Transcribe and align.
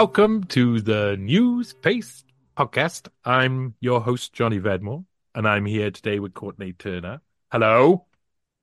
welcome 0.00 0.42
to 0.44 0.80
the 0.80 1.14
Newspaste 1.20 2.24
podcast. 2.56 3.08
I'm 3.22 3.74
your 3.80 4.00
host, 4.00 4.32
Johnny 4.32 4.58
Vedmore, 4.58 5.04
and 5.34 5.46
I'm 5.46 5.66
here 5.66 5.90
today 5.90 6.18
with 6.20 6.32
Courtenay 6.32 6.72
Turner. 6.72 7.20
Hello. 7.52 8.06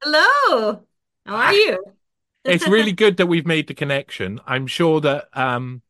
Hello. 0.02 0.82
How 1.28 1.36
are 1.36 1.54
you? 1.54 1.84
it's 2.44 2.68
really 2.68 2.92
good 2.92 3.18
that 3.18 3.28
we've 3.28 3.46
made 3.46 3.68
the 3.68 3.76
connection. 3.76 4.42
I'm 4.48 4.66
sure 4.66 5.00
that 5.02 5.28
um, 5.34 5.84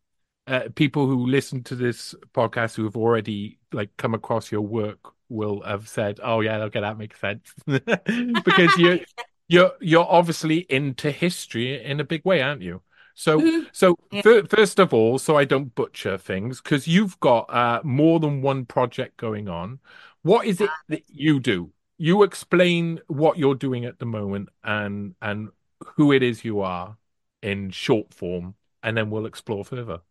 uh, 0.48 0.64
people 0.76 1.08
who 1.08 1.26
listen 1.26 1.64
to 1.64 1.76
this 1.76 2.14
podcast 2.34 2.76
who 2.76 2.84
have 2.84 2.98
already 2.98 3.58
like 3.72 3.96
come 3.96 4.14
across 4.14 4.52
your 4.52 4.60
work 4.60 5.00
will 5.30 5.62
have 5.62 5.88
said, 5.88 6.20
"Oh 6.22 6.42
yeah, 6.42 6.58
okay, 6.64 6.82
that 6.82 6.98
makes 6.98 7.22
sense," 7.22 7.54
because 7.66 8.78
you 8.78 9.00
you're 9.48 9.72
you're 9.80 10.08
obviously 10.10 10.66
into 10.68 11.10
history 11.10 11.82
in 11.82 12.02
a 12.02 12.04
big 12.04 12.26
way, 12.26 12.42
aren't 12.42 12.64
you? 12.64 12.82
So, 13.20 13.40
mm-hmm. 13.40 13.64
so 13.72 13.96
yeah. 14.12 14.22
f- 14.24 14.48
first 14.48 14.78
of 14.78 14.94
all, 14.94 15.18
so 15.18 15.36
I 15.36 15.44
don't 15.44 15.74
butcher 15.74 16.20
things, 16.20 16.62
because 16.62 16.88
you've 16.88 17.20
got 17.20 17.52
uh, 17.52 17.82
more 17.84 18.20
than 18.20 18.44
one 18.44 18.66
project 18.66 19.18
going 19.18 19.50
on. 19.50 19.80
What 20.22 20.46
is 20.46 20.62
it 20.62 20.70
that 20.90 21.02
you 21.08 21.40
do? 21.40 21.72
You 21.98 22.22
explain 22.22 23.00
what 23.08 23.40
you're 23.40 23.56
doing 23.56 23.86
at 23.86 23.98
the 23.98 24.06
moment 24.06 24.50
and 24.64 25.16
and 25.20 25.50
who 25.96 26.12
it 26.12 26.22
is 26.22 26.46
you 26.46 26.62
are 26.62 26.96
in 27.42 27.72
short 27.72 28.14
form, 28.14 28.54
and 28.84 28.96
then 28.96 29.10
we'll 29.10 29.26
explore 29.26 29.66
further. 29.66 30.02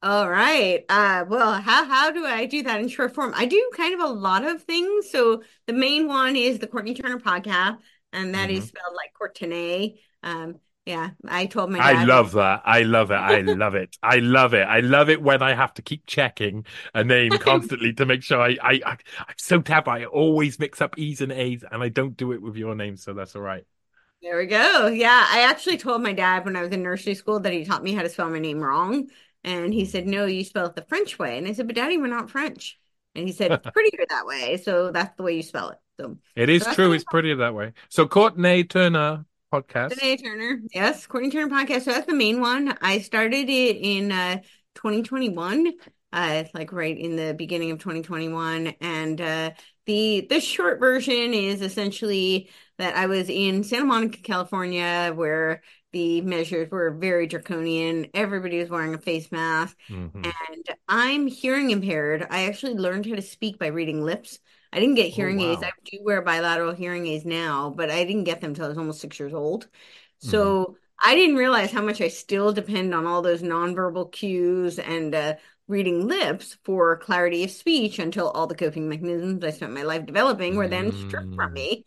All 0.00 0.30
right. 0.30 0.84
Uh, 0.88 1.24
well, 1.28 1.60
how 1.60 1.86
how 1.86 2.12
do 2.12 2.24
I 2.24 2.46
do 2.46 2.62
that 2.62 2.80
in 2.80 2.86
short 2.86 3.16
form? 3.16 3.32
I 3.34 3.46
do 3.46 3.68
kind 3.74 3.94
of 3.94 4.00
a 4.00 4.12
lot 4.12 4.44
of 4.44 4.62
things. 4.62 5.10
So 5.10 5.42
the 5.66 5.72
main 5.72 6.06
one 6.06 6.36
is 6.36 6.60
the 6.60 6.68
Courtenay 6.68 6.94
Turner 6.94 7.18
podcast, 7.18 7.78
and 8.12 8.32
that 8.36 8.48
mm-hmm. 8.48 8.58
is 8.58 8.68
spelled 8.68 8.94
like 8.94 9.12
Courtenay. 9.18 9.98
Um, 10.22 10.60
yeah, 10.88 11.10
I 11.28 11.44
told 11.44 11.70
my. 11.70 11.80
I 11.80 12.04
love 12.04 12.32
that. 12.32 12.62
I 12.64 12.80
love 12.80 13.10
it. 13.10 13.16
I 13.16 13.42
love 13.42 13.74
it. 13.74 13.98
I 14.02 14.16
love 14.20 14.54
it. 14.54 14.62
I 14.62 14.80
love 14.80 15.10
it 15.10 15.20
when 15.20 15.42
I 15.42 15.54
have 15.54 15.74
to 15.74 15.82
keep 15.82 16.06
checking 16.06 16.64
a 16.94 17.04
name 17.04 17.30
constantly 17.40 17.92
to 17.92 18.06
make 18.06 18.22
sure 18.22 18.40
I, 18.40 18.56
I, 18.62 18.80
I 18.86 18.96
I'm 19.18 19.34
so 19.36 19.60
tab. 19.60 19.86
I 19.86 20.06
always 20.06 20.58
mix 20.58 20.80
up 20.80 20.96
E's 20.96 21.20
and 21.20 21.30
A's, 21.30 21.62
and 21.70 21.82
I 21.82 21.90
don't 21.90 22.16
do 22.16 22.32
it 22.32 22.40
with 22.40 22.56
your 22.56 22.74
name, 22.74 22.96
so 22.96 23.12
that's 23.12 23.36
all 23.36 23.42
right. 23.42 23.64
There 24.22 24.38
we 24.38 24.46
go. 24.46 24.86
Yeah, 24.86 25.26
I 25.28 25.42
actually 25.42 25.76
told 25.76 26.02
my 26.02 26.14
dad 26.14 26.46
when 26.46 26.56
I 26.56 26.62
was 26.62 26.70
in 26.70 26.82
nursery 26.82 27.14
school 27.14 27.38
that 27.40 27.52
he 27.52 27.66
taught 27.66 27.84
me 27.84 27.92
how 27.92 28.00
to 28.00 28.08
spell 28.08 28.30
my 28.30 28.38
name 28.38 28.60
wrong, 28.60 29.10
and 29.44 29.74
he 29.74 29.82
mm. 29.82 29.88
said, 29.88 30.06
"No, 30.06 30.24
you 30.24 30.42
spell 30.42 30.64
it 30.64 30.74
the 30.74 30.86
French 30.88 31.18
way." 31.18 31.36
And 31.36 31.46
I 31.46 31.52
said, 31.52 31.66
"But 31.66 31.76
Daddy, 31.76 31.98
we're 31.98 32.06
not 32.06 32.30
French." 32.30 32.78
And 33.14 33.26
he 33.28 33.34
said, 33.34 33.52
"It's 33.52 33.70
prettier 33.74 34.06
that 34.08 34.24
way, 34.24 34.56
so 34.56 34.90
that's 34.90 35.14
the 35.18 35.22
way 35.22 35.36
you 35.36 35.42
spell 35.42 35.68
it." 35.68 35.78
So 36.00 36.16
it 36.34 36.48
is 36.48 36.62
so 36.62 36.72
true. 36.72 36.92
It's 36.92 37.04
prettier 37.04 37.36
that 37.36 37.54
way. 37.54 37.74
So 37.90 38.08
Courtenay 38.08 38.62
Turner 38.62 39.26
podcast. 39.52 39.90
Courtenay 39.90 40.16
Turner, 40.16 40.60
yes, 40.72 41.06
Courtenay 41.06 41.30
Turner 41.30 41.54
podcast. 41.54 41.82
So 41.82 41.92
that's 41.92 42.06
the 42.06 42.14
main 42.14 42.40
one. 42.40 42.76
I 42.80 42.98
started 42.98 43.48
it 43.48 43.76
in 43.76 44.12
uh, 44.12 44.38
2021, 44.74 45.72
uh, 46.12 46.44
like 46.54 46.72
right 46.72 46.96
in 46.96 47.16
the 47.16 47.34
beginning 47.34 47.70
of 47.70 47.78
2021, 47.78 48.74
and 48.80 49.20
uh, 49.20 49.50
the 49.86 50.26
the 50.28 50.40
short 50.40 50.80
version 50.80 51.34
is 51.34 51.62
essentially 51.62 52.50
that 52.78 52.96
I 52.96 53.06
was 53.06 53.28
in 53.28 53.64
Santa 53.64 53.86
Monica, 53.86 54.18
California, 54.18 55.12
where 55.14 55.62
the 55.92 56.20
measures 56.20 56.70
were 56.70 56.90
very 56.90 57.26
draconian. 57.26 58.08
Everybody 58.12 58.58
was 58.58 58.68
wearing 58.68 58.94
a 58.94 58.98
face 58.98 59.32
mask. 59.32 59.76
Mm-hmm. 59.88 60.24
And 60.24 60.76
I'm 60.86 61.26
hearing 61.26 61.70
impaired. 61.70 62.26
I 62.28 62.44
actually 62.44 62.74
learned 62.74 63.06
how 63.06 63.14
to 63.14 63.22
speak 63.22 63.58
by 63.58 63.68
reading 63.68 64.04
lips. 64.04 64.38
I 64.72 64.80
didn't 64.80 64.96
get 64.96 65.08
oh, 65.08 65.14
hearing 65.14 65.40
oh, 65.40 65.46
wow. 65.46 65.52
aids. 65.52 65.62
I 65.62 65.70
do 65.84 65.98
wear 66.02 66.22
bilateral 66.22 66.74
hearing 66.74 67.06
aids 67.06 67.24
now, 67.24 67.70
but 67.70 67.90
I 67.90 68.04
didn't 68.04 68.24
get 68.24 68.40
them 68.40 68.50
until 68.50 68.66
I 68.66 68.68
was 68.68 68.78
almost 68.78 69.00
six 69.00 69.18
years 69.18 69.34
old. 69.34 69.68
So 70.18 70.64
mm-hmm. 70.64 70.72
I 71.04 71.14
didn't 71.14 71.36
realize 71.36 71.70
how 71.70 71.82
much 71.82 72.00
I 72.00 72.08
still 72.08 72.52
depend 72.52 72.94
on 72.94 73.06
all 73.06 73.22
those 73.22 73.42
nonverbal 73.42 74.12
cues 74.12 74.78
and 74.78 75.14
uh, 75.14 75.34
reading 75.68 76.08
lips 76.08 76.56
for 76.64 76.96
clarity 76.96 77.44
of 77.44 77.50
speech 77.50 77.98
until 77.98 78.30
all 78.30 78.46
the 78.46 78.54
coping 78.54 78.88
mechanisms 78.88 79.44
I 79.44 79.50
spent 79.50 79.74
my 79.74 79.82
life 79.82 80.06
developing 80.06 80.56
were 80.56 80.68
then 80.68 80.92
stripped 80.92 81.34
from 81.34 81.50
mm. 81.50 81.54
me. 81.54 81.84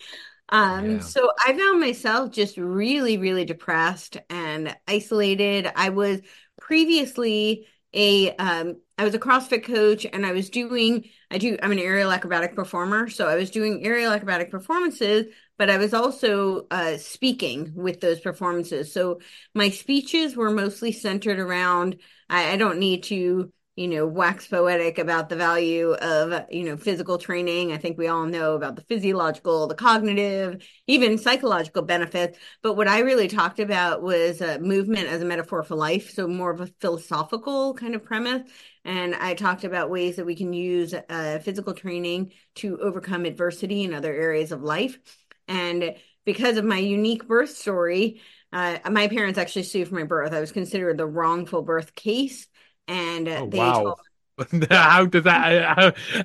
Um, 0.49 0.91
yeah. 0.91 0.99
so 0.99 1.29
I 1.45 1.57
found 1.57 1.79
myself 1.79 2.31
just 2.31 2.57
really, 2.57 3.17
really 3.17 3.45
depressed 3.45 4.17
and 4.29 4.75
isolated. 4.87 5.71
I 5.75 5.89
was 5.89 6.21
previously 6.59 7.67
a 7.93 8.33
um 8.37 8.77
I 9.01 9.03
was 9.03 9.15
a 9.15 9.19
CrossFit 9.19 9.63
coach 9.63 10.05
and 10.05 10.23
I 10.27 10.31
was 10.31 10.51
doing 10.51 11.09
I 11.31 11.39
do 11.39 11.57
I'm 11.63 11.71
an 11.71 11.79
aerial 11.79 12.11
acrobatic 12.11 12.55
performer. 12.55 13.09
So 13.09 13.27
I 13.27 13.33
was 13.33 13.49
doing 13.49 13.83
aerial 13.83 14.11
acrobatic 14.11 14.51
performances, 14.51 15.25
but 15.57 15.71
I 15.71 15.77
was 15.79 15.95
also 15.95 16.67
uh 16.69 16.97
speaking 16.97 17.71
with 17.73 17.99
those 17.99 18.19
performances. 18.19 18.93
So 18.93 19.19
my 19.55 19.71
speeches 19.71 20.35
were 20.35 20.51
mostly 20.51 20.91
centered 20.91 21.39
around 21.39 21.97
I, 22.29 22.51
I 22.51 22.57
don't 22.57 22.77
need 22.77 23.01
to 23.05 23.51
you 23.75 23.87
know, 23.87 24.05
wax 24.05 24.47
poetic 24.47 24.97
about 24.99 25.29
the 25.29 25.35
value 25.35 25.93
of, 25.93 26.45
you 26.49 26.63
know, 26.63 26.75
physical 26.75 27.17
training. 27.17 27.71
I 27.71 27.77
think 27.77 27.97
we 27.97 28.07
all 28.07 28.25
know 28.25 28.55
about 28.55 28.75
the 28.75 28.81
physiological, 28.83 29.67
the 29.67 29.75
cognitive, 29.75 30.61
even 30.87 31.17
psychological 31.17 31.81
benefits. 31.81 32.37
But 32.61 32.75
what 32.75 32.89
I 32.89 32.99
really 32.99 33.29
talked 33.29 33.59
about 33.59 34.01
was 34.01 34.41
uh, 34.41 34.57
movement 34.59 35.07
as 35.07 35.21
a 35.21 35.25
metaphor 35.25 35.63
for 35.63 35.75
life. 35.75 36.11
So 36.11 36.27
more 36.27 36.51
of 36.51 36.59
a 36.59 36.67
philosophical 36.81 37.73
kind 37.73 37.95
of 37.95 38.03
premise. 38.03 38.49
And 38.83 39.15
I 39.15 39.35
talked 39.35 39.63
about 39.63 39.89
ways 39.89 40.17
that 40.17 40.25
we 40.25 40.35
can 40.35 40.51
use 40.51 40.93
uh, 40.93 41.39
physical 41.39 41.73
training 41.73 42.33
to 42.55 42.77
overcome 42.79 43.23
adversity 43.23 43.83
in 43.83 43.93
other 43.93 44.13
areas 44.13 44.51
of 44.51 44.63
life. 44.63 44.99
And 45.47 45.95
because 46.25 46.57
of 46.57 46.65
my 46.65 46.77
unique 46.77 47.25
birth 47.25 47.51
story, 47.51 48.21
uh, 48.51 48.79
my 48.91 49.07
parents 49.07 49.39
actually 49.39 49.63
sued 49.63 49.87
for 49.87 49.95
my 49.95 50.03
birth. 50.03 50.33
I 50.33 50.41
was 50.41 50.51
considered 50.51 50.97
the 50.97 51.05
wrongful 51.05 51.61
birth 51.61 51.95
case 51.95 52.47
and 52.87 53.27
uh, 53.27 53.41
oh, 53.41 53.47
they 53.47 53.57
wow. 53.57 53.73
told 53.73 53.99
how 54.71 55.05
does 55.05 55.23
that 55.23 55.77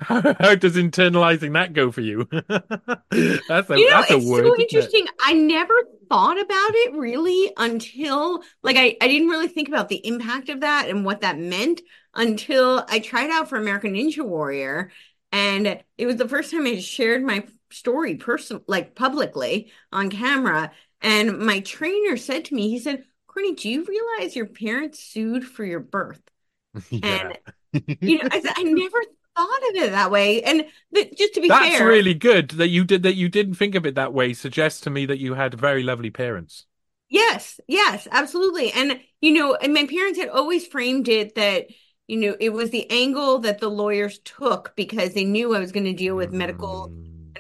how, 0.03 0.35
how, 0.39 0.55
does 0.55 0.77
internalizing 0.77 1.53
that 1.53 1.73
go 1.73 1.91
for 1.91 2.01
you? 2.01 2.27
That's 2.31 3.71
a 3.71 3.79
you 3.79 3.91
know, 3.91 4.01
that's 4.01 4.11
a 4.11 4.19
word 4.19 4.47
so 4.47 4.59
interesting. 4.59 5.07
I 5.21 5.35
never 5.35 5.75
thought 6.09 6.41
about 6.41 6.71
it 6.75 6.95
really 6.95 7.53
until 7.57 8.43
like 8.63 8.77
I, 8.77 8.97
I 9.01 9.09
didn't 9.09 9.29
really 9.29 9.49
think 9.49 9.69
about 9.69 9.89
the 9.89 10.07
impact 10.07 10.49
of 10.49 10.61
that 10.61 10.89
and 10.89 11.05
what 11.05 11.23
that 11.23 11.39
meant 11.39 11.81
until 12.15 12.85
i 12.89 12.99
tried 12.99 13.31
out 13.31 13.49
for 13.49 13.57
american 13.57 13.95
ninja 13.95 14.25
warrior 14.25 14.91
and 15.33 15.83
it 15.99 16.07
was 16.07 16.17
the 16.17 16.29
first 16.29 16.51
time 16.51 16.67
i 16.67 16.79
shared 16.79 17.23
my 17.23 17.45
story 17.71 18.17
person 18.17 18.61
like 18.67 18.95
publicly 18.95 19.71
on 19.93 20.11
camera 20.11 20.71
and 21.01 21.39
my 21.39 21.61
trainer 21.61 22.17
said 22.17 22.45
to 22.45 22.55
me 22.55 22.71
he 22.71 22.79
said 22.79 23.05
courtenay 23.27 23.55
do 23.55 23.69
you 23.69 23.85
realize 23.85 24.37
your 24.37 24.47
parents 24.47 25.01
sued 25.01 25.45
for 25.45 25.65
your 25.65 25.81
birth 25.81 26.23
yeah. 26.91 27.33
And 27.73 27.99
you 28.01 28.19
know, 28.19 28.29
I, 28.31 28.43
I 28.57 28.63
never 28.63 28.99
thought 29.37 29.71
of 29.71 29.77
it 29.77 29.91
that 29.93 30.11
way. 30.11 30.43
And 30.43 30.67
just 31.17 31.35
to 31.35 31.41
be 31.41 31.49
That's 31.49 31.77
fair, 31.77 31.87
really 31.87 32.15
good 32.15 32.51
that 32.53 32.69
you 32.69 32.85
did 32.85 33.03
that. 33.03 33.15
You 33.15 33.29
didn't 33.29 33.55
think 33.55 33.75
of 33.75 33.87
it 33.87 33.95
that 33.95 34.13
way. 34.13 34.33
Suggests 34.33 34.81
to 34.83 34.91
me 34.91 35.07
that 35.07 35.19
you 35.19 35.35
had 35.35 35.55
very 35.55 35.83
lovely 35.83 36.11
parents. 36.11 36.67
Yes, 37.09 37.61
yes, 37.69 38.09
absolutely. 38.11 38.73
And 38.73 39.01
you 39.21 39.33
know, 39.33 39.55
and 39.55 39.73
my 39.73 39.87
parents 39.87 40.19
had 40.19 40.29
always 40.29 40.67
framed 40.67 41.09
it 41.09 41.35
that 41.35 41.67
you 42.07 42.19
know 42.19 42.37
it 42.41 42.51
was 42.51 42.71
the 42.71 42.91
angle 42.91 43.39
that 43.41 43.61
the 43.61 43.69
lawyers 43.69 44.19
took 44.21 44.75
because 44.77 45.15
they 45.15 45.25
knew 45.25 45.55
I 45.55 45.61
was 45.61 45.73
going 45.73 45.87
to 45.87 45.93
deal 45.93 46.17
with 46.17 46.31
mm. 46.31 46.39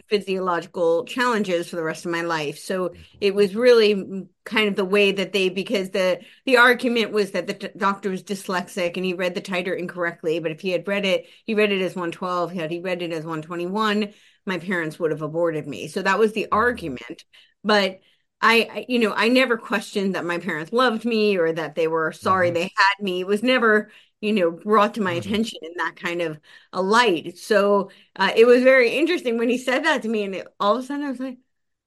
Physiological 0.09 1.05
challenges 1.05 1.69
for 1.69 1.77
the 1.77 1.83
rest 1.83 2.05
of 2.05 2.13
my 2.13 2.23
life. 2.23 2.59
So 2.59 2.95
it 3.21 3.35
was 3.35 3.55
really 3.55 4.29
kind 4.45 4.69
of 4.69 4.77
the 4.77 4.85
way 4.85 5.13
that 5.13 5.33
they 5.33 5.49
because 5.49 5.91
the 5.91 6.21
the 6.45 6.57
argument 6.57 7.13
was 7.13 7.33
that 7.33 7.47
the 7.47 7.55
t- 7.55 7.69
doctor 7.77 8.11
was 8.11 8.23
dyslexic 8.23 8.97
and 8.97 9.05
he 9.05 9.15
read 9.15 9.35
the 9.35 9.41
titer 9.41 9.77
incorrectly. 9.77 10.39
But 10.39 10.53
if 10.53 10.61
he 10.61 10.71
had 10.71 10.87
read 10.87 11.05
it, 11.05 11.27
he 11.45 11.55
read 11.55 11.73
it 11.73 11.83
as 11.83 11.95
112. 11.95 12.53
Had 12.53 12.71
he 12.71 12.81
read 12.81 13.03
it 13.03 13.13
as 13.13 13.25
121, 13.25 14.13
my 14.47 14.59
parents 14.59 14.99
would 14.99 15.11
have 15.11 15.23
aborted 15.23 15.67
me. 15.67 15.89
So 15.89 16.03
that 16.03 16.19
was 16.19 16.33
the 16.33 16.49
argument. 16.53 17.25
But 17.65 18.01
I, 18.41 18.69
I 18.71 18.87
you 18.89 18.99
know, 18.99 19.13
I 19.15 19.29
never 19.29 19.57
questioned 19.57 20.15
that 20.15 20.25
my 20.25 20.39
parents 20.39 20.73
loved 20.73 21.05
me 21.05 21.37
or 21.37 21.53
that 21.53 21.75
they 21.75 21.89
were 21.89 22.13
sorry 22.13 22.49
mm-hmm. 22.49 22.55
they 22.55 22.63
had 22.77 23.05
me. 23.05 23.21
It 23.21 23.27
was 23.27 23.43
never 23.43 23.91
you 24.21 24.33
know 24.33 24.51
brought 24.51 24.95
to 24.95 25.01
my 25.01 25.13
mm-hmm. 25.13 25.29
attention 25.29 25.59
in 25.63 25.73
that 25.77 25.97
kind 25.97 26.23
of 26.23 26.39
a 26.73 26.83
light 26.83 27.39
so 27.39 27.91
uh, 28.17 28.33
it 28.35 28.47
was 28.47 28.63
very 28.63 28.91
interesting 28.91 29.39
when 29.39 29.49
he 29.49 29.59
said 29.59 29.85
that 29.85 30.03
to 30.03 30.09
me 30.09 30.25
and 30.25 30.35
it, 30.35 30.47
all 30.59 30.77
of 30.77 30.85
a 30.85 30.87
sudden 30.87 31.05
i 31.05 31.11
was 31.11 31.21
like 31.21 31.39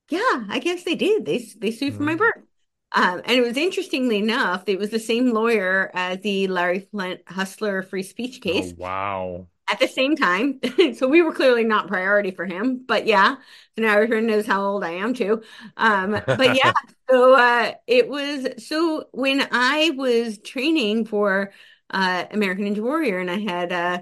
yeah 0.09 0.45
i 0.49 0.59
guess 0.59 0.83
they 0.83 0.95
did 0.95 1.25
they 1.25 1.37
they 1.57 1.71
sued 1.71 1.89
mm-hmm. 1.89 1.97
for 1.97 2.03
my 2.03 2.13
mm-hmm. 2.13 2.19
birth 2.19 2.43
um, 2.91 3.21
and 3.25 3.37
it 3.37 3.41
was 3.41 3.57
interestingly 3.57 4.17
enough 4.17 4.63
it 4.67 4.79
was 4.79 4.89
the 4.89 4.99
same 4.99 5.33
lawyer 5.33 5.91
as 5.93 6.19
the 6.21 6.47
larry 6.47 6.87
flynt 6.91 7.21
hustler 7.27 7.81
free 7.83 8.03
speech 8.03 8.39
oh, 8.39 8.49
case 8.49 8.73
oh, 8.73 8.81
wow 8.81 9.47
at 9.71 9.79
the 9.79 9.87
same 9.87 10.15
time 10.15 10.59
so 10.95 11.07
we 11.07 11.21
were 11.21 11.33
clearly 11.33 11.63
not 11.63 11.87
priority 11.87 12.31
for 12.31 12.45
him 12.45 12.83
but 12.87 13.05
yeah 13.05 13.35
so 13.75 13.83
now 13.83 13.99
everyone 13.99 14.25
knows 14.25 14.47
how 14.47 14.63
old 14.63 14.83
i 14.83 14.91
am 14.91 15.13
too 15.13 15.41
um, 15.77 16.11
but 16.25 16.55
yeah 16.55 16.73
so 17.09 17.35
uh, 17.35 17.71
it 17.85 18.09
was 18.09 18.47
so 18.65 19.05
when 19.11 19.47
i 19.51 19.91
was 19.91 20.39
training 20.39 21.05
for 21.05 21.51
uh, 21.89 22.25
American 22.31 22.65
Ninja 22.65 22.81
Warrior, 22.81 23.19
and 23.19 23.31
I 23.31 23.39
had, 23.39 23.71
uh, 23.71 24.01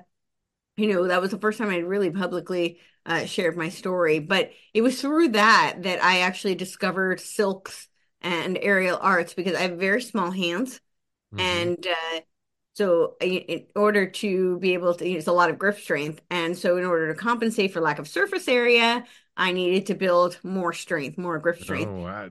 you 0.76 0.94
know, 0.94 1.08
that 1.08 1.22
was 1.22 1.32
the 1.32 1.40
first 1.40 1.58
time 1.58 1.70
I 1.70 1.78
really 1.78 2.12
publicly 2.12 2.80
uh, 3.06 3.26
shared 3.26 3.58
my 3.58 3.70
story. 3.70 4.20
But 4.20 4.52
it 4.74 4.82
was 4.82 5.02
through 5.02 5.30
that 5.30 5.78
that 5.84 6.04
I 6.04 6.20
actually 6.20 6.56
discovered 6.56 7.20
silks 7.20 7.88
and 8.22 8.58
aerial 8.62 8.98
arts 9.02 9.34
because 9.34 9.56
I 9.56 9.62
have 9.62 9.80
very 9.80 10.02
small 10.02 10.32
hands, 10.32 10.82
mm-hmm. 11.34 11.40
and 11.40 11.88
uh, 11.88 12.20
So 12.78 13.16
in 13.22 13.66
order 13.76 14.06
to 14.06 14.60
be 14.60 14.76
able 14.76 14.94
to 14.94 15.10
use 15.10 15.26
a 15.26 15.32
lot 15.32 15.50
of 15.50 15.58
grip 15.58 15.80
strength, 15.80 16.22
and 16.30 16.56
so 16.56 16.78
in 16.78 16.86
order 16.86 17.12
to 17.12 17.20
compensate 17.20 17.74
for 17.74 17.82
lack 17.82 17.98
of 17.98 18.08
surface 18.08 18.48
area, 18.48 19.04
I 19.36 19.52
needed 19.52 19.88
to 19.88 19.96
build 19.96 20.38
more 20.44 20.74
strength, 20.74 21.18
more 21.18 21.40
grip 21.40 21.60
strength. 21.60 21.90
Oh. 21.90 22.30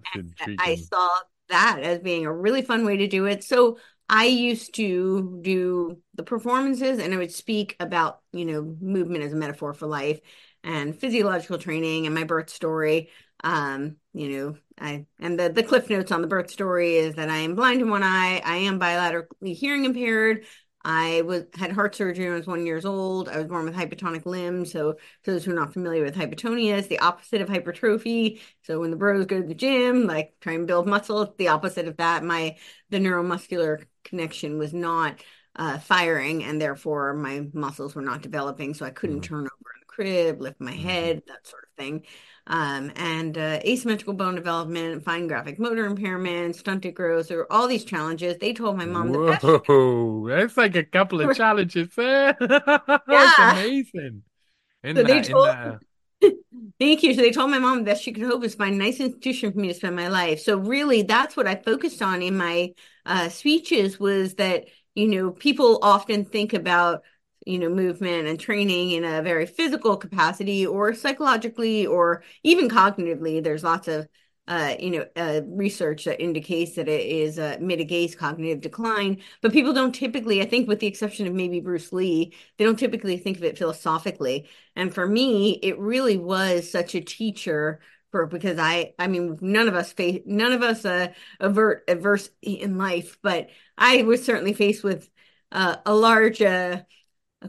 I 0.60 0.76
saw 0.76 1.08
that 1.48 1.80
as 1.82 1.98
being 1.98 2.26
a 2.26 2.32
really 2.32 2.62
fun 2.62 2.84
way 2.84 2.98
to 2.98 3.08
do 3.08 3.26
it. 3.26 3.42
So 3.42 3.78
I 4.08 4.26
used 4.26 4.74
to 4.76 5.40
do 5.42 5.98
the 6.14 6.22
performances 6.22 6.98
and 6.98 7.12
I 7.12 7.16
would 7.16 7.32
speak 7.32 7.76
about, 7.80 8.20
you 8.32 8.44
know, 8.44 8.76
movement 8.80 9.24
as 9.24 9.32
a 9.32 9.36
metaphor 9.36 9.74
for 9.74 9.86
life 9.86 10.20
and 10.62 10.98
physiological 10.98 11.58
training 11.58 12.06
and 12.06 12.14
my 12.14 12.24
birth 12.24 12.50
story. 12.50 13.10
Um, 13.42 13.96
you 14.12 14.28
know, 14.28 14.56
I 14.78 15.06
and 15.18 15.38
the 15.38 15.48
the 15.50 15.62
cliff 15.62 15.90
notes 15.90 16.12
on 16.12 16.22
the 16.22 16.28
birth 16.28 16.50
story 16.50 16.96
is 16.96 17.16
that 17.16 17.28
I 17.28 17.38
am 17.38 17.54
blind 17.54 17.80
in 17.82 17.90
one 17.90 18.02
eye, 18.02 18.40
I 18.44 18.56
am 18.58 18.80
bilaterally 18.80 19.54
hearing 19.54 19.84
impaired. 19.84 20.44
I 20.84 21.22
was 21.22 21.42
had 21.54 21.72
heart 21.72 21.96
surgery 21.96 22.26
when 22.26 22.34
I 22.34 22.38
was 22.38 22.46
one 22.46 22.64
years 22.64 22.84
old. 22.84 23.28
I 23.28 23.38
was 23.38 23.46
born 23.46 23.64
with 23.64 23.74
hypotonic 23.74 24.24
limbs. 24.24 24.70
So, 24.70 24.94
for 25.22 25.32
those 25.32 25.44
who 25.44 25.50
are 25.50 25.54
not 25.54 25.72
familiar 25.72 26.04
with 26.04 26.14
hypotonia, 26.14 26.78
it's 26.78 26.86
the 26.86 27.00
opposite 27.00 27.40
of 27.40 27.48
hypertrophy. 27.48 28.40
So 28.62 28.78
when 28.78 28.92
the 28.92 28.96
bros 28.96 29.26
go 29.26 29.40
to 29.40 29.46
the 29.46 29.54
gym, 29.54 30.06
like 30.06 30.34
try 30.40 30.52
and 30.52 30.66
build 30.66 30.86
muscle, 30.86 31.22
it's 31.22 31.36
the 31.38 31.48
opposite 31.48 31.88
of 31.88 31.96
that. 31.96 32.22
My 32.22 32.56
the 32.90 32.98
neuromuscular 32.98 33.84
connection 34.06 34.58
was 34.58 34.72
not 34.72 35.22
uh, 35.56 35.78
firing, 35.78 36.44
and 36.44 36.60
therefore 36.60 37.14
my 37.14 37.46
muscles 37.52 37.94
were 37.94 38.02
not 38.02 38.22
developing. 38.22 38.74
So 38.74 38.86
I 38.86 38.90
couldn't 38.90 39.20
mm-hmm. 39.20 39.34
turn 39.34 39.40
over 39.40 39.74
in 39.74 39.80
the 39.80 39.86
crib, 39.86 40.40
lift 40.40 40.60
my 40.60 40.72
mm-hmm. 40.72 40.88
head, 40.88 41.22
that 41.26 41.46
sort 41.46 41.64
of 41.64 41.82
thing 41.82 42.04
um, 42.48 42.92
and 42.96 43.36
uh, 43.36 43.60
asymmetrical 43.64 44.14
bone 44.14 44.36
development, 44.36 45.02
fine 45.02 45.26
graphic 45.26 45.58
motor 45.58 45.84
impairment, 45.84 46.54
stunted 46.54 46.94
growth, 46.94 47.30
or 47.30 47.50
all 47.52 47.66
these 47.66 47.84
challenges. 47.84 48.38
They 48.38 48.52
told 48.52 48.76
my 48.76 48.86
mom 48.86 49.10
Whoa, 49.12 50.28
that's 50.28 50.56
like 50.56 50.76
a 50.76 50.84
couple 50.84 51.20
of 51.20 51.36
challenges 51.36 51.88
there. 51.96 52.36
that's 52.40 53.08
yeah. 53.08 53.52
amazing. 53.52 54.22
In 54.84 54.96
so 54.96 55.02
that, 55.02 55.06
they 55.06 55.22
told, 55.22 55.48
that... 55.48 55.80
Thank 56.78 57.02
you. 57.02 57.14
So 57.14 57.20
they 57.20 57.30
told 57.32 57.50
my 57.50 57.58
mom 57.58 57.84
that 57.84 57.98
she 57.98 58.12
could 58.12 58.24
hope 58.24 58.44
is 58.44 58.54
find 58.54 58.74
a 58.74 58.78
nice 58.78 59.00
institution 59.00 59.52
for 59.52 59.58
me 59.58 59.68
to 59.68 59.74
spend 59.74 59.96
my 59.96 60.08
life. 60.08 60.40
So 60.40 60.58
really, 60.58 61.02
that's 61.02 61.36
what 61.36 61.46
I 61.46 61.56
focused 61.56 62.02
on 62.02 62.22
in 62.22 62.36
my 62.36 62.72
uh, 63.04 63.28
speeches 63.28 63.98
was 64.00 64.34
that 64.34 64.66
you 64.94 65.08
know 65.08 65.30
people 65.30 65.78
often 65.82 66.24
think 66.24 66.52
about 66.54 67.02
you 67.44 67.58
know 67.58 67.68
movement 67.68 68.26
and 68.26 68.38
training 68.40 68.90
in 68.92 69.04
a 69.04 69.22
very 69.22 69.46
physical 69.46 69.96
capacity 69.96 70.66
or 70.66 70.94
psychologically 70.94 71.86
or 71.86 72.22
even 72.42 72.68
cognitively 72.68 73.42
there's 73.42 73.62
lots 73.62 73.86
of 73.88 74.08
uh, 74.48 74.76
you 74.78 74.90
know, 74.90 75.06
uh, 75.16 75.40
research 75.46 76.04
that 76.04 76.22
indicates 76.22 76.76
that 76.76 76.88
it 76.88 77.04
is 77.04 77.38
uh, 77.38 77.56
mitigates 77.60 78.14
cognitive 78.14 78.60
decline. 78.60 79.20
But 79.40 79.52
people 79.52 79.72
don't 79.72 79.94
typically, 79.94 80.40
I 80.40 80.46
think, 80.46 80.68
with 80.68 80.80
the 80.80 80.86
exception 80.86 81.26
of 81.26 81.34
maybe 81.34 81.60
Bruce 81.60 81.92
Lee, 81.92 82.32
they 82.56 82.64
don't 82.64 82.78
typically 82.78 83.16
think 83.16 83.38
of 83.38 83.44
it 83.44 83.58
philosophically. 83.58 84.48
And 84.76 84.94
for 84.94 85.06
me, 85.06 85.58
it 85.62 85.78
really 85.78 86.16
was 86.16 86.70
such 86.70 86.94
a 86.94 87.00
teacher 87.00 87.80
for 88.12 88.26
because 88.26 88.58
I, 88.58 88.94
I 88.98 89.08
mean, 89.08 89.36
none 89.40 89.66
of 89.66 89.74
us 89.74 89.92
face, 89.92 90.22
none 90.26 90.52
of 90.52 90.62
us 90.62 90.84
uh, 90.84 91.08
avert 91.40 91.84
adverse 91.88 92.30
in 92.40 92.78
life, 92.78 93.18
but 93.22 93.48
I 93.76 94.02
was 94.02 94.24
certainly 94.24 94.52
faced 94.52 94.84
with 94.84 95.10
uh, 95.50 95.76
a 95.84 95.94
large 95.94 96.40
uh, 96.40 96.82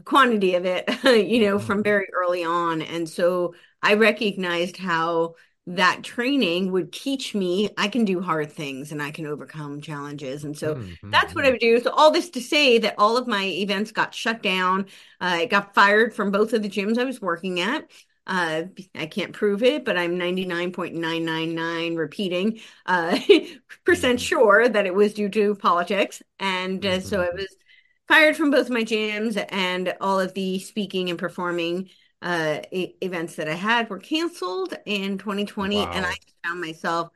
quantity 0.04 0.54
of 0.54 0.64
it, 0.66 0.88
you 1.04 1.46
know, 1.46 1.58
from 1.58 1.78
mm-hmm. 1.78 1.84
very 1.84 2.08
early 2.12 2.44
on. 2.44 2.82
And 2.82 3.08
so 3.08 3.54
I 3.82 3.94
recognized 3.94 4.76
how 4.76 5.34
that 5.68 6.02
training 6.02 6.72
would 6.72 6.92
teach 6.92 7.34
me 7.34 7.68
I 7.76 7.88
can 7.88 8.06
do 8.06 8.22
hard 8.22 8.50
things 8.50 8.90
and 8.90 9.02
I 9.02 9.10
can 9.10 9.26
overcome 9.26 9.82
challenges. 9.82 10.44
And 10.44 10.56
so 10.56 10.76
mm-hmm. 10.76 11.10
that's 11.10 11.34
what 11.34 11.44
I 11.44 11.50
would 11.50 11.60
do. 11.60 11.78
So 11.80 11.90
all 11.90 12.10
this 12.10 12.30
to 12.30 12.40
say 12.40 12.78
that 12.78 12.94
all 12.96 13.18
of 13.18 13.26
my 13.26 13.44
events 13.44 13.92
got 13.92 14.14
shut 14.14 14.42
down. 14.42 14.86
Uh, 15.20 15.40
I 15.40 15.46
got 15.46 15.74
fired 15.74 16.14
from 16.14 16.30
both 16.30 16.54
of 16.54 16.62
the 16.62 16.70
gyms 16.70 16.96
I 16.96 17.04
was 17.04 17.20
working 17.20 17.60
at. 17.60 17.84
Uh, 18.26 18.64
I 18.94 19.06
can't 19.06 19.32
prove 19.32 19.62
it, 19.62 19.84
but 19.84 19.98
I'm 19.98 20.18
99.999 20.18 21.96
repeating 21.96 22.60
uh, 22.86 23.18
percent 23.84 24.18
mm-hmm. 24.18 24.24
sure 24.24 24.68
that 24.68 24.86
it 24.86 24.94
was 24.94 25.14
due 25.14 25.28
to 25.30 25.54
politics. 25.54 26.22
And 26.38 26.84
uh, 26.84 27.00
so 27.00 27.20
I 27.20 27.30
was 27.30 27.54
fired 28.06 28.36
from 28.36 28.50
both 28.50 28.70
my 28.70 28.84
gyms 28.84 29.42
and 29.50 29.94
all 30.00 30.18
of 30.18 30.32
the 30.32 30.60
speaking 30.60 31.10
and 31.10 31.18
performing 31.18 31.90
uh, 32.22 32.60
e- 32.72 32.94
events 33.00 33.36
that 33.36 33.48
I 33.48 33.54
had 33.54 33.88
were 33.90 33.98
canceled 33.98 34.74
in 34.86 35.18
2020 35.18 35.76
wow. 35.76 35.90
and 35.92 36.04
I 36.06 36.14
found 36.44 36.60
myself 36.60 37.10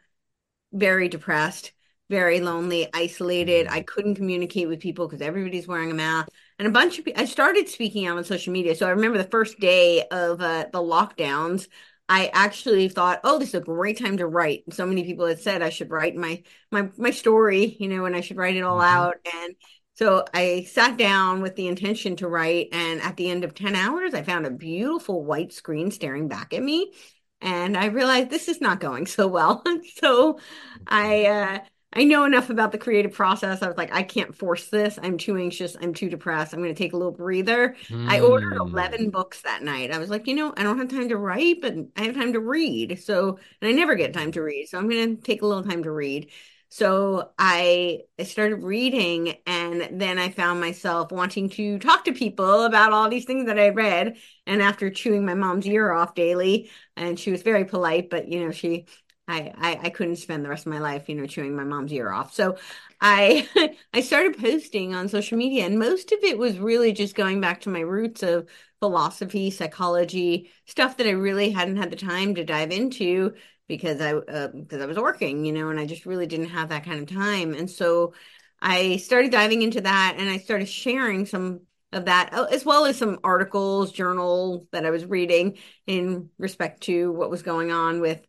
very 0.72 1.08
depressed, 1.08 1.72
very 2.08 2.40
lonely, 2.40 2.88
isolated. 2.94 3.66
Mm-hmm. 3.66 3.74
I 3.74 3.80
couldn't 3.82 4.14
communicate 4.14 4.68
with 4.68 4.80
people 4.80 5.06
because 5.06 5.22
everybody's 5.22 5.68
wearing 5.68 5.90
a 5.90 5.94
mask. 5.94 6.28
And 6.58 6.68
a 6.68 6.70
bunch 6.70 6.98
of 6.98 7.08
I 7.16 7.24
started 7.24 7.68
speaking 7.68 8.06
out 8.06 8.18
on 8.18 8.24
social 8.24 8.52
media. 8.52 8.74
So 8.74 8.86
I 8.86 8.90
remember 8.90 9.18
the 9.18 9.24
first 9.24 9.58
day 9.58 10.06
of 10.10 10.40
uh, 10.40 10.66
the 10.72 10.78
lockdowns, 10.78 11.66
I 12.08 12.30
actually 12.32 12.88
thought, 12.88 13.20
oh, 13.24 13.38
this 13.38 13.50
is 13.50 13.54
a 13.54 13.60
great 13.60 13.98
time 13.98 14.18
to 14.18 14.26
write. 14.26 14.64
So 14.70 14.86
many 14.86 15.04
people 15.04 15.26
had 15.26 15.40
said 15.40 15.62
I 15.62 15.70
should 15.70 15.90
write 15.90 16.14
my 16.14 16.42
my 16.70 16.90
my 16.96 17.10
story, 17.10 17.76
you 17.80 17.88
know, 17.88 18.04
and 18.04 18.14
I 18.14 18.20
should 18.20 18.36
write 18.36 18.56
it 18.56 18.62
all 18.62 18.80
mm-hmm. 18.80 18.96
out. 18.96 19.16
And 19.42 19.54
so 20.02 20.24
I 20.34 20.66
sat 20.68 20.96
down 20.96 21.42
with 21.42 21.54
the 21.54 21.68
intention 21.68 22.16
to 22.16 22.26
write, 22.26 22.70
and 22.72 23.00
at 23.02 23.16
the 23.16 23.30
end 23.30 23.44
of 23.44 23.54
10 23.54 23.76
hours, 23.76 24.14
I 24.14 24.22
found 24.24 24.46
a 24.46 24.50
beautiful 24.50 25.22
white 25.22 25.52
screen 25.52 25.92
staring 25.92 26.26
back 26.26 26.52
at 26.52 26.60
me. 26.60 26.92
And 27.40 27.76
I 27.76 27.84
realized 27.84 28.28
this 28.28 28.48
is 28.48 28.60
not 28.60 28.80
going 28.80 29.06
so 29.18 29.28
well. 29.28 29.62
so 30.02 30.40
I 30.88 31.26
uh, 31.26 31.58
I 31.92 32.02
know 32.02 32.24
enough 32.24 32.50
about 32.50 32.72
the 32.72 32.78
creative 32.78 33.12
process. 33.12 33.62
I 33.62 33.68
was 33.68 33.76
like, 33.76 33.94
I 33.94 34.02
can't 34.02 34.34
force 34.34 34.70
this. 34.70 34.98
I'm 35.00 35.18
too 35.18 35.36
anxious. 35.36 35.76
I'm 35.80 35.94
too 35.94 36.08
depressed. 36.08 36.52
I'm 36.52 36.62
going 36.62 36.74
to 36.74 36.82
take 36.82 36.94
a 36.94 36.96
little 36.96 37.12
breather. 37.12 37.76
Mm. 37.86 38.08
I 38.08 38.18
ordered 38.18 38.56
11 38.56 39.04
hmm. 39.04 39.10
books 39.10 39.42
that 39.42 39.62
night. 39.62 39.92
I 39.92 39.98
was 39.98 40.10
like, 40.10 40.26
you 40.26 40.34
know, 40.34 40.52
I 40.56 40.64
don't 40.64 40.78
have 40.78 40.88
time 40.88 41.10
to 41.10 41.16
write, 41.16 41.60
but 41.60 41.74
I 41.96 42.02
have 42.02 42.16
time 42.16 42.32
to 42.32 42.40
read. 42.40 43.00
So, 43.00 43.38
and 43.60 43.68
I 43.68 43.72
never 43.72 43.94
get 43.94 44.14
time 44.14 44.32
to 44.32 44.42
read. 44.42 44.68
So 44.68 44.78
I'm 44.78 44.88
going 44.88 45.16
to 45.16 45.22
take 45.22 45.42
a 45.42 45.46
little 45.46 45.62
time 45.62 45.84
to 45.84 45.92
read. 45.92 46.28
So 46.72 47.32
I 47.38 48.00
I 48.18 48.22
started 48.22 48.62
reading 48.62 49.36
and 49.46 50.00
then 50.00 50.18
I 50.18 50.30
found 50.30 50.58
myself 50.58 51.12
wanting 51.12 51.50
to 51.50 51.78
talk 51.78 52.04
to 52.06 52.12
people 52.14 52.62
about 52.64 52.92
all 52.92 53.10
these 53.10 53.26
things 53.26 53.44
that 53.46 53.58
I 53.58 53.68
read. 53.68 54.16
And 54.46 54.62
after 54.62 54.88
chewing 54.88 55.26
my 55.26 55.34
mom's 55.34 55.66
ear 55.66 55.92
off 55.92 56.14
daily, 56.14 56.70
and 56.96 57.18
she 57.20 57.30
was 57.30 57.42
very 57.42 57.66
polite, 57.66 58.08
but 58.08 58.28
you 58.28 58.42
know, 58.44 58.52
she 58.52 58.86
I, 59.28 59.52
I, 59.56 59.80
I 59.84 59.90
couldn't 59.90 60.16
spend 60.16 60.44
the 60.44 60.48
rest 60.48 60.66
of 60.66 60.72
my 60.72 60.80
life, 60.80 61.08
you 61.08 61.14
know, 61.14 61.26
chewing 61.26 61.54
my 61.54 61.62
mom's 61.64 61.92
ear 61.92 62.10
off. 62.10 62.34
So 62.34 62.56
I 63.00 63.48
I 63.94 64.00
started 64.00 64.38
posting 64.38 64.94
on 64.94 65.08
social 65.08 65.36
media, 65.38 65.66
and 65.66 65.78
most 65.78 66.10
of 66.12 66.18
it 66.22 66.38
was 66.38 66.58
really 66.58 66.92
just 66.92 67.14
going 67.14 67.40
back 67.40 67.60
to 67.62 67.68
my 67.68 67.80
roots 67.80 68.22
of 68.22 68.48
philosophy, 68.80 69.50
psychology, 69.50 70.50
stuff 70.66 70.96
that 70.96 71.06
I 71.06 71.10
really 71.10 71.50
hadn't 71.50 71.76
had 71.76 71.90
the 71.90 71.96
time 71.96 72.34
to 72.34 72.44
dive 72.44 72.72
into 72.72 73.34
because 73.68 74.00
I 74.00 74.14
uh, 74.14 74.48
because 74.48 74.82
I 74.82 74.86
was 74.86 74.98
working, 74.98 75.44
you 75.44 75.52
know, 75.52 75.70
and 75.70 75.78
I 75.78 75.86
just 75.86 76.06
really 76.06 76.26
didn't 76.26 76.50
have 76.50 76.70
that 76.70 76.84
kind 76.84 77.00
of 77.00 77.14
time. 77.14 77.54
And 77.54 77.70
so 77.70 78.14
I 78.60 78.96
started 78.98 79.32
diving 79.32 79.62
into 79.62 79.80
that 79.80 80.16
and 80.18 80.28
I 80.28 80.38
started 80.38 80.68
sharing 80.68 81.26
some 81.26 81.62
of 81.92 82.06
that 82.06 82.32
uh, 82.32 82.44
as 82.44 82.64
well 82.64 82.86
as 82.86 82.96
some 82.96 83.18
articles, 83.22 83.92
journal 83.92 84.66
that 84.72 84.86
I 84.86 84.90
was 84.90 85.04
reading 85.04 85.58
in 85.86 86.30
respect 86.38 86.82
to 86.84 87.12
what 87.12 87.30
was 87.30 87.42
going 87.42 87.70
on 87.70 88.00
with 88.00 88.20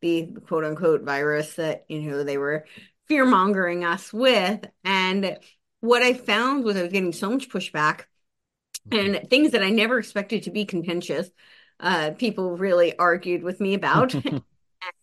the 0.00 0.28
quote 0.46 0.64
unquote 0.64 1.02
virus 1.02 1.54
that, 1.54 1.84
you 1.88 2.02
know, 2.02 2.24
they 2.24 2.38
were 2.38 2.66
fear 3.08 3.24
mongering 3.24 3.84
us 3.84 4.12
with. 4.12 4.64
And 4.84 5.36
what 5.80 6.02
I 6.02 6.14
found 6.14 6.64
was 6.64 6.76
I 6.76 6.82
was 6.82 6.92
getting 6.92 7.12
so 7.12 7.30
much 7.30 7.48
pushback 7.48 8.02
and 8.90 9.14
mm-hmm. 9.14 9.26
things 9.26 9.52
that 9.52 9.62
I 9.62 9.70
never 9.70 9.98
expected 9.98 10.44
to 10.44 10.50
be 10.50 10.64
contentious. 10.64 11.28
Uh, 11.78 12.12
people 12.16 12.56
really 12.56 12.96
argued 12.98 13.42
with 13.42 13.60
me 13.60 13.74
about. 13.74 14.14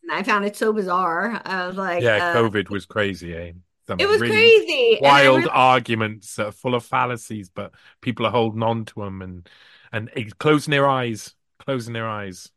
and 0.04 0.12
I 0.12 0.24
found 0.24 0.46
it 0.46 0.56
so 0.56 0.74
bizarre. 0.74 1.42
I 1.46 1.68
was 1.68 1.76
like, 1.76 2.04
yeah, 2.04 2.30
uh, 2.30 2.36
COVID 2.36 2.70
was 2.70 2.86
crazy, 2.86 3.36
eh? 3.36 3.52
Some 3.88 4.00
it 4.00 4.08
was 4.08 4.22
really 4.22 4.34
crazy. 4.34 5.00
Wild 5.02 5.38
really... 5.40 5.50
arguments 5.50 6.40
full 6.54 6.76
of 6.76 6.86
fallacies, 6.86 7.50
but 7.50 7.74
people 8.02 8.26
are 8.26 8.32
holding 8.32 8.64
on 8.64 8.86
to 8.86 9.02
them 9.02 9.22
and 9.22 9.50
and 9.92 10.38
closing 10.38 10.72
their 10.72 10.88
eyes, 10.88 11.34
closing 11.60 11.94
their 11.94 12.08
eyes. 12.08 12.52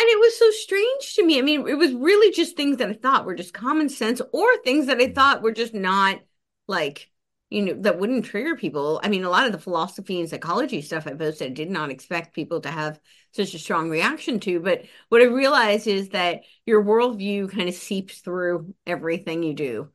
And 0.00 0.08
it 0.08 0.18
was 0.18 0.38
so 0.38 0.50
strange 0.50 1.14
to 1.16 1.26
me. 1.26 1.38
I 1.38 1.42
mean, 1.42 1.68
it 1.68 1.74
was 1.74 1.92
really 1.92 2.32
just 2.32 2.56
things 2.56 2.78
that 2.78 2.88
I 2.88 2.94
thought 2.94 3.26
were 3.26 3.34
just 3.34 3.52
common 3.52 3.88
sense 3.88 4.22
or 4.32 4.46
things 4.58 4.86
that 4.86 4.98
I 4.98 5.08
mm. 5.08 5.14
thought 5.14 5.42
were 5.42 5.52
just 5.52 5.74
not 5.74 6.20
like 6.66 7.09
you 7.50 7.62
know 7.62 7.74
that 7.82 7.98
wouldn't 7.98 8.24
trigger 8.24 8.56
people. 8.56 9.00
I 9.02 9.08
mean 9.08 9.24
a 9.24 9.30
lot 9.30 9.46
of 9.46 9.52
the 9.52 9.58
philosophy 9.58 10.20
and 10.20 10.28
psychology 10.28 10.80
stuff 10.82 11.06
i 11.06 11.12
posted 11.14 11.50
I 11.50 11.54
did 11.54 11.70
not 11.70 11.90
expect 11.90 12.34
people 12.34 12.60
to 12.62 12.70
have 12.70 13.00
such 13.32 13.54
a 13.54 13.58
strong 13.58 13.90
reaction 13.90 14.40
to 14.40 14.60
but 14.60 14.82
what 15.08 15.20
i 15.20 15.24
realized 15.24 15.86
is 15.86 16.10
that 16.10 16.42
your 16.66 16.82
worldview 16.84 17.50
kind 17.50 17.68
of 17.68 17.74
seeps 17.74 18.20
through 18.20 18.74
everything 18.86 19.42
you 19.42 19.54
do. 19.54 19.90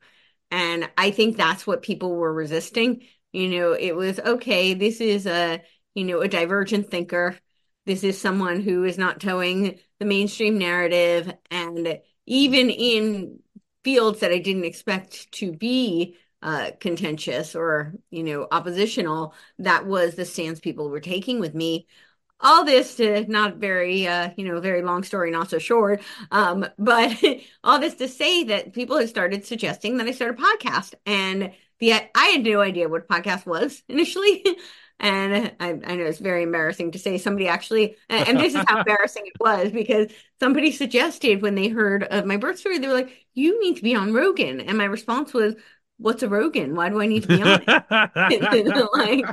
And 0.50 0.88
i 0.98 1.10
think 1.10 1.36
that's 1.36 1.66
what 1.66 1.82
people 1.82 2.14
were 2.14 2.32
resisting. 2.32 3.06
You 3.32 3.48
know 3.48 3.72
it 3.72 3.96
was 3.96 4.20
okay 4.20 4.74
this 4.74 5.00
is 5.00 5.26
a 5.26 5.62
you 5.94 6.04
know 6.04 6.20
a 6.20 6.28
divergent 6.28 6.90
thinker. 6.90 7.38
This 7.86 8.04
is 8.04 8.20
someone 8.20 8.60
who 8.60 8.84
is 8.84 8.98
not 8.98 9.20
towing 9.20 9.78
the 10.00 10.04
mainstream 10.04 10.58
narrative. 10.58 11.32
And 11.50 12.00
even 12.26 12.68
in 12.70 13.38
fields 13.84 14.20
that 14.20 14.32
i 14.32 14.38
didn't 14.38 14.64
expect 14.64 15.30
to 15.30 15.52
be 15.52 16.16
uh, 16.42 16.70
contentious 16.80 17.54
or, 17.54 17.94
you 18.10 18.22
know, 18.22 18.46
oppositional. 18.50 19.34
That 19.58 19.86
was 19.86 20.14
the 20.14 20.24
stance 20.24 20.60
people 20.60 20.90
were 20.90 21.00
taking 21.00 21.40
with 21.40 21.54
me. 21.54 21.86
All 22.40 22.64
this 22.64 22.96
to 22.96 23.24
not 23.26 23.56
very, 23.56 24.06
uh, 24.06 24.30
you 24.36 24.46
know, 24.46 24.60
very 24.60 24.82
long 24.82 25.02
story, 25.02 25.30
not 25.30 25.48
so 25.48 25.58
short. 25.58 26.02
Um, 26.30 26.66
but 26.78 27.16
all 27.64 27.78
this 27.78 27.94
to 27.94 28.08
say 28.08 28.44
that 28.44 28.74
people 28.74 28.98
had 28.98 29.08
started 29.08 29.46
suggesting 29.46 29.96
that 29.96 30.06
I 30.06 30.10
start 30.10 30.38
a 30.38 30.42
podcast. 30.42 30.94
And 31.06 31.52
the 31.78 31.92
I 31.92 32.26
had 32.26 32.44
no 32.44 32.60
idea 32.60 32.88
what 32.88 33.06
a 33.08 33.12
podcast 33.12 33.46
was 33.46 33.82
initially. 33.88 34.44
And 34.98 35.52
I, 35.60 35.68
I, 35.68 35.94
know 35.94 36.04
it's 36.04 36.20
very 36.20 36.42
embarrassing 36.42 36.92
to 36.92 36.98
say 36.98 37.18
somebody 37.18 37.48
actually, 37.48 37.96
and 38.08 38.40
this 38.40 38.54
is 38.54 38.64
how 38.66 38.78
embarrassing 38.78 39.24
it 39.26 39.38
was 39.38 39.70
because 39.70 40.10
somebody 40.40 40.72
suggested 40.72 41.42
when 41.42 41.54
they 41.54 41.68
heard 41.68 42.04
of 42.04 42.24
my 42.24 42.38
birth 42.38 42.58
story, 42.58 42.78
they 42.78 42.88
were 42.88 42.94
like, 42.94 43.26
You 43.34 43.60
need 43.60 43.76
to 43.76 43.82
be 43.82 43.94
on 43.94 44.14
Rogan. 44.14 44.58
And 44.58 44.78
my 44.78 44.86
response 44.86 45.34
was, 45.34 45.54
What's 45.98 46.22
a 46.22 46.28
Rogan? 46.28 46.74
Why 46.74 46.90
do 46.90 47.00
I 47.00 47.06
need 47.06 47.22
to 47.22 47.28
be 47.28 47.42
on 47.42 47.62
it? 47.66 47.66
like, 48.92 49.24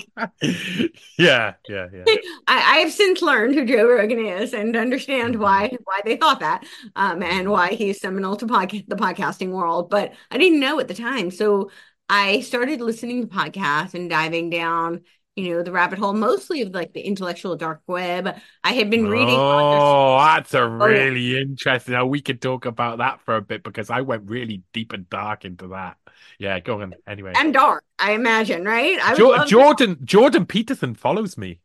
yeah, 1.17 1.53
yeah, 1.67 1.87
yeah. 1.93 2.03
I, 2.47 2.75
I, 2.75 2.77
have 2.77 2.91
since 2.91 3.21
learned 3.21 3.55
who 3.55 3.65
Joe 3.65 3.85
Rogan 3.89 4.25
is 4.25 4.53
and 4.53 4.75
understand 4.77 5.33
mm-hmm. 5.33 5.43
why 5.43 5.77
why 5.83 5.99
they 6.05 6.15
thought 6.15 6.39
that, 6.39 6.63
um, 6.95 7.21
and 7.21 7.49
why 7.49 7.69
he's 7.69 7.99
seminal 7.99 8.37
to 8.37 8.45
podcast 8.45 8.87
the 8.87 8.95
podcasting 8.95 9.51
world. 9.51 9.89
But 9.89 10.13
I 10.31 10.37
didn't 10.37 10.61
know 10.61 10.79
at 10.79 10.87
the 10.87 10.93
time, 10.93 11.31
so 11.31 11.69
I 12.07 12.39
started 12.39 12.79
listening 12.79 13.27
to 13.27 13.35
podcasts 13.35 13.93
and 13.93 14.09
diving 14.09 14.49
down 14.49 15.01
you 15.35 15.55
know, 15.55 15.63
the 15.63 15.71
rabbit 15.71 15.97
hole, 15.97 16.13
mostly 16.13 16.61
of 16.61 16.73
like 16.73 16.93
the 16.93 17.01
intellectual 17.01 17.55
dark 17.55 17.81
web. 17.87 18.35
I 18.63 18.73
had 18.73 18.89
been 18.89 19.07
reading. 19.07 19.35
Oh, 19.35 20.17
that's 20.19 20.53
a 20.53 20.67
really 20.67 21.33
oh, 21.33 21.37
yeah. 21.37 21.41
interesting. 21.41 21.93
Now 21.93 22.05
we 22.05 22.21
could 22.21 22.41
talk 22.41 22.65
about 22.65 22.99
that 22.99 23.19
for 23.21 23.35
a 23.35 23.41
bit 23.41 23.63
because 23.63 23.89
I 23.89 24.01
went 24.01 24.29
really 24.29 24.61
deep 24.73 24.93
and 24.93 25.09
dark 25.09 25.43
into 25.43 25.69
that. 25.69 25.97
Yeah, 26.37 26.59
go 26.59 26.81
on. 26.81 26.93
Anyway, 27.07 27.33
and 27.35 27.53
dark, 27.53 27.83
I 27.97 28.11
imagine, 28.11 28.63
right? 28.63 28.99
I 29.03 29.15
jo- 29.15 29.43
Jordan 29.45 29.97
to... 29.97 30.03
Jordan 30.03 30.45
Peterson 30.45 30.93
follows 30.93 31.37
me. 31.37 31.59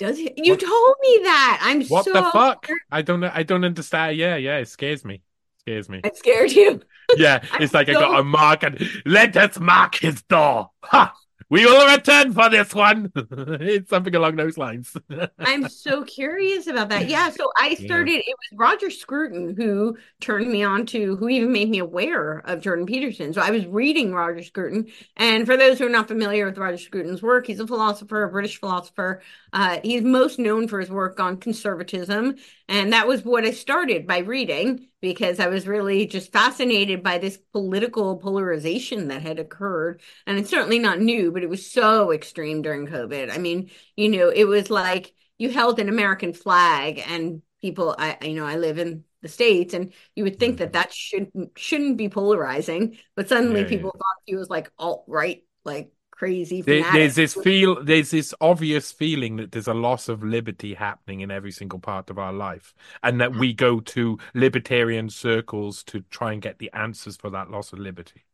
Does 0.00 0.18
he? 0.18 0.32
You 0.36 0.54
what? 0.54 0.60
told 0.60 0.96
me 1.00 1.20
that. 1.24 1.60
I'm 1.62 1.84
what 1.84 2.06
so 2.06 2.12
the 2.12 2.22
fuck? 2.32 2.66
I 2.90 3.02
don't 3.02 3.20
know. 3.20 3.30
I 3.32 3.44
don't 3.44 3.64
understand. 3.64 4.16
Yeah, 4.16 4.34
yeah, 4.34 4.56
it 4.56 4.68
scares 4.68 5.04
me. 5.04 5.14
It 5.14 5.60
scares 5.60 5.88
me. 5.88 6.00
It 6.02 6.16
scared 6.16 6.50
you. 6.50 6.80
Yeah, 7.16 7.44
it's 7.60 7.72
like 7.72 7.86
so... 7.86 7.92
I 7.92 8.00
got 8.00 8.18
a 8.18 8.24
mark 8.24 8.64
and 8.64 8.84
let 9.06 9.36
us 9.36 9.60
mark 9.60 9.94
his 9.94 10.22
door. 10.22 10.70
Ha! 10.84 11.14
We 11.50 11.66
will 11.66 11.84
return 11.84 12.32
for 12.32 12.48
this 12.48 12.72
one. 12.72 13.10
it's 13.16 13.90
something 13.90 14.14
along 14.14 14.36
those 14.36 14.56
lines. 14.56 14.96
I'm 15.40 15.68
so 15.68 16.04
curious 16.04 16.68
about 16.68 16.90
that. 16.90 17.08
Yeah. 17.08 17.28
So 17.30 17.50
I 17.58 17.74
started, 17.74 18.12
yeah. 18.12 18.18
it 18.18 18.36
was 18.38 18.58
Roger 18.58 18.88
Scruton 18.88 19.56
who 19.56 19.98
turned 20.20 20.48
me 20.48 20.62
on 20.62 20.86
to, 20.86 21.16
who 21.16 21.28
even 21.28 21.52
made 21.52 21.68
me 21.68 21.80
aware 21.80 22.38
of 22.38 22.60
Jordan 22.60 22.86
Peterson. 22.86 23.34
So 23.34 23.40
I 23.42 23.50
was 23.50 23.66
reading 23.66 24.14
Roger 24.14 24.44
Scruton. 24.44 24.86
And 25.16 25.44
for 25.44 25.56
those 25.56 25.80
who 25.80 25.86
are 25.86 25.90
not 25.90 26.06
familiar 26.06 26.46
with 26.46 26.56
Roger 26.56 26.78
Scruton's 26.78 27.20
work, 27.20 27.48
he's 27.48 27.58
a 27.58 27.66
philosopher, 27.66 28.22
a 28.22 28.30
British 28.30 28.60
philosopher. 28.60 29.20
Uh, 29.52 29.80
he's 29.82 30.02
most 30.02 30.38
known 30.38 30.68
for 30.68 30.78
his 30.78 30.88
work 30.88 31.18
on 31.18 31.36
conservatism. 31.36 32.36
And 32.70 32.92
that 32.92 33.08
was 33.08 33.24
what 33.24 33.44
I 33.44 33.50
started 33.50 34.06
by 34.06 34.18
reading 34.18 34.86
because 35.02 35.40
I 35.40 35.48
was 35.48 35.66
really 35.66 36.06
just 36.06 36.32
fascinated 36.32 37.02
by 37.02 37.18
this 37.18 37.36
political 37.52 38.16
polarization 38.16 39.08
that 39.08 39.22
had 39.22 39.40
occurred. 39.40 40.00
And 40.24 40.38
it's 40.38 40.50
certainly 40.50 40.78
not 40.78 41.00
new, 41.00 41.32
but 41.32 41.42
it 41.42 41.50
was 41.50 41.68
so 41.68 42.12
extreme 42.12 42.62
during 42.62 42.86
COVID. 42.86 43.34
I 43.34 43.38
mean, 43.38 43.70
you 43.96 44.08
know, 44.08 44.28
it 44.28 44.44
was 44.44 44.70
like 44.70 45.12
you 45.36 45.50
held 45.50 45.80
an 45.80 45.88
American 45.88 46.32
flag 46.32 47.02
and 47.04 47.42
people, 47.60 47.96
I, 47.98 48.16
you 48.22 48.34
know, 48.34 48.46
I 48.46 48.56
live 48.56 48.78
in 48.78 49.02
the 49.20 49.28
states 49.28 49.74
and 49.74 49.92
you 50.14 50.22
would 50.22 50.38
think 50.38 50.58
that 50.58 50.66
mm-hmm. 50.66 50.72
that 50.74 50.94
shouldn't 50.94 51.50
shouldn't 51.58 51.98
be 51.98 52.08
polarizing 52.08 52.96
but 53.16 53.28
suddenly 53.28 53.60
yeah, 53.60 53.68
people 53.68 53.92
yeah. 53.94 53.98
thought 53.98 54.22
he 54.24 54.34
was 54.34 54.48
like 54.48 54.72
alt 54.78 55.04
right 55.08 55.44
like 55.62 55.92
crazy. 56.20 56.60
There, 56.60 56.84
there's 56.92 57.14
this 57.14 57.34
feel. 57.34 57.82
There's 57.82 58.10
this 58.10 58.34
obvious 58.42 58.92
feeling 58.92 59.36
that 59.36 59.52
there's 59.52 59.68
a 59.68 59.74
loss 59.74 60.06
of 60.06 60.22
liberty 60.22 60.74
happening 60.74 61.22
in 61.22 61.30
every 61.30 61.50
single 61.50 61.78
part 61.78 62.10
of 62.10 62.18
our 62.18 62.32
life, 62.32 62.74
and 63.02 63.18
that 63.22 63.34
we 63.34 63.54
go 63.54 63.80
to 63.80 64.18
libertarian 64.34 65.08
circles 65.08 65.82
to 65.84 66.02
try 66.10 66.34
and 66.34 66.42
get 66.42 66.58
the 66.58 66.70
answers 66.74 67.16
for 67.16 67.30
that 67.30 67.50
loss 67.50 67.72
of 67.72 67.78
liberty. 67.78 68.26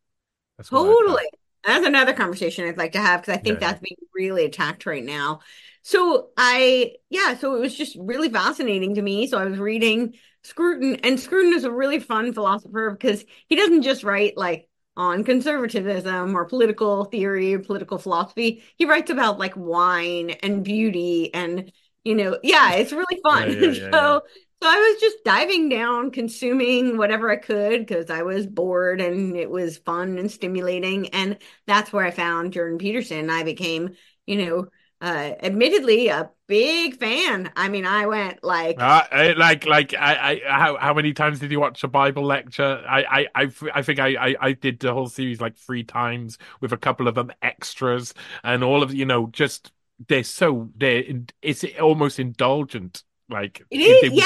That's 0.56 0.68
totally. 0.68 1.30
That's 1.64 1.86
another 1.86 2.12
conversation 2.12 2.66
I'd 2.66 2.76
like 2.76 2.92
to 2.92 3.00
have 3.00 3.22
because 3.22 3.34
I 3.34 3.40
think 3.40 3.60
yeah. 3.60 3.68
that's 3.68 3.80
being 3.80 3.96
really 4.14 4.44
attacked 4.44 4.84
right 4.84 5.04
now. 5.04 5.40
So 5.82 6.30
I, 6.36 6.94
yeah, 7.08 7.36
so 7.36 7.54
it 7.54 7.60
was 7.60 7.76
just 7.76 7.96
really 8.00 8.28
fascinating 8.28 8.96
to 8.96 9.02
me. 9.02 9.28
So 9.28 9.38
I 9.38 9.44
was 9.44 9.60
reading 9.60 10.14
Scruton, 10.42 10.96
and 11.04 11.20
Scruton 11.20 11.54
is 11.54 11.64
a 11.64 11.70
really 11.70 12.00
fun 12.00 12.32
philosopher 12.32 12.90
because 12.90 13.24
he 13.48 13.54
doesn't 13.54 13.82
just 13.82 14.02
write 14.02 14.36
like 14.36 14.68
on 14.96 15.24
conservatism 15.24 16.34
or 16.36 16.44
political 16.46 17.04
theory 17.06 17.54
or 17.54 17.58
political 17.60 17.98
philosophy. 17.98 18.62
He 18.76 18.86
writes 18.86 19.10
about 19.10 19.38
like 19.38 19.54
wine 19.56 20.30
and 20.42 20.64
beauty 20.64 21.32
and 21.34 21.70
you 22.04 22.14
know, 22.14 22.38
yeah, 22.42 22.74
it's 22.74 22.92
really 22.92 23.20
fun. 23.24 23.50
Yeah, 23.50 23.58
yeah, 23.60 23.70
yeah, 23.72 23.88
so 23.92 24.22
so 24.62 24.68
I 24.70 24.76
was 24.76 25.00
just 25.00 25.24
diving 25.24 25.68
down, 25.68 26.10
consuming 26.10 26.96
whatever 26.96 27.30
I 27.30 27.36
could 27.36 27.80
because 27.80 28.10
I 28.10 28.22
was 28.22 28.46
bored 28.46 29.00
and 29.00 29.36
it 29.36 29.50
was 29.50 29.78
fun 29.78 30.16
and 30.18 30.30
stimulating. 30.30 31.08
And 31.08 31.38
that's 31.66 31.92
where 31.92 32.06
I 32.06 32.10
found 32.10 32.52
Jordan 32.52 32.78
Peterson. 32.78 33.28
I 33.28 33.42
became, 33.42 33.96
you 34.24 34.46
know, 34.46 34.66
uh, 35.00 35.32
admittedly 35.42 36.08
a 36.08 36.30
big 36.46 36.96
fan. 36.96 37.52
I 37.56 37.68
mean, 37.68 37.86
I 37.86 38.06
went 38.06 38.42
like, 38.42 38.80
uh, 38.80 39.34
like, 39.36 39.66
like, 39.66 39.94
I, 39.94 40.14
I, 40.14 40.40
how, 40.46 40.76
how 40.76 40.94
many 40.94 41.12
times 41.12 41.38
did 41.38 41.50
you 41.50 41.60
watch 41.60 41.82
a 41.84 41.88
Bible 41.88 42.24
lecture? 42.24 42.82
I, 42.88 43.04
I, 43.04 43.26
I, 43.42 43.52
I 43.74 43.82
think 43.82 43.98
I, 43.98 44.28
I, 44.28 44.34
I 44.40 44.52
did 44.52 44.80
the 44.80 44.92
whole 44.92 45.08
series 45.08 45.40
like 45.40 45.56
three 45.56 45.84
times 45.84 46.38
with 46.60 46.72
a 46.72 46.76
couple 46.76 47.08
of 47.08 47.14
them 47.14 47.32
extras 47.42 48.14
and 48.44 48.64
all 48.64 48.82
of, 48.82 48.94
you 48.94 49.04
know, 49.04 49.28
just 49.32 49.72
they're 50.08 50.24
so 50.24 50.70
they're 50.76 51.04
it's 51.42 51.64
almost 51.80 52.18
indulgent. 52.18 53.02
Like 53.28 53.64
it 53.70 53.78
is, 53.78 54.10
they, 54.10 54.16
yeah. 54.16 54.24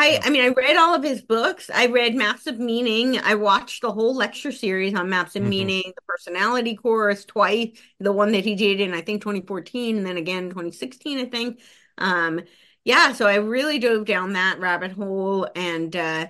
I, 0.00 0.20
I 0.22 0.30
mean, 0.30 0.44
I 0.44 0.48
read 0.48 0.76
all 0.76 0.94
of 0.94 1.02
his 1.02 1.22
books. 1.22 1.70
I 1.74 1.86
read 1.86 2.14
Maps 2.14 2.46
of 2.46 2.60
Meaning. 2.60 3.18
I 3.18 3.34
watched 3.34 3.82
the 3.82 3.90
whole 3.90 4.14
lecture 4.14 4.52
series 4.52 4.94
on 4.94 5.10
Maps 5.10 5.34
of 5.34 5.42
mm-hmm. 5.42 5.50
Meaning, 5.50 5.82
the 5.86 6.02
personality 6.02 6.76
course 6.76 7.24
twice, 7.24 7.76
the 7.98 8.12
one 8.12 8.30
that 8.30 8.44
he 8.44 8.54
did 8.54 8.80
in 8.80 8.94
I 8.94 9.00
think 9.00 9.22
2014 9.22 9.96
and 9.96 10.06
then 10.06 10.16
again 10.16 10.50
2016, 10.50 11.18
I 11.18 11.24
think. 11.24 11.60
Um, 11.98 12.42
yeah, 12.84 13.12
so 13.12 13.26
I 13.26 13.36
really 13.36 13.80
dove 13.80 14.04
down 14.04 14.34
that 14.34 14.60
rabbit 14.60 14.92
hole 14.92 15.48
and 15.56 15.94
uh 15.96 16.28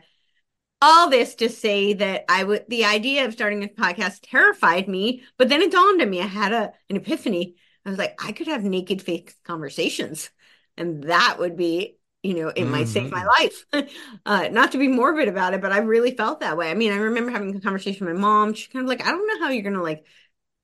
all 0.81 1.11
this 1.11 1.35
to 1.37 1.51
say 1.51 1.93
that 1.93 2.25
I 2.29 2.45
would 2.45 2.65
the 2.69 2.87
idea 2.87 3.27
of 3.27 3.35
starting 3.35 3.65
a 3.65 3.69
podcast 3.69 4.21
terrified 4.23 4.89
me, 4.89 5.25
but 5.37 5.51
then 5.51 5.61
it 5.61 5.73
dawned 5.73 6.01
on 6.01 6.09
me. 6.09 6.23
I 6.23 6.27
had 6.27 6.53
a 6.55 6.73
an 6.89 6.97
epiphany. 6.97 7.57
I 7.85 7.91
was 7.91 7.99
like, 7.99 8.19
I 8.25 8.33
could 8.33 8.47
have 8.47 8.65
naked 8.65 9.03
fake 9.03 9.35
conversations, 9.45 10.31
and 10.79 11.05
that 11.05 11.37
would 11.39 11.57
be 11.57 11.98
you 12.23 12.35
know, 12.35 12.49
it 12.49 12.57
mm-hmm. 12.57 12.71
might 12.73 12.89
save 12.89 13.11
my 13.11 13.25
mm-hmm. 13.25 13.81
life. 13.83 13.91
uh, 14.27 14.49
not 14.51 14.73
to 14.73 14.79
be 14.79 14.89
morbid 14.89 15.29
about 15.29 15.55
it, 15.55 15.61
but 15.61 15.73
I 15.73 15.79
really 15.79 16.13
felt 16.13 16.41
that 16.41 16.57
way. 16.57 16.71
I 16.71 16.75
mean, 16.75 16.93
I 16.93 16.97
remember 16.97 17.31
having 17.31 17.55
a 17.55 17.61
conversation 17.61 18.07
with 18.07 18.17
my 18.17 18.21
mom. 18.21 18.55
She's 18.55 18.69
kind 18.69 18.85
of 18.85 18.89
like, 18.89 19.07
I 19.07 19.11
don't 19.11 19.27
know 19.27 19.45
how 19.45 19.51
you're 19.51 19.63
going 19.63 19.75
to 19.75 19.83
like 19.83 20.05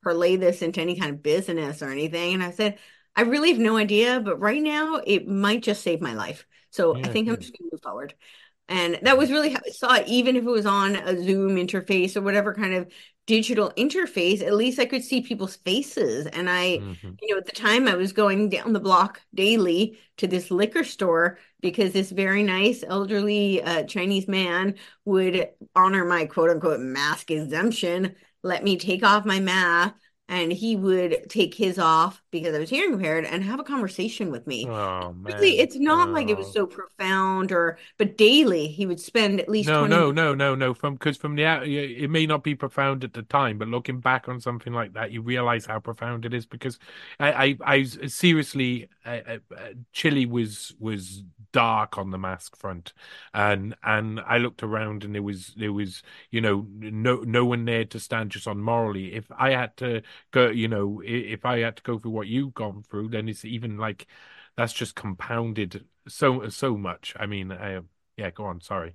parlay 0.02 0.37
this 0.37 0.62
into 0.62 0.80
any 0.80 0.99
kind 0.99 1.12
of 1.12 1.23
business 1.23 1.82
or 1.82 1.90
anything. 1.90 2.34
And 2.34 2.42
I 2.42 2.50
said, 2.50 2.78
I 3.16 3.23
really 3.23 3.50
have 3.50 3.61
no 3.61 3.76
idea, 3.76 4.20
but 4.20 4.40
right 4.40 4.61
now 4.61 5.00
it 5.06 5.28
might 5.28 5.62
just 5.62 5.82
save 5.82 6.00
my 6.00 6.14
life. 6.14 6.46
So 6.70 6.96
yeah, 6.96 7.06
I 7.06 7.08
think 7.11 7.26
yeah. 7.26 7.34
I'm 7.34 7.40
just 7.40 7.54
to 7.54 7.68
move 7.70 7.80
forward. 7.82 8.14
And 8.68 8.99
that 9.02 9.18
was 9.18 9.30
really 9.30 9.50
how 9.50 9.61
I 9.66 9.71
saw 9.71 9.94
it, 9.97 10.09
even 10.09 10.37
if 10.37 10.44
it 10.44 10.50
was 10.50 10.66
on 10.66 10.97
a 10.97 11.23
Zoom 11.23 11.56
interface 11.56 12.16
or 12.16 12.23
whatever 12.23 12.54
kind 12.54 12.75
of 12.75 12.90
digital 13.26 13.73
interface, 13.76 14.42
at 14.42 14.54
least 14.54 14.78
I 14.78 14.87
could 14.87 15.02
see 15.02 15.21
people's 15.21 15.56
faces. 15.56 16.26
And 16.26 16.49
I, 16.49 16.78
mm-hmm. 16.78 17.11
you 17.21 17.35
know, 17.35 17.38
at 17.38 17.47
the 17.47 17.52
time 17.52 17.88
I 17.88 17.94
was 17.94 18.12
going 18.12 18.49
down 18.49 18.73
the 18.73 18.80
block 18.80 19.21
daily 19.35 19.99
to 20.18 20.26
this 20.26 20.50
liquor 20.50 20.85
store 20.85 21.38
because 21.61 21.92
this 21.92 22.11
very 22.11 22.42
nice 22.42 22.85
elderly 22.87 23.62
uh, 23.62 23.85
Chinese 23.85 24.28
man 24.28 24.75
would 25.04 25.49
honor 25.75 26.04
my 26.04 26.26
quote 26.26 26.50
unquote 26.50 26.80
mask 26.80 27.30
exemption, 27.30 28.14
let 28.42 28.62
me 28.62 28.76
take 28.76 29.02
off 29.02 29.25
my 29.25 29.40
mask 29.40 29.94
and 30.28 30.52
he 30.52 30.75
would 30.75 31.28
take 31.28 31.54
his 31.54 31.78
off 31.78 32.23
because 32.31 32.54
I 32.54 32.59
was 32.59 32.71
hearing 32.71 32.95
impaired 32.95 33.26
and 33.26 33.45
have 33.45 33.61
a 33.61 33.64
conversation 33.64 34.31
with 34.31 34.47
me. 34.47 34.66
Oh 34.66 35.12
man. 35.12 35.35
Really, 35.35 35.59
it's 35.59 35.76
not 35.76 36.09
oh. 36.09 36.12
like 36.12 36.31
it 36.31 36.37
was 36.37 36.50
so 36.50 36.66
profound 36.66 37.52
or 37.52 37.78
but 37.99 38.16
daily 38.16 38.69
he 38.69 38.87
would 38.87 39.00
spend 39.00 39.38
at 39.38 39.50
least 39.50 39.69
No, 39.69 39.87
20 39.87 39.95
no, 39.95 40.11
no, 40.11 40.35
no, 40.35 40.54
no. 40.54 40.73
From 40.73 40.95
because 40.95 41.19
from 41.19 41.35
the 41.37 41.45
out 41.45 41.69
it 41.69 42.09
may 42.09 42.25
not 42.26 42.43
be 42.43 42.54
profound 42.54 43.04
at 43.04 43.12
the 43.12 43.23
time, 43.23 43.59
but 43.59 43.69
looking 43.69 44.00
back 44.00 44.28
on 44.28 44.40
something 44.40 44.73
like 44.73 44.95
that, 44.95 45.12
you 45.12 45.21
realize 45.21 45.66
how 45.66 45.78
profound 45.78 46.25
it 46.25 46.33
is 46.33 46.47
because 46.47 46.78
I 47.21 47.33
I, 47.33 47.57
I 47.64 47.83
seriously 47.85 48.88
uh, 49.04 49.21
Chile 49.93 50.25
was 50.25 50.75
was 50.78 51.23
dark 51.54 51.96
on 51.99 52.11
the 52.11 52.18
mask 52.18 52.56
front 52.58 52.92
and 53.32 53.75
and 53.82 54.20
I 54.20 54.38
looked 54.38 54.62
around 54.62 55.04
and 55.04 55.14
there 55.14 55.23
was 55.23 55.54
there 55.56 55.73
was 55.73 56.02
you 56.30 56.40
know 56.40 56.66
no 56.70 57.16
no 57.18 57.44
one 57.44 57.64
there 57.64 57.84
to 57.87 58.00
stand 58.00 58.30
just 58.32 58.46
on 58.49 58.61
morally 58.61 59.14
if 59.14 59.30
I 59.37 59.50
had 59.52 59.76
to 59.78 60.02
go, 60.32 60.49
you 60.50 60.68
know, 60.68 61.00
if 61.04 61.44
I 61.44 61.61
had 61.61 61.76
to 61.76 61.82
go 61.82 61.99
through 61.99 62.11
what 62.12 62.26
you've 62.28 62.54
gone 62.54 62.82
through, 62.82 63.08
then 63.08 63.28
it's 63.28 63.44
even 63.44 63.78
like 63.78 64.06
that's 64.56 64.73
just 64.73 64.94
compounded 64.94 65.87
so 66.08 66.49
so 66.49 66.76
much. 66.76 67.14
I 67.18 67.26
mean, 67.26 67.52
I, 67.52 67.80
yeah, 68.16 68.30
go 68.30 68.44
on. 68.46 68.61
Sorry. 68.61 68.94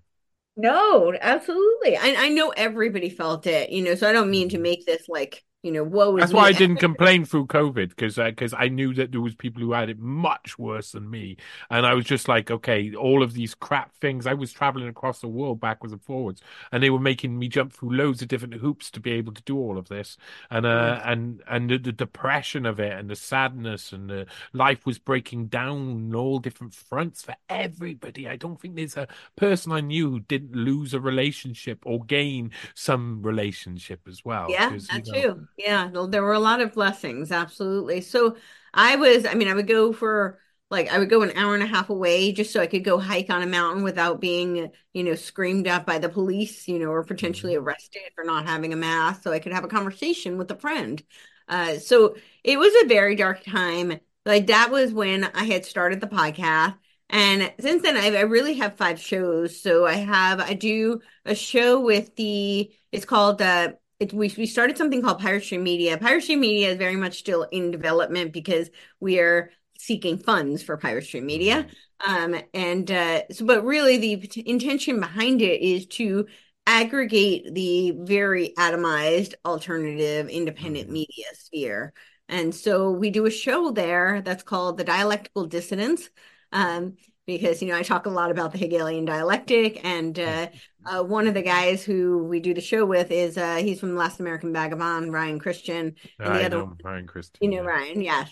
No, 0.55 1.13
absolutely. 1.21 1.95
I 1.97 2.15
I 2.25 2.29
know 2.29 2.49
everybody 2.49 3.09
felt 3.09 3.47
it, 3.47 3.69
you 3.71 3.81
know, 3.83 3.95
so 3.95 4.09
I 4.09 4.11
don't 4.11 4.29
mean 4.29 4.49
to 4.49 4.57
Mhm. 4.57 4.59
make 4.59 4.85
this 4.85 5.07
like, 5.07 5.43
you 5.63 5.71
know, 5.71 5.83
woe 5.83 6.13
That's 6.17 6.33
why 6.33 6.47
me. 6.47 6.49
I 6.49 6.51
didn't 6.53 6.77
complain 6.77 7.23
through 7.23 7.47
COVID 7.47 7.89
because 7.89 8.15
because 8.17 8.53
I 8.53 8.67
knew 8.67 8.93
that 8.95 9.13
there 9.13 9.21
was 9.21 9.35
people 9.35 9.61
who 9.61 9.71
had 9.71 9.89
it 9.89 9.99
much 9.99 10.59
worse 10.59 10.91
than 10.91 11.09
me, 11.09 11.37
and 11.69 11.85
I 11.85 11.93
was 11.93 12.03
just 12.03 12.27
like, 12.27 12.51
okay, 12.51 12.93
all 12.93 13.23
of 13.23 13.31
these 13.33 13.55
crap 13.55 13.95
things. 13.95 14.27
I 14.27 14.33
was 14.33 14.51
traveling 14.51 14.89
across 14.89 15.21
the 15.21 15.29
world 15.29 15.61
backwards 15.61 15.93
and 15.93 16.01
forwards, 16.03 16.41
and 16.73 16.83
they 16.83 16.89
were 16.89 16.99
making 16.99 17.39
me 17.39 17.47
jump 17.47 17.71
through 17.71 17.95
loads 17.95 18.21
of 18.21 18.27
different 18.27 18.55
hoops 18.55 18.91
to 18.91 18.99
be 18.99 19.11
able 19.13 19.31
to 19.31 19.41
do 19.43 19.57
all 19.57 19.77
of 19.77 19.87
this, 19.87 20.17
and 20.51 20.65
uh, 20.65 20.99
Yes. 20.99 21.05
and 21.05 21.41
and 21.47 21.69
the, 21.69 21.77
the 21.77 21.93
depression 21.93 22.65
of 22.65 22.81
it, 22.81 22.91
and 22.91 23.09
the 23.09 23.15
sadness, 23.15 23.93
and 23.93 24.09
the 24.09 24.25
life 24.51 24.85
was 24.85 24.99
breaking 24.99 25.47
down 25.47 25.69
on 26.11 26.15
all 26.15 26.39
different 26.39 26.73
fronts 26.73 27.21
for 27.23 27.35
everybody. 27.47 28.27
I 28.27 28.35
don't 28.35 28.59
think 28.59 28.75
there's 28.75 28.97
a 28.97 29.07
person 29.37 29.71
I 29.71 29.79
knew 29.79 30.09
who 30.11 30.19
didn't 30.19 30.53
lose 30.53 30.93
a 30.93 30.99
relationship 30.99 31.79
or 31.85 32.03
gain 32.03 32.51
some 32.75 33.21
relationship 33.21 34.01
as 34.05 34.25
well, 34.25 34.49
Yeah, 34.49 34.67
because 34.67 34.91
you 34.91 35.01
that 35.01 35.05
know. 35.05 35.23
too. 35.23 35.47
Yeah, 35.57 35.89
there 36.09 36.23
were 36.23 36.33
a 36.33 36.39
lot 36.39 36.61
of 36.61 36.73
blessings, 36.73 37.31
absolutely. 37.31 38.01
So 38.01 38.37
I 38.73 38.95
was, 38.95 39.25
I 39.25 39.33
mean, 39.33 39.47
I 39.49 39.53
would 39.53 39.67
go 39.67 39.91
for 39.91 40.39
like 40.71 40.89
I 40.89 40.99
would 40.99 41.09
go 41.09 41.21
an 41.23 41.31
hour 41.35 41.53
and 41.55 41.63
a 41.63 41.65
half 41.67 41.89
away 41.89 42.31
just 42.31 42.53
so 42.53 42.61
I 42.61 42.67
could 42.67 42.83
go 42.83 42.99
hike 42.99 43.29
on 43.29 43.41
a 43.41 43.47
mountain 43.47 43.83
without 43.83 44.21
being, 44.21 44.71
you 44.93 45.03
know, 45.03 45.15
screamed 45.15 45.67
at 45.67 45.85
by 45.85 45.97
the 45.97 46.09
police, 46.09 46.67
you 46.67 46.79
know, 46.79 46.89
or 46.91 47.03
potentially 47.03 47.53
Mhm. 47.55 47.61
arrested 47.63 48.01
for 48.15 48.23
not 48.23 48.45
having 48.47 48.71
a 48.71 48.75
mask, 48.77 49.23
so 49.23 49.31
I 49.31 49.39
could 49.39 49.51
have 49.51 49.63
a 49.63 49.67
conversation 49.67 50.37
with 50.37 50.51
a 50.51 50.55
friend. 50.55 51.01
Uh, 51.47 51.79
so 51.79 52.15
it 52.43 52.57
was 52.59 52.71
a 52.83 52.87
very 52.87 53.15
dark 53.15 53.43
time. 53.43 53.99
Like 54.25 54.47
that 54.47 54.69
was 54.71 54.93
when 54.93 55.23
I 55.25 55.45
had 55.45 55.65
started 55.65 55.99
the 56.01 56.07
podcast. 56.07 56.77
And 57.09 57.51
since 57.59 57.81
then, 57.81 57.97
I've, 57.97 58.13
I 58.13 58.21
really 58.21 58.53
have 58.55 58.77
five 58.77 58.99
shows. 58.99 59.59
So 59.59 59.85
I 59.87 59.93
have, 59.95 60.39
I 60.39 60.53
do 60.53 61.01
a 61.25 61.33
show 61.33 61.79
with 61.81 62.15
the, 62.15 62.71
it's 62.91 63.05
called 63.05 63.41
uh, 63.41 63.73
it, 63.99 64.13
we 64.13 64.33
we 64.37 64.45
started 64.45 64.77
something 64.77 65.01
called 65.01 65.19
Pirate 65.19 65.43
Stream 65.43 65.63
Media. 65.63 65.97
Pirate 65.97 66.23
Stream 66.23 66.39
Media 66.41 66.69
is 66.71 66.77
very 66.77 66.95
much 66.95 67.19
still 67.19 67.43
in 67.43 67.71
development 67.71 68.33
because 68.33 68.69
we 68.99 69.19
are 69.19 69.51
seeking 69.77 70.17
funds 70.17 70.61
for 70.63 70.77
Pirate 70.77 71.05
Stream 71.05 71.25
Media. 71.25 71.67
Mhm. 72.07 72.35
Um, 72.35 72.41
and 72.53 72.91
uh, 72.91 73.21
so, 73.31 73.45
but 73.45 73.63
really, 73.65 73.97
the 73.97 74.43
intention 74.45 74.99
behind 74.99 75.41
it 75.41 75.61
is 75.61 75.85
to 75.87 76.27
aggregate 76.65 77.53
the 77.53 77.91
very 77.91 78.53
atomized 78.57 79.33
alternative 79.45 80.29
independent 80.29 80.87
Mhm. 80.87 80.93
media 80.93 81.25
sphere. 81.33 81.93
And 82.27 82.53
so 82.53 82.91
we 82.91 83.09
do 83.09 83.25
a 83.25 83.31
show 83.31 83.71
there 83.71 84.21
that's 84.21 84.43
called 84.43 84.77
The 84.77 84.83
Dialectical 84.83 85.47
Dissidence. 85.47 86.09
Um, 86.51 86.95
because 87.37 87.61
you 87.61 87.67
know 87.69 87.77
I 87.77 87.83
talk 87.83 88.05
a 88.05 88.09
lot 88.09 88.31
about 88.31 88.51
the 88.51 88.57
Hegelian 88.57 89.05
dialectic, 89.05 89.83
and 89.85 90.17
uh, 90.19 90.47
uh, 90.85 91.03
one 91.03 91.27
of 91.27 91.33
the 91.33 91.41
guys 91.41 91.83
who 91.83 92.23
we 92.25 92.39
do 92.39 92.53
the 92.53 92.61
show 92.61 92.85
with 92.85 93.11
is 93.11 93.37
uh, 93.37 93.57
he's 93.57 93.79
from 93.79 93.95
Last 93.95 94.19
American 94.19 94.53
Vagabond, 94.53 95.13
Ryan 95.13 95.39
Cristián, 95.39 95.95
and 96.23 96.35
the 96.35 96.41
I 96.41 96.43
other, 96.43 96.57
know 96.57 96.77
Ryan 96.83 97.07
Cristián. 97.07 97.41
you 97.41 97.49
know, 97.49 97.61
yeah. 97.61 97.61
Ryan, 97.63 98.01
yeah, 98.01 98.25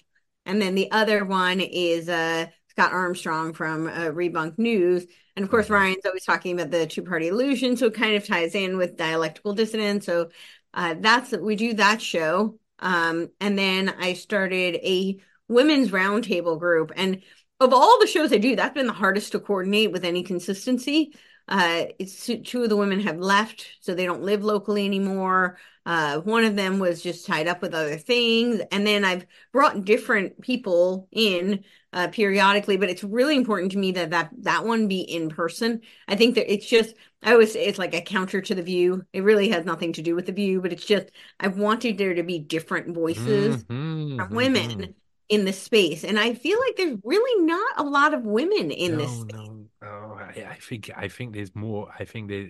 and 0.45 0.61
then 0.61 0.75
the 0.75 0.91
other 0.91 1.25
one 1.25 1.59
is 1.59 2.09
uh, 2.09 2.47
Scott 2.69 2.91
Armstrong 2.93 3.53
from 3.53 3.87
uh, 3.87 4.09
Rebunk 4.11 4.57
News, 4.57 5.05
and 5.35 5.43
of 5.43 5.51
course 5.51 5.67
Mhm. 5.67 5.71
Ryan's 5.71 6.05
always 6.05 6.25
talking 6.25 6.59
about 6.59 6.71
the 6.71 6.87
two-party 6.87 7.27
illusion, 7.27 7.77
so 7.77 7.87
it 7.87 7.93
kind 7.93 8.15
of 8.15 8.25
ties 8.25 8.55
in 8.55 8.77
with 8.77 8.97
dialectical 8.97 9.53
dissonance. 9.53 10.05
So 10.05 10.29
uh, 10.73 10.95
that's 10.99 11.31
we 11.31 11.55
do 11.55 11.73
that 11.75 12.01
show, 12.01 12.59
um, 12.79 13.29
and 13.39 13.57
then 13.57 13.89
I 13.99 14.13
started 14.13 14.75
a 14.75 15.17
women's 15.47 15.91
roundtable 15.91 16.59
group, 16.59 16.91
and 16.95 17.21
of 17.59 17.73
all 17.73 17.99
the 17.99 18.07
shows 18.07 18.31
I 18.31 18.37
do, 18.37 18.55
that's 18.55 18.73
been 18.73 18.87
the 18.87 18.93
hardest 18.93 19.31
to 19.31 19.39
coordinate 19.39 19.91
with 19.91 20.05
any 20.05 20.23
consistency. 20.23 21.13
Uh, 21.47 21.85
it's 21.97 22.29
two 22.43 22.63
of 22.63 22.69
the 22.69 22.75
women 22.75 22.99
have 23.01 23.17
left, 23.19 23.67
so 23.79 23.95
they 23.95 24.05
don't 24.05 24.21
live 24.23 24.43
locally 24.43 24.85
anymore. 24.85 25.57
Uh, 25.85 26.19
one 26.19 26.43
of 26.43 26.57
them 26.57 26.77
was 26.77 27.01
just 27.01 27.25
tied 27.25 27.47
up 27.47 27.61
with 27.61 27.73
other 27.73 27.97
things, 27.97 28.61
and 28.71 28.85
then 28.85 29.05
I've 29.05 29.25
brought 29.53 29.85
different 29.85 30.41
people 30.41 31.07
in 31.11 31.63
uh, 31.93 32.09
periodically. 32.09 32.75
But 32.75 32.89
it's 32.89 33.03
really 33.03 33.37
important 33.37 33.71
to 33.71 33.77
me 33.77 33.93
that 33.93 34.09
that 34.11 34.29
that 34.41 34.65
one 34.65 34.89
be 34.89 34.99
in 34.99 35.29
person. 35.29 35.81
I 36.07 36.15
think 36.15 36.35
that 36.35 36.51
it's 36.51 36.67
just 36.67 36.93
I 37.23 37.31
always 37.31 37.53
say 37.53 37.65
it's 37.65 37.79
like 37.79 37.93
a 37.95 38.01
counter 38.01 38.41
to 38.41 38.53
the 38.55 38.61
view. 38.61 39.05
It 39.13 39.21
really 39.23 39.49
has 39.49 39.63
nothing 39.65 39.93
to 39.93 40.01
do 40.01 40.15
with 40.15 40.25
the 40.25 40.33
view, 40.33 40.61
but 40.61 40.73
it's 40.73 40.85
just 40.85 41.07
I 41.39 41.47
wanted 41.47 41.97
there 41.97 42.13
to 42.13 42.23
be 42.23 42.39
different 42.39 42.93
voices 42.93 43.63
Mhm, 43.67 43.77
from 44.17 44.27
mhm. 44.29 44.35
women 44.35 44.95
in 45.29 45.45
the 45.45 45.53
space. 45.53 46.03
And 46.03 46.19
I 46.19 46.33
feel 46.33 46.59
like 46.59 46.75
there's 46.77 46.97
really 47.03 47.45
not 47.45 47.73
a 47.77 47.83
lot 47.83 48.13
of 48.13 48.23
women 48.23 48.71
in 48.71 48.97
this 48.97 49.13
No, 49.15 49.21
space. 49.21 49.33
no. 49.33 49.67
Oh, 49.81 50.13
I, 50.19 50.47
I 50.51 50.55
think 50.61 50.89
I 50.95 51.07
think 51.09 51.33
there's 51.33 51.53
more. 51.55 51.91
I 51.99 52.05
think 52.05 52.29
there, 52.29 52.49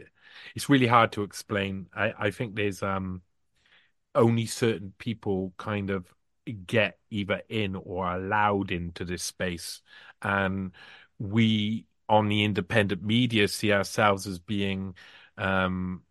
it's 0.56 0.70
really 0.70 0.88
hard 0.88 1.12
to 1.14 1.24
explain. 1.24 1.88
I, 1.94 2.14
I 2.18 2.32
think 2.32 2.56
there's 2.56 2.84
um 2.84 3.22
only 4.16 4.46
certain 4.48 4.94
people 5.00 5.54
kind 5.58 5.90
of 5.92 6.14
get 6.68 7.00
either 7.12 7.42
in 7.50 7.76
or 7.76 8.12
allowed 8.14 8.72
into 8.72 9.06
this 9.06 9.24
space, 9.24 9.82
and 10.22 10.74
we 11.20 11.88
on 12.10 12.30
the 12.30 12.44
independent 12.46 13.04
media 13.04 13.48
see 13.48 13.74
ourselves 13.74 14.28
as 14.28 14.40
being 14.40 14.96
um 15.38 16.04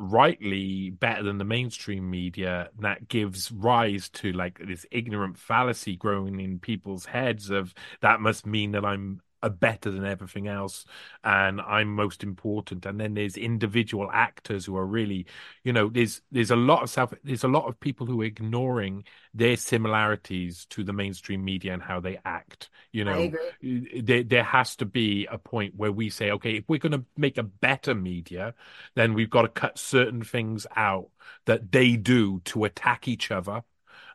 rightly 0.00 0.90
better 0.90 1.22
than 1.22 1.36
the 1.38 1.44
mainstream 1.44 2.10
media 2.10 2.70
that 2.78 3.08
gives 3.08 3.52
rise 3.52 4.08
to 4.08 4.32
like 4.32 4.58
this 4.66 4.86
ignorant 4.90 5.38
fallacy 5.38 5.94
growing 5.94 6.40
in 6.40 6.58
people's 6.58 7.04
heads 7.04 7.50
of 7.50 7.74
that 8.00 8.20
must 8.20 8.46
mean 8.46 8.72
that 8.72 8.84
I'm 8.84 9.20
a 9.42 9.50
better 9.50 9.90
than 9.90 10.04
everything 10.04 10.48
else 10.48 10.84
and 11.24 11.60
I'm 11.60 11.94
most 11.94 12.22
important 12.22 12.86
and 12.86 13.00
then 13.00 13.14
there's 13.14 13.36
individual 13.36 14.10
actors 14.12 14.66
who 14.66 14.76
are 14.76 14.86
really 14.86 15.26
you 15.64 15.72
know 15.72 15.88
there's 15.88 16.20
there's 16.30 16.50
a 16.50 16.56
lot 16.56 16.82
of 16.82 16.90
self 16.90 17.14
there's 17.24 17.44
a 17.44 17.48
lot 17.48 17.66
of 17.66 17.80
people 17.80 18.06
who 18.06 18.20
are 18.22 18.26
ignoring 18.26 19.04
their 19.32 19.56
similarities 19.56 20.66
to 20.66 20.84
the 20.84 20.92
mainstream 20.92 21.44
media 21.44 21.72
and 21.72 21.82
how 21.82 22.00
they 22.00 22.18
act 22.24 22.70
you 22.92 23.04
know 23.04 23.30
there 24.02 24.22
there 24.22 24.44
has 24.44 24.76
to 24.76 24.84
be 24.84 25.26
a 25.30 25.38
point 25.38 25.74
where 25.76 25.92
we 25.92 26.10
say 26.10 26.30
okay 26.30 26.56
if 26.56 26.64
we're 26.68 26.78
going 26.78 26.92
to 26.92 27.04
make 27.16 27.38
a 27.38 27.42
better 27.42 27.94
media 27.94 28.54
then 28.94 29.14
we've 29.14 29.30
got 29.30 29.42
to 29.42 29.48
cut 29.48 29.78
certain 29.78 30.22
things 30.22 30.66
out 30.76 31.08
that 31.46 31.72
they 31.72 31.96
do 31.96 32.40
to 32.44 32.64
attack 32.64 33.08
each 33.08 33.30
other 33.30 33.62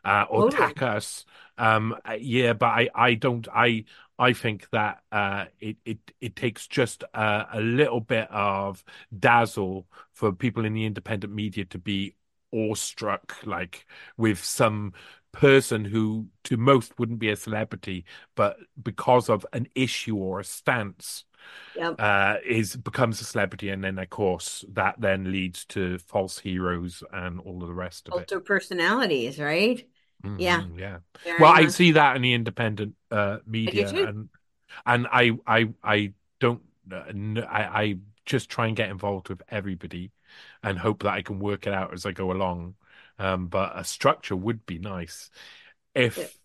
uh, 0.06 0.24
or 0.30 0.44
Totally. 0.44 0.62
attack 0.62 0.82
us. 0.82 1.24
Um, 1.58 1.96
yeah, 2.18 2.52
but 2.52 2.66
I, 2.66 2.88
I 2.94 3.14
don't. 3.14 3.46
I, 3.52 3.84
I 4.18 4.32
think 4.32 4.68
that 4.70 5.02
uh, 5.12 5.46
it, 5.60 5.76
it, 5.84 5.98
it 6.20 6.36
takes 6.36 6.66
just 6.66 7.04
a, 7.14 7.46
a 7.54 7.60
little 7.60 8.00
bit 8.00 8.30
of 8.30 8.82
dazzle 9.18 9.86
for 10.12 10.32
people 10.32 10.64
in 10.64 10.72
the 10.72 10.86
independent 10.86 11.34
media 11.34 11.64
to 11.66 11.78
be 11.78 12.16
awestruck, 12.52 13.36
like 13.44 13.86
with 14.16 14.42
some 14.42 14.92
person 15.32 15.84
who 15.84 16.26
to 16.44 16.56
most 16.56 16.98
wouldn't 16.98 17.18
be 17.18 17.28
a 17.30 17.36
celebrity, 17.36 18.04
but 18.34 18.56
because 18.82 19.28
of 19.28 19.44
an 19.52 19.68
issue 19.74 20.16
or 20.16 20.40
a 20.40 20.44
stance 20.44 21.24
Yep. 21.74 22.00
uh, 22.00 22.36
is 22.44 22.76
becomes 22.76 23.20
a 23.20 23.24
celebrity, 23.24 23.70
and 23.70 23.82
then 23.84 23.98
of 23.98 24.10
course 24.10 24.64
that 24.70 24.96
then 25.00 25.30
leads 25.32 25.64
to 25.66 25.98
false 25.98 26.38
heroes 26.38 27.02
and 27.12 27.40
all 27.40 27.62
of 27.62 27.68
the 27.68 27.74
rest 27.74 28.08
of 28.08 28.14
it. 28.16 28.18
Cult 28.18 28.32
of 28.32 28.44
personalities, 28.44 29.38
right? 29.38 29.88
Yeah, 30.36 30.64
hmm 30.64 30.78
yeah. 30.78 31.00
very 31.24 31.36
Well, 31.38 31.52
I 31.52 31.66
see 31.68 31.92
that 31.92 32.16
in 32.16 32.22
the 32.22 32.34
independent 32.34 32.96
uh, 33.10 33.38
media, 33.46 33.98
and 34.02 34.28
and 34.86 35.06
I 35.12 35.32
I 35.46 35.68
I 35.84 36.14
don't 36.40 36.62
uh, 36.92 37.04
I 37.48 37.82
I 37.82 37.98
just 38.26 38.50
try 38.50 38.66
and 38.68 38.76
get 38.76 38.90
involved 38.90 39.28
with 39.30 39.42
everybody, 39.48 40.12
and 40.62 40.78
hope 40.78 41.02
that 41.04 41.12
I 41.14 41.22
can 41.22 41.38
work 41.40 41.66
it 41.66 41.72
out 41.74 41.94
as 41.94 42.06
I 42.06 42.12
go 42.12 42.32
along. 42.32 42.76
Um, 43.18 43.48
but 43.48 43.72
a 43.78 43.84
structure 43.84 44.36
would 44.36 44.66
be 44.66 44.78
nice 44.78 45.30
Yeah. 46.16 46.28
if 46.28 46.38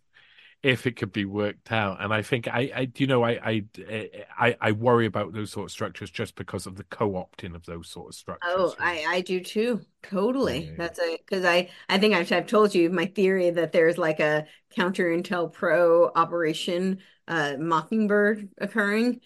if 0.64 0.86
it 0.88 0.96
could 0.96 1.12
be 1.12 1.26
worked 1.26 1.72
out. 1.72 2.04
And 2.04 2.14
I 2.14 2.22
think 2.22 2.48
I, 2.48 2.72
I 2.76 2.92
you 2.98 3.08
know, 3.08 3.24
I, 3.24 3.32
I, 3.44 4.10
I, 4.40 4.58
I 4.62 4.72
worry 4.74 5.06
about 5.06 5.34
those 5.34 5.52
sort 5.52 5.66
of 5.66 5.72
structures 5.72 6.12
just 6.12 6.36
because 6.36 6.66
of 6.68 6.76
the 6.78 6.84
co-opting 6.86 7.56
of 7.56 7.66
those 7.66 7.90
sort 7.90 8.10
of 8.10 8.16
Oh, 8.44 8.74
structures. 8.74 8.76
Oh. 8.80 8.80
I 8.80 9.04
I 9.06 9.22
do 9.22 9.40
too. 9.44 9.86
Totally. 10.04 10.74
Yeah. 10.74 10.76
That's 10.76 11.00
a 11.00 11.18
because 11.18 11.46
I 11.46 11.70
I 11.88 12.00
think 12.00 12.16
I've 12.16 12.32
I've 12.32 12.48
told 12.48 12.74
you 12.74 12.90
my 12.90 13.06
theory 13.06 13.52
that 13.52 13.72
there's 13.72 13.98
like 14.00 14.20
a 14.20 14.48
counter 14.72 15.06
intel 15.16 15.52
pro 15.54 16.08
operation 16.10 17.02
uh 17.28 17.56
Mockingbird 17.60 18.50
occurring 18.58 19.22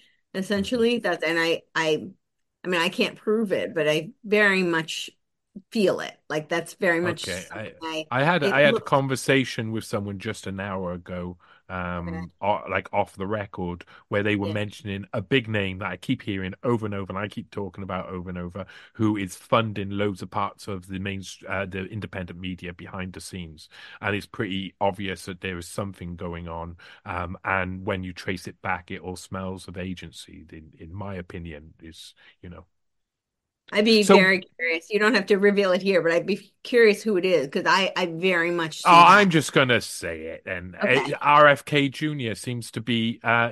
Mhm. 0.58 0.80
essentially. 0.80 1.00
That's 1.00 1.24
and 1.24 1.40
I 1.40 1.62
I 1.74 2.10
I 2.64 2.68
mean 2.68 2.82
I 2.82 2.90
can't 2.90 3.18
prove 3.18 3.52
it, 3.54 3.74
but 3.76 3.88
I 3.88 4.12
very 4.26 4.64
much 4.64 5.10
feel 5.72 6.00
it. 6.00 6.18
Like 6.30 6.50
that's 6.50 6.74
very 6.76 7.02
much 7.02 7.28
Okay, 7.28 7.46
I 7.52 7.74
I 7.82 8.06
I 8.10 8.24
had 8.24 8.44
I 8.44 8.62
had 8.62 8.78
a 8.78 8.82
conversation 8.82 9.72
with 9.72 9.84
someone 9.84 10.18
just 10.18 10.48
an 10.48 10.60
hour 10.60 10.94
ago, 10.94 11.38
um, 11.70 12.32
like 12.42 12.92
off 12.94 13.16
the 13.16 13.28
record, 13.28 13.86
where 14.08 14.24
they 14.24 14.36
were 14.36 14.48
Yeah. 14.48 14.50
mentioning 14.50 15.06
a 15.14 15.22
big 15.22 15.48
name 15.48 15.78
that 15.80 15.92
I 15.92 15.98
keep 15.98 16.24
hearing 16.24 16.56
over 16.64 16.86
and 16.86 16.96
over, 16.96 17.12
and 17.12 17.20
I 17.20 17.28
keep 17.28 17.52
talking 17.52 17.84
about 17.84 18.08
over 18.10 18.30
and 18.30 18.38
over, 18.40 18.66
who 18.94 19.18
is 19.18 19.36
funding 19.36 19.92
loads 19.92 20.22
of 20.24 20.32
parts 20.32 20.68
of 20.68 20.88
the 20.88 20.98
main, 21.00 21.22
uh, 21.48 21.66
the 21.68 21.86
independent 21.86 22.40
media 22.40 22.74
behind 22.74 23.14
the 23.14 23.22
scenes, 23.22 23.70
and 24.02 24.16
it's 24.16 24.26
pretty 24.26 24.74
obvious 24.82 25.26
that 25.26 25.42
there 25.42 25.58
is 25.60 25.68
something 25.68 26.16
going 26.16 26.48
on. 26.48 26.78
Um, 27.06 27.38
and 27.44 27.86
when 27.86 28.04
you 28.04 28.14
trace 28.14 28.48
it 28.48 28.62
back, 28.64 28.90
it 28.90 29.02
all 29.02 29.16
smells 29.16 29.68
of 29.68 29.78
agency. 29.78 30.46
In 30.52 30.72
in 30.80 30.94
my 30.94 31.16
opinion, 31.16 31.74
is 31.82 32.16
you 32.42 32.50
know. 32.50 32.66
I'd 33.72 33.86
be 33.86 34.04
So 34.04 34.14
very 34.14 34.42
curious. 34.58 34.90
You 34.90 35.00
don't 35.00 35.16
have 35.16 35.26
to 35.28 35.38
reveal 35.38 35.72
it 35.72 35.82
here, 35.82 36.02
but 36.02 36.12
I'd 36.12 36.26
be 36.26 36.54
curious 36.64 37.02
who 37.04 37.18
it 37.18 37.26
is 37.26 37.48
because 37.48 37.66
I, 37.68 37.92
I 37.96 38.06
very 38.08 38.52
much 38.52 38.88
Oh, 38.88 38.92
that. 38.92 39.08
I'm 39.08 39.32
just 39.32 39.52
gonna 39.52 39.82
say 39.82 40.22
it. 40.28 40.44
And 40.46 40.76
uh, 40.76 40.80
Okay. 40.84 41.16
RFK 41.20 41.90
Jr. 41.90 42.36
seems 42.36 42.70
to 42.72 42.82
be 42.82 43.20
uh, 43.24 43.50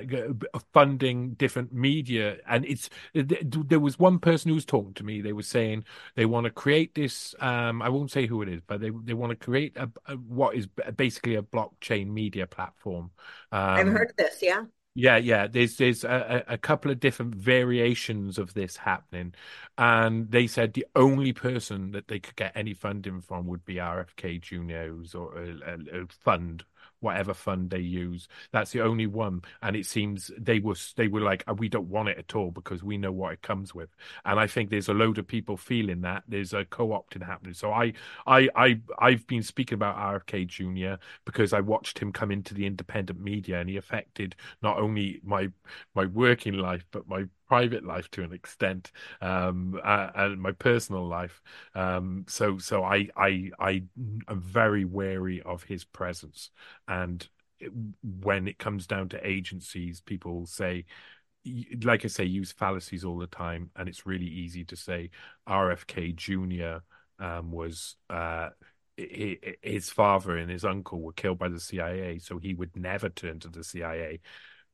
funding 0.72 1.34
different 1.34 1.72
media, 1.72 2.36
and 2.46 2.64
it's 2.64 2.88
there 3.14 3.80
was 3.80 3.98
one 3.98 4.20
person 4.20 4.50
who 4.50 4.54
was 4.54 4.64
talking 4.64 4.94
to 4.94 5.02
me. 5.02 5.20
They 5.20 5.32
were 5.32 5.42
saying 5.42 5.84
they 6.14 6.24
want 6.24 6.44
to 6.44 6.50
create 6.52 6.94
this. 6.94 7.34
Um, 7.40 7.82
I 7.82 7.88
won't 7.88 8.12
say 8.12 8.26
who 8.28 8.42
it 8.42 8.48
is, 8.48 8.60
but 8.64 8.80
they 8.80 8.90
they 9.02 9.14
want 9.14 9.30
to 9.30 9.36
create 9.44 9.76
a, 9.76 9.90
a 10.06 10.14
what 10.14 10.54
is 10.54 10.68
basically 10.96 11.34
a 11.34 11.42
blockchain 11.42 12.06
media 12.12 12.46
platform. 12.46 13.10
I've 13.74 13.88
Um, 13.88 13.88
heard 13.88 14.10
of 14.10 14.16
this, 14.16 14.38
yeah. 14.42 14.64
Yeah, 14.94 15.16
yeah. 15.16 15.46
There's 15.48 15.76
there's 15.76 16.04
a, 16.04 16.44
a 16.46 16.58
couple 16.58 16.90
of 16.90 17.00
different 17.00 17.34
variations 17.34 18.38
of 18.38 18.54
this 18.54 18.76
happening, 18.76 19.34
and 19.76 20.30
they 20.30 20.46
said 20.46 20.72
the 20.74 20.86
only 20.94 21.32
person 21.32 21.90
that 21.92 22.06
they 22.08 22.20
could 22.20 22.36
get 22.36 22.52
any 22.54 22.74
funding 22.74 23.20
from 23.20 23.46
would 23.48 23.64
be 23.64 23.80
RFK 23.80 24.38
Juniors 24.38 25.14
or 25.14 25.36
a, 25.36 25.48
a, 25.96 26.02
a 26.02 26.06
fund, 26.06 26.64
whatever 27.04 27.34
fund 27.34 27.70
they 27.70 27.78
use. 27.80 28.28
That's 28.50 28.72
the 28.72 28.80
only 28.82 29.06
one, 29.06 29.42
and 29.62 29.76
it 29.76 29.86
seems 29.86 30.30
they 30.38 30.58
were 30.60 30.76
they 30.96 31.08
were 31.08 31.20
like, 31.20 31.44
"Oh, 31.46 31.52
we 31.54 31.68
don't 31.68 31.88
want 31.88 32.08
it 32.08 32.18
at 32.18 32.34
all 32.34 32.50
because 32.50 32.82
we 32.82 32.96
know 32.98 33.12
what 33.12 33.32
it 33.34 33.42
comes 33.42 33.74
with. 33.74 33.90
And 34.24 34.40
I 34.40 34.46
think 34.46 34.70
there's 34.70 34.88
a 34.88 34.94
load 34.94 35.18
of 35.18 35.26
people 35.26 35.56
feeling 35.56 36.00
that 36.02 36.24
there's 36.28 36.52
a 36.52 36.64
co-opting 36.64 37.24
happening. 37.24 37.54
So 37.54 37.70
I 37.72 37.92
I 38.26 38.48
I 38.56 38.80
I've 38.98 39.26
been 39.26 39.42
speaking 39.42 39.76
about 39.76 39.96
RFK 39.96 40.46
Jr. 40.46 41.00
because 41.24 41.52
I 41.52 41.60
watched 41.60 41.98
him 41.98 42.12
come 42.12 42.30
into 42.30 42.54
the 42.54 42.66
independent 42.66 43.20
media, 43.20 43.60
and 43.60 43.68
he 43.68 43.76
affected 43.76 44.34
not 44.62 44.78
only 44.78 45.20
my 45.24 45.50
my 45.94 46.06
working 46.06 46.54
life 46.54 46.84
but 46.90 47.08
my 47.08 47.24
private 47.48 47.84
life 47.84 48.10
to 48.10 48.22
an 48.22 48.32
extent 48.32 48.90
um 49.20 49.78
uh, 49.82 50.10
and 50.14 50.40
my 50.40 50.52
personal 50.52 51.06
life. 51.06 51.42
Um 51.74 52.24
so 52.28 52.58
so 52.58 52.84
I 52.84 53.08
I 53.16 53.50
I 53.58 53.82
am 54.28 54.40
very 54.40 54.84
wary 54.84 55.42
of 55.42 55.62
his 55.64 55.84
presence. 55.84 56.50
And 56.88 57.26
it, 57.60 57.72
when 58.02 58.48
it 58.48 58.58
comes 58.58 58.86
down 58.86 59.08
to 59.10 59.26
agencies 59.26 60.00
people 60.00 60.46
say 60.46 60.84
like 61.82 62.04
I 62.04 62.08
say 62.08 62.24
use 62.24 62.52
fallacies 62.52 63.04
all 63.04 63.18
the 63.18 63.26
time. 63.26 63.70
And 63.76 63.88
it's 63.88 64.06
really 64.06 64.26
easy 64.26 64.64
to 64.66 64.76
say 64.76 65.10
RFK 65.46 66.14
Jr 66.14 66.78
um 67.18 67.52
was 67.52 67.96
uh 68.10 68.48
his 68.96 69.90
father 69.90 70.36
and 70.36 70.50
his 70.50 70.64
uncle 70.64 71.00
were 71.00 71.12
killed 71.12 71.38
by 71.38 71.48
the 71.48 71.58
CIA 71.60 72.18
so 72.18 72.38
he 72.38 72.54
would 72.54 72.76
never 72.76 73.08
turn 73.08 73.40
to 73.40 73.48
the 73.48 73.64
CIA 73.64 74.20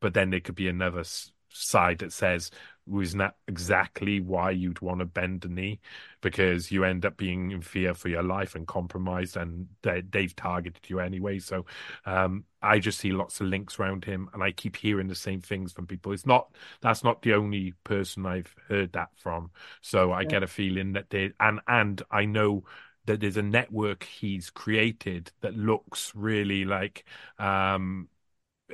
but 0.01 0.15
then 0.15 0.31
there 0.31 0.41
could 0.41 0.55
be 0.55 0.69
another 0.69 1.05
side 1.53 1.99
that 1.99 2.13
says 2.13 2.51
was 2.87 3.15
not 3.15 3.37
exactly 3.47 4.21
why 4.21 4.51
you'd 4.51 4.81
want 4.81 4.99
to 5.01 5.05
bend 5.05 5.43
the 5.43 5.49
knee? 5.49 5.81
Because 6.21 6.71
you 6.71 6.85
end 6.85 7.05
up 7.07 7.17
being 7.17 7.51
in 7.53 7.63
fear 7.63 7.95
for 7.95 8.09
your 8.09 8.23
life 8.23 8.55
and 8.55 8.67
compromised 8.67 9.37
and 9.37 9.69
they, 9.83 10.03
they've 10.11 10.35
targeted 10.35 10.89
you 10.89 11.01
anyway. 11.01 11.39
So 11.39 11.67
um, 12.05 12.45
i 12.63 12.79
just 12.79 12.99
see 12.99 13.11
lots 13.13 13.41
of 13.41 13.47
links 13.47 13.79
around 13.79 14.05
him 14.05 14.29
and 14.35 14.43
i 14.43 14.53
keep 14.53 14.77
hearing 14.77 15.07
the 15.09 15.15
same 15.15 15.41
things 15.41 15.73
from 15.73 15.87
people. 15.87 16.13
It's 16.13 16.27
not 16.27 16.49
that's 16.81 17.03
not 17.05 17.23
the 17.23 17.35
only 17.35 17.73
person 17.85 18.27
i've 18.27 18.55
heard 18.69 18.93
that 18.93 19.11
from. 19.17 19.51
So 19.81 20.13
i 20.13 20.25
Yeah. 20.25 20.31
get 20.31 20.43
a 20.43 20.47
feeling 20.47 20.93
that 20.93 21.11
they 21.11 21.33
and 21.41 21.61
and 21.67 22.03
i 22.11 22.25
know 22.25 22.65
that 23.07 23.21
there's 23.21 23.37
a 23.39 23.43
network 23.43 24.05
he's 24.05 24.51
created 24.51 25.33
that 25.41 25.57
looks 25.57 26.13
really 26.15 26.65
like 26.65 27.05
um 27.39 28.09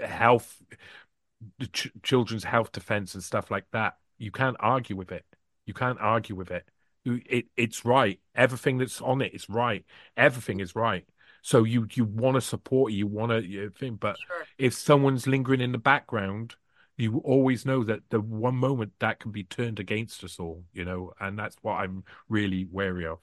health 0.02 0.60
ch- 1.72 1.90
children's 2.02 2.44
health 2.44 2.72
defense 2.72 3.14
and 3.14 3.22
stuff 3.22 3.50
like 3.50 3.66
that 3.72 3.96
you 4.18 4.30
can't 4.30 4.56
argue 4.60 4.96
with 4.96 5.12
it. 5.12 5.24
You 5.66 5.74
can't 5.74 5.98
argue 6.00 6.34
with 6.34 6.50
it. 6.50 6.64
It 7.04 7.46
it's 7.56 7.84
right. 7.84 8.18
Everything 8.34 8.78
that's 8.78 9.00
on 9.00 9.20
it 9.22 9.34
is 9.34 9.48
right. 9.48 9.84
Everything 10.16 10.60
is 10.60 10.74
right. 10.74 11.04
So 11.42 11.64
you 11.64 11.86
you 11.92 12.04
want 12.04 12.34
to 12.36 12.40
support 12.40 12.92
you 12.92 13.06
want 13.06 13.30
to 13.32 13.44
you 13.46 13.70
think 13.70 14.00
but 14.00 14.16
Sure. 14.18 14.44
if 14.58 14.74
someone's 14.74 15.26
lingering 15.26 15.60
in 15.60 15.72
the 15.72 15.78
background 15.78 16.56
you 16.96 17.18
always 17.18 17.66
know 17.66 17.84
that 17.84 18.00
the 18.08 18.20
one 18.20 18.56
moment 18.56 18.92
that 19.00 19.20
can 19.20 19.30
be 19.30 19.44
turned 19.44 19.78
against 19.78 20.24
us 20.24 20.40
all 20.40 20.64
you 20.72 20.84
know 20.84 21.12
and 21.20 21.38
that's 21.38 21.56
what 21.62 21.74
i'm 21.74 22.02
really 22.28 22.66
wary 22.70 23.06
of. 23.06 23.18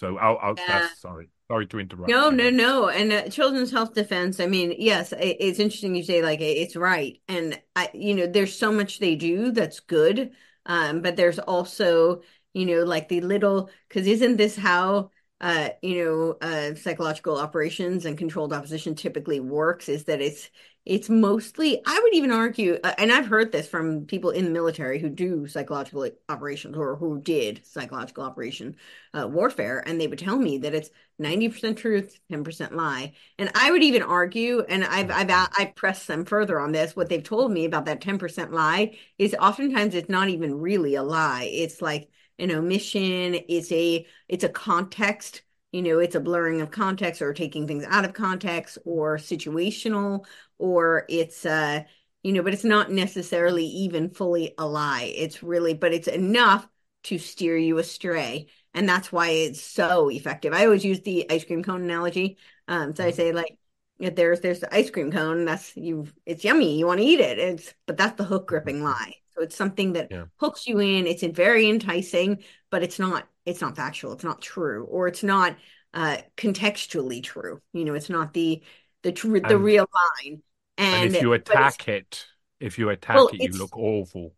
So 0.00 0.18
i'll, 0.18 0.38
I'll 0.42 0.54
Yeah. 0.58 0.80
that's 0.80 1.00
sorry 1.00 1.28
sorry 1.52 1.66
to 1.66 1.78
interrupt 1.78 2.08
No, 2.08 2.30
no, 2.30 2.50
no. 2.50 2.88
And 2.88 3.12
uh, 3.12 3.28
children's 3.28 3.70
health 3.70 3.94
defense, 3.94 4.40
I 4.40 4.46
mean, 4.46 4.74
yes, 4.78 5.12
it, 5.12 5.36
it's 5.40 5.60
interesting 5.60 5.94
you 5.94 6.02
say 6.02 6.20
like 6.22 6.40
it- 6.40 6.58
it's 6.58 6.74
right. 6.76 7.20
And 7.28 7.60
I, 7.76 7.90
you 7.94 8.14
know, 8.14 8.26
there's 8.26 8.56
so 8.58 8.72
much 8.72 8.98
they 8.98 9.14
do 9.14 9.52
that's 9.52 9.80
good. 9.80 10.32
Um, 10.66 11.00
but 11.02 11.16
there's 11.16 11.38
also, 11.38 12.22
you 12.54 12.66
know, 12.66 12.82
like 12.84 13.08
the 13.08 13.20
little, 13.20 13.70
because 13.88 14.06
isn't 14.06 14.36
this 14.36 14.56
how, 14.56 15.10
uh, 15.40 15.70
you 15.82 16.04
know, 16.04 16.36
uh, 16.40 16.74
psychological 16.74 17.36
operations 17.38 18.04
and 18.04 18.18
controlled 18.18 18.52
opposition 18.52 18.94
typically 18.96 19.40
works? 19.40 19.88
Is 19.88 20.04
that 20.04 20.20
it's 20.20 20.50
it's 20.84 21.08
mostly, 21.08 21.80
I 21.86 22.00
would 22.02 22.14
even 22.14 22.32
argue, 22.32 22.78
uh, 22.82 22.92
and 22.98 23.12
I've 23.12 23.26
heard 23.26 23.52
this 23.52 23.68
from 23.68 24.06
people 24.06 24.30
in 24.30 24.44
the 24.44 24.50
military 24.50 24.98
who 24.98 25.08
do 25.08 25.46
psychological 25.46 26.08
operations 26.28 26.76
or 26.76 26.96
who 26.96 27.20
did 27.20 27.64
psychological 27.64 28.24
operation 28.24 28.76
uh, 29.14 29.28
warfare, 29.28 29.82
and 29.86 30.00
they 30.00 30.08
would 30.08 30.18
tell 30.18 30.36
me 30.36 30.58
that 30.58 30.74
it's 30.74 30.90
90% 31.20 31.76
truth, 31.76 32.18
10% 32.28 32.72
lie. 32.72 33.12
And 33.38 33.50
I 33.54 33.70
would 33.70 33.82
even 33.82 34.02
argue, 34.02 34.62
and 34.68 34.84
I've 34.84 35.10
I've 35.10 35.30
I've 35.56 35.74
pressed 35.76 36.08
them 36.08 36.24
further 36.24 36.58
on 36.58 36.72
this. 36.72 36.96
What 36.96 37.08
they've 37.08 37.22
told 37.22 37.52
me 37.52 37.64
about 37.64 37.84
that 37.86 38.00
10% 38.00 38.52
lie 38.52 38.98
is 39.18 39.36
oftentimes 39.38 39.94
it's 39.94 40.08
not 40.08 40.30
even 40.30 40.54
really 40.60 40.96
a 40.96 41.02
lie. 41.02 41.44
It's 41.52 41.80
like 41.80 42.08
an 42.38 42.50
omission, 42.50 43.36
it's 43.48 43.70
a 43.70 44.06
it's 44.28 44.44
a 44.44 44.48
context, 44.48 45.42
you 45.72 45.82
know, 45.82 45.98
it's 45.98 46.14
a 46.14 46.20
blurring 46.20 46.60
of 46.60 46.70
context 46.70 47.22
or 47.22 47.32
taking 47.34 47.66
things 47.66 47.84
out 47.88 48.04
of 48.04 48.12
context 48.12 48.78
or 48.84 49.16
situational, 49.18 50.24
or 50.58 51.04
it's 51.08 51.44
uh, 51.46 51.82
you 52.22 52.32
know, 52.32 52.42
but 52.42 52.52
it's 52.54 52.64
not 52.64 52.90
necessarily 52.90 53.64
even 53.64 54.10
fully 54.10 54.54
a 54.58 54.66
lie. 54.66 55.12
It's 55.16 55.42
really, 55.42 55.74
but 55.74 55.92
it's 55.92 56.08
enough 56.08 56.66
to 57.04 57.18
steer 57.18 57.56
you 57.56 57.78
astray 57.78 58.46
and 58.74 58.88
that's 58.88 59.10
why 59.10 59.28
it's 59.30 59.60
so 59.60 60.08
effective. 60.08 60.52
I 60.54 60.64
always 60.64 60.84
use 60.84 61.00
the 61.00 61.26
ice 61.30 61.44
cream 61.44 61.62
cone 61.64 61.82
analogy. 61.82 62.38
Um, 62.68 62.94
so 62.94 63.04
I 63.04 63.10
Mhm. 63.10 63.10
say 63.10 63.32
like 63.32 63.58
if 63.98 64.14
there's 64.14 64.40
there's 64.40 64.60
the 64.60 64.74
ice 64.74 64.90
cream 64.90 65.10
cone, 65.10 65.44
that's 65.44 65.76
you 65.76 66.06
it's 66.26 66.44
yummy, 66.44 66.78
you 66.78 66.86
want 66.86 67.00
to 67.00 67.06
eat 67.06 67.20
it. 67.20 67.38
It's 67.38 67.74
but 67.86 67.96
that's 67.96 68.16
the 68.16 68.24
hook 68.24 68.46
gripping 68.48 68.82
lie. 68.82 69.14
So 69.34 69.42
it's 69.42 69.56
something 69.56 69.92
that 69.94 70.10
Yeah. 70.10 70.24
hooks 70.36 70.66
you 70.66 70.78
in. 70.78 71.06
It's 71.06 71.22
very 71.22 71.68
enticing, 71.68 72.42
but 72.70 72.82
it's 72.82 72.98
not 72.98 73.28
it's 73.46 73.60
not 73.60 73.76
factual, 73.76 74.12
it's 74.12 74.24
not 74.24 74.40
true, 74.42 74.84
or 74.86 75.08
it's 75.08 75.22
not 75.22 75.56
uh 75.94 76.18
contextually 76.36 77.22
true. 77.22 77.60
You 77.72 77.84
know, 77.84 77.94
it's 77.94 78.10
not 78.10 78.32
the 78.34 78.62
the 79.02 79.12
true 79.12 79.40
the 79.40 79.58
and 79.58 79.58
real 79.58 79.86
line. 80.24 80.42
and 80.90 81.02
And 81.02 81.04
if 81.04 81.20
you 81.20 81.32
attack 81.32 81.88
it 81.88 82.26
if 82.60 82.78
you 82.78 82.88
attack 82.90 83.24
well, 83.24 83.36
it 83.38 83.40
you 83.40 83.52
look 83.54 83.76
awful 83.76 84.34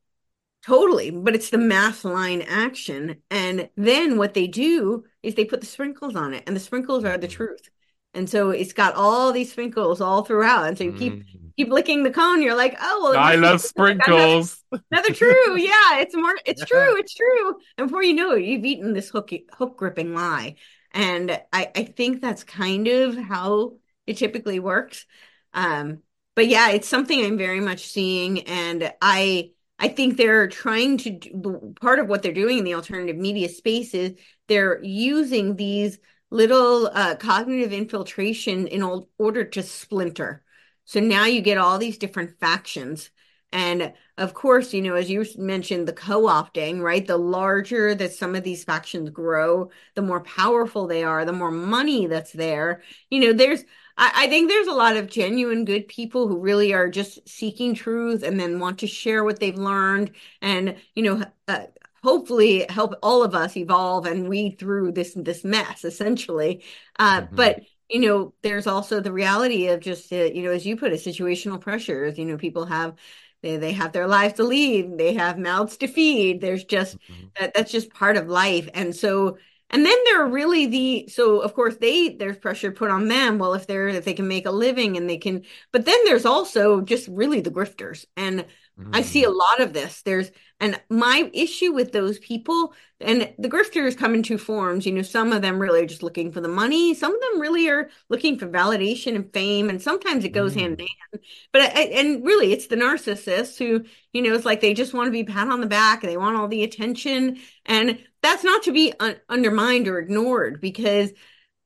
Totally, 0.64 1.11
but 1.11 1.35
it's 1.35 1.51
the 1.51 1.59
math 1.59 2.05
line 2.05 2.40
action. 2.43 3.23
And 3.31 3.69
then 3.77 4.17
what 4.17 4.33
they 4.33 4.47
do 4.47 5.05
is 5.23 5.35
they 5.35 5.45
put 5.45 5.61
the 5.61 5.67
sprinkles 5.67 6.17
on 6.17 6.33
it, 6.33 6.43
and 6.47 6.57
the 6.57 6.61
sprinkles 6.61 7.05
are 7.05 7.19
the 7.19 7.29
Mhm. 7.29 7.29
truth. 7.29 7.69
And 8.14 8.29
so 8.29 8.50
it's 8.50 8.72
got 8.72 8.94
all 8.94 9.33
these 9.33 9.50
sprinkles 9.53 10.00
all 10.00 10.24
throughout. 10.24 10.68
And 10.68 10.79
so 10.79 10.85
you 10.85 10.92
keep 10.92 11.24
Mm. 11.35 11.53
keep 11.57 11.68
licking 11.70 12.03
the 12.03 12.11
cone, 12.11 12.42
you're 12.42 12.57
like, 12.57 12.77
oh 12.81 13.00
well, 13.05 13.18
I 13.18 13.37
love 13.37 13.61
true. 13.61 13.70
Another, 13.77 14.27
sprinkles. 14.29 14.62
another 14.92 15.12
true. 15.12 15.57
Yeah, 15.57 15.98
it's 16.00 16.14
more 16.16 16.35
it's 16.46 16.64
true, 16.64 16.98
it's 16.98 17.14
true. 17.14 17.57
And 17.79 17.88
before 17.88 18.03
you 18.03 18.14
know 18.14 18.33
it, 18.33 18.44
you've 18.44 18.64
eaten 18.64 18.92
this 18.92 19.11
hook 19.11 19.31
hook 19.53 19.77
gripping 19.77 20.14
lie. 20.14 20.57
And 20.92 21.31
I, 21.53 21.70
I 21.74 21.85
think 21.85 22.20
that's 22.20 22.44
kind 22.44 22.87
of 22.88 23.16
how 23.16 23.77
it 24.07 24.16
typically 24.16 24.61
works. 24.61 25.07
Um, 25.53 26.03
but 26.37 26.48
yeah, 26.48 26.70
it's 26.70 26.88
something 26.88 27.24
I'm 27.24 27.38
very 27.38 27.61
much 27.61 27.87
seeing, 27.87 28.40
and 28.42 28.92
I 29.00 29.50
I 29.79 29.88
think 29.88 30.16
they're 30.16 30.48
trying 30.48 30.98
to 30.98 31.11
do 31.11 31.74
part 31.81 31.98
of 31.98 32.09
what 32.09 32.22
they're 32.22 32.33
doing 32.33 32.59
in 32.59 32.64
the 32.64 32.74
alternative 32.74 33.16
media 33.16 33.48
space 33.48 33.94
is 33.94 34.14
they're 34.48 34.83
using 34.83 35.57
these 35.57 35.98
little 36.35 36.90
uh, 36.92 37.14
cognitive 37.14 37.73
infiltration 37.73 38.66
in 38.66 38.83
order 39.18 39.44
to 39.44 39.62
splinter. 39.62 40.42
So 40.85 40.99
now 40.99 41.27
you 41.27 41.40
get 41.40 41.59
all 41.59 41.79
these 41.79 41.97
different 41.97 42.40
factions. 42.40 43.11
And 43.53 43.92
of 44.18 44.35
course, 44.35 44.75
you 44.75 44.83
know, 44.83 44.97
as 44.97 45.09
you 45.09 45.25
mentioned, 45.38 45.87
the 45.87 45.92
co-opting, 45.92 46.81
right? 46.81 47.07
The 47.07 47.16
larger 47.16 47.94
that 47.94 48.12
some 48.12 48.35
of 48.35 48.42
these 48.42 48.64
factions 48.64 49.11
grow, 49.11 49.70
the 49.94 50.03
more 50.03 50.23
powerful 50.23 50.88
they 50.88 51.05
are, 51.05 51.25
the 51.25 51.33
more 51.33 51.53
money 51.53 52.09
that's 52.09 52.33
there. 52.33 52.83
You 53.11 53.20
know, 53.20 53.33
there's 53.33 53.62
I, 53.97 54.25
I 54.25 54.27
think 54.27 54.51
there's 54.51 54.66
a 54.66 54.73
lot 54.73 54.97
of 54.97 55.09
genuine 55.09 55.64
good 55.64 55.87
people 55.87 56.27
who 56.27 56.40
really 56.40 56.73
are 56.75 56.90
just 56.90 57.29
seeking 57.29 57.77
truth 57.77 58.25
and 58.25 58.40
then 58.40 58.59
want 58.59 58.81
to 58.81 58.88
share 58.88 59.23
what 59.23 59.38
they've 59.38 59.55
learned 59.57 60.11
and, 60.42 60.77
you 60.97 61.05
know, 61.05 61.25
uh, 61.47 61.66
hopefully 62.05 62.67
help 62.71 62.95
all 63.03 63.25
of 63.25 63.35
us 63.35 63.57
evolve 63.57 64.07
and 64.07 64.29
weed 64.29 64.59
through 64.61 64.93
this 64.93 65.14
this 65.17 65.45
mess 65.45 65.85
essentially. 65.85 66.64
Uh, 66.99 67.23
Mhm. 67.31 67.37
but 67.37 67.61
you 67.90 68.01
know, 68.01 68.35
there's 68.43 68.67
also 68.69 69.01
the 69.01 69.12
reality 69.12 69.69
of 69.69 69.81
just 69.81 70.12
uh, 70.12 70.17
you 70.17 70.43
know, 70.45 70.53
as 70.53 70.67
you 70.67 70.77
put 70.77 70.93
it, 70.93 71.01
situational 71.01 71.61
pressures. 71.61 72.19
You 72.19 72.27
know, 72.27 72.38
people 72.38 72.67
have 72.67 72.97
they 73.43 73.57
they 73.57 73.73
have 73.73 73.93
their 73.93 74.07
lives 74.07 74.35
to 74.35 74.45
lead, 74.45 74.99
they 74.99 75.14
have 75.14 75.38
mouths 75.38 75.77
to 75.79 75.88
feed. 75.88 76.40
There's 76.40 76.64
just 76.64 76.99
Mhm. 77.09 77.31
that 77.38 77.55
that's 77.55 77.73
just 77.73 77.90
part 77.93 78.17
of 78.17 78.29
life. 78.29 78.69
And 78.75 78.95
so 78.95 79.38
and 79.71 79.85
then 79.85 79.97
there 80.05 80.23
are 80.25 80.29
really 80.29 80.67
the 80.67 81.09
so 81.09 81.40
of 81.40 81.55
course 81.55 81.77
they 81.77 82.11
there's 82.11 82.38
pressure 82.38 82.71
put 82.73 82.90
on 82.90 83.09
them. 83.09 83.38
Well, 83.38 83.55
if 83.55 83.67
they're 83.67 83.88
if 83.88 84.05
they 84.05 84.14
can 84.14 84.29
make 84.29 84.47
a 84.47 84.51
living 84.51 84.97
and 84.97 85.09
they 85.09 85.19
can, 85.19 85.45
but 85.73 85.85
then 85.85 85.99
there's 86.05 86.27
also 86.27 86.81
just 86.81 87.09
really 87.09 87.40
the 87.40 87.51
grifters. 87.51 88.07
And 88.17 88.47
I 88.93 89.03
see 89.03 89.25
a 89.25 89.29
Mm. 89.29 89.37
lot 89.37 89.61
of 89.61 89.73
this. 89.73 90.03
There's 90.03 90.31
and 90.61 90.81
my 90.89 91.31
issue 91.35 91.73
with 91.73 91.93
those 91.93 92.19
people 92.21 92.75
and 93.01 93.33
the 93.39 93.49
grifters 93.49 93.97
come 93.97 94.15
in 94.15 94.23
two 94.23 94.39
forms. 94.39 94.87
You 94.87 94.93
know, 94.93 95.03
some 95.03 95.33
of 95.33 95.43
them 95.43 95.59
really 95.59 95.83
are 95.83 95.87
just 95.87 96.03
looking 96.03 96.33
for 96.33 96.41
the 96.41 96.49
money. 96.49 96.95
Some 96.95 97.15
of 97.15 97.21
them 97.21 97.41
really 97.41 97.69
are 97.69 97.91
looking 98.09 98.39
for 98.39 98.47
validation 98.49 99.15
and 99.17 99.33
fame, 99.33 99.69
and 99.69 99.83
sometimes 99.83 100.25
it 100.25 100.31
goes 100.31 100.55
hand 100.55 100.81
in 100.81 100.87
Mm. 100.87 100.89
hand. 101.13 101.25
But 101.53 101.63
I, 101.77 101.83
and 101.83 102.25
really, 102.25 102.53
it's 102.53 102.69
the 102.69 102.77
narcissists 102.77 103.59
who, 103.59 103.85
you 104.13 104.23
know, 104.23 104.35
it's 104.35 104.45
like 104.45 104.61
they 104.61 104.75
just 104.75 104.95
want 104.95 105.07
to 105.09 105.13
be 105.13 105.25
pat 105.25 105.49
on 105.49 105.61
the 105.61 105.67
back 105.67 106.03
and 106.03 106.11
they 106.11 106.17
want 106.17 106.37
all 106.37 106.49
the 106.49 106.63
attention, 106.65 107.39
and 107.67 107.99
that's 108.23 108.45
not 108.45 108.63
to 108.65 108.73
be 108.73 108.93
un 109.01 109.17
undermined 109.29 109.89
or 109.89 109.99
ignored 109.99 110.61
because 110.61 111.13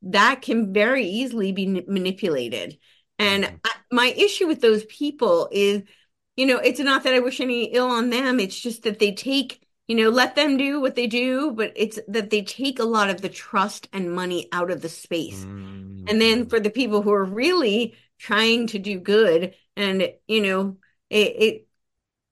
that 0.03 0.43
can 0.43 0.73
very 0.73 1.05
easily 1.07 1.53
be 1.53 1.67
manipulated. 1.87 2.79
And 3.19 3.45
Mhm. 3.45 3.61
I, 3.65 3.71
my 3.91 4.07
issue 4.17 4.47
with 4.47 4.61
those 4.61 4.85
people 4.85 5.49
is 5.53 5.83
you 6.39 6.47
know, 6.47 6.59
it's 6.59 6.81
not 6.81 7.05
that 7.05 7.15
I 7.15 7.21
wish 7.21 7.41
any 7.41 7.67
ill 7.67 7.89
on 7.89 8.11
them. 8.11 8.41
It's 8.41 8.61
just 8.61 8.85
that 8.85 9.01
they 9.01 9.13
take, 9.15 9.63
you 9.89 9.97
know, 9.97 10.11
let 10.11 10.37
them 10.37 10.57
do 10.59 10.81
what 10.81 10.97
they 10.97 11.09
do, 11.09 11.53
but 11.53 11.73
it's 11.77 12.01
that 12.09 12.31
they 12.31 12.43
take 12.43 12.81
a 12.81 12.85
lot 12.85 13.11
of 13.11 13.23
the 13.23 13.31
trust 13.31 13.89
and 13.93 14.15
money 14.15 14.49
out 14.53 14.71
of 14.73 14.83
the 14.83 14.91
space. 14.91 15.47
And 16.07 16.21
then 16.21 16.49
for 16.49 16.61
the 16.61 16.71
people 16.71 17.03
who 17.03 17.13
are 17.13 17.25
really 17.25 17.97
trying 18.19 18.69
to 18.69 18.79
do 18.79 19.01
good, 19.01 19.55
and 19.77 20.13
you 20.29 20.43
know, 20.43 20.79
it 21.11 21.17
it, 21.39 21.69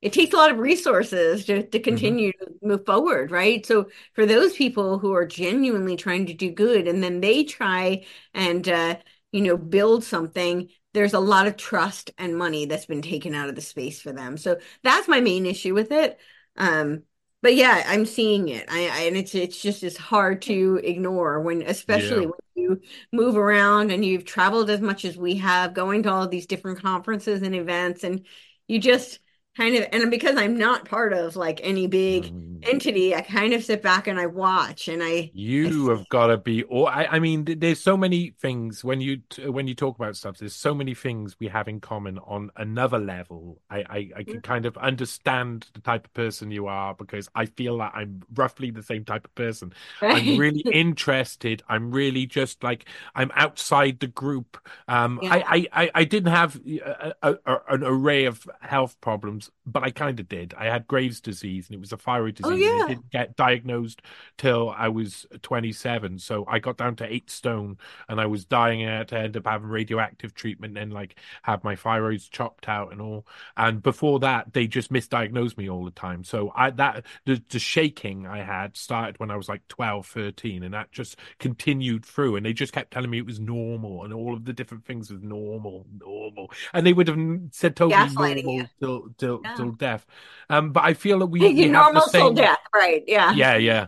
it 0.03 0.13
takes 0.13 0.33
a 0.35 0.37
lot 0.37 0.51
of 0.51 0.59
resources 0.59 1.47
to, 1.47 1.67
to 1.69 1.81
Mhm. 1.89 2.17
continue 2.17 2.33
to 2.33 2.47
move 2.63 2.85
forward, 2.87 3.31
right? 3.31 3.65
So 3.67 3.89
for 4.15 4.27
those 4.27 4.53
people 4.55 4.99
who 4.99 5.15
are 5.15 5.27
genuinely 5.27 5.97
trying 5.97 6.27
to 6.27 6.35
do 6.35 6.51
good, 6.51 6.87
and 6.87 7.03
then 7.03 7.21
they 7.21 7.45
try 7.45 8.05
and 8.35 8.69
uh, 8.69 8.97
you 9.33 9.43
know, 9.43 9.57
build 9.57 10.05
something, 10.05 10.69
there's 10.97 11.13
a 11.15 11.21
lot 11.21 11.47
of 11.47 11.57
trust 11.59 12.11
and 12.17 12.39
money 12.39 12.65
that's 12.65 12.87
been 12.87 13.03
taken 13.03 13.35
out 13.35 13.51
of 13.51 13.55
the 13.55 13.61
space 13.61 14.01
for 14.01 14.13
them. 14.13 14.39
So 14.39 14.59
that's 14.83 15.07
my 15.07 15.21
main 15.21 15.45
issue 15.45 15.75
with 15.75 15.93
it. 15.93 16.19
Um, 16.57 17.03
but 17.43 17.55
yeah, 17.55 17.85
I'm 17.87 18.07
seeing 18.07 18.49
it. 18.49 18.65
I, 18.71 18.89
I 18.89 19.01
and 19.03 19.17
it's 19.17 19.35
it's 19.35 19.61
just 19.61 19.83
it's 19.85 19.99
hard 19.99 20.41
to 20.43 20.81
ignore 20.83 21.41
when, 21.43 21.61
especially 21.63 22.25
Yeah. 22.25 22.27
when 22.27 22.33
you 22.55 22.81
move 23.13 23.37
around 23.37 23.93
and 23.93 24.03
you've 24.03 24.25
traveled 24.25 24.71
as 24.71 24.81
much 24.81 25.05
as 25.05 25.19
we 25.19 25.37
have, 25.37 25.75
going 25.75 26.03
to 26.05 26.11
all 26.11 26.27
these 26.27 26.47
different 26.47 26.81
conferences 26.81 27.43
and 27.43 27.55
events, 27.55 28.03
and 28.05 28.27
you 28.67 28.79
just 28.79 29.21
kind 29.57 29.77
of 29.77 29.87
and 29.93 30.11
because 30.11 30.37
I'm 30.37 30.57
not 30.57 30.85
part 30.87 31.13
of 31.13 31.37
like 31.37 31.61
any 31.63 31.87
big 31.87 32.33
Mm. 32.33 32.63
entity, 32.63 33.15
I 33.15 33.23
kind 33.23 33.53
of 33.55 33.65
sit 33.65 33.83
back 33.83 34.07
and 34.07 34.19
I 34.21 34.27
watch 34.27 34.89
and 34.89 35.03
I 35.03 35.33
I 35.65 35.73
You 35.79 35.89
have 35.91 36.09
got 36.09 36.29
to 36.29 36.39
be, 36.39 36.63
or 36.63 36.89
I, 36.89 37.05
I 37.05 37.19
mean, 37.19 37.45
there's 37.45 37.79
so 37.83 37.95
many 37.95 38.31
things 38.31 38.83
when 38.83 39.03
you 39.03 39.21
when 39.45 39.67
you 39.69 39.75
talk 39.75 39.97
about 39.97 40.17
stuff. 40.17 40.39
There's 40.39 40.55
so 40.55 40.75
many 40.75 40.95
things 40.95 41.37
we 41.39 41.49
have 41.49 41.69
in 41.69 41.79
common 41.81 42.19
on 42.21 42.51
another 42.57 42.99
level. 42.99 43.61
I, 43.69 43.81
I 43.81 44.11
I 44.19 44.23
can 44.25 44.41
kind 44.41 44.65
of 44.65 44.79
understand 44.79 45.67
the 45.75 45.81
type 45.83 46.07
of 46.07 46.15
person 46.15 46.51
you 46.51 46.69
are 46.69 46.95
because 46.95 47.29
I 47.35 47.45
feel 47.47 47.77
that 47.79 47.93
I'm 47.95 48.23
roughly 48.35 48.71
the 48.71 48.83
same 48.83 49.05
type 49.05 49.27
of 49.27 49.35
person. 49.35 49.75
I'm 50.09 50.33
really 50.33 50.65
interested. 50.71 51.63
I'm 51.69 51.91
really 51.91 52.25
just 52.25 52.63
like 52.63 52.87
I'm 53.15 53.31
outside 53.35 54.01
the 54.01 54.07
group. 54.07 54.57
Um, 54.89 55.21
Yeah. 55.21 55.31
I 55.31 55.69
I 55.73 55.83
I, 55.85 55.91
I 55.97 56.05
didn't 56.05 56.33
have 56.33 56.59
a, 56.65 57.15
a, 57.23 57.59
an 57.69 57.83
array 57.85 58.25
of 58.25 58.49
health 58.61 58.99
problems, 59.01 59.46
but 59.67 59.83
I 59.83 59.91
kind 59.91 60.21
of 60.21 60.29
did. 60.29 60.55
I 60.57 60.67
had 60.67 60.87
Graves' 60.87 61.21
disease, 61.21 61.69
and 61.69 61.75
it 61.75 61.81
was 61.81 61.93
a 61.93 61.97
thyroid 61.97 62.41
Oh 62.43 62.51
disease, 62.51 62.71
and 62.71 62.77
it 62.77 62.81
yeah. 62.81 62.89
didn't 62.89 63.11
get 63.11 63.37
diagnosed 63.37 64.03
till 64.39 64.71
I 64.71 64.89
was 64.89 65.27
27. 65.43 66.19
So 66.19 66.45
I 66.49 66.59
got 66.59 66.77
down 66.77 66.97
to 66.97 67.13
eight 67.13 67.31
stone 67.31 67.79
and 68.09 68.21
I 68.21 68.27
was 68.27 68.45
dying 68.45 68.87
I 68.87 68.99
had 68.99 69.09
to 69.09 69.19
end 69.19 69.37
up 69.37 69.47
having 69.47 69.69
radioactive 69.69 70.35
treatment 70.35 70.77
and 70.79 70.93
like 70.93 71.19
have 71.43 71.65
my 71.65 71.75
thyroids 71.75 72.31
chopped 72.31 72.69
out 72.69 72.93
and 72.93 73.01
all. 73.01 73.27
And 73.57 73.83
before 73.83 74.21
that, 74.21 74.53
they 74.53 74.67
just 74.67 74.93
misdiagnosed 74.93 75.57
me 75.57 75.69
all 75.69 75.85
the 75.85 75.91
time. 75.91 76.25
So 76.25 76.53
I 76.55 76.71
that 76.71 77.05
the, 77.25 77.43
the 77.49 77.59
shaking 77.59 78.27
I 78.27 78.43
had 78.43 78.77
started 78.77 79.19
when 79.19 79.31
I 79.31 79.37
was 79.37 79.49
like 79.49 79.67
12, 79.69 80.07
13, 80.07 80.63
and 80.63 80.75
that 80.75 80.93
just 80.93 81.17
continued 81.39 82.05
through. 82.05 82.37
And 82.37 82.47
they 82.47 82.53
just 82.53 82.73
kept 82.73 82.93
telling 82.93 83.11
me 83.11 83.19
it 83.19 83.27
was 83.27 83.41
normal 83.41 84.05
and 84.05 84.13
all 84.13 84.35
of 84.35 84.45
the 84.45 84.53
different 84.53 84.85
things 84.85 85.11
was 85.11 85.23
normal, 85.23 85.87
normal. 85.99 86.51
And 86.73 86.87
they 86.87 86.93
would 86.93 87.09
have 87.09 87.19
said 87.53 87.77
told 87.77 87.91
me 87.91 87.97
Gaslighting 87.97 88.37
you. 88.39 88.45
normal 88.45 88.69
till 88.81 89.09
till 89.19 89.36
Yeah. 89.45 89.55
till 89.55 89.73
death. 89.73 90.07
Um, 90.49 90.73
but 90.73 90.85
I 90.85 90.95
feel 90.95 91.19
that 91.21 91.27
we 91.27 91.41
You 91.41 91.49
we 91.57 91.63
have 91.63 91.63
the 91.63 91.69
normal 91.73 92.03
till 92.07 92.33
death, 92.35 92.59
right? 92.75 93.03
Yeah. 93.07 93.33
yeah, 93.35 93.57
yeah. 93.57 93.87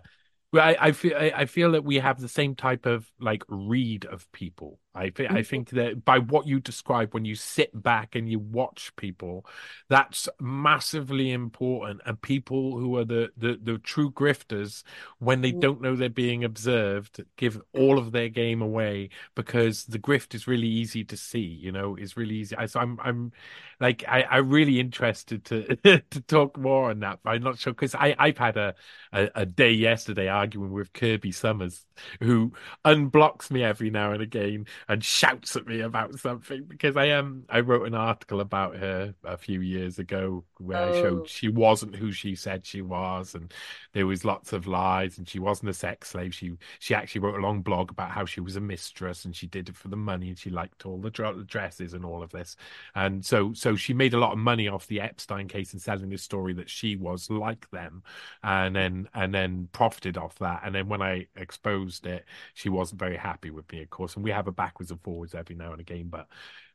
I, 0.55 0.77
I 0.81 0.93
feel 0.93 1.17
I, 1.17 1.33
I 1.35 1.45
feel 1.45 1.73
that 1.73 1.85
we 1.85 1.97
have 1.97 2.21
the 2.21 2.29
same 2.29 2.55
type 2.55 2.87
of 2.87 3.11
like 3.21 3.43
read 3.49 4.07
of 4.07 4.31
people. 4.33 4.81
I 4.95 5.11
think 5.11 5.31
I 5.33 5.43
Mhm. 5.43 5.45
think 5.45 5.71
that 5.71 6.05
by 6.05 6.19
what 6.19 6.47
you 6.47 6.59
describe 6.59 7.15
when 7.15 7.25
you 7.25 7.37
sit 7.37 7.71
back 7.83 8.17
and 8.17 8.29
you 8.29 8.39
watch 8.41 8.91
people, 8.97 9.47
that's 9.89 10.29
massively 10.41 11.31
important. 11.31 12.01
And 12.05 12.21
people 12.21 12.77
who 12.79 12.97
are 12.97 13.05
the 13.05 13.31
the, 13.37 13.59
the 13.63 13.79
true 13.79 14.11
grifters, 14.11 14.83
when 15.19 15.41
they 15.41 15.53
don't 15.53 15.81
know 15.81 15.95
they're 15.95 16.09
being 16.09 16.43
observed, 16.43 17.25
give 17.37 17.61
all 17.73 17.99
of 17.99 18.11
their 18.13 18.29
game 18.29 18.61
away 18.63 19.11
because 19.37 19.85
the 19.85 19.99
grift 20.01 20.35
is 20.35 20.49
really 20.49 20.67
easy 20.69 21.05
to 21.05 21.17
see. 21.17 21.41
You 21.41 21.71
know, 21.71 21.95
is 21.95 22.17
really 22.17 22.35
easy. 22.37 22.57
I, 22.57 22.67
so 22.67 22.81
I'm 22.81 22.99
I'm 23.01 23.33
like 23.81 24.05
I 24.09 24.25
I'm 24.25 24.51
really 24.51 24.81
interested 24.81 25.45
to 25.47 25.77
to 26.11 26.21
talk 26.23 26.57
more 26.59 26.91
on 26.91 27.01
that, 27.01 27.21
but 27.23 27.31
I'm 27.31 27.43
not 27.43 27.59
sure 27.59 27.73
because 27.73 27.95
I 27.95 28.15
I've 28.19 28.39
had 28.39 28.57
a, 28.57 28.75
a 29.13 29.29
a 29.37 29.47
day 29.47 29.73
yesterday 29.73 30.29
arguing 30.29 30.73
with 30.73 30.93
Kirby 30.93 31.33
Sommers, 31.33 31.85
who 32.21 32.53
unblocks 32.85 33.51
me 33.51 33.63
every 33.65 33.91
now 33.91 34.13
and 34.13 34.23
again 34.23 34.67
and 34.89 35.05
shouts 35.05 35.57
at 35.57 35.67
me 35.67 35.81
about 35.81 36.19
something 36.19 36.65
because 36.65 36.97
I 36.97 37.11
um 37.11 37.45
I 37.49 37.61
wrote 37.61 37.87
an 37.87 37.95
article 37.95 38.41
about 38.41 38.77
her 38.77 39.15
a 39.25 39.37
few 39.37 39.61
years 39.61 39.99
ago 39.99 40.45
where 40.59 40.79
I 40.83 40.93
showed 40.93 41.23
Oh. 41.23 41.25
she 41.27 41.49
wasn't 41.49 41.97
who 41.97 42.13
she 42.13 42.35
said 42.35 42.67
she 42.67 42.83
was 42.83 43.35
and 43.35 43.53
there 43.99 44.07
was 44.07 44.25
lots 44.25 44.53
of 44.53 44.69
lies 44.69 45.19
and 45.19 45.29
she 45.29 45.41
wasn't 45.41 45.69
a 45.69 45.75
sex 45.75 46.11
slave. 46.11 46.33
She 46.33 46.57
she 46.79 46.95
actually 46.95 47.21
wrote 47.21 47.35
a 47.35 47.43
long 47.43 47.63
blog 47.63 47.91
about 47.91 48.13
how 48.13 48.25
she 48.27 48.41
was 48.41 48.55
a 48.55 48.61
mistress 48.61 49.25
and 49.25 49.35
she 49.35 49.49
did 49.49 49.69
it 49.69 49.77
for 49.77 49.89
the 49.89 49.97
money 49.97 50.29
and 50.29 50.39
she 50.39 50.51
liked 50.51 50.87
all 50.87 51.01
the 51.01 51.11
dresses 51.11 51.95
and 51.95 52.05
all 52.05 52.23
of 52.23 52.31
this. 52.31 52.55
And 52.95 53.27
so 53.27 53.53
so 53.55 53.75
she 53.75 53.93
made 53.93 54.15
a 54.15 54.19
lot 54.21 54.31
of 54.31 54.39
money 54.39 54.69
off 54.69 54.87
the 54.87 55.01
Epstein 55.01 55.49
case 55.49 55.73
and 55.73 55.83
selling 55.83 56.11
this 56.11 56.23
story 56.23 56.53
that 56.53 56.71
she 56.71 56.95
was 56.95 57.29
like 57.29 57.69
them 57.73 58.05
and 58.45 58.77
then 58.77 59.09
and 59.15 59.35
then 59.35 59.69
profited 59.73 60.17
off 60.17 60.39
that. 60.39 60.61
And 60.65 60.73
then 60.77 60.89
when 60.89 61.03
I 61.03 61.27
exposed 61.35 62.07
it, 62.07 62.25
she 62.55 62.69
wasn't 62.69 63.01
very 63.01 63.17
happy 63.17 63.51
with 63.51 63.71
me, 63.73 63.83
of 63.83 63.91
course. 63.91 64.15
And 64.15 64.23
we 64.23 64.31
have 64.31 64.47
a 64.47 64.53
backwards 64.53 64.93
and 64.93 65.03
forwards 65.03 65.35
every 65.35 65.57
now 65.57 65.73
and 65.73 65.81
again. 65.81 66.07
But 66.09 66.29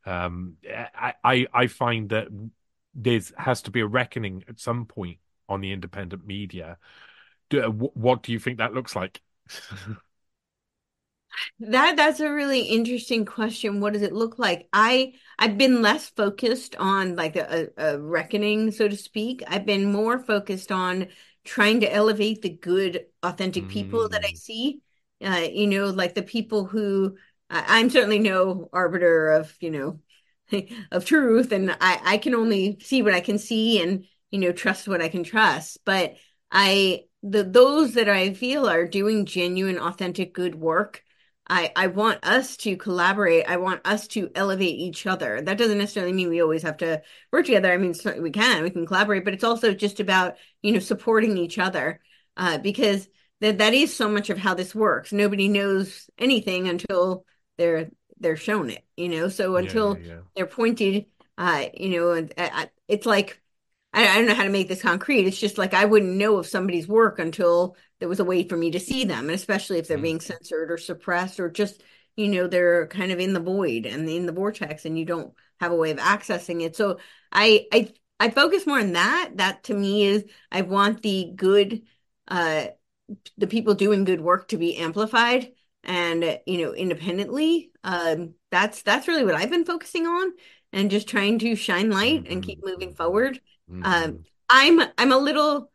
um, 0.06 0.58
I 0.70 1.14
I, 1.24 1.48
I 1.54 1.68
find 1.68 2.10
that 2.10 2.28
there's 2.94 3.32
has 3.38 3.62
to 3.64 3.72
be 3.72 3.80
a 3.80 3.88
reckoning 3.88 4.44
at 4.50 4.60
some 4.60 4.86
point 4.86 5.20
on 5.50 5.62
the 5.62 5.72
independent 5.72 6.26
media. 6.26 6.78
Do, 7.54 7.70
what 7.94 8.24
do 8.24 8.32
you 8.32 8.40
think 8.40 8.58
that 8.58 8.74
looks 8.74 8.96
like? 8.96 9.22
That 11.60 11.96
that's 11.98 12.20
a 12.20 12.32
really 12.32 12.62
interesting 12.62 13.26
question. 13.26 13.80
What 13.80 13.94
does 13.94 14.02
it 14.02 14.14
look 14.14 14.38
like? 14.40 14.68
I 14.74 15.14
I've 15.40 15.58
been 15.58 15.82
less 15.82 16.10
focused 16.10 16.76
on 16.76 17.16
like 17.16 17.36
a, 17.36 17.70
a 17.78 18.00
reckoning, 18.00 18.72
so 18.72 18.88
to 18.88 18.96
speak. 18.98 19.44
I've 19.48 19.66
been 19.66 19.92
more 19.92 20.20
focused 20.20 20.72
on 20.72 21.08
trying 21.44 21.82
to 21.82 21.92
elevate 21.94 22.42
the 22.42 22.50
good, 22.50 23.06
authentic 23.24 23.68
people 23.70 24.10
that 24.10 24.24
I 24.26 24.32
Mm, 24.32 24.36
see. 24.36 24.82
Uh, 25.24 25.48
you 25.52 25.68
know, 25.68 25.88
like 25.88 26.16
the 26.16 26.24
people 26.24 26.66
who 26.66 27.18
I, 27.50 27.80
I'm 27.80 27.90
certainly 27.90 28.20
no 28.20 28.70
arbiter 28.74 29.32
of, 29.32 29.56
you 29.62 29.72
know, 29.72 30.00
of 30.92 31.06
truth, 31.06 31.52
and 31.52 31.72
I 31.82 32.00
I 32.04 32.18
can 32.18 32.36
only 32.36 32.78
see 32.82 33.02
what 33.02 33.14
I 33.14 33.22
can 33.22 33.38
see 33.40 33.82
and, 33.82 34.06
you 34.32 34.40
know, 34.40 34.52
trust 34.52 34.88
what 34.88 35.02
I 35.02 35.10
can 35.10 35.24
trust. 35.24 35.80
But 35.86 36.16
I 36.52 37.04
the 37.24 37.44
those 37.44 37.94
that 37.94 38.10
I 38.10 38.34
feel 38.34 38.68
are 38.70 38.86
doing 38.86 39.26
genuine, 39.26 39.80
authentic, 39.80 40.34
good 40.34 40.56
work. 40.56 41.04
I, 41.50 41.72
I 41.76 41.88
want 41.88 42.26
us 42.26 42.56
to 42.58 42.78
collaborate. 42.78 43.50
I 43.50 43.58
want 43.58 43.82
us 43.86 44.08
to 44.10 44.30
elevate 44.34 44.80
each 44.80 45.06
other. 45.06 45.42
That 45.42 45.58
doesn't 45.58 45.78
necessarily 45.78 46.14
mean 46.14 46.30
we 46.30 46.42
always 46.42 46.64
have 46.64 46.78
to 46.78 47.02
work 47.32 47.46
together. 47.46 47.72
I 47.72 47.78
mean, 47.78 47.94
we 48.22 48.32
can, 48.32 48.64
we 48.64 48.70
can 48.70 48.86
collaborate, 48.86 49.26
but 49.26 49.34
it's 49.34 49.44
also 49.44 49.74
just 49.74 50.00
about, 50.00 50.36
you 50.62 50.72
know, 50.72 50.80
supporting 50.80 51.38
each 51.38 51.60
other. 51.60 52.00
Uh, 52.38 52.58
because 52.58 53.08
that 53.42 53.58
that 53.58 53.74
is 53.74 53.96
so 53.96 54.10
much 54.10 54.30
of 54.30 54.38
how 54.38 54.54
this 54.54 54.74
works. 54.74 55.12
Nobody 55.12 55.50
knows 55.50 56.10
anything 56.18 56.68
until 56.68 57.26
they're 57.58 57.90
they're 58.20 58.38
shown 58.38 58.70
it, 58.70 58.84
you 58.96 59.10
know. 59.10 59.28
So 59.28 59.52
yeah, 59.52 59.52
yeah, 59.52 59.66
until 59.66 59.98
yeah. 59.98 60.18
they're 60.36 60.46
pointed, 60.48 61.06
uh, 61.38 61.66
you 61.74 61.90
know, 61.90 62.12
and 62.12 62.34
uh, 62.38 62.66
it's 62.88 63.06
like 63.06 63.43
I, 63.94 64.08
I 64.08 64.16
don't 64.16 64.28
know 64.28 64.36
how 64.36 64.44
to 64.44 64.50
make 64.50 64.68
this 64.68 64.82
concrete. 64.82 65.28
It's 65.28 65.40
just 65.40 65.58
like 65.58 65.74
I 65.74 65.86
wouldn't 65.86 66.16
know 66.18 66.38
of 66.38 66.48
somebody's 66.48 66.88
work 66.88 67.20
until 67.20 67.76
there 68.00 68.10
was 68.10 68.20
a 68.20 68.26
way 68.26 68.48
for 68.48 68.58
me 68.58 68.72
to 68.72 68.80
see 68.80 69.06
them, 69.06 69.26
and 69.26 69.32
especially 69.32 69.80
if 69.80 69.88
they're 69.88 69.98
Mm, 69.98 70.08
being 70.08 70.20
censored 70.20 70.72
or 70.72 70.78
suppressed 70.78 71.40
or 71.40 71.50
just, 71.50 71.84
you 72.16 72.28
know, 72.30 72.48
they're 72.48 72.88
kind 72.88 73.12
of 73.12 73.20
in 73.20 73.34
the 73.34 73.40
void 73.40 73.86
and 73.86 74.08
in 74.10 74.26
the 74.26 74.32
vortex 74.32 74.86
and 74.86 74.98
you 74.98 75.06
don't 75.06 75.34
have 75.60 75.72
a 75.72 75.76
way 75.76 75.92
of 75.92 75.98
accessing 75.98 76.62
it. 76.64 76.76
So 76.76 77.00
I 77.32 77.68
I 77.72 77.94
I 78.20 78.30
focus 78.30 78.66
more 78.68 78.80
on 78.80 78.94
that. 78.94 79.32
That 79.36 79.64
to 79.66 79.74
me 79.74 80.04
is 80.06 80.26
I 80.52 80.62
want 80.62 81.02
the 81.02 81.32
good 81.36 81.84
uh 82.28 82.68
the 83.38 83.48
people 83.48 83.74
doing 83.76 84.04
good 84.04 84.22
work 84.22 84.48
to 84.50 84.58
be 84.58 84.78
amplified 84.78 85.52
and 85.84 86.40
you 86.46 86.60
know 86.66 86.74
independently 86.74 87.72
um 87.84 88.34
that's 88.52 88.82
that's 88.84 89.08
really 89.08 89.26
what 89.26 89.36
I've 89.36 89.50
been 89.50 89.66
focusing 89.66 90.08
on 90.08 90.32
and 90.72 90.90
just 90.92 91.08
trying 91.08 91.40
to 91.40 91.56
shine 91.56 91.90
light 91.90 92.24
and 92.28 92.42
keep 92.44 92.60
moving 92.64 92.92
Mm-hmm. 92.92 92.96
forward 92.96 93.40
Mhm. 93.68 93.84
um 93.84 94.26
I'm 94.50 94.82
I'm 94.98 95.12
a 95.12 95.18
little 95.18 95.72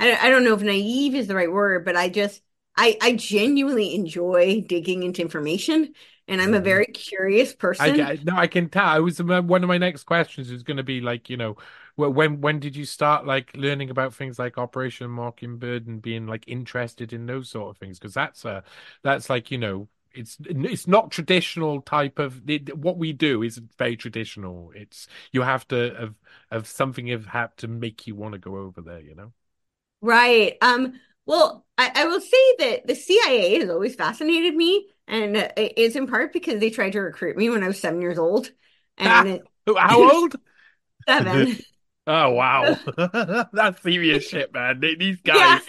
I, 0.00 0.16
I 0.16 0.30
don't 0.30 0.44
know 0.44 0.54
if 0.54 0.62
naive 0.62 1.14
is 1.14 1.28
the 1.28 1.34
right 1.36 1.52
word 1.52 1.84
but 1.84 1.96
I 1.96 2.08
just 2.08 2.42
I 2.76 2.98
I 3.02 3.14
genuinely 3.14 3.94
enjoy 3.94 4.62
digging 4.68 5.02
into 5.02 5.22
information 5.22 5.94
and 6.28 6.42
I'm 6.42 6.54
a 6.54 6.60
Mhm. 6.60 6.60
very 6.60 6.86
curious 6.86 7.54
person 7.54 7.96
I 7.98 8.18
no, 8.22 8.36
I 8.36 8.46
can 8.46 8.68
tell. 8.70 8.86
I 8.86 9.00
was 9.00 9.22
one 9.22 9.64
of 9.64 9.68
my 9.68 9.78
next 9.78 10.04
questions 10.04 10.50
is 10.50 10.62
going 10.62 10.76
to 10.78 10.82
be 10.84 11.00
like, 11.00 11.28
you 11.30 11.36
know, 11.36 11.56
when 11.96 12.40
when 12.40 12.60
did 12.60 12.76
you 12.76 12.84
start 12.84 13.26
like 13.26 13.52
learning 13.56 13.90
about 13.90 14.14
things 14.14 14.38
like 14.38 14.58
Operation 14.58 15.10
Mockingbird 15.10 15.86
and 15.88 16.00
being 16.02 16.26
like 16.26 16.44
interested 16.48 17.12
in 17.12 17.26
those 17.26 17.50
sort 17.50 17.70
of 17.70 17.78
things? 17.78 17.98
Because 17.98 18.14
that's 18.14 18.44
uh 18.44 18.62
that's 19.02 19.30
like, 19.30 19.50
you 19.50 19.58
know, 19.58 19.88
it's 20.14 20.36
it's 20.40 20.86
not 20.86 21.10
traditional 21.10 21.80
type 21.82 22.18
of 22.18 22.48
it, 22.48 22.76
what 22.76 22.98
we 22.98 23.12
do 23.12 23.42
isn't 23.42 23.72
very 23.78 23.96
traditional. 23.96 24.72
It's 24.74 25.08
you 25.32 25.42
have 25.42 25.66
to 25.68 25.94
have 25.98 26.14
have 26.50 26.66
something 26.66 27.06
have 27.08 27.26
had 27.26 27.56
to 27.58 27.68
make 27.68 28.06
you 28.06 28.14
want 28.14 28.32
to 28.32 28.38
go 28.38 28.56
over 28.56 28.80
there, 28.80 29.00
you 29.00 29.14
know? 29.14 29.32
Right. 30.00 30.56
Um, 30.60 31.00
well, 31.26 31.64
I, 31.78 31.90
I 31.94 32.06
will 32.06 32.20
say 32.20 32.54
that 32.58 32.86
the 32.86 32.94
CIA 32.94 33.60
has 33.60 33.70
always 33.70 33.94
fascinated 33.94 34.54
me, 34.54 34.88
and 35.08 35.36
uh, 35.36 35.48
it's 35.56 35.96
in 35.96 36.06
part 36.06 36.32
because 36.32 36.60
they 36.60 36.70
tried 36.70 36.92
to 36.92 37.00
recruit 37.00 37.36
me 37.36 37.48
when 37.50 37.62
I 37.64 37.68
was 37.68 37.80
seven 37.80 38.02
years 38.02 38.18
old. 38.18 38.50
And 38.98 39.42
How 39.76 40.10
old? 40.22 40.36
seven. 41.08 41.58
Oh 42.06 42.30
wow, 42.32 42.80
that's 43.52 43.82
serious 43.82 44.24
shit, 44.24 44.52
man. 44.52 44.80
These 44.80 45.20
Yeah. 45.32 45.58
guys. 45.58 45.60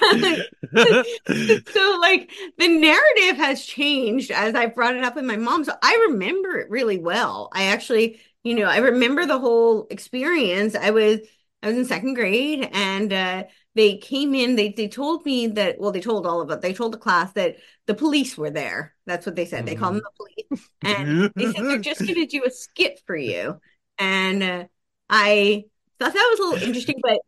So, 1.68 1.98
like, 2.02 2.32
the 2.58 2.68
narrative 2.68 3.38
has 3.38 3.66
changed 3.66 4.32
as 4.32 4.56
I 4.56 4.68
brought 4.68 4.96
it 4.96 5.04
up 5.04 5.16
with 5.16 5.26
my 5.26 5.38
mom. 5.38 5.64
So 5.64 5.74
I 5.82 6.08
remember 6.10 6.58
it 6.60 6.70
really 6.70 6.98
well. 7.00 7.50
I 7.54 7.66
actually, 7.66 8.20
you 8.44 8.56
know, 8.56 8.66
I 8.66 8.78
remember 8.78 9.26
the 9.26 9.40
whole 9.40 9.88
experience. 9.90 10.76
I 10.76 10.92
was 10.92 11.20
I 11.62 11.68
was 11.68 11.78
in 11.78 11.86
second 11.86 12.14
grade 12.16 12.70
and 12.72 13.12
uh 13.14 13.44
they 13.76 13.98
came 13.98 14.34
in, 14.36 14.56
they 14.56 14.70
they 14.72 14.88
told 14.88 15.26
me 15.26 15.48
that, 15.48 15.80
well, 15.80 15.92
they 15.92 16.00
told 16.02 16.26
all 16.26 16.42
of 16.42 16.50
it. 16.52 16.62
They 16.62 16.74
told 16.74 16.94
the 16.94 16.98
class 16.98 17.34
that 17.34 17.58
the 17.88 17.94
police 17.96 18.38
were 18.38 18.52
there. 18.52 18.96
That's 19.06 19.26
what 19.26 19.36
they 19.36 19.46
said. 19.46 19.66
They 19.66 19.76
called 19.76 19.96
them 19.96 20.02
the 20.04 20.12
police. 20.52 20.70
And 20.84 21.10
they 21.38 21.48
said 21.48 21.66
they're 21.68 21.80
just 21.80 22.06
going 22.06 22.20
to 22.20 22.26
do 22.28 22.44
a 22.46 22.52
skit 22.52 23.02
for 23.06 23.16
you. 23.18 23.60
And 23.98 24.44
uh, 24.44 24.66
I 25.10 25.66
thought 26.00 26.14
that 26.14 26.28
was 26.32 26.40
a 26.40 26.44
little 26.44 26.60
interesting, 26.68 26.96
but 27.02 27.20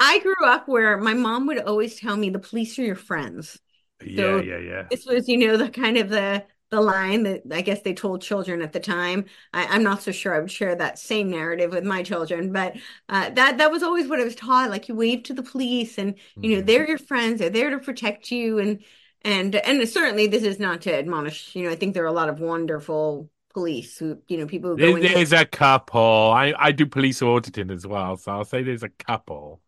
I 0.00 0.18
grew 0.20 0.34
up 0.46 0.68
where 0.68 0.96
my 0.98 1.14
mom 1.14 1.46
would 1.46 1.58
always 1.60 1.98
tell 1.98 2.16
me 2.16 2.30
the 2.30 2.38
police 2.38 2.78
are 2.78 2.82
your 2.84 2.96
friends. 2.96 3.58
Yeah, 4.00 4.36
So 4.36 4.40
yeah, 4.40 4.58
yeah. 4.58 4.88
this 4.90 5.04
was, 5.06 5.28
you 5.28 5.38
know, 5.38 5.56
the 5.56 5.70
kind 5.70 5.96
of 5.98 6.08
the 6.08 6.44
the 6.70 6.80
line 6.80 7.22
that 7.22 7.42
I 7.52 7.60
guess 7.60 7.82
they 7.82 7.94
told 7.94 8.22
children 8.22 8.60
at 8.60 8.72
the 8.72 8.80
time. 8.80 9.26
I, 9.52 9.66
I'm 9.66 9.84
not 9.84 10.02
so 10.02 10.10
sure 10.10 10.34
I 10.34 10.40
would 10.40 10.50
share 10.50 10.74
that 10.74 10.98
same 10.98 11.30
narrative 11.30 11.70
with 11.70 11.84
my 11.84 12.02
children, 12.02 12.52
but 12.52 12.76
uh, 13.08 13.30
that 13.30 13.58
that 13.58 13.70
was 13.70 13.82
always 13.84 14.08
what 14.08 14.20
I 14.20 14.24
was 14.24 14.34
taught. 14.34 14.70
Like 14.70 14.88
you 14.88 14.94
wave 14.96 15.22
to 15.24 15.34
the 15.34 15.42
police, 15.44 15.96
and 15.98 16.16
you 16.42 16.56
know 16.56 16.62
Mhm. 16.62 16.62
they're 16.62 16.86
your 16.88 16.98
friends. 16.98 17.38
They're 17.40 17.50
there 17.50 17.70
to 17.70 17.78
protect 17.78 18.30
you, 18.32 18.58
and 18.58 18.82
and 19.22 19.54
and 19.54 19.88
certainly 19.88 20.26
this 20.26 20.42
is 20.42 20.58
not 20.58 20.82
to 20.82 20.94
admonish. 20.94 21.54
You 21.54 21.64
know, 21.64 21.70
I 21.70 21.76
think 21.76 21.94
there 21.94 22.04
are 22.04 22.06
a 22.06 22.12
lot 22.12 22.28
of 22.28 22.40
wonderful 22.40 23.30
police 23.56 23.98
who, 23.98 24.18
you 24.28 24.38
know, 24.38 24.46
people 24.46 24.70
who 24.70 24.78
go 24.78 24.92
There- 24.92 25.00
There's 25.00 25.32
a 25.32 25.46
couple. 25.46 26.02
I 26.02 26.54
I 26.58 26.72
do 26.72 26.86
police 26.86 27.22
auditing 27.22 27.70
as 27.70 27.86
well, 27.86 28.16
so 28.16 28.32
I'll 28.32 28.44
say 28.44 28.62
there's 28.62 28.82
a 28.82 28.88
couple. 28.90 29.60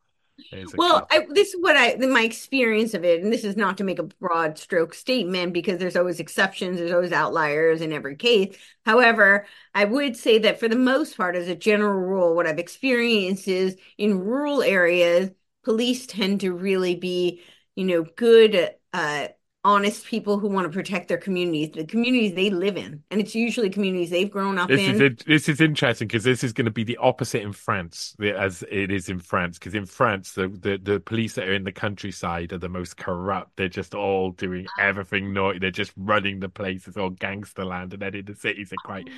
There's 0.51 0.74
a 0.74 0.77
Well, 0.77 0.94
couple. 0.94 1.09
I, 1.11 1.27
this 1.31 1.48
is 1.55 1.61
what 1.61 1.77
I, 1.77 1.96
my 1.96 2.22
experience 2.22 2.94
of 2.94 3.05
it, 3.05 3.22
and 3.22 3.33
this 3.33 3.44
is 3.44 3.57
not 3.57 3.79
to 3.79 3.85
make 3.85 3.98
a 3.98 4.05
broad 4.05 4.59
stroke 4.59 4.94
statement 4.94 5.53
because 5.53 5.79
there's 5.79 5.96
always 5.96 6.20
exceptions, 6.20 6.79
there's 6.79 6.92
always 6.92 7.12
outliers 7.12 7.81
in 7.81 7.92
every 7.92 8.16
case. 8.16 8.57
However, 8.87 9.46
I 9.74 9.85
would 9.85 10.16
say 10.16 10.38
that 10.40 10.61
for 10.61 10.68
the 10.68 10.77
most 10.77 11.16
part, 11.16 11.37
as 11.37 11.48
a 11.48 11.55
general 11.57 11.98
rule, 11.98 12.35
what 12.35 12.46
I've 12.46 12.59
experienced 12.59 13.48
is 13.48 13.77
in 13.98 14.20
rural 14.20 14.62
areas, 14.62 15.31
police 15.64 16.07
tend 16.07 16.40
to 16.42 16.53
really 16.53 16.94
be, 16.94 17.42
you 17.74 17.85
know, 17.85 18.05
good, 18.05 18.74
uh, 18.92 19.29
honest 19.68 20.07
people 20.07 20.38
who 20.38 20.48
want 20.48 20.64
to 20.70 20.74
protect 20.74 21.09
their 21.09 21.18
communities, 21.18 21.70
the 21.74 21.85
communities 21.85 22.35
they 22.35 22.48
live 22.50 22.76
in, 22.76 23.02
and 23.11 23.20
it's 23.20 23.35
usually 23.35 23.68
communities 23.68 24.09
they've 24.11 24.31
grown 24.31 24.59
up 24.59 24.68
This 24.68 24.81
in. 24.81 25.02
is 25.02 25.16
this 25.26 25.48
is 25.48 25.61
interesting 25.61 26.09
because 26.09 26.24
this 26.24 26.42
is 26.42 26.52
going 26.54 26.64
to 26.64 26.70
be 26.70 26.85
the 26.85 26.96
opposite 26.96 27.42
in 27.42 27.52
France 27.52 28.16
as 28.20 28.64
it 28.70 28.90
is 28.90 29.09
in 29.09 29.18
France. 29.18 29.59
Because 29.59 29.74
in 29.74 29.85
France, 29.87 30.33
the, 30.33 30.48
the 30.48 30.78
the 30.83 31.00
police 31.00 31.35
that 31.35 31.46
are 31.46 31.52
in 31.52 31.64
the 31.64 31.72
countryside 31.72 32.52
are 32.52 32.59
the 32.59 32.68
most 32.68 32.96
corrupt. 32.96 33.57
They're 33.57 33.68
just 33.68 33.94
all 33.94 34.31
doing 34.31 34.66
everything 34.78 35.33
naughty. 35.35 35.59
They're 35.59 35.70
just 35.70 35.92
running 35.96 36.40
the 36.40 36.48
place. 36.48 36.88
It's 36.88 36.96
all 36.96 37.11
gangster 37.11 37.64
land, 37.64 37.92
and 37.92 38.02
then 38.02 38.14
in 38.14 38.24
the 38.24 38.35
cities 38.35 38.70
they're 38.70 38.78
quite. 38.78 39.09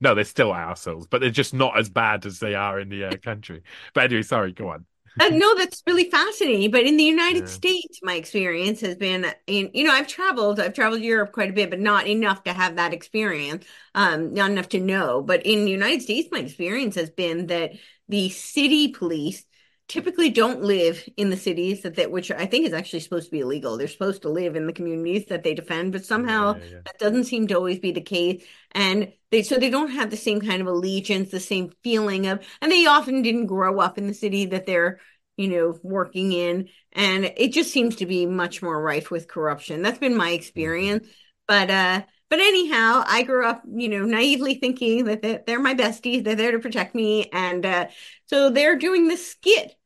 No, 0.00 0.14
they're 0.14 0.24
still 0.24 0.52
assholes, 0.52 1.06
but 1.06 1.20
they're 1.20 1.30
just 1.30 1.54
not 1.54 1.78
as 1.78 1.88
bad 1.88 2.26
as 2.26 2.40
they 2.40 2.54
are 2.54 2.78
in 2.78 2.88
the 2.90 3.04
uh, 3.04 3.16
country. 3.16 3.62
But 3.94 4.04
anyway, 4.04 4.22
sorry, 4.22 4.52
go 4.52 4.68
on. 4.68 4.84
Uh, 5.20 5.28
no, 5.30 5.54
that's 5.56 5.82
really 5.86 6.10
fascinating. 6.10 6.70
But 6.72 6.86
in 6.86 6.96
the 6.96 7.04
United 7.04 7.48
Yeah. 7.48 7.48
States, 7.48 8.00
my 8.02 8.14
experience 8.14 8.80
has 8.80 8.96
been 8.96 9.26
in, 9.46 9.70
you 9.72 9.84
know, 9.84 9.92
I've 9.92 10.08
traveled, 10.08 10.58
I've 10.58 10.74
traveled 10.74 11.02
Europe 11.02 11.30
quite 11.32 11.50
a 11.50 11.52
bit, 11.52 11.70
but 11.70 11.78
not 11.78 12.08
enough 12.08 12.42
to 12.44 12.52
have 12.52 12.76
that 12.76 12.92
experience, 12.92 13.64
um, 13.94 14.34
not 14.34 14.50
enough 14.50 14.68
to 14.70 14.80
know. 14.80 15.22
But 15.22 15.46
in 15.46 15.64
the 15.64 15.70
United 15.70 16.02
States, 16.02 16.28
my 16.32 16.40
experience 16.40 16.96
has 16.96 17.10
been 17.10 17.46
that 17.46 17.72
the 18.08 18.28
city 18.30 18.88
police 18.88 19.44
typically 19.88 20.30
don't 20.30 20.62
live 20.62 21.06
in 21.16 21.30
the 21.30 21.36
cities 21.36 21.82
that, 21.82 21.96
that 21.96 22.10
which 22.10 22.30
I 22.30 22.46
think 22.46 22.66
is 22.66 22.72
actually 22.72 23.00
supposed 23.00 23.26
to 23.26 23.30
be 23.30 23.40
illegal. 23.40 23.76
They're 23.76 23.88
supposed 23.88 24.22
to 24.22 24.30
live 24.30 24.56
in 24.56 24.66
the 24.66 24.72
communities 24.72 25.26
that 25.26 25.42
they 25.44 25.54
defend, 25.54 25.92
but 25.92 26.04
somehow 26.04 26.54
Yeah, 26.54 26.64
yeah, 26.64 26.80
that 26.86 26.98
doesn't 26.98 27.24
seem 27.24 27.46
to 27.48 27.54
always 27.54 27.78
be 27.78 27.92
the 27.92 28.00
case. 28.00 28.44
And 28.72 29.12
they 29.30 29.42
so 29.42 29.56
they 29.56 29.70
don't 29.70 29.90
have 29.90 30.10
the 30.10 30.16
same 30.16 30.40
kind 30.40 30.60
of 30.62 30.68
allegiance, 30.68 31.30
the 31.30 31.40
same 31.40 31.72
feeling 31.82 32.26
of, 32.26 32.40
and 32.62 32.72
they 32.72 32.86
often 32.86 33.22
didn't 33.22 33.46
grow 33.46 33.78
up 33.80 33.98
in 33.98 34.06
the 34.06 34.14
city 34.14 34.46
that 34.46 34.66
they're, 34.66 35.00
you 35.36 35.48
know, 35.48 35.78
working 35.82 36.32
in. 36.32 36.68
And 36.92 37.26
it 37.36 37.52
just 37.52 37.70
seems 37.72 37.96
to 37.96 38.06
be 38.06 38.26
much 38.26 38.62
more 38.62 38.80
rife 38.80 39.10
with 39.10 39.28
corruption. 39.28 39.82
That's 39.82 39.98
been 39.98 40.16
my 40.16 40.30
experience. 40.30 41.06
But 41.46 41.70
uh 41.70 42.02
but 42.34 42.40
anyhow, 42.42 43.04
I 43.06 43.22
grew 43.22 43.46
up, 43.46 43.62
you 43.72 43.88
know, 43.88 44.04
naively 44.04 44.56
thinking 44.56 45.04
that 45.04 45.46
they're, 45.46 45.60
my 45.60 45.74
besties, 45.76 46.24
they're 46.24 46.34
there 46.34 46.50
to 46.50 46.58
protect 46.58 46.92
me. 46.92 47.28
And 47.32 47.64
uh 47.64 47.86
so 48.26 48.50
they're 48.50 48.76
doing 48.76 49.06
this 49.06 49.30
skit. 49.30 49.76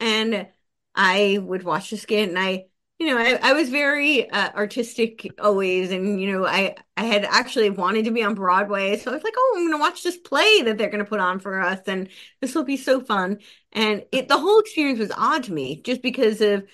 And 0.00 0.48
I 0.94 1.38
would 1.42 1.64
watch 1.64 1.90
the 1.90 1.98
skit 1.98 2.30
and 2.30 2.38
I 2.38 2.66
you 2.98 3.06
know, 3.06 3.18
I, 3.18 3.38
I 3.42 3.52
was 3.52 3.68
very 3.68 4.28
uh, 4.28 4.50
artistic 4.56 5.32
always, 5.38 5.92
and 5.92 6.20
you 6.20 6.32
know, 6.32 6.44
I 6.46 6.74
I 6.96 7.04
had 7.04 7.24
actually 7.24 7.70
wanted 7.70 8.06
to 8.06 8.10
be 8.10 8.24
on 8.24 8.34
Broadway, 8.34 8.96
so 8.96 9.10
I 9.12 9.14
was 9.14 9.22
like, 9.22 9.34
oh, 9.36 9.54
I'm 9.56 9.70
gonna 9.70 9.80
watch 9.80 10.02
this 10.02 10.16
play 10.16 10.62
that 10.62 10.78
they're 10.78 10.90
gonna 10.90 11.04
put 11.04 11.20
on 11.20 11.38
for 11.38 11.60
us, 11.60 11.80
and 11.86 12.08
this 12.40 12.56
will 12.56 12.64
be 12.64 12.76
so 12.76 13.00
fun. 13.00 13.38
And 13.72 14.04
it 14.10 14.26
the 14.28 14.38
whole 14.38 14.58
experience 14.58 14.98
was 14.98 15.12
odd 15.16 15.44
to 15.44 15.52
me, 15.52 15.80
just 15.82 16.02
because 16.02 16.40
of 16.40 16.64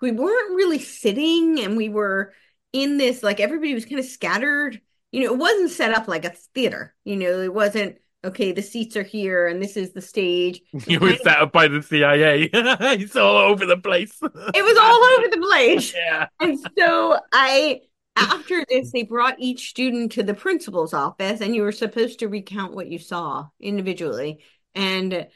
we 0.00 0.12
weren't 0.12 0.54
really 0.56 0.78
sitting, 0.78 1.60
and 1.60 1.76
we 1.76 1.90
were 1.90 2.32
in 2.76 2.98
this 2.98 3.22
like 3.22 3.40
everybody 3.40 3.72
was 3.74 3.86
kind 3.86 3.98
of 3.98 4.04
scattered. 4.04 4.80
You 5.10 5.24
know, 5.24 5.32
it 5.32 5.38
wasn't 5.38 5.70
set 5.70 5.94
up 5.96 6.08
like 6.08 6.24
a 6.26 6.34
theater. 6.54 6.94
You 7.04 7.16
know, 7.16 7.40
it 7.40 7.52
wasn't 7.54 7.96
okay. 8.22 8.52
The 8.52 8.60
seats 8.62 8.96
are 8.96 9.02
here, 9.02 9.46
and 9.46 9.62
this 9.62 9.76
is 9.78 9.92
the 9.92 10.02
stage. 10.02 10.60
You 10.86 11.00
were 11.00 11.16
set 11.16 11.38
up 11.40 11.52
by 11.52 11.68
the 11.68 11.82
CIA. 11.82 12.50
it's 12.52 13.16
all 13.24 13.36
over 13.36 13.64
the 13.64 13.78
place. 13.78 14.18
It 14.22 14.64
was 14.64 14.78
all 14.78 15.04
over 15.18 15.28
the 15.30 15.46
place. 15.46 15.94
Yeah. 15.94 16.26
And 16.40 16.58
so 16.78 17.18
I, 17.32 17.80
after 18.16 18.62
this, 18.68 18.92
they 18.92 19.04
brought 19.04 19.36
each 19.40 19.70
student 19.70 20.12
to 20.12 20.22
the 20.22 20.34
principal's 20.34 20.92
office, 20.92 21.40
and 21.40 21.54
you 21.54 21.62
were 21.62 21.72
supposed 21.72 22.18
to 22.18 22.28
recount 22.28 22.74
what 22.74 22.88
you 22.88 22.98
saw 22.98 23.46
individually. 23.58 24.44
And 24.74 25.28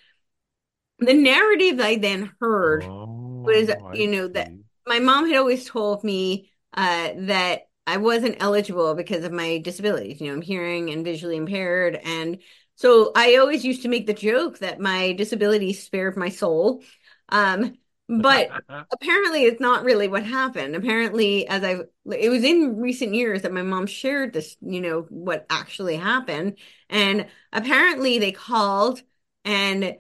the 0.98 1.14
narrative 1.14 1.80
I 1.80 1.96
then 1.96 2.32
heard, 2.40 2.84
oh, 2.84 3.44
was, 3.46 3.70
Oh, 3.70 3.86
I 3.86 3.94
you 3.94 4.08
know, 4.08 4.28
that- 4.28 4.50
my 4.86 4.98
mom 4.98 5.26
had 5.28 5.36
always 5.36 5.64
told 5.66 6.04
me 6.04 6.50
uh, 6.74 7.10
that 7.16 7.62
I 7.86 7.96
wasn't 7.96 8.36
eligible 8.40 8.94
because 8.94 9.24
of 9.24 9.32
my 9.32 9.58
disabilities. 9.58 10.20
You 10.20 10.28
know, 10.28 10.34
I'm 10.34 10.42
hearing 10.42 10.90
and 10.90 11.04
visually 11.04 11.36
impaired. 11.36 11.96
And 12.04 12.38
so 12.76 13.12
I 13.16 13.36
always 13.36 13.64
used 13.64 13.82
to 13.82 13.88
make 13.88 14.06
the 14.06 14.14
joke 14.14 14.58
that 14.58 14.80
my 14.80 15.12
disability 15.12 15.72
spared 15.72 16.16
my 16.16 16.28
soul. 16.28 16.82
Um, 17.28 17.78
but 18.08 18.50
apparently 18.92 19.44
it's 19.44 19.60
not 19.60 19.84
really 19.84 20.08
what 20.08 20.24
happened 20.24 20.74
apparently 20.74 21.46
as 21.46 21.62
i 21.62 21.76
it 22.12 22.28
was 22.28 22.42
in 22.42 22.76
recent 22.76 23.14
years 23.14 23.42
that 23.42 23.52
my 23.52 23.62
mom 23.62 23.86
shared 23.86 24.32
this 24.32 24.56
you 24.60 24.80
know 24.80 25.02
what 25.10 25.46
actually 25.48 25.94
happened 25.96 26.56
and 26.88 27.26
apparently 27.52 28.18
they 28.18 28.32
called 28.32 29.00
and 29.44 29.96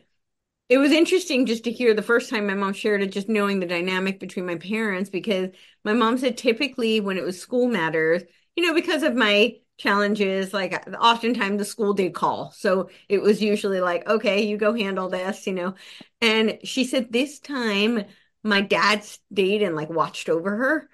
it 0.70 0.78
was 0.78 0.92
interesting 0.92 1.46
just 1.46 1.64
to 1.64 1.72
hear 1.72 1.94
the 1.94 2.02
first 2.02 2.30
time 2.30 2.46
my 2.46 2.54
mom 2.54 2.72
shared 2.72 3.02
it 3.02 3.12
just 3.12 3.28
knowing 3.28 3.60
the 3.60 3.66
dynamic 3.66 4.20
between 4.20 4.46
my 4.46 4.56
parents 4.56 5.10
because 5.10 5.50
my 5.84 5.92
mom 5.92 6.16
said 6.18 6.38
typically 6.38 7.00
when 7.00 7.18
it 7.18 7.24
was 7.24 7.40
school 7.40 7.68
matters 7.68 8.22
you 8.56 8.64
know 8.66 8.74
because 8.74 9.02
of 9.02 9.14
my 9.14 9.56
challenges, 9.78 10.52
like 10.52 10.74
oftentimes 11.00 11.58
the 11.58 11.64
school 11.64 11.94
did 11.94 12.12
call. 12.14 12.50
So 12.50 12.90
it 13.08 13.22
was 13.22 13.40
usually 13.40 13.80
like, 13.80 14.06
okay, 14.06 14.42
you 14.42 14.58
go 14.58 14.74
handle 14.74 15.08
this, 15.08 15.46
you 15.46 15.54
know. 15.54 15.74
And 16.20 16.58
she 16.64 16.84
said 16.84 17.10
this 17.10 17.38
time 17.40 18.04
my 18.42 18.60
dad 18.60 19.04
stayed 19.04 19.62
and 19.62 19.74
like 19.74 19.88
watched 19.88 20.28
over 20.28 20.54
her. 20.56 20.90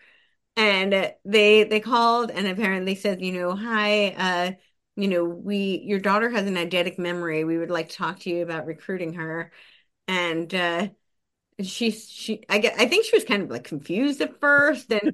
And 0.56 1.12
they 1.24 1.64
they 1.64 1.80
called 1.80 2.30
and 2.30 2.46
apparently 2.46 2.94
said, 2.94 3.20
you 3.22 3.32
know, 3.32 3.54
hi, 3.54 4.08
uh, 4.16 4.52
you 4.96 5.08
know, 5.08 5.24
we 5.24 5.82
your 5.84 5.98
daughter 6.00 6.30
has 6.30 6.46
an 6.46 6.54
eidetic 6.56 6.98
memory. 6.98 7.44
We 7.44 7.58
would 7.58 7.70
like 7.70 7.90
to 7.90 7.96
talk 7.96 8.20
to 8.20 8.30
you 8.30 8.42
about 8.42 8.66
recruiting 8.66 9.14
her. 9.14 9.52
And 10.08 10.54
uh 10.54 10.88
she 11.62 11.90
she 11.90 12.44
I 12.48 12.58
get 12.58 12.74
I 12.78 12.86
think 12.86 13.04
she 13.06 13.16
was 13.16 13.24
kind 13.24 13.42
of 13.42 13.50
like 13.50 13.64
confused 13.64 14.20
at 14.20 14.40
first 14.40 14.92
and, 14.92 15.12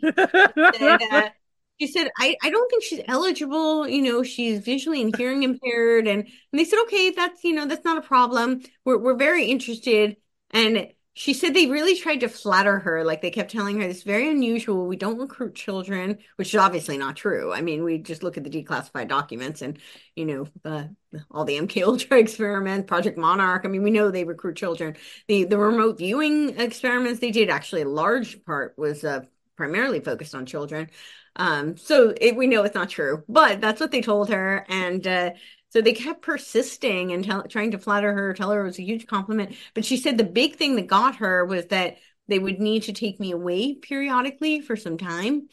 and 0.72 1.02
uh, 1.12 1.30
she 1.80 1.86
said 1.86 2.10
I 2.18 2.36
I 2.42 2.50
don't 2.50 2.68
think 2.70 2.82
she's 2.84 3.00
eligible 3.06 3.88
you 3.88 4.02
know 4.02 4.22
she's 4.22 4.60
visually 4.60 5.00
and 5.02 5.14
hearing 5.14 5.42
impaired 5.44 6.08
and, 6.08 6.22
and 6.22 6.60
they 6.60 6.64
said 6.64 6.80
okay 6.84 7.10
that's 7.10 7.44
you 7.44 7.54
know 7.54 7.66
that's 7.66 7.84
not 7.84 7.98
a 7.98 8.02
problem 8.02 8.62
we're 8.84 8.98
we're 8.98 9.16
very 9.16 9.46
interested 9.46 10.16
and 10.50 10.88
she 11.14 11.34
said 11.34 11.52
they 11.52 11.66
really 11.66 11.94
tried 11.94 12.20
to 12.20 12.28
flatter 12.28 12.78
her. 12.78 13.04
Like 13.04 13.20
they 13.20 13.30
kept 13.30 13.50
telling 13.50 13.80
her 13.80 13.86
this 13.86 13.98
is 13.98 14.02
very 14.02 14.30
unusual. 14.30 14.86
We 14.86 14.96
don't 14.96 15.18
recruit 15.18 15.54
children, 15.54 16.18
which 16.36 16.54
is 16.54 16.60
obviously 16.60 16.96
not 16.96 17.16
true. 17.16 17.52
I 17.52 17.60
mean, 17.60 17.84
we 17.84 17.98
just 17.98 18.22
look 18.22 18.38
at 18.38 18.44
the 18.44 18.50
declassified 18.50 19.08
documents 19.08 19.60
and, 19.60 19.78
you 20.16 20.24
know, 20.24 20.86
all 21.30 21.44
the 21.44 21.58
MK 21.58 21.82
Ultra 21.82 22.18
experiments, 22.18 22.88
Project 22.88 23.18
Monarch. 23.18 23.62
I 23.64 23.68
mean, 23.68 23.82
we 23.82 23.90
know 23.90 24.10
they 24.10 24.24
recruit 24.24 24.56
children. 24.56 24.96
The 25.28 25.44
the 25.44 25.58
remote 25.58 25.98
viewing 25.98 26.58
experiments 26.58 27.20
they 27.20 27.30
did 27.30 27.50
actually 27.50 27.82
a 27.82 27.88
large 27.88 28.42
part 28.44 28.74
was 28.78 29.04
uh, 29.04 29.20
primarily 29.56 30.00
focused 30.00 30.34
on 30.34 30.46
children. 30.46 30.88
Um, 31.36 31.76
so 31.76 32.14
it, 32.20 32.36
we 32.36 32.46
know 32.46 32.62
it's 32.62 32.74
not 32.74 32.90
true, 32.90 33.24
but 33.28 33.60
that's 33.60 33.80
what 33.80 33.90
they 33.90 34.02
told 34.02 34.30
her. 34.30 34.66
And 34.68 35.06
uh, 35.06 35.30
so 35.72 35.80
they 35.80 35.94
kept 35.94 36.20
persisting 36.20 37.12
and 37.12 37.24
tell, 37.24 37.44
trying 37.44 37.70
to 37.70 37.78
flatter 37.78 38.12
her, 38.12 38.34
tell 38.34 38.50
her 38.50 38.60
it 38.60 38.66
was 38.66 38.78
a 38.78 38.84
huge 38.84 39.06
compliment. 39.06 39.56
But 39.72 39.86
she 39.86 39.96
said 39.96 40.18
the 40.18 40.24
big 40.24 40.56
thing 40.56 40.76
that 40.76 40.86
got 40.86 41.16
her 41.16 41.46
was 41.46 41.66
that 41.68 41.96
they 42.28 42.38
would 42.38 42.60
need 42.60 42.82
to 42.84 42.92
take 42.92 43.18
me 43.18 43.32
away 43.32 43.74
periodically 43.76 44.60
for 44.60 44.76
some 44.76 44.98
time. 44.98 45.48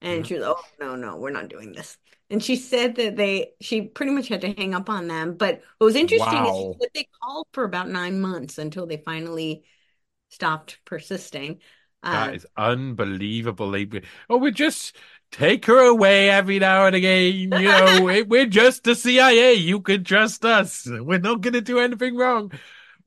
And 0.00 0.20
mm-hmm. 0.20 0.22
she 0.24 0.34
was, 0.34 0.42
oh, 0.42 0.60
no, 0.80 0.96
no, 0.96 1.16
we're 1.16 1.30
not 1.30 1.48
doing 1.48 1.70
this. 1.70 1.96
And 2.30 2.42
she 2.42 2.56
said 2.56 2.96
that 2.96 3.14
they, 3.14 3.52
she 3.60 3.82
pretty 3.82 4.10
much 4.10 4.26
had 4.26 4.40
to 4.40 4.52
hang 4.52 4.74
up 4.74 4.90
on 4.90 5.06
them. 5.06 5.34
But 5.36 5.62
what 5.78 5.84
was 5.84 5.94
interesting 5.94 6.42
wow. 6.42 6.72
is 6.72 6.76
that 6.80 6.90
they 6.92 7.06
called 7.22 7.46
for 7.52 7.62
about 7.62 7.88
nine 7.88 8.20
months 8.20 8.58
until 8.58 8.86
they 8.86 8.96
finally 8.96 9.62
stopped 10.30 10.80
persisting. 10.84 11.60
That 12.02 12.30
um, 12.30 12.34
is 12.34 12.46
unbelievable. 12.56 13.72
Oh, 14.28 14.38
we're 14.38 14.50
just 14.50 14.96
take 15.30 15.66
her 15.66 15.78
away 15.78 16.30
every 16.30 16.58
now 16.58 16.86
and 16.86 16.96
again. 16.96 17.34
You 17.34 17.46
know, 17.48 18.24
we're 18.28 18.46
just 18.46 18.84
the 18.84 18.94
CIA. 18.94 19.54
You 19.54 19.80
can 19.80 20.04
trust 20.04 20.44
us. 20.44 20.86
We're 20.86 21.18
not 21.18 21.40
going 21.40 21.54
to 21.54 21.60
do 21.60 21.78
anything 21.78 22.16
wrong. 22.16 22.52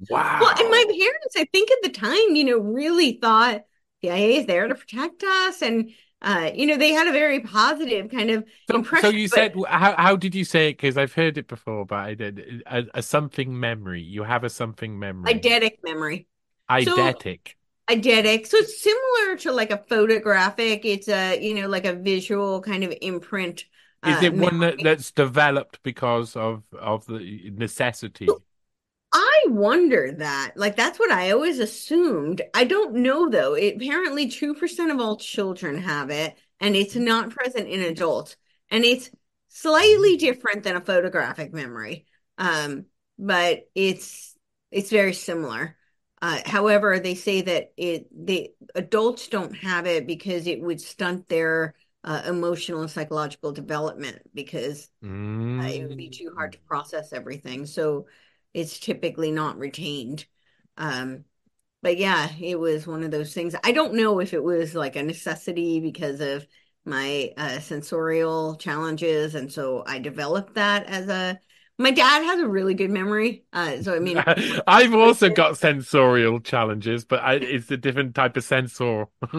Wow. 0.10 0.40
Well, 0.42 0.50
and 0.50 0.70
my 0.70 0.86
parents, 0.88 1.36
I 1.38 1.46
think 1.52 1.72
at 1.72 1.78
the 1.84 1.90
time, 1.90 2.36
you 2.36 2.44
know, 2.44 2.60
really 2.60 3.14
thought 3.22 3.64
CIA 4.02 4.38
is 4.38 4.46
there 4.46 4.68
to 4.68 4.76
protect 4.76 5.24
us. 5.24 5.62
And, 5.62 5.92
uh, 6.22 6.52
you 6.54 6.66
know, 6.66 6.78
they 6.78 6.92
had 6.92 7.08
a 7.08 7.12
very 7.12 7.40
positive 7.42 8.10
kind 8.10 8.30
of 8.32 8.44
so, 8.70 8.78
impression. 8.78 9.12
So 9.12 9.16
you 9.16 9.30
but... 9.30 9.36
said, 9.36 9.56
how, 9.68 9.96
how 9.98 10.16
did 10.16 10.36
you 10.36 10.44
say 10.44 10.70
it? 10.70 10.74
Because 10.74 10.98
I've 10.98 11.14
heard 11.14 11.38
it 11.38 11.48
before, 11.48 11.86
but 11.86 12.00
I 12.00 12.14
did 12.16 12.64
a, 12.66 12.86
a, 12.96 13.02
something 13.02 13.58
memory. 13.58 14.02
You 14.02 14.24
have 14.24 14.44
a 14.44 14.50
something 14.50 15.00
memory. 15.00 15.34
Eidetic 15.34 15.78
memory. 15.84 16.28
Eidetic. 16.70 17.48
So, 17.48 17.54
eidetic 17.96 18.48
so 18.48 18.58
it's 18.58 18.82
similar 18.82 19.38
to 19.38 19.52
like 19.52 19.72
a 19.72 19.78
photographic. 19.78 20.86
It's 20.86 21.08
a 21.08 21.40
you 21.42 21.54
know 21.56 21.68
like 21.68 21.86
a 21.86 21.94
visual 21.94 22.62
kind 22.62 22.84
of 22.84 22.94
imprint 23.02 23.66
is 24.06 24.18
uh, 24.18 24.26
it 24.26 24.34
one 24.34 24.60
that, 24.60 24.76
that's 24.84 25.12
developed 25.12 25.80
because 25.84 26.36
of 26.36 26.64
of 26.74 27.06
the 27.06 27.52
necessity? 27.56 28.28
I 29.14 29.44
wonder 29.48 30.12
that. 30.18 30.54
Like 30.56 30.76
that's 30.76 31.00
what 31.00 31.12
i 31.12 31.32
always 31.32 31.60
assumed. 31.60 32.42
I 32.54 32.64
don't 32.64 32.96
know 32.96 33.30
though. 33.30 33.54
It, 33.54 33.76
apparently 33.76 34.28
2% 34.28 34.92
of 34.92 35.00
all 35.00 35.18
children 35.18 35.78
have 35.78 36.10
it 36.10 36.36
and 36.60 36.76
it's 36.76 36.96
not 36.96 37.30
present 37.30 37.68
in 37.70 37.82
adults. 37.82 38.36
And 38.70 38.84
it's 38.84 39.12
slightly 39.50 40.18
different 40.18 40.64
than 40.64 40.76
a 40.76 40.82
photographic 40.82 41.54
memory. 41.54 42.06
Um 42.38 42.86
but 43.20 43.70
it's 43.76 44.36
it's 44.72 44.90
very 44.90 45.14
similar 45.14 45.78
uh, 46.24 46.40
however, 46.46 47.00
they 47.00 47.16
say 47.16 47.42
that 47.42 47.74
it 47.76 48.08
the 48.26 48.50
adults 48.76 49.28
don't 49.28 49.54
have 49.58 49.86
it 49.86 50.08
because 50.08 50.48
it 50.48 50.62
would 50.62 50.80
stunt 50.80 51.28
their 51.28 51.76
uh, 52.06 52.22
emotional 52.26 52.80
and 52.80 52.90
psychological 52.90 53.52
development 53.52 54.22
because 54.34 54.90
mm. 55.04 55.62
uh, 55.62 55.68
it 55.68 55.86
would 55.86 55.98
be 55.98 56.10
too 56.10 56.32
hard 56.34 56.54
to 56.54 56.60
mm. 56.60 56.66
process 56.66 57.12
everything. 57.12 57.66
So 57.66 58.06
it's 58.54 58.80
typically 58.80 59.32
not 59.32 59.58
retained. 59.58 60.26
Um, 60.78 61.26
but 61.82 61.98
yeah, 61.98 62.30
it 62.40 62.58
was 62.58 62.88
one 62.88 63.04
of 63.04 63.12
those 63.12 63.34
things. 63.34 63.54
I 63.62 63.74
don't 63.74 63.96
know 63.96 64.20
if 64.22 64.34
it 64.34 64.42
was 64.42 64.74
like 64.74 64.96
a 64.96 65.04
necessity 65.04 65.82
because 65.82 66.22
of 66.22 66.48
my 66.86 67.34
uh, 67.36 67.60
sensorial 67.60 68.56
challenges, 68.56 69.36
and 69.36 69.52
so 69.52 69.84
I 69.86 70.00
developed 70.00 70.56
that 70.56 70.86
as 70.86 71.10
a 71.10 71.38
my 71.78 71.92
dad 71.92 72.24
has 72.24 72.40
a 72.40 72.48
really 72.48 72.74
good 72.74 72.92
memory. 72.92 73.46
Uh, 73.52 73.82
so 73.82 73.96
I 73.96 74.00
mean, 74.00 74.24
I've 74.68 74.94
also 74.94 75.30
got 75.30 75.58
sensorial 75.58 76.40
challenges, 76.40 77.06
but 77.06 77.22
I, 77.22 77.36
it's 77.36 77.72
a 77.72 77.78
different 77.78 78.16
type 78.16 78.38
of 78.38 78.44
sensor. 78.44 79.08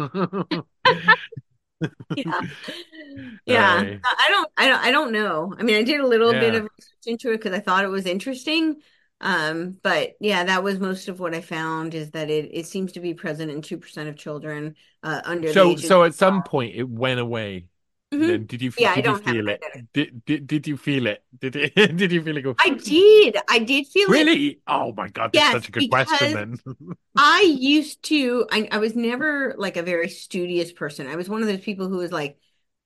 yeah, 2.17 2.41
yeah. 3.47 3.99
I 4.05 4.27
don't, 4.29 4.51
I 4.57 4.69
don't, 4.69 4.81
I 4.85 4.91
don't 4.91 5.13
know. 5.13 5.55
I 5.59 5.63
mean, 5.63 5.77
I 5.77 5.83
did 5.83 6.01
a 6.01 6.07
little 6.07 6.33
yeah. 6.33 6.41
bit 6.41 6.55
of 6.57 6.63
research 6.63 7.07
into 7.07 7.31
it 7.31 7.39
because 7.39 7.53
I 7.53 7.61
thought 7.61 7.85
it 7.85 7.89
was 7.89 8.07
interesting. 8.07 8.77
Um, 9.21 9.79
but 9.83 10.15
yeah, 10.21 10.45
that 10.45 10.65
was 10.65 10.81
most 10.81 11.09
of 11.09 11.21
what 11.21 11.35
I 11.35 11.41
found 11.41 11.95
is 11.95 12.11
that 12.11 12.31
it 12.31 12.51
it 12.53 12.67
seems 12.67 12.93
to 12.93 13.01
be 13.01 13.15
present 13.15 13.51
in 13.51 13.63
two 13.63 13.79
percent 13.79 14.09
of 14.09 14.17
children 14.17 14.75
uh, 15.03 15.21
under. 15.25 15.53
So, 15.53 15.77
so 15.77 16.03
at 16.03 16.15
some 16.15 16.43
point 16.43 16.75
it 16.75 16.89
went 16.89 17.21
away. 17.21 17.67
Mm-hmm. 18.15 18.45
Did 18.45 18.63
you? 18.63 18.73
Yeah, 18.79 18.95
did 18.95 19.07
I 19.07 19.09
don't 19.09 19.27
you 19.27 19.33
feel 19.33 19.49
it? 19.49 19.63
Did, 19.93 20.25
did 20.25 20.47
Did 20.47 20.67
you 20.67 20.77
feel 20.77 21.07
it? 21.07 21.23
Did 21.41 21.57
it? 21.57 21.75
did 21.97 22.13
you 22.13 22.23
feel 22.23 22.37
it 22.37 22.43
go? 22.43 22.55
I 22.65 22.71
did. 22.85 23.37
I 23.49 23.59
did 23.59 23.87
feel 23.87 24.09
really? 24.09 24.21
it. 24.21 24.35
Really? 24.35 24.61
Oh 24.67 24.93
my 24.93 25.09
god! 25.09 25.33
That's 25.33 25.45
yes, 25.45 25.53
such 25.53 25.69
a 25.69 25.73
good 25.73 25.91
question. 25.91 26.33
Then 26.33 26.97
I 27.17 27.43
used 27.59 28.03
to. 28.05 28.47
I, 28.51 28.69
I 28.71 28.79
was 28.79 28.95
never 28.95 29.55
like 29.59 29.77
a 29.77 29.83
very 29.83 30.09
studious 30.09 30.73
person. 30.73 31.07
I 31.07 31.17
was 31.17 31.29
one 31.29 31.43
of 31.43 31.49
those 31.49 31.61
people 31.61 31.89
who 31.89 31.99
was 31.99 32.13
like, 32.13 32.39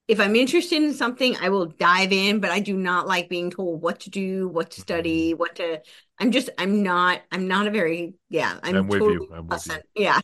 if 0.06 0.20
I'm 0.20 0.36
interested 0.36 0.82
in 0.82 0.94
something, 0.94 1.36
I 1.40 1.50
will 1.50 1.66
dive 1.66 2.12
in. 2.12 2.40
But 2.40 2.50
I 2.50 2.60
do 2.60 2.76
not 2.76 3.06
like 3.06 3.28
being 3.28 3.50
told 3.50 3.82
what 3.82 4.00
to 4.00 4.10
do, 4.10 4.48
what 4.48 4.70
to 4.72 4.80
study, 4.80 5.32
mm-hmm. 5.32 5.38
what 5.38 5.56
to. 5.56 5.82
I'm 6.18 6.32
just. 6.32 6.50
I'm 6.58 6.82
not. 6.82 7.20
I'm 7.30 7.48
not 7.48 7.66
a 7.66 7.70
very. 7.70 8.14
Yeah. 8.30 8.58
I'm, 8.62 8.76
I'm 8.76 8.88
with 8.88 9.00
totally 9.00 9.26
you. 9.26 9.34
I'm 9.34 9.46
with 9.48 9.66
you. 9.66 10.02
Yeah. 10.04 10.20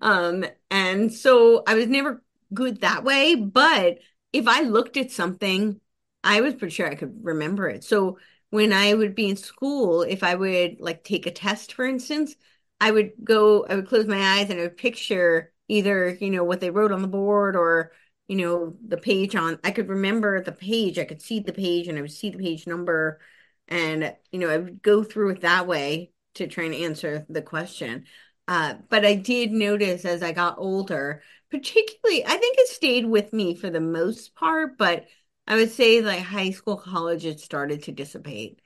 um. 0.00 0.44
And 0.70 1.12
so 1.12 1.62
I 1.66 1.74
was 1.74 1.86
never 1.88 2.22
good 2.52 2.80
that 2.80 3.04
way, 3.04 3.34
but 3.34 3.98
if 4.32 4.46
I 4.48 4.62
looked 4.62 4.96
at 4.96 5.10
something, 5.10 5.80
I 6.22 6.40
was 6.40 6.54
pretty 6.54 6.74
sure 6.74 6.88
I 6.88 6.94
could 6.94 7.24
remember 7.24 7.68
it. 7.68 7.84
So 7.84 8.18
when 8.50 8.72
I 8.72 8.94
would 8.94 9.14
be 9.14 9.28
in 9.28 9.36
school, 9.36 10.02
if 10.02 10.22
I 10.22 10.34
would 10.34 10.80
like 10.80 11.04
take 11.04 11.26
a 11.26 11.30
test, 11.30 11.72
for 11.72 11.84
instance, 11.84 12.34
I 12.80 12.90
would 12.90 13.12
go, 13.22 13.64
I 13.66 13.76
would 13.76 13.88
close 13.88 14.06
my 14.06 14.38
eyes 14.38 14.50
and 14.50 14.58
I 14.58 14.64
would 14.64 14.76
picture 14.76 15.52
either, 15.68 16.10
you 16.20 16.30
know, 16.30 16.44
what 16.44 16.60
they 16.60 16.70
wrote 16.70 16.92
on 16.92 17.02
the 17.02 17.08
board 17.08 17.56
or, 17.56 17.92
you 18.28 18.36
know, 18.36 18.76
the 18.86 18.96
page 18.96 19.36
on, 19.36 19.58
I 19.64 19.70
could 19.70 19.88
remember 19.88 20.42
the 20.42 20.52
page. 20.52 20.98
I 20.98 21.04
could 21.04 21.22
see 21.22 21.40
the 21.40 21.52
page 21.52 21.88
and 21.88 21.98
I 21.98 22.02
would 22.02 22.12
see 22.12 22.30
the 22.30 22.38
page 22.38 22.66
number. 22.66 23.20
And, 23.68 24.14
you 24.32 24.40
know, 24.40 24.48
I 24.48 24.56
would 24.58 24.82
go 24.82 25.04
through 25.04 25.30
it 25.30 25.40
that 25.42 25.66
way 25.66 26.12
to 26.34 26.46
try 26.46 26.64
and 26.64 26.74
answer 26.74 27.26
the 27.28 27.42
question. 27.42 28.04
Uh, 28.48 28.74
but 28.88 29.04
I 29.04 29.14
did 29.14 29.52
notice 29.52 30.04
as 30.04 30.22
I 30.22 30.32
got 30.32 30.58
older 30.58 31.22
particularly 31.50 32.24
i 32.24 32.36
think 32.36 32.56
it 32.58 32.68
stayed 32.68 33.06
with 33.06 33.32
me 33.32 33.54
for 33.54 33.70
the 33.70 33.80
most 33.80 34.34
part 34.34 34.78
but 34.78 35.06
i 35.46 35.56
would 35.56 35.70
say 35.70 36.00
like 36.00 36.20
high 36.20 36.50
school 36.50 36.76
college 36.76 37.24
it 37.24 37.40
started 37.40 37.82
to 37.82 37.92
dissipate 37.92 38.60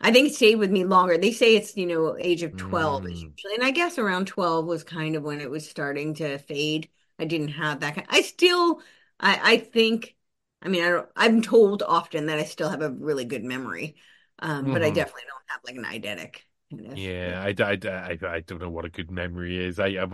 i 0.00 0.12
think 0.12 0.28
it 0.28 0.34
stayed 0.34 0.56
with 0.56 0.70
me 0.70 0.84
longer 0.84 1.16
they 1.16 1.32
say 1.32 1.56
it's 1.56 1.76
you 1.76 1.86
know 1.86 2.16
age 2.18 2.42
of 2.42 2.56
12 2.56 3.04
mm. 3.04 3.32
and 3.54 3.64
i 3.64 3.70
guess 3.70 3.98
around 3.98 4.26
12 4.26 4.66
was 4.66 4.84
kind 4.84 5.16
of 5.16 5.22
when 5.22 5.40
it 5.40 5.50
was 5.50 5.68
starting 5.68 6.14
to 6.14 6.38
fade 6.38 6.88
i 7.18 7.24
didn't 7.24 7.48
have 7.48 7.80
that 7.80 7.94
kind 7.94 8.06
i 8.10 8.20
still 8.20 8.80
i 9.18 9.40
i 9.52 9.56
think 9.56 10.14
i 10.62 10.68
mean 10.68 10.84
i 10.84 10.90
don't 10.90 11.08
i'm 11.16 11.42
told 11.42 11.82
often 11.82 12.26
that 12.26 12.38
i 12.38 12.44
still 12.44 12.68
have 12.68 12.82
a 12.82 12.90
really 12.90 13.24
good 13.24 13.44
memory 13.44 13.96
um, 14.40 14.64
mm-hmm. 14.64 14.72
but 14.72 14.82
i 14.82 14.86
mm-hmm. 14.86 14.94
definitely 14.94 15.22
don't 15.28 15.42
have 15.46 15.60
like 15.64 15.76
an 15.76 15.84
eidetic 15.84 16.36
kind 16.70 16.92
of, 16.92 16.98
yeah 16.98 17.42
I, 17.42 17.54
I, 17.62 17.78
I, 17.88 18.34
I 18.36 18.40
don't 18.40 18.60
know 18.60 18.68
what 18.68 18.84
a 18.84 18.90
good 18.90 19.10
memory 19.10 19.64
is 19.64 19.80
i, 19.80 19.86
I 19.86 20.04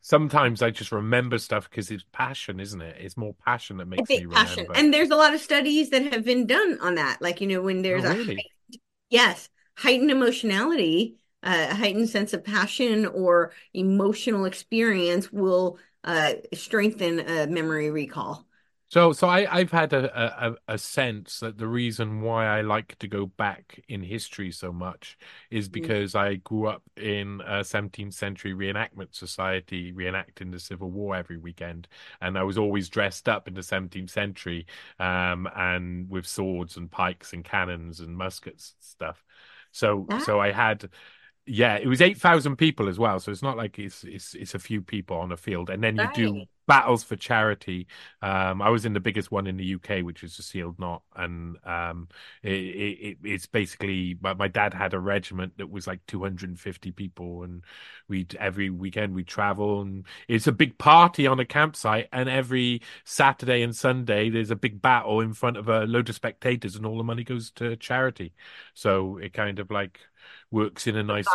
sometimes 0.00 0.62
I 0.62 0.70
just 0.70 0.92
remember 0.92 1.38
stuff 1.38 1.68
because 1.68 1.90
it's 1.90 2.04
passion, 2.12 2.60
isn't 2.60 2.80
it? 2.80 2.96
It's 3.00 3.16
more 3.16 3.34
passion 3.44 3.76
that 3.78 3.86
makes 3.86 4.08
me 4.08 4.26
passion. 4.26 4.64
remember. 4.64 4.78
And 4.78 4.92
there's 4.92 5.10
a 5.10 5.16
lot 5.16 5.34
of 5.34 5.40
studies 5.40 5.90
that 5.90 6.12
have 6.12 6.24
been 6.24 6.46
done 6.46 6.78
on 6.80 6.96
that. 6.96 7.18
Like, 7.20 7.40
you 7.40 7.46
know, 7.46 7.62
when 7.62 7.82
there's 7.82 8.04
oh, 8.04 8.12
a 8.12 8.14
really? 8.14 8.44
yes, 9.10 9.48
heightened 9.76 10.10
emotionality, 10.10 11.16
uh, 11.42 11.68
a 11.70 11.74
heightened 11.74 12.08
sense 12.08 12.32
of 12.32 12.44
passion 12.44 13.06
or 13.06 13.52
emotional 13.74 14.44
experience 14.44 15.32
will 15.32 15.78
uh, 16.04 16.32
strengthen 16.54 17.20
a 17.20 17.46
memory 17.46 17.90
recall. 17.90 18.47
So, 18.90 19.12
so 19.12 19.28
I, 19.28 19.46
I've 19.54 19.70
had 19.70 19.92
a, 19.92 20.48
a, 20.48 20.74
a 20.74 20.78
sense 20.78 21.40
that 21.40 21.58
the 21.58 21.66
reason 21.68 22.22
why 22.22 22.46
I 22.46 22.62
like 22.62 22.98
to 23.00 23.06
go 23.08 23.26
back 23.26 23.78
in 23.86 24.02
history 24.02 24.50
so 24.50 24.72
much 24.72 25.18
is 25.50 25.68
Mhm. 25.74 25.74
because 25.74 26.14
I 26.14 26.36
grew 26.36 26.68
up 26.68 26.82
in 26.96 27.42
a 27.46 27.62
17th 27.64 28.14
century 28.14 28.54
reenactment 28.54 29.14
society 29.14 29.92
reenacting 29.92 30.52
the 30.52 30.58
Civil 30.58 30.90
War 30.90 31.14
every 31.16 31.36
weekend, 31.36 31.86
and 32.22 32.38
I 32.38 32.44
was 32.44 32.56
always 32.56 32.88
dressed 32.88 33.28
up 33.28 33.46
in 33.46 33.52
the 33.52 33.62
17th 33.62 34.08
century, 34.10 34.66
um, 34.98 35.46
and 35.54 36.08
with 36.08 36.26
swords 36.26 36.78
and 36.78 36.90
pikes 36.90 37.34
and 37.34 37.44
cannons 37.44 38.00
and 38.00 38.16
muskets 38.16 38.72
and 38.74 38.82
stuff. 38.84 39.22
So, 39.70 40.08
That 40.08 40.18
so 40.18 40.40
I 40.40 40.50
had 40.52 40.88
yeah, 41.48 41.76
it 41.76 41.86
was 41.86 42.00
8,000 42.00 42.56
people 42.56 42.88
as 42.88 42.98
well. 42.98 43.18
So 43.20 43.32
it's 43.32 43.42
not 43.42 43.56
like 43.56 43.78
it's 43.78 44.04
it's 44.04 44.34
it's 44.34 44.54
a 44.54 44.58
few 44.58 44.82
people 44.82 45.16
on 45.16 45.32
a 45.32 45.36
field. 45.36 45.70
And 45.70 45.82
then 45.82 45.96
you 45.96 46.08
do 46.14 46.44
battles 46.68 47.02
for 47.02 47.16
charity. 47.16 47.88
Um, 48.22 48.60
I 48.62 48.68
was 48.68 48.84
in 48.84 48.92
the 48.92 49.00
biggest 49.00 49.32
one 49.32 49.46
in 49.48 49.56
the 49.56 49.74
UK, 49.74 50.04
which 50.04 50.22
was 50.22 50.36
the 50.36 50.42
Sealed 50.42 50.78
Knot, 50.78 51.02
and 51.16 51.56
um, 51.64 52.08
it, 52.42 52.50
it, 52.50 53.18
it's 53.24 53.46
basically 53.46 54.16
my, 54.20 54.34
my 54.34 54.48
dad 54.48 54.74
had 54.74 54.94
a 54.94 55.00
regiment 55.00 55.56
that 55.56 55.70
was 55.70 55.86
like 55.86 56.06
250 56.06 56.92
people, 56.92 57.42
and 57.42 57.64
we'd 58.06 58.36
every 58.36 58.70
weekend 58.70 59.14
we 59.14 59.24
travel, 59.24 59.80
and 59.80 60.04
it's 60.28 60.46
a 60.46 60.52
big 60.52 60.78
party 60.78 61.26
on 61.26 61.40
a 61.40 61.44
campsite, 61.44 62.08
and 62.12 62.28
every 62.28 62.82
Saturday 63.04 63.62
and 63.62 63.74
Sunday 63.74 64.28
there's 64.28 64.50
a 64.50 64.56
big 64.56 64.80
battle 64.82 65.20
in 65.20 65.32
front 65.32 65.56
of 65.56 65.68
a 65.68 65.86
load 65.86 66.08
of 66.10 66.14
spectators, 66.14 66.76
and 66.76 66.84
all 66.84 66.98
the 66.98 67.04
money 67.04 67.24
goes 67.24 67.50
to 67.52 67.76
charity. 67.76 68.34
So 68.74 69.16
it 69.16 69.32
kind 69.32 69.58
of 69.58 69.70
like 69.70 70.00
works 70.50 70.86
in 70.86 70.96
a 70.96 71.02
nice. 71.02 71.26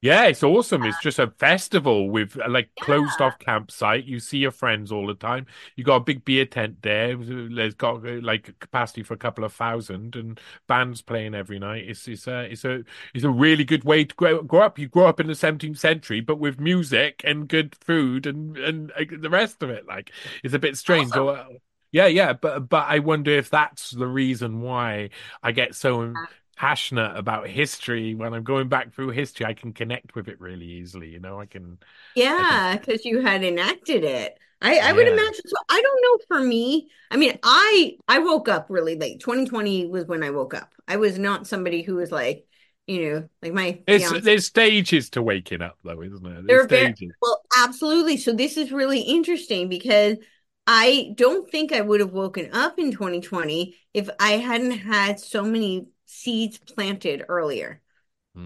Yeah, 0.00 0.26
it's 0.26 0.44
awesome. 0.44 0.84
It's 0.84 1.00
just 1.00 1.18
a 1.18 1.26
festival 1.26 2.08
with 2.08 2.38
uh, 2.38 2.48
like 2.48 2.70
closed 2.80 3.16
Yeah. 3.18 3.26
off 3.26 3.38
campsite. 3.40 4.04
You 4.04 4.20
see 4.20 4.38
your 4.38 4.52
friends 4.52 4.92
all 4.92 5.08
the 5.08 5.14
time. 5.16 5.46
You 5.74 5.82
got 5.82 5.96
a 5.96 6.00
big 6.00 6.24
beer 6.24 6.46
tent 6.46 6.82
there. 6.82 7.16
There's 7.16 7.74
got 7.74 8.06
uh, 8.06 8.20
like 8.22 8.56
capacity 8.60 9.02
for 9.02 9.14
a 9.14 9.16
couple 9.16 9.42
of 9.42 9.52
thousand 9.52 10.14
and 10.14 10.40
bands 10.68 11.02
playing 11.02 11.34
every 11.34 11.58
night. 11.58 11.88
It's 11.88 12.06
it's 12.06 12.28
a 12.28 12.42
it's 12.42 12.64
a 12.64 12.84
it's 13.12 13.24
a 13.24 13.30
really 13.30 13.64
good 13.64 13.82
way 13.82 14.04
to 14.04 14.14
grow, 14.14 14.40
grow 14.42 14.60
up. 14.62 14.78
You 14.78 14.86
grow 14.86 15.06
up 15.08 15.18
in 15.18 15.26
the 15.26 15.34
17th 15.34 15.78
century, 15.78 16.20
but 16.20 16.38
with 16.38 16.60
music 16.60 17.22
and 17.24 17.48
good 17.48 17.74
food 17.74 18.24
and 18.26 18.56
and 18.56 18.92
uh, 18.92 19.04
the 19.18 19.30
rest 19.30 19.64
of 19.64 19.70
it. 19.70 19.84
Like 19.84 20.12
it's 20.44 20.54
a 20.54 20.60
bit 20.60 20.76
strange. 20.76 21.10
Awesome. 21.10 21.26
Or, 21.26 21.46
yeah, 21.90 22.06
yeah, 22.06 22.34
but 22.34 22.68
but 22.68 22.86
I 22.86 23.00
wonder 23.00 23.32
if 23.32 23.50
that's 23.50 23.90
the 23.90 24.06
reason 24.06 24.60
why 24.60 25.10
I 25.42 25.50
get 25.50 25.74
so 25.74 26.14
passionate 26.58 27.16
about 27.16 27.48
history 27.48 28.14
when 28.14 28.34
I'm 28.34 28.44
going 28.44 28.68
back 28.68 28.92
through 28.94 29.10
history, 29.10 29.46
I 29.46 29.54
can 29.54 29.72
connect 29.72 30.14
with 30.14 30.28
it 30.28 30.40
really 30.40 30.66
easily. 30.66 31.08
You 31.10 31.20
know, 31.20 31.40
I 31.40 31.46
can, 31.46 31.78
Yeah, 32.14 32.76
because 32.76 33.04
you 33.04 33.20
had 33.22 33.44
enacted 33.44 34.04
it. 34.04 34.38
I, 34.60 34.78
I 34.78 34.92
would 34.92 35.06
imagine 35.06 35.42
so. 35.46 35.56
I 35.68 35.80
don't 35.80 36.02
know 36.02 36.24
for 36.26 36.44
me. 36.44 36.90
I 37.10 37.16
mean, 37.16 37.38
I 37.44 37.96
I 38.08 38.18
woke 38.18 38.48
up 38.48 38.66
really 38.70 38.96
late. 38.96 39.20
2020 39.20 39.86
was 39.86 40.06
when 40.06 40.24
I 40.24 40.30
woke 40.30 40.52
up. 40.54 40.72
I 40.88 40.96
was 40.96 41.16
not 41.18 41.46
somebody 41.46 41.82
who 41.82 41.94
was 41.96 42.10
like, 42.10 42.44
you 42.86 43.12
know, 43.12 43.28
like 43.40 43.52
my 43.52 43.80
There's 43.86 44.10
there's 44.22 44.46
stages 44.46 45.10
to 45.10 45.22
waking 45.22 45.62
up 45.62 45.78
though, 45.84 46.02
isn't 46.02 46.22
there? 46.24 46.42
There's 46.42 46.66
very 46.66 46.92
stages. 46.94 47.12
well, 47.22 47.40
absolutely. 47.56 48.16
So 48.16 48.32
this 48.32 48.56
is 48.56 48.72
really 48.72 49.00
interesting 49.00 49.68
because 49.68 50.16
I 50.66 51.12
don't 51.14 51.48
think 51.50 51.72
I 51.72 51.80
would 51.80 52.00
have 52.00 52.12
woken 52.12 52.50
up 52.52 52.78
in 52.78 52.90
2020 52.92 53.76
if 53.94 54.10
I 54.20 54.32
hadn't 54.32 54.72
had 54.72 55.20
so 55.20 55.44
many 55.44 55.88
seeds 56.08 56.58
planted 56.58 57.24
earlier. 57.28 57.82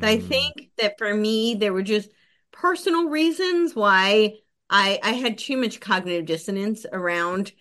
I 0.02 0.18
Mm. 0.18 0.18
think 0.18 0.70
that 0.78 0.98
for 0.98 1.14
me, 1.14 1.54
there 1.54 1.72
were 1.72 1.82
just 1.82 2.10
personal 2.52 3.08
reasons 3.08 3.74
why 3.76 4.38
I 4.70 4.98
I 5.02 5.12
had 5.12 5.38
too 5.38 5.56
much 5.56 5.80
cognitive 5.80 6.26
dissonance 6.26 6.86
around 6.92 7.52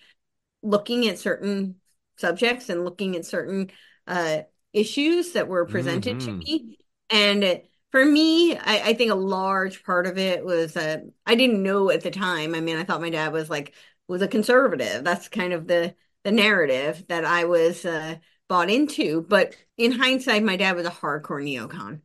looking 0.63 1.07
at 1.07 1.19
certain 1.19 1.75
subjects 2.17 2.69
and 2.69 2.85
looking 2.85 3.15
at 3.15 3.25
certain 3.25 3.71
uh, 4.07 4.39
issues 4.73 5.33
that 5.33 5.47
were 5.47 5.65
presented 5.65 6.19
to 6.21 6.31
hmm 6.31 6.45
me. 6.45 6.77
And 7.09 7.61
for 7.91 8.05
me, 8.05 8.57
I, 8.57 8.89
I 8.89 8.93
think 8.93 9.11
a 9.11 9.15
large 9.15 9.83
part 9.83 10.07
of 10.07 10.17
it 10.17 10.45
was 10.45 10.77
uh, 10.77 10.99
I 11.25 11.35
didn't 11.35 11.63
know 11.63 11.89
at 11.89 12.01
the 12.01 12.11
time. 12.11 12.55
I 12.55 12.61
mean, 12.61 12.77
I 12.77 12.83
thought 12.83 13.01
my 13.01 13.09
dad 13.09 13.33
was 13.33 13.49
like 13.49 13.73
was 14.07 14.21
a 14.21 14.27
conservative. 14.27 15.03
That's 15.03 15.27
kind 15.29 15.53
of 15.53 15.67
the 15.67 15.95
the 16.23 16.31
narrative 16.31 17.05
that 17.09 17.25
I 17.25 17.45
was 17.45 17.85
uh, 17.85 18.15
bought 18.51 18.69
into. 18.69 19.23
But 19.29 19.55
in 19.77 19.93
hindsight, 19.93 20.43
my 20.43 20.57
dad 20.57 20.75
was 20.75 20.85
a 20.87 20.91
hardcore 20.91 21.43
neocon. 21.43 22.01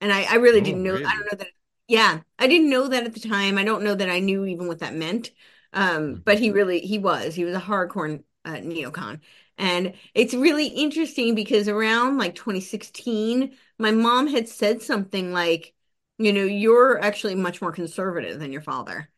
And 0.00 0.12
I, 0.12 0.24
I 0.24 0.34
really 0.36 0.60
Oh, 0.60 0.62
didn't 0.62 0.82
know, 0.82 0.94
I 0.96 0.98
don't 1.16 1.32
know 1.32 1.38
that, 1.38 1.48
yeah, 1.88 2.20
I 2.38 2.46
didn't 2.46 2.70
know 2.70 2.88
that 2.88 3.04
at 3.04 3.14
the 3.14 3.20
time. 3.20 3.58
I 3.58 3.64
don't 3.64 3.84
know 3.84 3.94
that 3.94 4.10
I 4.10 4.20
knew 4.20 4.44
even 4.46 4.66
what 4.68 4.80
that 4.80 4.94
meant. 4.94 5.30
Um, 5.72 6.22
but 6.24 6.38
hmm 6.38 6.40
he 6.40 6.50
really, 6.50 6.80
he 6.80 6.98
was, 6.98 7.34
he 7.34 7.44
was 7.44 7.54
a 7.54 7.60
hardcore 7.60 8.22
uh, 8.44 8.50
neocon. 8.56 9.20
And 9.58 9.94
it's 10.14 10.34
really 10.34 10.66
interesting 10.66 11.34
because 11.34 11.68
around 11.68 12.18
like 12.18 12.34
2016, 12.34 13.56
my 13.78 13.90
mom 13.92 14.26
had 14.28 14.48
said 14.48 14.82
something 14.82 15.32
like, 15.32 15.74
you 16.18 16.32
know, 16.32 16.44
you're 16.44 17.00
actually 17.00 17.34
much 17.34 17.60
more 17.62 17.72
conservative 17.72 18.38
than 18.40 18.52
your 18.52 18.62
father. 18.62 19.10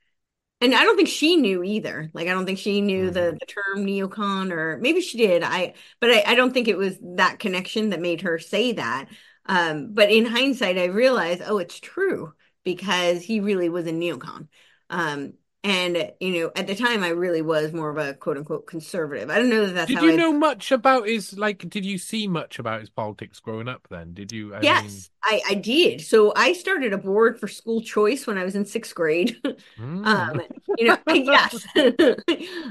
And 0.60 0.74
I 0.74 0.84
don't 0.84 0.96
think 0.96 1.08
she 1.08 1.36
knew 1.36 1.62
either. 1.62 2.10
Like, 2.14 2.28
I 2.28 2.30
don't 2.32 2.46
think 2.46 2.58
she 2.58 2.80
knew 2.80 3.10
the, 3.10 3.32
hmm 3.32 3.36
the 3.38 3.46
term 3.46 3.84
neocon, 3.86 4.50
or 4.52 4.78
maybe 4.78 5.02
she 5.02 5.18
did. 5.18 5.42
I, 5.42 5.74
but 6.00 6.10
I, 6.10 6.22
I 6.28 6.34
don't 6.34 6.52
think 6.54 6.66
it 6.66 6.78
was 6.78 6.98
that 7.16 7.38
connection 7.38 7.90
that 7.90 8.00
made 8.00 8.22
her 8.22 8.38
say 8.38 8.72
that. 8.72 9.08
Um, 9.44 9.92
but 9.92 10.10
in 10.10 10.24
hindsight, 10.24 10.78
I 10.78 10.86
realized, 10.86 11.42
oh, 11.44 11.58
it's 11.58 11.78
true 11.78 12.32
because 12.64 13.22
he 13.22 13.40
really 13.40 13.68
was 13.68 13.86
a 13.86 13.92
neocon. 13.92 14.48
Um, 14.88 15.34
and 15.66 16.12
you 16.20 16.40
know, 16.40 16.52
at 16.54 16.68
the 16.68 16.76
time, 16.76 17.02
I 17.02 17.08
really 17.08 17.42
was 17.42 17.72
more 17.72 17.90
of 17.90 17.98
a 17.98 18.14
quote 18.14 18.36
unquote 18.36 18.68
conservative. 18.68 19.30
I 19.30 19.38
don't 19.38 19.50
know 19.50 19.66
that 19.66 19.74
that's 19.74 19.88
Did 19.88 19.98
how 19.98 20.04
you 20.04 20.12
I 20.12 20.16
know 20.16 20.32
much 20.32 20.70
about 20.70 21.08
his 21.08 21.36
like? 21.36 21.68
Did 21.68 21.84
you 21.84 21.98
see 21.98 22.28
much 22.28 22.60
about 22.60 22.78
his 22.78 22.88
politics 22.88 23.40
growing 23.40 23.66
up? 23.66 23.88
Then 23.90 24.14
did 24.14 24.30
you? 24.30 24.54
I 24.54 24.58
mean, 24.58 24.64
Yes, 24.64 25.10
I, 25.24 25.42
I 25.48 25.54
did. 25.54 26.02
So 26.02 26.32
I 26.36 26.52
started 26.52 26.92
a 26.92 26.98
board 26.98 27.40
for 27.40 27.48
school 27.48 27.80
choice 27.80 28.28
when 28.28 28.38
I 28.38 28.44
was 28.44 28.54
in 28.54 28.64
sixth 28.64 28.94
grade. 28.94 29.40
mm. 29.44 30.06
Um, 30.06 30.40
you 30.78 30.86
know, 30.86 30.98
yes, 31.12 31.66
uh, 31.76 32.14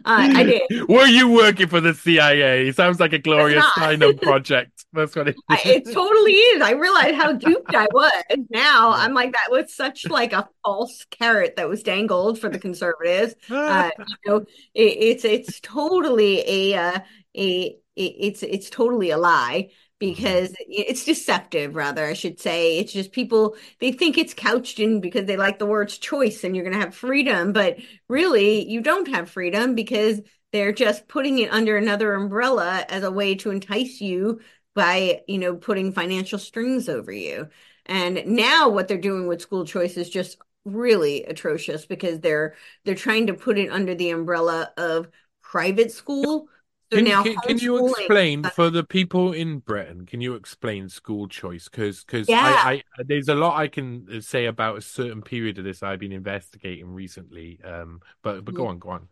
I 0.05 0.43
did. 0.43 0.87
Were 0.87 1.05
you 1.05 1.27
working 1.27 1.67
for 1.67 1.81
the 1.81 1.93
CIA? 1.93 2.71
Sounds 2.71 3.01
like 3.01 3.11
a 3.11 3.19
Gloria. 3.19 3.61
Steinem 3.61 4.21
project. 4.21 4.74
That's 4.95 5.15
what 5.15 5.27
it 5.27 5.35
I, 5.49 5.61
it 5.65 5.91
totally 5.91 6.33
is. 6.33 6.61
I 6.61 6.71
realized 6.71 7.15
how 7.15 7.33
duped 7.33 7.75
I 7.75 7.87
was. 7.93 8.11
Now 8.49 8.91
I'm 8.93 9.13
like 9.13 9.33
that 9.33 9.51
was 9.51 9.73
such 9.75 10.09
like 10.09 10.33
a 10.33 10.49
false 10.63 11.05
carrot 11.11 11.55
that 11.57 11.69
was 11.69 11.83
dangled 11.83 12.39
for 12.39 12.49
the 12.49 12.59
conservatives. 12.59 13.35
Uh, 13.67 13.91
you 14.25 14.31
know, 14.31 14.37
it, 14.73 14.81
it's 14.83 15.25
it's 15.25 15.59
totally 15.59 16.43
a 16.73 16.77
uh, 16.77 16.99
a 17.37 17.65
it, 17.67 17.77
it's 17.95 18.43
it's 18.43 18.69
totally 18.69 19.11
a 19.11 19.17
lie 19.17 19.69
Mhm. 20.17 20.49
because 20.51 20.53
it's 20.59 21.05
deceptive 21.05 21.75
rather 21.75 22.05
I 22.05 22.13
should 22.13 22.39
say. 22.39 22.79
It's 22.79 22.91
just 22.93 23.11
people 23.11 23.55
they 23.79 23.91
think 23.91 24.17
it's 24.17 24.33
couched 24.33 24.79
in 24.79 24.99
because 25.01 25.25
they 25.25 25.37
like 25.37 25.59
the 25.59 25.65
words 25.65 25.97
choice 25.97 26.43
and 26.43 26.55
you're 26.55 26.65
going 26.65 26.77
to 26.77 26.83
have 26.85 26.95
freedom, 26.95 27.53
but 27.53 27.77
really 28.09 28.67
you 28.69 28.81
don't 28.81 29.07
have 29.09 29.29
freedom 29.29 29.75
because 29.75 30.21
they're 30.51 30.71
just 30.71 31.07
putting 31.07 31.39
it 31.39 31.51
under 31.51 31.75
another 31.77 32.13
umbrella 32.13 32.85
as 32.89 33.03
a 33.03 33.11
way 33.11 33.35
to 33.35 33.51
entice 33.51 33.99
you 33.99 34.39
by, 34.76 35.23
you 35.28 35.38
know, 35.38 35.55
putting 35.55 35.91
financial 35.91 36.39
strings 36.39 36.89
over 36.89 37.11
you. 37.11 37.49
And 37.86 38.26
now 38.28 38.69
what 38.69 38.88
they're 38.88 38.97
doing 38.97 39.28
with 39.28 39.41
school 39.41 39.65
choice 39.65 39.97
is 39.97 40.09
just 40.09 40.38
really 40.65 41.23
atrocious 41.26 41.86
because 41.86 42.19
they're 42.19 42.55
they're 42.84 42.95
trying 42.95 43.28
to 43.28 43.34
put 43.34 43.57
it 43.57 43.71
under 43.71 43.95
the 43.95 44.09
umbrella 44.09 44.71
of 44.78 45.07
private 45.41 45.91
school. 45.91 46.47
So 46.91 46.97
Can, 46.97 47.05
now 47.05 47.23
can 47.23 47.36
can 47.38 47.57
you 47.57 47.78
explain 47.88 48.43
for 48.43 48.69
the 48.69 48.84
people 48.84 49.34
in 49.34 49.59
Britain? 49.59 50.05
Can 50.05 50.21
you 50.21 50.36
explain 50.36 50.88
school 50.88 51.28
choice? 51.28 51.67
Because 51.67 52.03
because 52.03 52.30
Yeah. 52.30 52.39
I, 52.39 52.84
I 52.97 53.03
there's 53.03 53.28
a 53.28 53.36
lot 53.36 53.57
I 53.57 53.67
can 53.67 54.21
say 54.21 54.45
about 54.45 54.78
a 54.78 54.82
certain 54.82 55.21
period 55.21 55.57
of 55.57 55.63
this 55.63 55.84
I've 55.84 55.99
been 55.99 56.11
investigating 56.11 56.88
recently. 56.93 57.59
Um, 57.63 58.01
but 58.21 58.45
but 58.45 58.53
go 58.53 58.67
on, 58.67 58.80
go 58.80 58.89
on. 58.89 59.09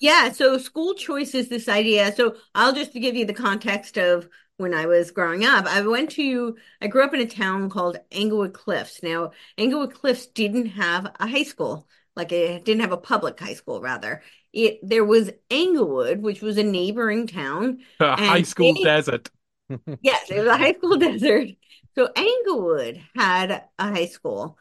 Yeah, 0.00 0.30
so 0.32 0.58
school 0.58 0.94
choice 0.94 1.34
is 1.34 1.48
this 1.48 1.68
idea. 1.68 2.12
So 2.14 2.36
I'll 2.54 2.74
just 2.74 2.92
give 2.92 3.16
you 3.16 3.24
the 3.24 3.32
context 3.32 3.96
of 3.96 4.28
when 4.58 4.74
I 4.74 4.86
was 4.86 5.10
growing 5.10 5.44
up. 5.44 5.66
I 5.66 5.80
went 5.82 6.10
to, 6.12 6.56
I 6.80 6.86
grew 6.86 7.04
up 7.04 7.14
in 7.14 7.20
a 7.20 7.26
town 7.26 7.70
called 7.70 7.98
Englewood 8.10 8.52
Cliffs. 8.54 9.02
Now, 9.02 9.32
Englewood 9.58 9.94
Cliffs 9.94 10.26
didn't 10.26 10.66
have 10.66 11.06
a 11.18 11.26
high 11.26 11.42
school, 11.42 11.88
like 12.14 12.32
it 12.32 12.64
didn't 12.64 12.82
have 12.82 12.92
a 12.92 12.96
public 12.96 13.38
high 13.38 13.54
school, 13.54 13.80
rather. 13.80 14.22
It 14.52 14.78
there 14.82 15.04
was 15.04 15.30
Englewood, 15.50 16.20
which 16.22 16.40
was 16.40 16.56
a 16.56 16.62
neighboring 16.62 17.26
town, 17.26 17.80
A 18.00 18.16
high 18.16 18.42
school 18.42 18.72
they, 18.74 18.82
desert. 18.82 19.30
yes, 20.00 20.30
it 20.30 20.38
was 20.38 20.46
a 20.46 20.56
high 20.58 20.72
school 20.74 20.96
desert. 20.98 21.48
So 21.94 22.08
Englewood 22.14 23.02
had 23.14 23.64
a 23.78 23.92
high 23.92 24.06
school, 24.06 24.58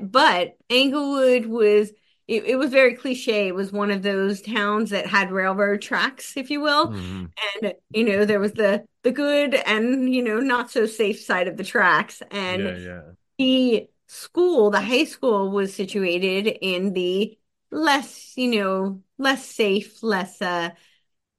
but 0.00 0.56
Englewood 0.70 1.46
was 1.46 1.92
it, 2.28 2.44
it 2.44 2.56
was 2.56 2.70
very 2.70 2.94
cliche. 2.94 3.48
It 3.48 3.54
was 3.54 3.72
one 3.72 3.90
of 3.90 4.02
those 4.02 4.42
towns 4.42 4.90
that 4.90 5.06
had 5.06 5.32
railroad 5.32 5.82
tracks, 5.82 6.36
if 6.36 6.50
you 6.50 6.60
will. 6.60 6.92
Mhm. 6.92 7.32
And 7.62 7.74
you 7.92 8.04
know, 8.04 8.24
there 8.24 8.40
was 8.40 8.52
the 8.52 8.84
the 9.02 9.12
good 9.12 9.54
and 9.54 10.12
you 10.12 10.22
know 10.22 10.38
not 10.40 10.70
so 10.70 10.86
safe 10.86 11.20
side 11.20 11.48
of 11.48 11.56
the 11.56 11.64
tracks. 11.64 12.22
And 12.30 12.76
yeah. 12.76 13.12
the 13.38 13.88
school, 14.08 14.70
the 14.70 14.80
high 14.80 15.04
school, 15.04 15.50
was 15.50 15.74
situated 15.74 16.46
in 16.62 16.92
the 16.94 17.38
less, 17.70 18.34
you 18.36 18.60
know, 18.60 19.02
less 19.18 19.46
safe, 19.46 20.02
less 20.02 20.42
uh 20.42 20.70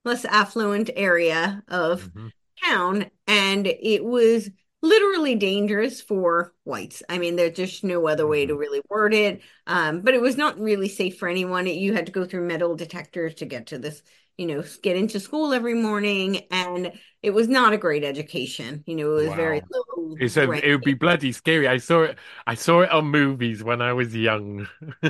less 0.05 0.25
affluent 0.25 0.89
area 0.95 1.63
of 1.67 2.09
hmm 2.13 2.29
town, 2.63 3.09
and 3.27 3.67
it 3.67 4.03
was 4.03 4.49
literally 4.81 5.35
dangerous 5.35 6.01
for 6.01 6.53
whites. 6.63 7.03
I 7.09 7.17
mean, 7.17 7.35
there's 7.35 7.55
just 7.57 7.83
no 7.83 8.07
other 8.07 8.27
way 8.27 8.45
to 8.45 8.55
hmm 8.55 8.57
really 8.57 8.81
word 8.89 9.13
it. 9.13 9.41
Um, 9.67 10.01
but 10.01 10.13
it 10.13 10.21
was 10.21 10.37
not 10.37 10.59
really 10.59 10.89
safe 10.89 11.17
for 11.19 11.27
anyone. 11.27 11.67
You 11.67 11.93
had 11.93 12.05
to 12.07 12.11
go 12.11 12.25
through 12.25 12.47
metal 12.47 12.75
detectors 12.75 13.35
to 13.35 13.45
get 13.45 13.67
to 13.67 13.77
this, 13.79 14.01
you 14.37 14.45
know, 14.47 14.63
get 14.81 14.95
into 14.97 15.19
school 15.19 15.53
every 15.53 15.73
morning, 15.75 16.47
and 16.51 16.93
it 17.21 17.31
was 17.31 17.47
not 17.47 17.73
a 17.73 17.77
great 17.77 18.03
education. 18.03 18.83
You 18.87 18.95
know, 18.95 19.11
it 19.17 19.23
was 19.23 19.33
very 19.35 19.61
Wow. 19.61 19.69
low 19.71 20.19
It's 20.19 20.37
a, 20.37 20.51
it 20.51 20.71
would 20.71 20.83
be 20.83 20.93
bloody 20.93 21.31
scary. 21.31 21.67
I 21.67 21.77
saw 21.77 22.03
it. 22.03 22.17
I 22.45 22.55
saw 22.55 22.81
it 22.81 22.91
on 22.91 23.05
movies 23.07 23.63
when 23.63 23.81
I 23.81 23.93
was 23.93 24.15
young. 24.15 24.67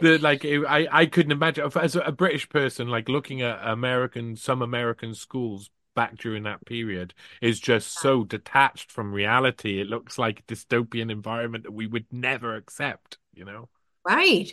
The 0.00 0.18
like, 0.20 0.44
it, 0.44 0.64
I 0.66 0.88
I 0.90 1.06
couldn't 1.06 1.32
imagine 1.32 1.70
as 1.76 1.96
a 1.96 2.12
British 2.12 2.48
person 2.48 2.88
like 2.88 3.08
looking 3.08 3.42
at 3.42 3.60
American 3.66 4.36
some 4.36 4.62
American 4.62 5.14
schools 5.14 5.70
back 5.94 6.16
during 6.16 6.42
that 6.44 6.64
period 6.66 7.14
is 7.40 7.60
just 7.60 7.98
so 7.98 8.24
detached 8.24 8.92
from 8.92 9.12
reality. 9.12 9.80
It 9.80 9.88
looks 9.88 10.18
like 10.18 10.40
a 10.40 10.42
dystopian 10.42 11.10
environment 11.10 11.64
that 11.64 11.72
we 11.72 11.86
would 11.86 12.06
never 12.12 12.56
accept. 12.56 13.18
You 13.34 13.44
know. 13.44 13.68
Right. 14.06 14.52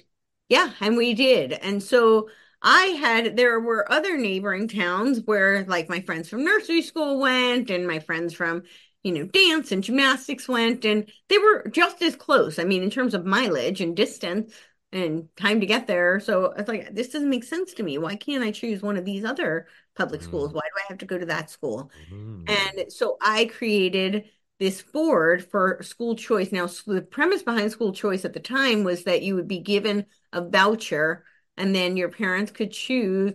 Yeah, 0.50 0.72
and 0.80 0.98
we 0.98 1.14
did. 1.14 1.54
And 1.54 1.82
so 1.82 2.30
I 2.62 2.86
had, 3.00 3.38
there 3.38 3.60
were 3.60 3.92
other 3.92 4.18
neighboring 4.18 4.68
towns 4.68 5.22
where, 5.26 5.64
like, 5.66 5.90
my 5.90 6.02
friends 6.02 6.30
from 6.30 6.44
nursery 6.44 6.82
school 6.82 7.20
went, 7.20 7.70
and 7.70 7.88
my 7.88 8.00
friends 8.00 8.34
from, 8.34 8.64
you 9.04 9.14
know, 9.14 9.26
dance 9.26 9.72
and 9.72 9.84
gymnastics 9.84 10.48
went, 10.48 10.86
and 10.86 11.10
they 11.30 11.38
were 11.38 11.68
just 11.72 12.02
as 12.02 12.16
close. 12.16 12.60
I 12.60 12.66
mean, 12.66 12.84
in 12.84 12.90
terms 12.90 13.14
of 13.14 13.26
mileage 13.26 13.82
and 13.82 13.96
distance 13.96 14.54
and 14.92 15.28
time 15.38 15.60
to 15.62 15.66
get 15.66 15.88
there. 15.88 16.20
So 16.20 16.46
it's 16.58 16.68
like, 16.68 16.94
this 16.94 17.10
doesn't 17.10 17.30
make 17.30 17.44
sense 17.44 17.74
to 17.76 17.84
me. 17.84 17.98
Why 17.98 18.16
can't 18.16 18.44
I 18.44 18.52
choose 18.52 18.82
one 18.82 18.98
of 18.98 19.06
these 19.06 19.24
other 19.26 19.68
public 19.96 20.22
schools? 20.24 20.52
Mm, 20.52 20.54
Why 20.54 20.62
do 20.62 20.82
I 20.82 20.86
have 20.90 20.98
to 21.00 21.06
go 21.06 21.18
to 21.18 21.26
that 21.28 21.50
school? 21.50 21.92
mm, 21.96 22.68
And 22.76 22.92
so 22.92 23.18
I 23.22 23.46
created 23.46 24.30
this 24.60 24.82
board 24.82 25.44
for 25.50 25.82
school 25.84 26.16
choice. 26.16 26.52
Now, 26.52 26.68
the 26.88 27.02
premise 27.02 27.44
behind 27.44 27.72
school 27.72 27.94
choice 27.94 28.26
at 28.26 28.34
the 28.34 28.40
time 28.40 28.84
was 28.84 29.04
that 29.06 29.24
you 29.24 29.36
would 29.36 29.48
be 29.48 29.60
given 29.60 30.06
a 30.34 30.48
voucher, 30.48 31.26
and 31.58 31.76
then 31.76 31.98
your 31.98 32.10
parents 32.10 32.52
could 32.52 32.72
choose 32.72 33.34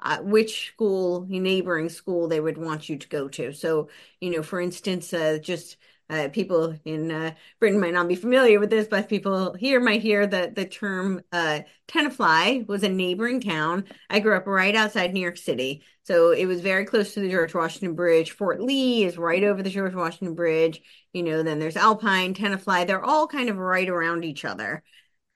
uh, 0.00 0.18
which 0.18 0.68
school, 0.68 1.26
neighboring 1.28 1.88
school, 1.88 2.28
they 2.28 2.40
would 2.40 2.58
want 2.58 2.88
you 2.88 2.96
to 2.96 3.08
go 3.08 3.28
to. 3.28 3.52
So, 3.52 3.88
you 4.20 4.30
know, 4.30 4.42
for 4.42 4.60
instance, 4.60 5.12
uh, 5.12 5.38
just 5.42 5.76
uh, 6.10 6.28
people 6.32 6.74
in 6.84 7.10
uh, 7.10 7.32
Britain 7.60 7.80
might 7.80 7.92
not 7.92 8.08
be 8.08 8.14
familiar 8.14 8.58
with 8.58 8.70
this, 8.70 8.88
but 8.88 9.08
people 9.08 9.52
here 9.54 9.80
might 9.80 10.00
hear 10.00 10.26
that 10.26 10.54
the 10.54 10.64
term 10.64 11.20
uh, 11.32 11.60
Tenafly 11.86 12.66
was 12.66 12.82
a 12.82 12.88
neighboring 12.88 13.40
town. 13.40 13.84
I 14.08 14.20
grew 14.20 14.36
up 14.36 14.46
right 14.46 14.74
outside 14.74 15.12
New 15.12 15.20
York 15.20 15.36
City. 15.36 15.82
So 16.04 16.30
it 16.30 16.46
was 16.46 16.62
very 16.62 16.86
close 16.86 17.12
to 17.14 17.20
the 17.20 17.30
George 17.30 17.54
Washington 17.54 17.94
Bridge. 17.94 18.30
Fort 18.30 18.60
Lee 18.60 19.04
is 19.04 19.18
right 19.18 19.44
over 19.44 19.62
the 19.62 19.70
George 19.70 19.94
Washington 19.94 20.34
Bridge. 20.34 20.80
You 21.12 21.22
know, 21.22 21.42
then 21.42 21.58
there's 21.58 21.76
Alpine, 21.76 22.32
Tenafly. 22.32 22.86
They're 22.86 23.04
all 23.04 23.26
kind 23.26 23.50
of 23.50 23.58
right 23.58 23.88
around 23.88 24.24
each 24.24 24.46
other. 24.46 24.82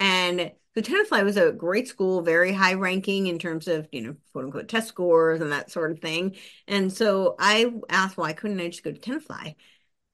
And 0.00 0.52
the 0.74 0.82
Tenafly 0.82 1.22
was 1.22 1.36
a 1.36 1.52
great 1.52 1.86
school, 1.86 2.22
very 2.22 2.52
high 2.52 2.74
ranking 2.74 3.26
in 3.26 3.38
terms 3.38 3.68
of, 3.68 3.86
you 3.92 4.00
know, 4.00 4.16
quote 4.32 4.46
unquote 4.46 4.68
test 4.68 4.88
scores 4.88 5.42
and 5.42 5.52
that 5.52 5.70
sort 5.70 5.90
of 5.90 6.00
thing. 6.00 6.36
And 6.66 6.90
so 6.90 7.36
I 7.38 7.70
asked, 7.90 8.16
why 8.16 8.32
couldn't 8.32 8.60
I 8.60 8.68
just 8.68 8.82
go 8.82 8.92
to 8.92 8.98
Tenafly? 8.98 9.54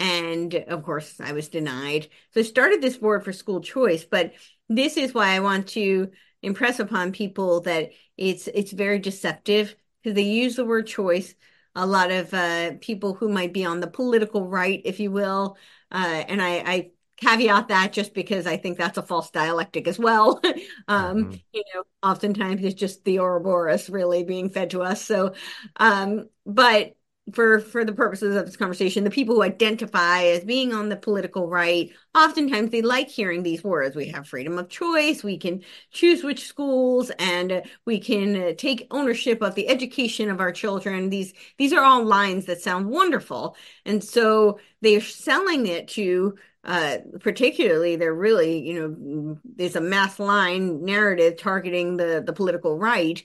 And 0.01 0.55
of 0.55 0.85
course, 0.85 1.21
I 1.21 1.33
was 1.33 1.49
denied. 1.49 2.09
So 2.33 2.41
I 2.41 2.45
started 2.45 2.81
this 2.81 2.99
board 2.99 3.25
for 3.25 3.33
school 3.33 3.61
choice, 3.61 4.05
but 4.05 4.33
this 4.69 4.97
is 4.97 5.13
why 5.13 5.31
I 5.31 5.41
want 5.41 5.69
to 5.69 6.11
impress 6.43 6.79
upon 6.79 7.13
people 7.13 7.63
that 7.63 7.91
it's 8.17 8.47
it's 8.49 8.73
very 8.73 8.99
deceptive 8.99 9.75
because 10.03 10.15
they 10.15 10.23
use 10.23 10.57
the 10.57 10.65
word 10.65 10.87
choice. 10.87 11.35
A 11.75 11.87
lot 11.87 12.11
of 12.11 12.33
uh, 12.35 12.73
people 12.81 13.15
who 13.15 13.29
might 13.29 13.53
be 13.53 13.65
on 13.65 13.81
the 13.81 13.87
political 13.87 14.47
right, 14.47 14.81
if 14.85 15.01
you 15.01 15.11
will, 15.11 15.57
uh, 15.93 16.25
and 16.29 16.43
I, 16.43 16.51
I 16.59 16.91
caveat 17.19 17.69
that 17.69 17.93
just 17.93 18.15
because 18.15 18.47
I 18.47 18.57
think 18.57 18.79
that's 18.79 18.99
a 18.99 19.03
false 19.03 19.31
dialectic 19.31 19.87
as 19.89 19.99
well. 19.99 20.41
um, 20.89 21.27
mm, 21.27 21.41
you 21.53 21.63
know, 21.75 21.85
oftentimes 22.03 22.65
it's 22.65 22.75
just 22.75 23.05
the 23.05 23.19
Ouroboros 23.19 23.91
really 23.91 24.25
being 24.25 24.51
fed 24.51 24.71
to 24.71 24.83
us. 24.83 25.05
So, 25.05 25.35
um, 25.77 26.29
but 26.47 26.95
for 27.33 27.61
for 27.61 27.85
the 27.85 27.93
purposes 27.93 28.37
of 28.37 28.47
this 28.47 28.57
conversation, 28.57 29.05
the 29.05 29.11
people 29.11 29.35
who 29.35 29.43
identify 29.43 30.25
as 30.25 30.45
being 30.45 30.73
on 30.73 30.89
the 30.89 30.97
political 30.97 31.49
right, 31.49 31.91
oftentimes 32.15 32.71
they 32.71 32.83
like 32.83 33.09
hearing 33.09 33.43
these 33.43 33.63
words. 33.65 33.97
We 33.97 34.09
have 34.09 34.29
freedom 34.29 34.59
of 34.59 34.69
choice. 34.69 35.23
We 35.23 35.39
can 35.39 35.63
choose 35.91 36.23
which 36.23 36.45
schools, 36.47 37.11
and 37.19 37.63
we 37.85 38.01
can 38.01 38.57
take 38.57 38.87
ownership 38.91 39.43
of 39.43 39.55
the 39.55 39.69
education 39.69 40.31
of 40.31 40.41
our 40.41 40.53
children. 40.53 41.11
These 41.11 41.33
these 41.59 41.73
are 41.73 41.85
all 41.85 42.05
lines 42.05 42.47
that 42.47 42.61
sound 42.61 42.89
wonderful, 42.89 43.57
and 43.85 44.03
so 44.03 44.59
they're 44.81 45.01
selling 45.01 45.67
it 45.67 45.89
to. 45.89 46.37
Uh, 46.65 46.99
particularly, 47.21 47.97
they're 47.97 48.13
really, 48.13 48.59
you 48.59 48.75
know, 48.75 49.39
there's 49.57 49.77
a 49.77 49.81
mass 49.81 50.19
line 50.19 50.85
narrative 50.85 51.37
targeting 51.39 51.97
the 51.97 52.23
the 52.27 52.33
political 52.33 52.77
right 52.77 53.25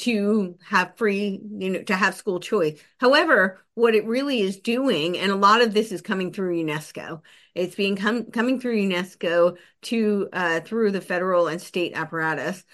to 0.00 0.56
have 0.64 0.96
free, 0.96 1.40
you 1.58 1.70
know, 1.70 1.82
to 1.84 1.96
have 1.96 2.14
school 2.14 2.40
choice. 2.40 2.80
However, 2.98 3.64
what 3.74 3.94
it 3.94 4.06
really 4.06 4.40
is 4.40 4.58
doing, 4.58 5.18
and 5.18 5.32
a 5.32 5.36
lot 5.36 5.62
of 5.62 5.74
this 5.74 5.92
is 5.92 6.02
coming 6.02 6.32
through 6.32 6.62
UNESCO, 6.62 7.22
it's 7.54 7.74
being 7.74 7.96
com 7.96 8.26
coming 8.26 8.60
through 8.60 8.82
UNESCO 8.82 9.56
to 9.82 10.28
uh, 10.32 10.60
through 10.60 10.92
the 10.92 11.00
federal 11.00 11.48
and 11.48 11.60
state 11.60 11.92
apparatus. 11.94 12.64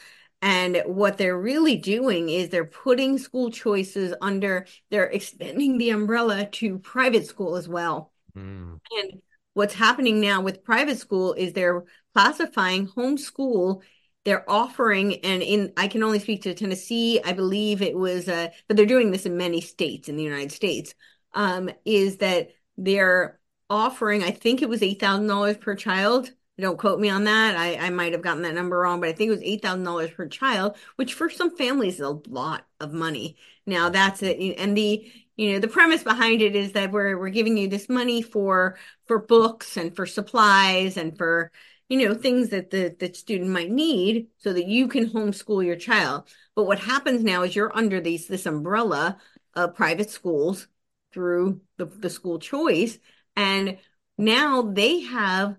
And 0.41 0.83
what 0.87 1.19
they're 1.19 1.39
really 1.39 1.77
doing 1.77 2.29
is 2.29 2.49
they're 2.49 2.65
putting 2.65 3.19
school 3.19 3.51
choices 3.51 4.15
under, 4.23 4.67
they're 4.91 5.11
extending 5.11 5.79
the 5.79 5.91
umbrella 5.91 6.47
to 6.47 6.79
private 6.79 7.27
school 7.27 7.57
as 7.57 7.69
well. 7.69 8.13
mm, 8.35 8.79
And 8.97 9.21
what's 9.55 9.75
happening 9.75 10.21
now 10.21 10.41
with 10.41 10.63
private 10.65 10.99
school 10.99 11.35
is 11.35 11.53
they're 11.53 11.85
classifying 12.15 12.87
homeschool 12.89 13.83
they're 14.29 14.49
offering 14.51 15.25
and 15.25 15.43
in 15.43 15.73
I 15.79 15.89
can 15.89 16.03
only 16.03 16.19
speak 16.19 16.43
to 16.43 16.53
Tennessee 16.53 17.19
I 17.25 17.33
believe 17.33 17.81
it 17.81 17.97
was 17.97 18.29
uh 18.29 18.49
but 18.67 18.77
they're 18.77 18.85
doing 18.85 19.11
this 19.11 19.25
in 19.25 19.39
many 19.39 19.63
states 19.63 20.09
in 20.11 20.17
the 20.17 20.23
United 20.23 20.53
States 20.53 20.95
um 21.33 21.71
is 21.87 22.19
that 22.19 22.51
they're 22.77 23.41
offering 23.71 24.23
I 24.23 24.31
think 24.31 24.61
it 24.61 24.69
was 24.69 24.83
$8,000 24.83 25.59
per 25.61 25.75
child. 25.75 26.31
Don't 26.61 26.79
quote 26.79 27.01
me 27.01 27.09
on 27.09 27.25
that. 27.25 27.57
I 27.57 27.77
I 27.77 27.91
might 27.91 28.13
have 28.13 28.21
gotten 28.21 28.43
that 28.43 28.55
number 28.55 28.79
wrong 28.79 29.01
but 29.01 29.09
I 29.09 29.13
think 29.13 29.29
it 29.29 29.39
was 29.39 29.41
$8,000 29.41 30.15
per 30.15 30.29
child 30.29 30.77
which 30.97 31.15
for 31.15 31.31
some 31.31 31.57
families 31.57 31.95
is 31.95 32.01
a 32.01 32.21
lot 32.29 32.67
of 32.81 32.93
money. 32.93 33.39
Now 33.65 33.89
that's 33.89 34.23
it. 34.23 34.39
And 34.59 34.77
the 34.77 35.11
you 35.37 35.53
know 35.53 35.59
the 35.59 35.69
premise 35.69 36.03
behind 36.03 36.43
it 36.43 36.55
is 36.55 36.73
that 36.73 36.93
we're 36.93 37.19
we're 37.19 37.31
giving 37.31 37.57
you 37.57 37.69
this 37.69 37.89
money 37.89 38.21
for 38.21 38.77
for 39.07 39.19
books 39.21 39.79
and 39.79 39.97
for 39.97 40.05
supplies 40.05 40.99
and 40.99 41.17
for 41.17 41.51
you 41.89 42.07
know 42.07 42.15
things 42.15 42.51
that 42.51 42.71
the 42.71 42.95
the 42.99 43.13
student 43.15 43.51
might 43.51 43.71
need 43.71 44.29
so 44.39 44.53
that 44.53 44.67
you 44.67 44.89
can 44.89 45.11
homeschool 45.11 45.65
your 45.65 45.77
child 45.77 46.25
but 46.55 46.65
what 46.65 46.79
happens 46.79 47.23
now 47.23 47.43
is 47.43 47.55
you're 47.57 47.77
under 47.77 48.01
these 48.01 48.27
this 48.27 48.47
umbrella 48.47 49.17
of 49.55 49.75
private 49.75 50.11
schools 50.11 50.69
through 51.13 51.61
the, 51.79 51.87
the 51.87 52.11
school 52.11 52.39
choice 52.39 52.99
and 53.37 53.79
now 54.17 54.63
they 54.63 55.01
have 55.01 55.57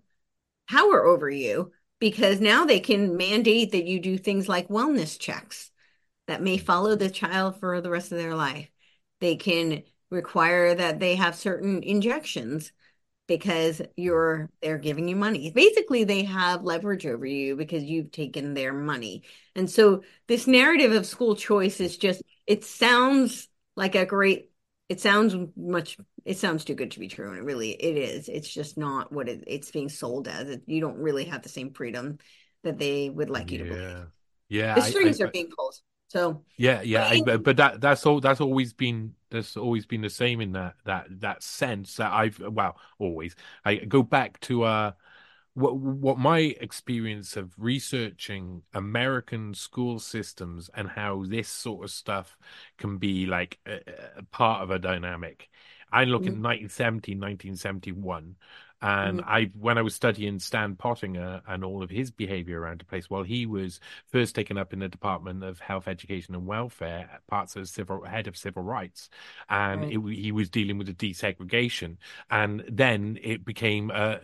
power 0.70 1.06
over 1.06 1.30
you 1.30 1.72
because 2.00 2.40
now 2.40 2.66
they 2.66 2.80
can 2.80 3.18
mandate 3.18 3.72
that 3.72 3.86
you 3.86 4.00
do 4.00 4.18
things 4.18 4.48
like 4.48 4.68
wellness 4.68 5.20
checks 5.20 5.72
that 6.28 6.42
may 6.42 6.58
follow 6.58 6.96
the 6.96 7.10
child 7.10 7.60
for 7.60 7.82
the 7.82 7.90
rest 7.90 8.12
of 8.12 8.18
their 8.18 8.36
life. 8.36 8.70
They 9.20 9.36
can 9.36 9.84
require 10.10 10.76
that 10.76 11.00
they 11.00 11.16
have 11.16 11.36
certain 11.36 11.84
injections 11.84 12.72
because 13.30 13.82
you're 13.96 14.50
they're 14.62 14.80
giving 14.80 15.08
you 15.08 15.16
money. 15.16 15.52
Basically, 15.52 16.04
they 16.04 16.24
have 16.24 16.64
leverage 16.64 17.06
over 17.06 17.26
you 17.26 17.56
because 17.56 17.84
you've 17.84 18.12
taken 18.12 18.56
their 18.56 18.74
money. 18.74 19.24
And 19.56 19.70
so 19.70 20.02
this 20.28 20.48
narrative 20.48 20.92
of 20.92 21.06
school 21.06 21.36
choice 21.36 21.80
is 21.80 21.96
just 21.96 22.22
it 22.48 22.66
sounds 22.66 23.48
like 23.78 23.96
a 23.96 24.06
great 24.06 24.50
it 24.90 25.00
sounds 25.00 25.36
much 25.56 25.98
it 26.26 26.40
sounds 26.40 26.66
too 26.66 26.74
good 26.74 26.92
to 26.92 27.00
be 27.00 27.08
true 27.08 27.30
and 27.30 27.38
it 27.38 27.44
really 27.44 27.70
it 27.70 27.96
is. 27.96 28.28
It's 28.28 28.50
just 28.50 28.78
not 28.78 29.14
what 29.14 29.30
it, 29.30 29.44
it's 29.46 29.72
being 29.72 29.90
sold 29.90 30.28
as. 30.28 30.50
It, 30.50 30.64
you 30.66 30.82
don't 30.82 30.98
really 30.98 31.26
have 31.26 31.44
the 31.44 31.50
same 31.50 31.72
freedom 31.72 32.18
that 32.64 32.80
they 32.80 33.10
would 33.10 33.30
like 33.30 33.52
you 33.52 33.60
to 33.60 33.66
believe. 33.66 33.82
yeah, 33.82 34.04
yeah. 34.50 34.74
The 34.74 34.82
I, 34.82 34.86
I, 34.86 34.90
strings 34.90 35.22
are 35.22 35.30
being 35.30 35.52
pulled. 35.56 35.76
So, 36.10 36.44
Yeah, 36.58 36.82
yeah, 36.82 37.06
I, 37.08 37.14
in, 37.16 37.24
but 37.24 37.44
but 37.44 37.56
that 37.58 37.80
that's 37.80 38.06
all 38.06 38.20
that's 38.20 38.42
always 38.42 38.74
been 38.74 39.16
that's 39.30 39.56
always 39.56 39.86
been 39.86 40.02
the 40.02 40.10
same 40.10 40.42
in 40.42 40.52
that 40.54 40.76
that 40.86 41.08
that 41.22 41.42
sense 41.42 41.96
that 41.96 42.12
I've 42.12 42.40
well 42.40 42.78
always 42.98 43.36
I 43.64 43.76
go 43.76 44.04
back 44.04 44.40
to 44.42 44.64
uh 44.64 44.92
what 45.54 45.78
what 45.78 46.20
my 46.20 46.40
experience 46.40 47.38
of 47.38 47.54
researching 47.58 48.64
American 48.74 49.54
school 49.54 50.00
systems 50.00 50.70
and 50.76 50.90
how 50.90 51.26
this 51.28 51.50
sort 51.50 51.86
of 51.86 51.92
stuff 51.92 52.38
can 52.78 52.98
be 52.98 53.26
like 53.26 53.60
a, 53.66 53.80
a 54.18 54.24
part 54.24 54.62
of 54.64 54.72
a 54.72 54.80
dynamic. 54.80 55.50
I 55.92 56.06
look 56.06 56.28
at 56.28 56.36
1970, 56.36 57.16
1971. 57.16 58.38
And 58.82 59.20
Mhm. 59.20 59.26
I, 59.26 59.52
when 59.60 59.78
I 59.78 59.82
was 59.82 59.94
studying 59.96 60.40
Stan 60.40 60.76
Pottinger 60.76 61.42
and 61.48 61.64
all 61.66 61.84
of 61.84 61.90
his 61.90 62.12
behavior 62.12 62.62
around 62.62 62.80
the 62.82 62.86
place, 62.86 63.10
well, 63.10 63.24
he 63.24 63.46
was 63.46 63.80
first 64.12 64.36
taken 64.36 64.58
up 64.58 64.72
in 64.74 64.80
the 64.80 64.88
Department 64.88 65.44
of 65.44 65.60
Health, 65.60 65.88
Education 65.88 66.34
and 66.36 66.46
Welfare, 66.46 67.20
parts 67.28 67.56
of 67.56 67.68
civil 67.68 68.04
head 68.06 68.28
of 68.28 68.38
civil 68.38 68.64
rights, 68.64 69.10
and 69.50 69.84
Right. 69.84 69.90
it, 69.90 70.00
he 70.16 70.32
was 70.32 70.50
dealing 70.50 70.78
with 70.78 70.88
the 70.88 70.94
desegregation. 70.94 71.98
And 72.30 72.64
then 72.70 73.18
it 73.22 73.44
became 73.46 73.92
uh, 73.94 74.18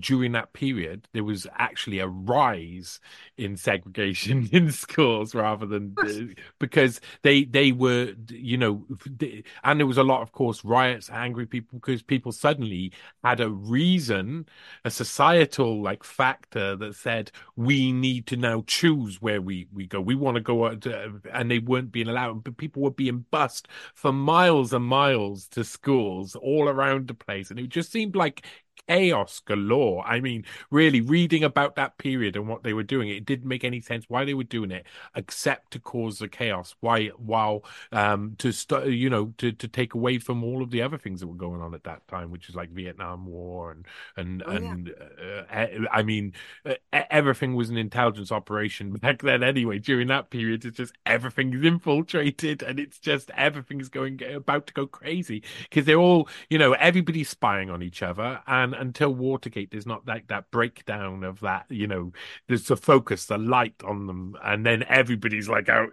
during 0.00 0.32
that 0.32 0.52
period 0.52 1.08
there 1.12 1.24
was 1.24 1.46
actually 1.56 1.98
a 1.98 2.06
rise 2.06 3.00
in 3.36 3.56
segregation 3.56 4.48
in 4.52 4.70
schools 4.70 5.34
rather 5.34 5.66
than 5.66 5.98
uh, 6.02 6.34
because 6.58 7.00
they 7.22 7.44
they 7.44 7.72
were 7.72 8.14
you 8.30 8.56
know 8.56 8.86
they- 9.06 9.42
and 9.64 9.80
there 9.80 9.86
was 9.86 9.98
a 9.98 10.02
lot 10.02 10.22
of 10.22 10.32
course 10.32 10.64
riots 10.64 11.10
angry 11.10 11.46
people 11.46 11.78
because 11.78 12.02
people 12.02 12.32
suddenly 12.32 12.92
had 13.24 13.40
a 13.40 13.48
reason 13.50 14.01
a 14.10 14.90
societal 14.90 15.82
like 15.82 16.04
factor 16.04 16.76
that 16.76 16.94
said 16.94 17.30
we 17.56 17.92
need 17.92 18.26
to 18.26 18.36
now 18.36 18.62
choose 18.66 19.20
where 19.20 19.40
we 19.40 19.66
we 19.72 19.86
go. 19.86 20.00
We 20.00 20.14
want 20.14 20.36
to 20.36 20.40
go 20.40 20.66
out 20.66 20.82
to, 20.82 21.20
and 21.32 21.50
they 21.50 21.58
weren't 21.58 21.92
being 21.92 22.08
allowed 22.08 22.44
but 22.44 22.56
people 22.56 22.82
were 22.82 22.90
being 22.90 23.24
bussed 23.30 23.68
for 23.94 24.12
miles 24.12 24.72
and 24.72 24.84
miles 24.84 25.48
to 25.48 25.64
schools 25.64 26.34
all 26.36 26.68
around 26.68 27.08
the 27.08 27.14
place 27.14 27.50
and 27.50 27.58
it 27.60 27.68
just 27.68 27.92
seemed 27.92 28.16
like 28.16 28.44
chaos 28.88 29.40
galore. 29.40 30.04
I 30.06 30.20
mean 30.20 30.44
really 30.70 31.00
reading 31.00 31.44
about 31.44 31.76
that 31.76 31.98
period 31.98 32.36
and 32.36 32.48
what 32.48 32.62
they 32.62 32.72
were 32.72 32.82
doing 32.82 33.08
it 33.08 33.24
didn't 33.24 33.46
make 33.48 33.64
any 33.64 33.80
sense 33.80 34.04
why 34.08 34.24
they 34.24 34.34
were 34.34 34.42
doing 34.44 34.70
it 34.70 34.86
except 35.14 35.72
to 35.72 35.78
cause 35.78 36.18
the 36.18 36.28
chaos 36.28 36.74
why 36.80 37.08
while 37.08 37.64
um 37.92 38.34
to 38.38 38.52
st- 38.52 38.88
you 38.88 39.08
know 39.10 39.32
to 39.38 39.52
to 39.52 39.68
take 39.68 39.94
away 39.94 40.18
from 40.18 40.42
all 40.42 40.62
of 40.62 40.70
the 40.70 40.82
other 40.82 40.98
things 40.98 41.20
that 41.20 41.26
were 41.26 41.34
going 41.34 41.60
on 41.60 41.74
at 41.74 41.84
that 41.84 42.06
time 42.08 42.30
which 42.30 42.48
is 42.48 42.54
like 42.54 42.70
vietnam 42.70 43.26
war 43.26 43.70
and 43.70 43.86
and 44.16 44.42
Oh, 44.46 44.52
and 44.56 44.94
uh, 45.20 45.86
i 45.92 46.02
mean 46.02 46.32
uh, 46.66 46.74
everything 47.10 47.54
was 47.54 47.70
an 47.70 47.76
intelligence 47.76 48.32
operation 48.32 48.92
back 49.02 49.22
then 49.22 49.42
anyway. 49.42 49.78
During 49.78 50.08
that 50.08 50.30
period 50.30 50.64
it's 50.64 50.76
just 50.76 50.94
everything's 51.06 51.64
infiltrated 51.64 52.62
and 52.62 52.78
it's 52.78 52.98
just 52.98 53.30
everything's 53.36 53.88
going 53.88 54.22
about 54.22 54.66
to 54.68 54.72
go 54.72 54.86
crazy 54.86 55.42
because 55.64 55.84
they're 55.84 55.96
all 55.98 56.28
you 56.50 56.58
know 56.58 56.72
everybody's 56.74 57.28
spying 57.28 57.70
on 57.70 57.82
each 57.82 58.02
other 58.02 58.40
and 58.46 58.61
until 58.62 59.14
watergate 59.14 59.70
there's 59.70 59.86
not 59.86 60.06
like 60.06 60.26
that 60.28 60.50
breakdown 60.50 61.24
of 61.24 61.40
that 61.40 61.66
you 61.68 61.86
know 61.86 62.12
there's 62.48 62.66
the 62.66 62.76
focus 62.76 63.26
the 63.26 63.38
light 63.38 63.74
on 63.84 64.06
them. 64.06 64.36
And 64.42 64.64
then 64.64 64.84
everybody's 64.88 65.48
like 65.48 65.68
out 65.68 65.90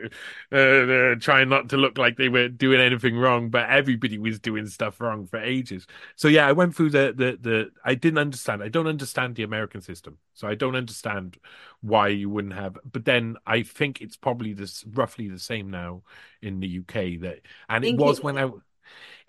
uh, 0.52 0.56
uh, 0.56 1.16
trying 1.16 1.50
not 1.50 1.70
to 1.70 1.78
look 1.78 1.98
like 1.98 2.18
they 2.18 2.30
were 2.30 2.48
doing 2.50 2.80
anything 2.80 3.18
wrong 3.18 3.50
but 3.50 3.70
everybody 3.70 4.18
was 4.18 4.40
doing 4.40 4.68
stuff 4.68 5.02
wrong 5.02 5.26
for 5.28 5.40
ages. 5.40 5.88
So 6.16 6.28
yeah 6.28 6.48
i 6.48 6.52
went 6.52 6.76
through 6.76 6.92
the 6.92 7.14
the 7.16 7.38
the 7.42 7.72
i 7.84 7.96
didn't 7.96 8.20
understand 8.20 8.64
i 8.64 8.70
don't 8.70 8.88
understand 8.88 9.36
the 9.36 9.44
american 9.44 9.82
system. 9.82 10.18
So 10.34 10.48
i 10.48 10.56
don't 10.56 10.76
understand 10.76 11.38
why 11.82 12.10
you 12.10 12.30
wouldn't 12.30 12.54
have 12.54 12.78
but 12.92 13.06
then 13.06 13.38
i 13.46 13.62
think 13.64 14.02
it's 14.02 14.18
probably 14.18 14.54
this 14.54 14.84
roughly 14.94 15.28
the 15.30 15.40
same 15.40 15.70
now 15.70 16.02
in 16.42 16.60
the 16.60 16.80
uk 16.80 16.94
that 17.22 17.40
and 17.70 17.86
it 17.86 17.98
was 17.98 18.22
when 18.22 18.38
i 18.38 18.50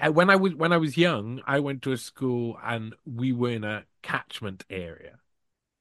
when 0.09 0.31
I 0.31 0.37
was 0.37 0.55
when 0.55 0.73
I 0.73 0.77
was 0.79 0.97
young, 0.97 1.43
I 1.47 1.61
went 1.61 1.83
to 1.83 1.93
a 1.93 1.97
school 1.97 2.59
and 2.63 2.95
we 3.05 3.33
were 3.33 3.51
in 3.51 3.65
a 3.65 3.85
catchment 4.03 4.65
area. 4.71 5.19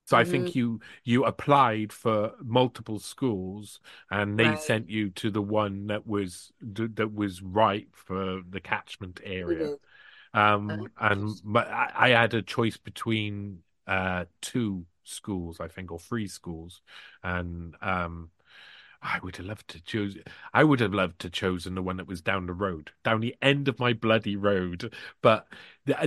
So 0.05 0.17
I 0.17 0.25
think 0.25 0.55
you 0.55 0.81
you 1.03 1.25
applied 1.25 1.93
for 1.93 2.33
multiple 2.43 2.99
schools 2.99 3.79
and 4.11 4.39
they 4.39 4.55
Right. 4.55 4.57
sent 4.57 4.89
you 4.89 5.11
to 5.11 5.31
the 5.31 5.41
one 5.41 5.87
that 5.87 6.07
was 6.07 6.51
that 6.61 7.13
was 7.13 7.41
right 7.43 7.87
for 7.93 8.41
the 8.49 8.61
catchment 8.61 9.21
area. 9.23 9.71
did. 9.71 9.79
Um, 10.33 10.87
and 10.99 11.39
but 11.43 11.67
I, 11.69 11.91
I 11.95 12.09
had 12.09 12.33
a 12.33 12.41
choice 12.41 12.77
between 12.77 13.63
uh 13.87 14.25
two 14.41 14.85
schools, 15.03 15.59
I 15.59 15.67
think, 15.67 15.91
or 15.91 15.99
three 15.99 16.27
schools, 16.27 16.81
and 17.23 17.75
um. 17.81 18.31
I 19.01 19.19
would 19.23 19.37
have 19.37 19.45
loved 19.45 19.67
to 19.69 19.81
choose. 19.81 20.17
I 20.53 20.63
would 20.63 20.79
have 20.81 20.93
loved 20.93 21.19
to 21.19 21.29
chosen 21.29 21.75
the 21.75 21.81
one 21.81 21.97
that 21.97 22.07
was 22.07 22.21
down 22.21 22.47
the 22.47 22.53
road, 22.53 22.91
down 23.03 23.21
the 23.21 23.35
end 23.41 23.67
of 23.67 23.79
my 23.79 23.93
bloody 23.93 24.35
road. 24.35 24.93
But 25.21 25.47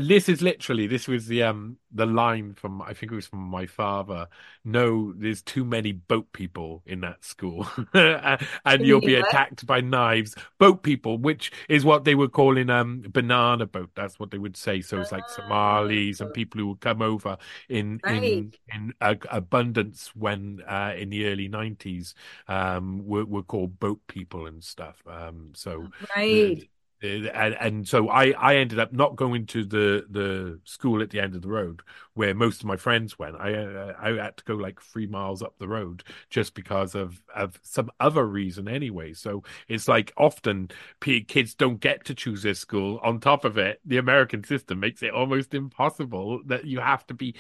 this 0.01 0.29
is 0.29 0.43
literally 0.43 0.87
this 0.87 1.09
was 1.09 1.27
the 1.27 1.43
um 1.43 1.77
the 1.93 2.07
line 2.07 2.55
from 2.55 2.83
I 2.83 2.95
think 2.95 3.13
it 3.13 3.15
was 3.15 3.27
from 3.27 3.41
my 3.41 3.67
father. 3.67 4.29
No, 4.65 5.13
there's 5.15 5.43
too 5.43 5.65
many 5.65 5.93
boat 5.93 6.33
people 6.33 6.83
in 6.87 7.01
that 7.01 7.25
school, 7.25 7.67
and 7.95 8.87
you'll 8.87 9.01
be 9.01 9.15
attacked 9.17 9.67
by 9.67 9.81
knives. 9.81 10.35
Boat 10.59 10.83
people, 10.83 11.19
which 11.19 11.53
is 11.69 11.85
what 11.85 12.05
they 12.05 12.15
were 12.15 12.29
calling 12.29 12.71
um 12.71 13.03
banana 13.09 13.67
boat. 13.67 13.91
That's 13.95 14.19
what 14.19 14.31
they 14.31 14.39
would 14.39 14.57
say. 14.57 14.81
So 14.81 15.01
it's 15.01 15.13
like 15.13 15.29
Somalis 15.29 16.21
and 16.21 16.33
people 16.33 16.61
who 16.61 16.69
would 16.69 16.81
come 16.81 17.03
over 17.03 17.37
in 17.69 18.01
right. 18.03 18.23
in 18.23 18.55
in 18.73 18.95
uh, 19.01 19.15
abundance 19.31 20.15
when 20.15 20.63
uh, 20.67 20.95
in 20.97 21.11
the 21.11 21.27
early 21.27 21.49
nineties 21.49 22.15
um, 22.49 23.07
were, 23.07 23.25
were 23.25 23.43
called 23.43 23.79
boat 23.79 24.01
people 24.07 24.47
and 24.47 24.63
stuff. 24.63 25.03
Um, 25.07 25.53
so 25.55 25.91
Right. 26.17 26.29
the, 26.29 26.51
the, 26.51 26.69
and, 27.03 27.55
and 27.55 27.89
so 27.89 28.09
I, 28.09 28.31
I 28.31 28.57
ended 28.57 28.79
up 28.79 28.93
not 28.93 29.17
going 29.17 29.47
to 29.47 29.65
the, 29.65 30.07
the 30.09 30.61
school 30.65 31.03
at 31.03 31.11
the 31.11 31.21
end 31.21 31.35
of 31.35 31.43
the 31.43 31.49
road 31.49 31.83
where 32.15 32.35
most 32.35 32.61
of 32.61 32.67
my 32.67 32.77
friends 32.77 33.19
went. 33.19 33.37
I 33.37 33.55
uh, 33.55 33.95
I 34.01 34.11
had 34.13 34.37
to 34.37 34.45
go 34.45 34.55
like 34.55 34.81
three 34.81 35.07
miles 35.07 35.43
up 35.43 35.55
the 35.59 35.67
road 35.69 36.05
just 36.31 36.55
because 36.55 36.95
of 36.95 37.21
of 37.35 37.59
some 37.63 37.91
other 37.99 38.25
reason 38.27 38.69
anyway. 38.69 39.15
So 39.15 39.43
it's 39.69 39.89
like 39.89 40.13
often 40.17 40.71
kids 41.01 41.55
don't 41.55 41.81
get 41.81 42.05
to 42.07 42.15
choose 42.15 42.43
their 42.43 42.55
school. 42.55 43.01
On 43.03 43.19
top 43.19 43.45
of 43.45 43.59
it, 43.59 43.81
the 43.85 43.99
American 43.99 44.45
system 44.45 44.81
makes 44.81 45.03
it 45.03 45.13
almost 45.13 45.55
impossible 45.55 46.43
that 46.47 46.67
you 46.67 46.81
have 46.81 47.07
to 47.09 47.15
be 47.15 47.35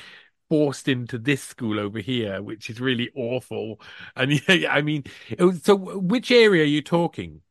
forced 0.48 0.88
into 0.88 1.18
this 1.18 1.42
school 1.42 1.80
over 1.80 1.98
here, 2.00 2.42
which 2.42 2.68
is 2.70 2.80
really 2.80 3.10
awful. 3.14 3.80
And 4.16 4.40
yeah, 4.48 4.72
I 4.72 4.82
mean, 4.82 5.04
was, 5.38 5.62
so 5.62 5.76
which 5.76 6.30
area 6.30 6.62
are 6.62 6.66
you 6.66 6.82
talking? 6.82 7.42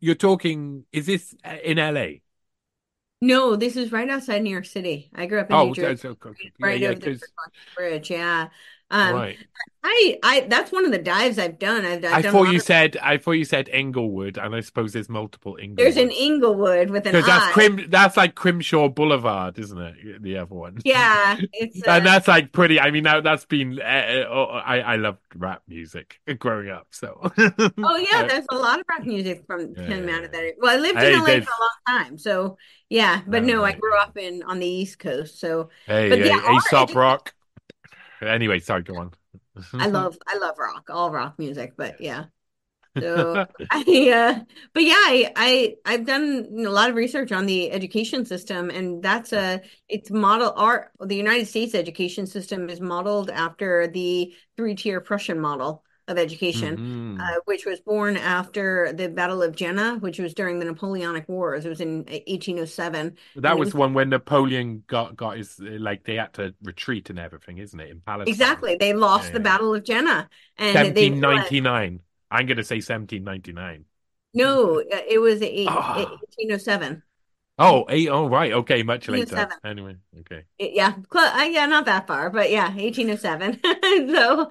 You're 0.00 0.14
talking, 0.14 0.84
is 0.92 1.06
this 1.06 1.34
uh, 1.44 1.56
in 1.64 1.78
LA? 1.78 2.22
No, 3.20 3.56
this 3.56 3.76
is 3.76 3.92
right 3.92 4.08
outside 4.10 4.42
New 4.42 4.50
York 4.50 4.66
City. 4.66 5.10
I 5.14 5.26
grew 5.26 5.40
up 5.40 5.50
in 5.50 5.56
New 5.56 5.70
Oh, 5.70 5.74
Jersey, 5.74 5.96
so, 6.02 6.16
so- 6.22 6.34
yeah, 6.42 6.50
right 6.60 6.78
yeah, 6.80 6.88
over 6.90 7.00
the 7.00 7.20
Bridge. 7.74 8.10
Yeah. 8.10 8.48
Um, 8.90 9.14
right. 9.14 9.38
I, 9.82 10.18
I, 10.22 10.40
that's 10.48 10.72
one 10.72 10.84
of 10.84 10.90
the 10.90 10.98
dives 10.98 11.38
I've 11.38 11.58
done. 11.58 11.84
I've, 11.84 12.04
I've 12.04 12.12
I 12.12 12.22
done 12.22 12.32
thought 12.32 12.48
you 12.48 12.56
of, 12.56 12.62
said 12.62 12.96
I 13.02 13.18
thought 13.18 13.32
you 13.32 13.44
said 13.44 13.68
Inglewood, 13.68 14.36
and 14.36 14.54
I 14.54 14.60
suppose 14.60 14.92
there's 14.92 15.08
multiple 15.08 15.56
Englewood. 15.60 15.78
there's 15.78 15.96
an. 15.96 16.10
Inglewood 16.10 16.90
with 16.90 17.06
an 17.06 17.12
Because 17.12 17.26
that's 17.26 17.52
Crim, 17.52 17.86
that's 17.88 18.16
like 18.16 18.34
Crenshaw 18.34 18.88
Boulevard, 18.88 19.58
isn't 19.58 19.78
it? 19.78 20.22
The 20.22 20.38
other 20.38 20.54
one. 20.54 20.78
Yeah, 20.84 21.38
it's 21.52 21.82
uh, 21.86 21.92
And 21.92 22.06
that's 22.06 22.26
like 22.28 22.52
pretty. 22.52 22.80
I 22.80 22.90
mean, 22.90 23.04
now 23.04 23.20
that's 23.20 23.44
been. 23.44 23.80
Uh, 23.80 23.84
I 23.84 24.80
I 24.80 24.96
love 24.96 25.18
rap 25.36 25.62
music 25.68 26.20
growing 26.38 26.68
up, 26.68 26.88
so. 26.90 27.20
oh 27.82 27.96
yeah, 28.12 28.26
there's 28.26 28.46
a 28.50 28.56
lot 28.56 28.80
of 28.80 28.86
rock 28.88 29.04
music 29.06 29.44
from 29.46 29.74
yeah, 29.76 29.86
came 29.86 30.08
out 30.08 30.24
of 30.24 30.32
that. 30.32 30.54
Well, 30.58 30.76
I 30.76 30.80
lived 30.80 31.02
in 31.02 31.12
Hey, 31.12 31.16
LA 31.16 31.26
for 31.26 31.50
a 31.50 31.62
long 31.62 32.04
time, 32.04 32.18
so 32.18 32.58
yeah. 32.88 33.22
But 33.26 33.42
Oh, 33.42 33.46
no, 33.46 33.64
I 33.64 33.72
grew 33.72 33.96
up 33.98 34.16
in 34.16 34.42
on 34.42 34.58
the 34.58 34.66
East 34.66 34.98
Coast, 34.98 35.38
so 35.38 35.70
Hey, 35.86 36.08
but 36.08 36.18
hey, 36.18 36.30
Aesop. 36.30 36.94
Rock. 36.94 37.35
Anyway, 38.22 38.58
sorry, 38.60 38.82
go 38.82 38.96
on. 38.96 39.12
I 39.78 39.86
love 39.88 40.18
I 40.26 40.38
love 40.38 40.58
rock, 40.58 40.88
all 40.90 41.10
rock 41.10 41.38
music, 41.38 41.74
but 41.76 42.00
yeah. 42.00 42.26
So 42.98 43.44
I 43.70 44.10
uh 44.10 44.44
but 44.72 44.82
yeah, 44.82 44.94
I, 44.94 45.32
I 45.36 45.74
I've 45.84 46.06
done 46.06 46.64
a 46.66 46.70
lot 46.70 46.88
of 46.88 46.96
research 46.96 47.30
on 47.30 47.44
the 47.44 47.70
education 47.70 48.24
system 48.24 48.70
and 48.70 49.02
that's 49.02 49.34
a 49.34 49.60
it's 49.86 50.10
model 50.10 50.54
our 50.56 50.90
the 51.00 51.16
United 51.16 51.46
States 51.46 51.74
education 51.74 52.26
system 52.26 52.70
is 52.70 52.80
modeled 52.80 53.28
after 53.28 53.86
the 53.86 54.34
three-tier 54.56 55.02
Prussian 55.02 55.38
model 55.40 55.84
of 56.08 56.18
education, 56.18 56.78
Mhm. 56.78 57.18
uh, 57.18 57.40
which 57.46 57.66
was 57.66 57.80
born 57.80 58.16
after 58.16 58.92
the 58.92 59.08
Battle 59.08 59.42
of 59.42 59.56
Jena, 59.56 59.96
which 59.98 60.18
was 60.18 60.34
during 60.34 60.58
the 60.58 60.64
Napoleonic 60.66 61.28
Wars. 61.28 61.64
It 61.64 61.68
was 61.68 61.80
in 61.80 62.04
1807 62.08 63.16
That 63.36 63.58
was 63.58 63.66
was 63.66 63.74
one 63.74 63.92
when 63.94 64.08
Napoleon 64.08 64.82
got 64.86 65.16
got 65.16 65.36
his 65.36 65.58
like 65.60 66.04
they 66.04 66.14
had 66.16 66.32
to 66.34 66.54
retreat 66.62 67.10
and 67.10 67.18
everything, 67.18 67.58
isn't 67.58 67.78
it? 67.78 67.90
In 67.90 68.00
Palestine. 68.00 68.32
exactly 68.32 68.76
they 68.76 68.92
Yeah, 68.92 68.94
lost 68.94 69.32
the. 69.32 69.40
Battle 69.40 69.74
of 69.74 69.84
Jena 69.84 70.28
and 70.58 70.94
they 70.94 71.10
realized 71.10 71.20
1799. 71.20 72.00
I'm 72.30 72.46
going 72.46 72.56
to 72.58 72.64
say 72.64 72.80
1799. 72.80 73.84
no, 74.34 74.80
uh, 74.80 74.84
it 75.08 75.20
was 75.20 75.42
Ah. 75.66 76.20
1807. 76.22 77.02
Oh, 77.58 77.86
eight, 77.88 78.08
oh, 78.08 78.28
right. 78.28 78.52
Okay, 78.52 78.82
much 78.82 79.08
later. 79.08 79.48
Anyway, 79.64 79.96
okay. 80.20 80.44
Yeah, 80.58 80.94
cl 81.12 81.22
uh, 81.24 81.44
yeah, 81.44 81.66
not 81.66 81.84
that 81.84 82.06
far, 82.06 82.30
but 82.30 82.50
yeah, 82.50 82.74
1807. 82.74 83.60
So 84.14 84.50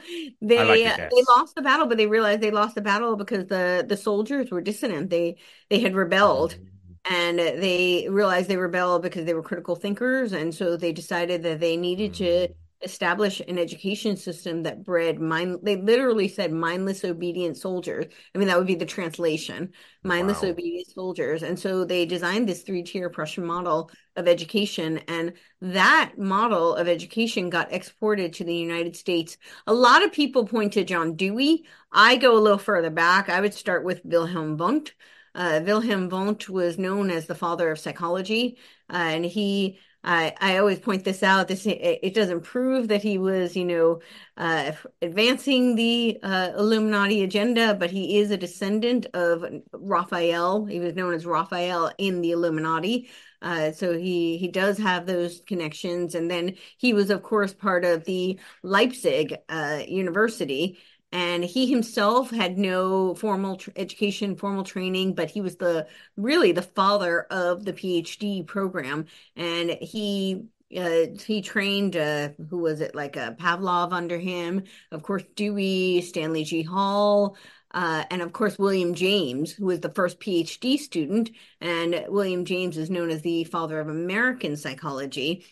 I 0.55 0.63
like 0.63 0.83
they 0.83 0.93
uh, 0.93 0.97
they 1.09 1.23
lost 1.35 1.55
the 1.55 1.61
battle, 1.63 1.87
but 1.87 1.97
they 1.97 2.05
realized 2.07 2.41
they 2.41 2.51
lost 2.51 2.75
the 2.75 2.81
battle 2.81 3.15
because 3.15 3.47
the 3.47 3.83
the 3.87 3.97
soldiers 3.97 4.51
were 4.51 4.61
dissonant. 4.61 5.09
They 5.09 5.37
they 5.69 5.79
had 5.79 5.95
rebelled, 5.95 6.57
Mhm. 6.57 6.97
and 7.09 7.39
they 7.39 8.07
realized 8.09 8.49
they 8.49 8.57
rebelled 8.57 9.01
because 9.01 9.25
they 9.25 9.33
were 9.33 9.41
critical 9.43 9.75
thinkers, 9.75 10.31
and 10.31 10.53
so 10.53 10.77
they 10.77 10.91
decided 10.93 11.41
that 11.43 11.59
they 11.59 11.75
needed 11.75 12.13
to 12.15 12.47
Mhm. 12.47 12.55
Establish 12.81 13.41
an 13.47 13.57
education 13.57 14.17
system 14.17 14.63
that 14.63 14.83
bred 14.83 15.19
mind 15.19 15.59
they 15.63 15.77
literally 15.77 16.27
said 16.27 16.51
mindless 16.51 17.03
obedient 17.03 17.57
soldiers. 17.57 18.05
I 18.33 18.37
mean 18.37 18.47
that 18.47 18.57
would 18.57 18.67
be 18.67 18.75
the 18.75 18.85
translation 18.85 19.71
mindless 20.03 20.41
wow. 20.41 20.49
obedient 20.49 20.87
soldiers. 20.87 21.41
And 21.41 21.57
so 21.57 21.85
they 21.85 22.05
designed 22.05 22.47
this 22.47 22.63
three 22.63 22.83
tier 22.83 23.09
prussian 23.09 23.45
model 23.45 23.89
of 24.15 24.27
education 24.27 24.99
and 25.07 25.33
that 25.61 26.13
model 26.17 26.75
of 26.75 26.87
education 26.87 27.49
got 27.49 27.73
exported 27.73 28.33
to 28.33 28.43
the 28.43 28.53
united 28.53 28.95
states. 28.95 29.37
A 29.67 29.73
lot 29.73 30.03
of 30.03 30.11
people 30.11 30.45
point 30.45 30.73
to 30.73 30.83
john 30.83 31.15
dewey. 31.15 31.65
I 31.91 32.17
go 32.17 32.37
a 32.37 32.39
little 32.39 32.57
further 32.57 32.89
back. 32.89 33.29
I 33.29 33.41
would 33.41 33.53
start 33.53 33.85
with 33.85 34.01
wilhelm 34.03 34.57
wundt. 34.57 34.93
Uh, 35.33 35.61
wilhelm 35.65 36.09
wundt 36.09 36.49
was 36.49 36.77
known 36.77 37.09
as 37.09 37.25
the 37.25 37.35
father 37.35 37.71
of 37.71 37.79
psychology 37.79 38.57
uh, 38.89 38.97
and 38.97 39.25
he 39.25 39.79
I, 40.05 40.35
I 40.39 40.57
always 40.59 40.79
point 40.79 41.03
this 41.03 41.23
out. 41.23 41.47
This 41.47 41.65
it, 41.65 42.13
doesn't 42.13 42.41
prove 42.41 42.89
that 42.89 43.01
he 43.01 43.17
was, 43.17 43.55
you 43.55 43.65
know, 43.65 44.01
uh, 44.37 44.73
advancing 45.01 45.75
the 45.75 46.19
uh, 46.21 46.51
Illuminati 46.55 47.23
agenda, 47.23 47.73
but 47.73 47.89
he 47.89 48.19
is 48.19 48.29
a 48.29 48.37
descendant 48.37 49.07
of 49.15 49.43
Raphael. 49.73 50.65
He 50.65 50.79
was 50.79 50.93
known 50.93 51.15
as 51.15 51.25
Raphael 51.25 51.91
in 51.97 52.21
the 52.21 52.31
Illuminati. 52.31 53.09
Uh, 53.41 53.71
so 53.71 53.97
he 53.97 54.37
he 54.37 54.47
does 54.47 54.77
have 54.77 55.05
those 55.05 55.41
connections, 55.41 56.15
and 56.15 56.29
then 56.29 56.55
he 56.77 56.93
was, 56.93 57.09
of 57.09 57.23
course, 57.23 57.53
part 57.53 57.83
of 57.83 58.05
the 58.05 58.39
Leipzig 58.63 59.35
uh, 59.49 59.81
University 59.87 60.77
and 61.15 61.45
he 61.45 61.65
himself 61.65 62.29
had 62.29 62.57
no 62.57 63.15
formal 63.15 63.55
tr- 63.55 63.69
education 63.77 64.35
formal 64.35 64.65
training 64.65 65.15
but 65.15 65.29
he 65.29 65.39
was 65.39 65.55
the 65.55 65.87
really 66.17 66.51
the 66.51 66.61
father 66.61 67.21
of 67.31 67.63
the 67.63 67.71
phd 67.71 68.45
program. 68.45 69.05
And 69.37 69.69
he 69.81 70.47
uh, 70.77 71.05
he 71.25 71.41
trained 71.41 71.95
uh, 71.95 72.29
who 72.49 72.57
was 72.57 72.81
it 72.81 72.95
like 72.95 73.15
uh, 73.15 73.31
pavlov 73.35 73.93
under 73.93 74.17
him 74.17 74.63
of 74.91 75.03
course 75.03 75.23
dewey 75.35 76.01
stanley 76.01 76.43
g. 76.43 76.63
Hall 76.63 77.37
uh, 77.71 78.03
and 78.11 78.21
of 78.21 78.33
course 78.33 78.59
william 78.59 78.93
james 78.93 79.53
who 79.53 79.67
was 79.67 79.79
the 79.79 79.93
first 79.93 80.19
phd 80.19 80.79
student. 80.79 81.29
And 81.61 82.05
william 82.09 82.43
james 82.43 82.77
is 82.77 82.89
known 82.89 83.09
as 83.09 83.21
the 83.21 83.45
father 83.45 83.79
of 83.79 83.87
american 83.87 84.57
psychology 84.57 85.45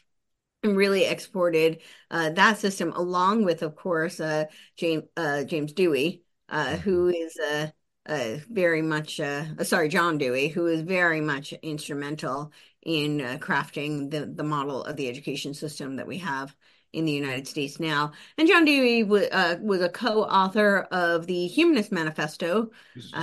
really 0.64 1.06
exported 1.06 1.82
uh, 2.10 2.30
that 2.32 2.58
system 2.58 2.94
along 2.94 3.44
with, 3.44 3.64
of 3.64 3.76
course, 3.76 4.20
uh, 4.20 4.46
James 4.78 5.04
uh, 5.18 5.44
James 5.44 5.74
Dewey, 5.74 6.24
uh, 6.50 6.66
mm-hmm. 6.66 6.76
who 6.78 7.08
is 7.10 7.38
uh, 7.38 7.68
uh, 8.06 8.38
very 8.50 8.82
much 8.82 9.20
sorry 9.64 9.90
John 9.90 10.18
Dewey, 10.18 10.48
who 10.48 10.68
is 10.68 10.82
very 10.82 11.22
much 11.22 11.54
instrumental 11.62 12.52
in 12.82 13.20
crafting 13.40 14.10
the 14.10 14.26
the 14.26 14.44
model 14.44 14.84
of 14.84 14.96
the 14.96 15.10
education 15.10 15.54
system 15.54 15.98
that 15.98 16.08
we 16.08 16.20
have 16.20 16.56
in 16.94 17.06
the 17.06 17.12
United 17.12 17.48
States 17.48 17.80
now. 17.80 18.12
And 18.38 18.48
John 18.48 18.66
Dewey 18.66 19.02
w- 19.02 19.28
was 19.62 19.82
a 19.82 19.90
co-author 19.90 20.82
of 20.92 21.26
the 21.26 21.48
Humanist 21.48 21.92
Manifesto. 21.92 22.70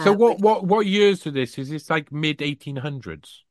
so 0.02 0.12
what 0.12 0.36
which, 0.36 0.40
what 0.40 0.64
what 0.64 0.86
years 0.86 1.20
to 1.20 1.30
this? 1.30 1.56
Is 1.56 1.70
this 1.70 1.88
like 1.88 2.10
mid 2.10 2.42
eighteen 2.42 2.76
hundreds? 2.76 3.44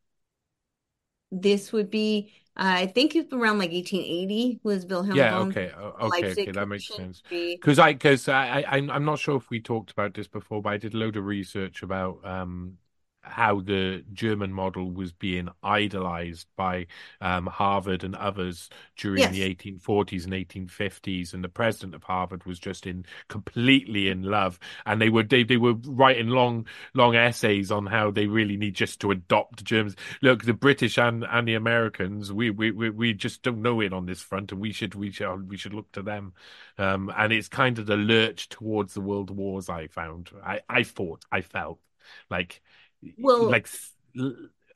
This 1.31 1.71
would 1.71 1.91
be 1.91 2.33
I 2.61 2.87
think 2.87 3.15
it's 3.15 3.31
around 3.31 3.57
like 3.57 3.71
1880 3.71 4.59
was 4.63 4.85
Wilhelm. 4.85 5.15
Yeah, 5.15 5.39
okay, 5.39 5.71
okay, 5.71 6.31
okay, 6.31 6.51
that 6.51 6.67
makes 6.67 6.87
sense. 6.87 7.23
Because 7.29 7.79
I, 7.79 7.93
because 7.93 8.27
I, 8.27 8.65
I, 8.67 8.75
I'm 8.77 9.05
not 9.05 9.19
sure 9.19 9.37
if 9.37 9.49
we 9.49 9.61
talked 9.61 9.91
about 9.91 10.13
this 10.13 10.27
before, 10.27 10.61
but 10.61 10.73
I 10.73 10.77
did 10.77 10.93
a 10.93 10.97
load 10.97 11.15
of 11.15 11.25
research 11.25 11.83
about 11.83 12.19
um 12.25 12.77
how 13.21 13.59
the 13.59 14.03
German 14.13 14.51
model 14.53 14.91
was 14.91 15.11
being 15.11 15.49
idolized 15.61 16.47
by 16.55 16.87
um, 17.21 17.47
Harvard 17.47 18.03
and 18.03 18.15
others 18.15 18.69
during 18.97 19.19
yes. 19.19 19.31
the 19.31 19.55
1840s 19.55 20.23
and 20.23 20.33
1850s, 20.33 21.33
and 21.33 21.43
the 21.43 21.49
president 21.49 21.95
of 21.95 22.03
Harvard 22.03 22.45
was 22.45 22.59
just 22.59 22.87
in 22.87 23.05
completely 23.27 24.09
in 24.09 24.23
love, 24.23 24.59
and 24.85 25.01
they 25.01 25.09
were 25.09 25.23
they, 25.23 25.43
they 25.43 25.57
were 25.57 25.73
writing 25.85 26.29
long 26.29 26.67
long 26.93 27.15
essays 27.15 27.71
on 27.71 27.85
how 27.85 28.11
they 28.11 28.27
really 28.27 28.57
need 28.57 28.73
just 28.73 28.99
to 29.01 29.11
adopt 29.11 29.63
Germans. 29.63 29.95
Look, 30.21 30.43
the 30.43 30.53
British 30.53 30.97
and, 30.97 31.25
and 31.29 31.47
the 31.47 31.55
Americans, 31.55 32.31
we, 32.31 32.49
we 32.49 32.71
we 32.71 32.89
we 32.89 33.13
just 33.13 33.41
don't 33.43 33.61
know 33.61 33.81
it 33.81 33.93
on 33.93 34.05
this 34.05 34.21
front, 34.21 34.51
and 34.51 34.61
we 34.61 34.71
should 34.71 34.95
we 34.95 35.11
should 35.11 35.49
we 35.49 35.57
should 35.57 35.73
look 35.73 35.91
to 35.93 36.01
them. 36.01 36.33
Um, 36.77 37.11
and 37.15 37.33
it's 37.33 37.49
kind 37.49 37.77
of 37.79 37.85
the 37.85 37.97
lurch 37.97 38.49
towards 38.49 38.93
the 38.93 39.01
world 39.01 39.29
wars. 39.29 39.69
I 39.69 39.87
found 39.87 40.29
I 40.43 40.61
I 40.69 40.83
thought 40.83 41.25
I 41.31 41.41
felt 41.41 41.79
like 42.29 42.61
well 43.17 43.49
like 43.49 43.67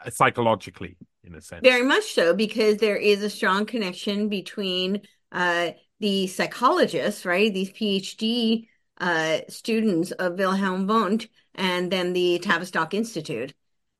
psychologically 0.09 0.97
in 1.23 1.35
a 1.35 1.41
sense 1.41 1.61
very 1.63 1.83
much 1.83 2.13
so 2.13 2.33
because 2.33 2.77
there 2.77 2.97
is 2.97 3.23
a 3.23 3.29
strong 3.29 3.65
connection 3.65 4.29
between 4.29 5.01
uh, 5.31 5.71
the 5.99 6.27
psychologists 6.27 7.25
right 7.25 7.53
these 7.53 7.71
phd 7.71 8.67
uh, 8.99 9.39
students 9.49 10.11
of 10.11 10.37
wilhelm 10.37 10.87
wundt 10.87 11.27
and 11.55 11.91
then 11.91 12.13
the 12.13 12.39
tavistock 12.39 12.93
institute 12.93 13.53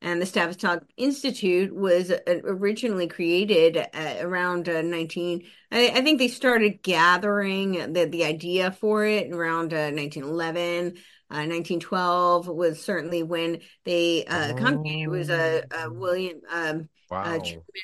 and 0.04 0.20
the 0.20 0.26
Tavistock 0.26 0.84
Institute 0.98 1.74
was 1.74 2.10
uh, 2.10 2.18
originally 2.26 3.08
created 3.08 3.78
uh, 3.78 4.16
around 4.20 4.68
uh, 4.68 4.82
19. 4.82 5.44
I, 5.72 5.88
I, 5.88 6.02
think 6.02 6.18
they 6.18 6.28
started 6.28 6.82
gathering 6.82 7.94
the, 7.94 8.04
the 8.04 8.24
idea 8.24 8.70
for 8.70 9.06
it 9.06 9.32
around 9.32 9.72
1911. 9.72 10.98
1912 11.28 12.48
was 12.48 12.80
certainly 12.82 13.22
when 13.22 13.60
they 13.84 14.24
uh, 14.26 14.52
oh. 14.52 14.56
congregated. 14.56 15.02
It 15.02 15.08
was 15.08 15.30
a, 15.30 15.64
a 15.70 15.90
William 15.92 16.40
um, 16.50 16.88
wow. 17.10 17.40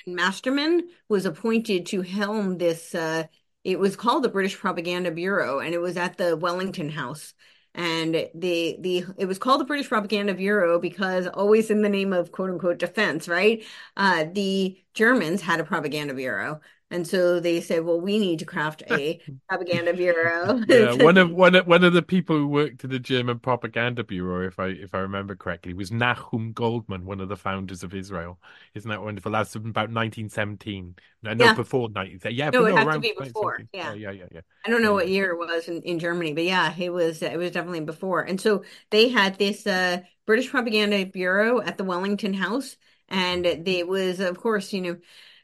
Masterman 0.06 0.88
was 1.08 1.26
appointed 1.26 1.86
to 1.86 2.02
helm 2.02 2.58
this. 2.58 2.94
Uh, 2.94 3.24
it 3.64 3.78
was 3.78 3.96
called 3.96 4.22
the 4.22 4.28
British 4.28 4.56
Propaganda 4.56 5.10
Bureau, 5.10 5.58
and 5.58 5.74
it 5.74 5.80
was 5.80 5.96
at 5.96 6.16
the 6.16 6.36
Wellington 6.36 6.90
House. 6.90 7.34
And 7.74 8.14
the 8.34 8.76
the 8.80 9.04
it 9.16 9.26
was 9.26 9.38
called 9.38 9.60
the 9.60 9.64
British 9.64 9.88
Propaganda 9.88 10.34
Bureau 10.34 10.80
because 10.80 11.28
always 11.28 11.70
in 11.70 11.82
the 11.82 11.88
name 11.88 12.12
of 12.12 12.32
quote 12.32 12.50
unquote 12.50 12.78
defense, 12.78 13.28
right? 13.28 13.64
Uh, 13.96 14.24
the 14.32 14.76
Germans 14.94 15.40
had 15.40 15.60
a 15.60 15.64
propaganda 15.64 16.14
bureau. 16.14 16.60
And 16.92 17.06
so 17.06 17.38
they 17.38 17.60
said, 17.60 17.84
"Well, 17.84 18.00
we 18.00 18.18
need 18.18 18.40
to 18.40 18.44
craft 18.44 18.82
a 18.90 19.20
propaganda 19.48 19.94
bureau." 19.94 20.60
yeah, 20.68 20.92
one 21.04 21.16
of 21.18 21.30
one 21.30 21.54
of 21.54 21.66
one 21.66 21.84
of 21.84 21.92
the 21.92 22.02
people 22.02 22.36
who 22.36 22.48
worked 22.48 22.82
in 22.82 22.90
the 22.90 22.98
German 22.98 23.38
propaganda 23.38 24.02
bureau, 24.02 24.44
if 24.46 24.58
I 24.58 24.66
if 24.66 24.92
I 24.92 24.98
remember 24.98 25.36
correctly, 25.36 25.72
was 25.72 25.92
Nahum 25.92 26.52
Goldman, 26.52 27.04
one 27.04 27.20
of 27.20 27.28
the 27.28 27.36
founders 27.36 27.84
of 27.84 27.94
Israel. 27.94 28.40
Isn't 28.74 28.90
that 28.90 29.02
wonderful? 29.02 29.30
That's 29.30 29.54
about 29.54 29.90
1917. 29.90 30.96
No, 31.22 31.34
yeah. 31.38 31.54
before 31.54 31.88
19. 31.90 32.32
Yeah, 32.34 32.50
no, 32.50 32.64
it 32.64 32.70
no, 32.70 32.76
had 32.78 32.92
to 32.92 32.98
be 32.98 33.14
before. 33.16 33.60
Yeah. 33.72 33.92
yeah, 33.94 34.10
yeah, 34.10 34.24
yeah, 34.32 34.40
I 34.66 34.70
don't 34.70 34.82
know 34.82 34.94
what 34.94 35.08
year 35.08 35.30
it 35.30 35.38
was 35.38 35.68
in, 35.68 35.82
in 35.82 36.00
Germany, 36.00 36.32
but 36.32 36.44
yeah, 36.44 36.74
it 36.76 36.92
was 36.92 37.22
it 37.22 37.38
was 37.38 37.52
definitely 37.52 37.80
before. 37.80 38.22
And 38.22 38.40
so 38.40 38.64
they 38.90 39.10
had 39.10 39.38
this 39.38 39.64
uh, 39.64 39.98
British 40.26 40.50
propaganda 40.50 41.06
bureau 41.06 41.60
at 41.60 41.78
the 41.78 41.84
Wellington 41.84 42.34
House, 42.34 42.76
and 43.08 43.46
it 43.46 43.86
was, 43.86 44.18
of 44.18 44.40
course, 44.40 44.72
you 44.72 44.80
know 44.80 44.96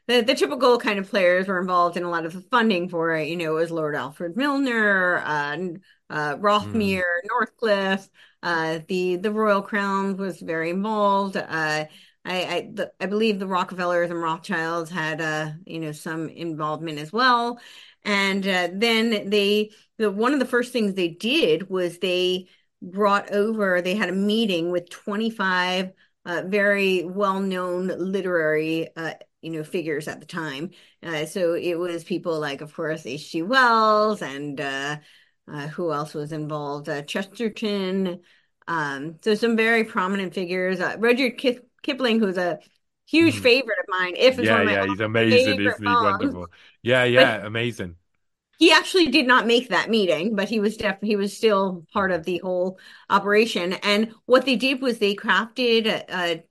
the, 0.07 0.21
the 0.21 0.35
typical 0.35 0.77
kind 0.77 0.99
of 0.99 1.09
players 1.09 1.47
were 1.47 1.59
involved 1.59 1.97
in 1.97 2.03
a 2.03 2.09
lot 2.09 2.25
of 2.25 2.33
the 2.33 2.41
funding 2.41 2.89
for 2.89 3.13
it. 3.13 3.27
You 3.27 3.35
know, 3.35 3.57
it 3.57 3.61
was 3.61 3.71
Lord 3.71 3.95
Alfred 3.95 4.37
Milner, 4.37 5.17
uh, 5.17 5.57
uh, 6.09 6.35
Rothermere, 6.37 7.01
mm. 7.03 7.29
Northcliffe. 7.29 8.07
Uh, 8.41 8.79
the 8.87 9.17
the 9.17 9.31
Royal 9.31 9.61
Crown 9.61 10.15
was 10.15 10.39
very 10.39 10.69
involved. 10.69 11.35
Uh, 11.35 11.45
I 11.49 11.89
I, 12.25 12.69
the, 12.73 12.91
I 12.99 13.07
believe 13.07 13.39
the 13.39 13.47
Rockefellers 13.47 14.09
and 14.09 14.21
Rothschilds 14.21 14.89
had 14.89 15.19
uh, 15.19 15.51
you 15.65 15.79
know 15.79 15.91
some 15.91 16.29
involvement 16.29 16.99
as 16.99 17.11
well. 17.11 17.59
And 18.05 18.47
uh, 18.47 18.69
then 18.73 19.29
they 19.29 19.71
the, 19.97 20.09
one 20.09 20.33
of 20.33 20.39
the 20.39 20.45
first 20.45 20.71
things 20.71 20.93
they 20.93 21.09
did 21.09 21.69
was 21.69 21.97
they 21.97 22.47
brought 22.81 23.31
over. 23.31 23.81
They 23.81 23.95
had 23.95 24.09
a 24.09 24.13
meeting 24.13 24.71
with 24.71 24.89
twenty 24.89 25.29
five. 25.29 25.91
Uh, 26.25 26.43
very 26.45 27.05
well 27.05 27.39
known 27.39 27.87
literary 27.87 28.89
uh, 28.97 29.13
you 29.47 29.59
know 29.59 29.63
figures 29.63 30.07
at 30.07 30.19
the 30.19 30.25
time. 30.25 30.71
Uh, 31.01 31.25
so 31.25 31.53
it 31.53 31.75
was 31.75 32.03
people 32.03 32.39
like, 32.39 32.61
of 32.61 32.73
course, 32.73 33.05
H.G. 33.05 33.43
Wells 33.43 34.21
and 34.21 34.59
uh, 34.59 34.97
uh, 35.51 35.67
who 35.67 35.91
else 35.91 36.13
was 36.13 36.31
involved? 36.31 36.89
Uh, 36.89 37.01
Chesterton. 37.01 38.21
Um, 38.67 39.15
so 39.21 39.35
some 39.35 39.55
very 39.55 39.85
prominent 39.85 40.33
figures. 40.33 40.79
Uh, 40.81 40.97
Rudyard 40.99 41.37
Kipling, 41.81 42.19
who's 42.19 42.37
a 42.37 42.59
huge 43.05 43.35
mm. 43.35 43.41
favorite 43.41 43.79
of 43.79 43.85
mine. 43.87 44.15
If 44.17 44.37
yeah, 44.39 44.61
yeah, 44.63 44.85
he's 44.85 44.99
amazing, 44.99 45.61
isn't 45.61 45.79
he? 45.79 45.85
Wonderful. 45.85 46.47
Yeah, 46.83 47.05
yeah, 47.05 47.37
but 47.37 47.47
amazing. 47.47 47.95
He 48.59 48.71
actually 48.71 49.09
did 49.09 49.27
not 49.27 49.45
make 49.45 49.69
that 49.69 49.89
meeting, 49.89 50.35
but 50.35 50.49
he 50.49 50.59
was 50.59 50.77
definitely 50.77 51.09
he 51.09 51.15
was 51.15 51.37
still 51.37 51.85
part 51.93 52.11
of 52.11 52.23
the 52.23 52.39
whole 52.39 52.79
operation. 53.09 53.73
And 53.73 54.13
what 54.25 54.45
they 54.45 54.55
did 54.55 54.81
was 54.81 54.97
they 54.97 55.15
crafted 55.15 56.03
uh, 56.09 56.41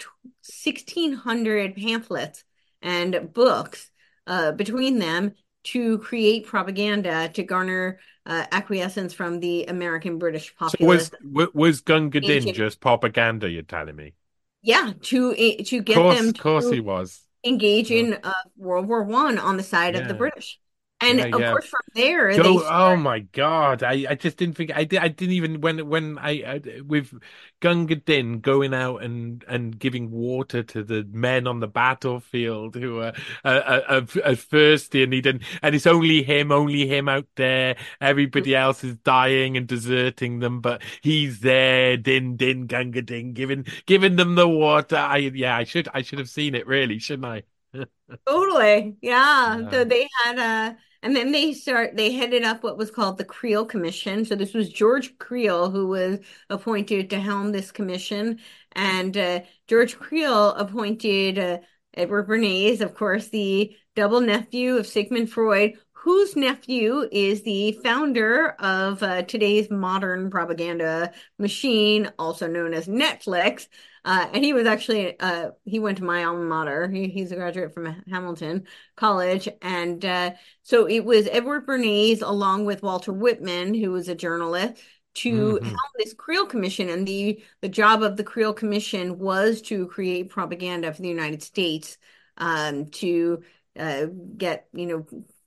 1,600 0.46 1.74
pamphlets 1.74 2.44
and 2.82 3.32
books 3.32 3.90
uh, 4.26 4.52
between 4.52 4.98
them 4.98 5.34
to 5.64 5.98
create 5.98 6.46
propaganda 6.46 7.28
to 7.34 7.42
garner 7.42 7.98
uh, 8.24 8.44
acquiescence 8.52 9.12
from 9.12 9.40
the 9.40 9.64
American 9.66 10.18
British 10.18 10.54
populace. 10.56 11.08
So 11.08 11.16
was 11.32 11.48
was 11.54 11.80
Gunga 11.80 12.20
Din 12.20 12.30
Ancient... 12.30 12.56
just 12.56 12.80
propaganda? 12.80 13.48
You're 13.50 13.62
telling 13.62 13.96
me? 13.96 14.14
Yeah, 14.62 14.92
to 15.02 15.34
to 15.34 15.80
get 15.80 15.96
course, 15.96 16.18
them. 16.18 16.28
Of 16.28 16.38
course, 16.38 16.70
he 16.70 16.80
was 16.80 17.22
engage 17.44 17.90
in 17.90 18.18
uh, 18.22 18.32
World 18.56 18.88
War 18.88 19.02
One 19.04 19.38
on 19.38 19.56
the 19.56 19.62
side 19.62 19.94
yeah. 19.94 20.02
of 20.02 20.08
the 20.08 20.14
British. 20.14 20.58
And 21.00 21.20
Yeah, 21.20 21.26
of 21.32 21.44
yeah. 21.44 21.50
course, 21.50 21.66
from 21.66 21.80
there 21.94 22.38
Go, 22.38 22.42
they 22.42 22.64
oh 22.66 22.96
my 22.96 23.20
God. 23.20 23.82
I, 23.82 24.06
I 24.10 24.14
just 24.16 24.36
didn't 24.38 24.56
think 24.56 24.70
I 24.76 24.84
did 24.84 25.00
I 25.00 25.08
didn't 25.08 25.34
even 25.34 25.60
when 25.62 25.88
when 25.88 26.18
I, 26.18 26.30
I 26.66 26.82
with 26.82 27.14
Gunga 27.60 27.96
Din 27.96 28.40
going 28.40 28.74
out 28.74 29.02
and 29.02 29.44
and 29.48 29.78
giving 29.78 30.10
water 30.10 30.62
to 30.64 30.84
the 30.84 31.04
men 31.10 31.46
on 31.46 31.60
the 31.60 31.68
battlefield 31.68 32.76
who 32.76 33.00
are 33.00 33.14
uh, 33.44 33.82
are, 33.88 34.06
are 34.24 34.34
thirsty 34.36 35.02
and 35.04 35.12
he 35.12 35.20
didn't 35.22 35.44
and 35.62 35.74
it's 35.74 35.86
only 35.86 36.22
him, 36.24 36.52
only 36.52 36.86
him 36.88 37.08
out 37.08 37.28
there. 37.36 37.76
Everybody 38.00 38.54
else 38.56 38.84
is 38.84 38.96
dying 38.98 39.56
and 39.56 39.66
deserting 39.68 40.40
them, 40.40 40.60
but 40.60 40.82
he's 41.02 41.40
there, 41.40 41.96
Din 41.96 42.36
Din 42.36 42.66
Gunga 42.66 43.02
Din, 43.02 43.32
giving 43.34 43.66
giving 43.86 44.16
them 44.16 44.34
the 44.36 44.48
water. 44.48 44.96
I 44.96 45.18
yeah, 45.18 45.56
I 45.56 45.64
should 45.64 45.88
I 45.94 46.02
should 46.02 46.18
have 46.20 46.30
seen 46.30 46.54
it 46.54 46.66
really, 46.66 46.98
shouldn't 46.98 47.26
I? 47.26 47.44
Totally. 48.26 48.96
Yeah. 49.02 49.62
Yeah. 49.62 49.70
So 49.70 49.84
they 49.84 50.08
had 50.24 50.38
uh 50.38 50.74
and 51.06 51.14
then 51.14 51.30
they 51.30 51.52
start 51.52 51.96
they 51.96 52.10
headed 52.10 52.42
up 52.42 52.64
what 52.64 52.76
was 52.76 52.90
called 52.90 53.16
the 53.16 53.24
Creel 53.24 53.64
Commission. 53.64 54.24
So 54.24 54.34
this 54.34 54.54
was 54.54 54.72
George 54.72 55.16
Creel 55.18 55.70
who 55.70 55.86
was 55.86 56.18
appointed 56.50 57.10
to 57.10 57.20
helm 57.20 57.52
this 57.52 57.70
commission. 57.70 58.40
And 58.72 59.16
uh, 59.16 59.42
George 59.68 60.00
Creel 60.00 60.48
appointed 60.54 61.38
uh, 61.38 61.58
Edward 61.94 62.26
Bernays, 62.26 62.80
of 62.80 62.96
course, 62.96 63.28
the 63.28 63.76
double 63.94 64.20
nephew 64.20 64.78
of 64.78 64.86
Sigmund 64.88 65.30
Freud, 65.30 65.74
whose 65.92 66.34
nephew 66.34 67.08
is 67.12 67.44
the 67.44 67.78
founder 67.84 68.56
of 68.58 69.00
uh, 69.04 69.22
today's 69.22 69.70
modern 69.70 70.28
propaganda 70.28 71.12
machine, 71.38 72.10
also 72.18 72.48
known 72.48 72.74
as 72.74 72.88
Netflix. 72.88 73.68
Uh, 74.06 74.28
and 74.32 74.44
he 74.44 74.54
was 74.54 74.66
actually 74.68 75.18
uh, 75.20 75.50
he 75.66 75.80
went 75.80 75.98
to 75.98 76.04
my 76.04 76.24
alma 76.24 76.44
mater. 76.44 76.88
He, 76.88 77.08
he's 77.08 77.32
a 77.32 77.36
graduate 77.36 77.74
from 77.74 77.86
Hamilton 78.10 78.66
College, 78.96 79.48
and 79.62 80.04
uh, 80.04 80.32
so 80.62 80.86
it 80.88 81.00
was 81.04 81.26
Edward 81.28 81.66
Bernays 81.66 82.22
along 82.22 82.66
with 82.66 82.82
Walter 82.84 83.12
Whitman, 83.12 83.74
who 83.74 83.90
was 83.92 84.08
a 84.08 84.14
journalist, 84.14 84.80
to 85.16 85.56
hmm 85.56 85.60
helm 85.64 85.92
this 85.98 86.14
Creel 86.14 86.46
Commission. 86.46 86.88
And 86.88 87.06
the 87.06 87.42
the 87.62 87.68
job 87.68 88.02
of 88.02 88.16
the 88.16 88.24
Creel 88.24 88.54
Commission 88.54 89.18
was 89.18 89.60
to 89.62 89.88
create 89.88 90.30
propaganda 90.30 90.92
for 90.94 91.02
the 91.02 91.08
United 91.08 91.42
States, 91.42 91.98
um, 92.38 92.86
to 92.90 93.42
uh, 93.78 94.06
get 94.36 94.68
you 94.72 94.86
know 94.86 95.06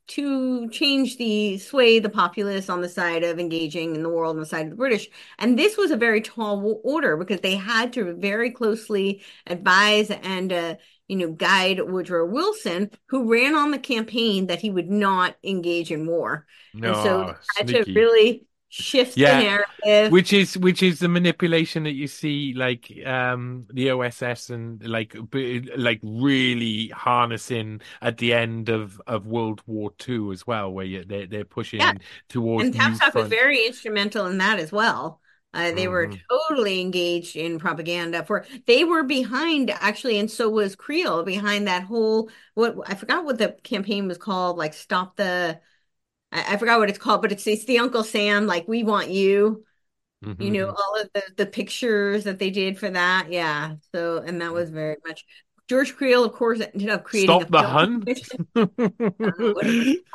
to 0.10 0.70
change 0.70 1.18
the 1.18 1.58
sway 1.58 2.00
the 2.00 2.10
populace 2.10 2.70
on 2.70 2.82
the 2.82 2.90
side 2.90 3.24
of 3.24 3.40
engaging 3.40 3.96
in 3.96 4.04
the 4.04 4.10
world 4.10 4.36
on 4.36 4.40
the 4.40 4.46
side 4.46 4.66
of 4.66 4.72
the 4.72 4.76
British. 4.76 5.08
And 5.38 5.58
this 5.58 5.78
was 5.78 5.92
a 5.92 5.98
very 5.98 6.22
tall 6.22 6.82
order 6.84 7.18
because 7.18 7.42
they 7.42 7.56
had 7.56 7.94
to 7.94 8.14
very 8.16 8.52
closely 8.52 9.24
advise 9.48 10.12
and, 10.12 10.52
uh, 10.54 10.76
you 11.08 11.16
know, 11.18 11.32
guide 11.32 11.80
Woodrow 11.82 12.26
Wilson, 12.26 12.92
who 13.08 13.32
ran 13.32 13.56
on 13.56 13.72
the 13.72 13.80
campaign 13.80 14.48
that 14.48 14.60
he 14.62 14.70
would 14.70 14.90
not 14.90 15.36
engage 15.44 15.92
in 15.92 16.06
war. 16.08 16.46
And 16.84 16.96
so 16.98 17.26
No, 17.26 17.36
had 17.58 17.68
to 17.70 17.86
really 17.96 18.46
shift 18.70 19.26
the 19.26 19.34
Yeah, 19.34 19.36
narrative. 19.36 19.74
which 20.06 20.34
is 20.34 20.58
which 20.58 20.82
is 20.84 21.00
the 21.00 21.10
manipulation 21.10 21.84
that 21.84 21.94
you 21.94 22.08
see 22.08 22.54
like 22.56 22.92
um 23.06 23.68
the 23.74 23.92
OSS 23.92 24.50
and 24.50 24.84
like 24.88 25.16
b- 25.32 25.62
like 25.78 26.00
really 26.04 26.88
harnessing 26.90 27.82
at 28.02 28.18
the 28.18 28.34
end 28.34 28.70
of 28.70 29.02
of 29.08 29.26
World 29.28 29.62
War 29.68 29.92
Two 29.98 30.32
as 30.32 30.48
well, 30.48 30.72
where 30.72 30.86
you, 30.86 31.04
they're 31.06 31.28
they're 31.28 31.46
Yeah. 31.78 31.92
pushing 31.92 32.02
towards 32.30 32.70
And 32.70 32.74
new 32.74 33.00
Tavistock 33.00 33.16
was 33.16 33.30
very 33.30 33.66
instrumental 33.68 34.28
in 34.28 34.38
that 34.40 34.60
as 34.60 34.72
well. 34.72 35.22
Uh, 35.54 35.72
they 35.72 35.88
were 35.88 36.10
hmm 36.10 36.22
totally 36.30 36.82
engaged 36.82 37.36
in 37.36 37.60
propaganda 37.60 38.24
for 38.26 38.46
they 38.68 38.84
were 38.86 39.04
behind 39.04 39.72
actually, 39.72 40.20
and 40.20 40.30
so 40.32 40.50
was 40.50 40.76
Creel 40.76 41.24
behind 41.24 41.68
that 41.68 41.84
whole 41.84 42.30
what 42.56 42.76
I 42.88 42.96
forgot 42.96 43.26
what 43.26 43.38
the 43.40 43.54
campaign 43.64 44.08
was 44.08 44.18
called, 44.20 44.58
like 44.58 44.74
stop 44.76 45.16
the 45.18 45.62
I, 46.32 46.54
I 46.56 46.58
forgot 46.58 46.80
what 46.80 46.90
it's 46.90 46.98
called, 47.00 47.22
but 47.22 47.32
it's 47.32 47.48
it's 47.48 47.66
the 47.66 47.80
Uncle 47.80 48.04
Sam, 48.04 48.48
like 48.48 48.68
we 48.68 48.84
want 48.84 49.10
you, 49.10 49.66
you 50.40 50.52
know, 50.52 50.68
hmm 50.68 50.78
all 50.78 51.02
of 51.02 51.10
the 51.14 51.24
the 51.38 51.46
pictures 51.48 52.26
that 52.26 52.40
they 52.40 52.50
did 52.52 52.80
for 52.80 52.90
that. 52.92 53.28
Yeah. 53.32 53.76
So 53.94 54.20
and 54.20 54.42
that 54.42 54.54
was 54.54 54.70
very 54.72 54.98
much 55.08 55.26
George 55.70 55.96
Creel, 55.98 56.26
of 56.26 56.34
course, 56.34 56.62
ended 56.62 56.90
up 56.90 57.04
creating 57.06 57.42
a 57.42 57.46
Stop 57.46 57.50
the 57.50 57.64
Hun. 57.64 58.10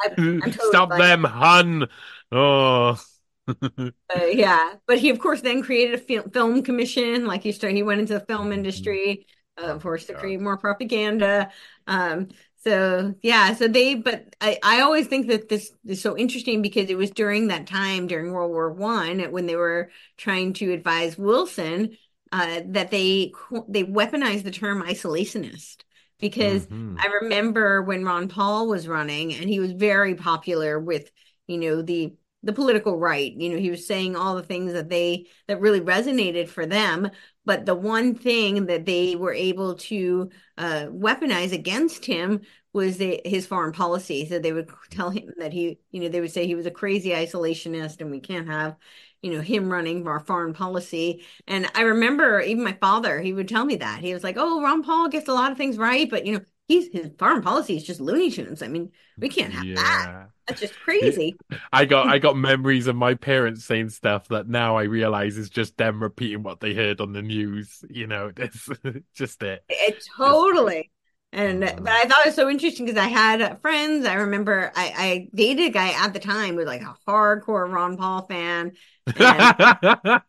Uh, 0.04 0.10
totally 0.50 0.80
Stop 0.80 0.88
blanking. 0.88 0.96
them, 0.96 1.24
Hun. 1.24 1.86
Oh. 2.32 3.00
Uh, 4.14 4.26
yeah, 4.26 4.74
but 4.86 4.98
he 4.98 5.08
of 5.10 5.18
course 5.18 5.40
then 5.40 5.62
created 5.62 5.94
a 5.94 5.98
fil 5.98 6.24
film 6.30 6.62
commission. 6.62 7.26
Like 7.26 7.42
he 7.42 7.52
started, 7.52 7.76
he 7.76 7.82
went 7.82 8.00
into 8.00 8.14
the 8.14 8.20
film 8.20 8.52
Mhm. 8.52 8.52
industry, 8.52 9.26
uh, 9.58 9.66
Oh 9.66 9.74
of 9.74 9.82
course, 9.82 10.06
to 10.06 10.14
create 10.14 10.40
more 10.40 10.58
propaganda. 10.58 11.50
Um, 11.86 12.28
so 12.64 13.14
yeah, 13.22 13.54
so 13.54 13.68
they, 13.68 13.94
but 13.94 14.34
I, 14.40 14.58
I 14.62 14.80
always 14.80 15.06
think 15.06 15.26
that 15.28 15.48
this 15.48 15.72
is 15.84 16.00
so 16.00 16.16
interesting 16.16 16.62
because 16.62 16.88
it 16.88 16.96
was 16.96 17.10
during 17.10 17.48
that 17.48 17.66
time 17.66 18.06
during 18.06 18.32
World 18.32 18.50
War 18.50 18.72
One 18.72 19.20
when 19.32 19.46
they 19.46 19.56
were 19.56 19.90
trying 20.16 20.54
to 20.54 20.72
advise 20.72 21.18
Wilson, 21.18 21.96
uh, 22.32 22.62
that 22.68 22.90
they 22.90 23.32
they 23.68 23.84
weaponized 23.84 24.44
the 24.44 24.50
term 24.50 24.82
isolationist 24.82 25.82
because 26.20 26.66
hmm 26.66 27.04
I 27.04 27.08
remember 27.22 27.82
when 27.82 28.04
Ron 28.04 28.28
Paul 28.28 28.68
was 28.68 28.88
running 28.88 29.34
and 29.34 29.48
he 29.48 29.60
was 29.60 29.72
very 29.72 30.14
popular 30.14 30.78
with, 30.80 31.10
you 31.46 31.58
know, 31.58 31.82
the 31.82 32.14
the 32.42 32.52
political 32.52 32.98
right. 32.98 33.32
You 33.32 33.50
know, 33.50 33.58
he 33.58 33.70
was 33.70 33.86
saying 33.86 34.16
all 34.16 34.34
the 34.36 34.42
things 34.42 34.72
that 34.74 34.88
they 34.88 35.26
that 35.48 35.60
really 35.60 35.80
resonated 35.80 36.48
for 36.48 36.66
them, 36.66 37.10
but 37.44 37.66
the 37.66 37.74
one 37.74 38.14
thing 38.14 38.66
that 38.66 38.86
they 38.86 39.16
were 39.16 39.32
able 39.32 39.74
to 39.74 40.30
uh, 40.58 40.86
weaponize 40.90 41.52
against 41.52 42.04
him 42.04 42.40
was 42.72 42.96
the, 42.96 43.20
his 43.24 43.46
foreign 43.46 43.72
policy. 43.72 44.26
So 44.26 44.38
they 44.38 44.52
would 44.52 44.68
tell 44.90 45.10
him 45.10 45.32
that 45.38 45.52
he, 45.52 45.78
you 45.90 46.00
know, 46.00 46.08
they 46.08 46.20
would 46.20 46.32
say 46.32 46.46
he 46.46 46.54
was 46.54 46.66
a 46.66 46.70
crazy 46.70 47.10
isolationist, 47.10 48.00
and 48.00 48.10
we 48.10 48.20
can't 48.20 48.48
have, 48.48 48.76
you 49.22 49.32
know, 49.32 49.40
him 49.40 49.70
running 49.70 50.06
our 50.06 50.20
foreign 50.20 50.54
policy. 50.54 51.24
And 51.46 51.70
I 51.74 51.82
remember 51.82 52.40
even 52.40 52.64
my 52.64 52.76
father, 52.80 53.20
he 53.20 53.32
would 53.32 53.48
tell 53.48 53.64
me 53.64 53.76
that 53.76 54.00
he 54.00 54.12
was 54.12 54.24
like, 54.24 54.36
"Oh, 54.38 54.62
Ron 54.62 54.82
Paul 54.82 55.08
gets 55.08 55.28
a 55.28 55.34
lot 55.34 55.52
of 55.52 55.58
things 55.58 55.78
right, 55.78 56.08
but 56.08 56.26
you 56.26 56.34
know." 56.34 56.44
He's 56.66 56.90
his 56.90 57.10
foreign 57.18 57.42
policy 57.42 57.76
is 57.76 57.84
just 57.84 58.00
Looney 58.00 58.30
Tunes. 58.30 58.62
I 58.62 58.68
mean, 58.68 58.90
we 59.20 59.28
can't 59.28 59.52
have 59.52 59.66
that. 59.74 60.12
That's 60.46 60.60
just 60.60 60.78
crazy. 60.80 61.36
I 61.72 61.86
got 61.86 62.08
I 62.08 62.18
got 62.18 62.36
memories 62.36 62.86
of 62.86 62.96
my 62.96 63.14
parents 63.14 63.64
saying 63.64 63.90
stuff 63.90 64.28
that 64.28 64.48
now 64.48 64.76
I 64.76 64.82
realize 64.84 65.38
is 65.38 65.48
just 65.48 65.76
them 65.78 66.02
repeating 66.02 66.42
what 66.42 66.60
they 66.60 66.74
heard 66.74 67.00
on 67.00 67.12
the 67.12 67.22
news. 67.22 67.82
You 67.88 68.06
know, 68.06 68.30
it's 68.36 68.68
just 69.14 69.42
it. 69.42 69.64
It 69.68 70.04
totally. 70.16 70.90
And 71.34 71.60
but 71.60 71.88
I 71.88 72.02
thought 72.04 72.20
it 72.24 72.26
was 72.26 72.34
so 72.36 72.48
interesting 72.48 72.86
because 72.86 73.00
I 73.00 73.08
had 73.08 73.60
friends. 73.60 74.06
I 74.06 74.14
remember 74.14 74.70
I, 74.76 74.92
I 74.96 75.28
dated 75.34 75.66
a 75.66 75.70
guy 75.70 75.90
at 75.90 76.12
the 76.12 76.20
time 76.20 76.50
who 76.50 76.58
was 76.58 76.66
like 76.66 76.82
a 76.82 76.96
hardcore 77.08 77.70
Ron 77.70 77.96
Paul 77.96 78.26
fan. 78.26 78.72
And 79.18 79.18
yeah, 79.18 80.20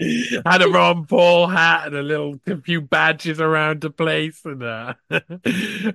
had 0.46 0.62
a 0.62 0.68
Ron 0.68 1.04
Paul 1.06 1.48
hat 1.48 1.88
and 1.88 1.96
a 1.96 2.02
little 2.02 2.40
a 2.46 2.56
few 2.58 2.80
badges 2.80 3.40
around 3.40 3.80
the 3.80 3.90
place 3.90 4.40
and 4.44 4.62
uh 4.62 4.94
my 5.10 5.22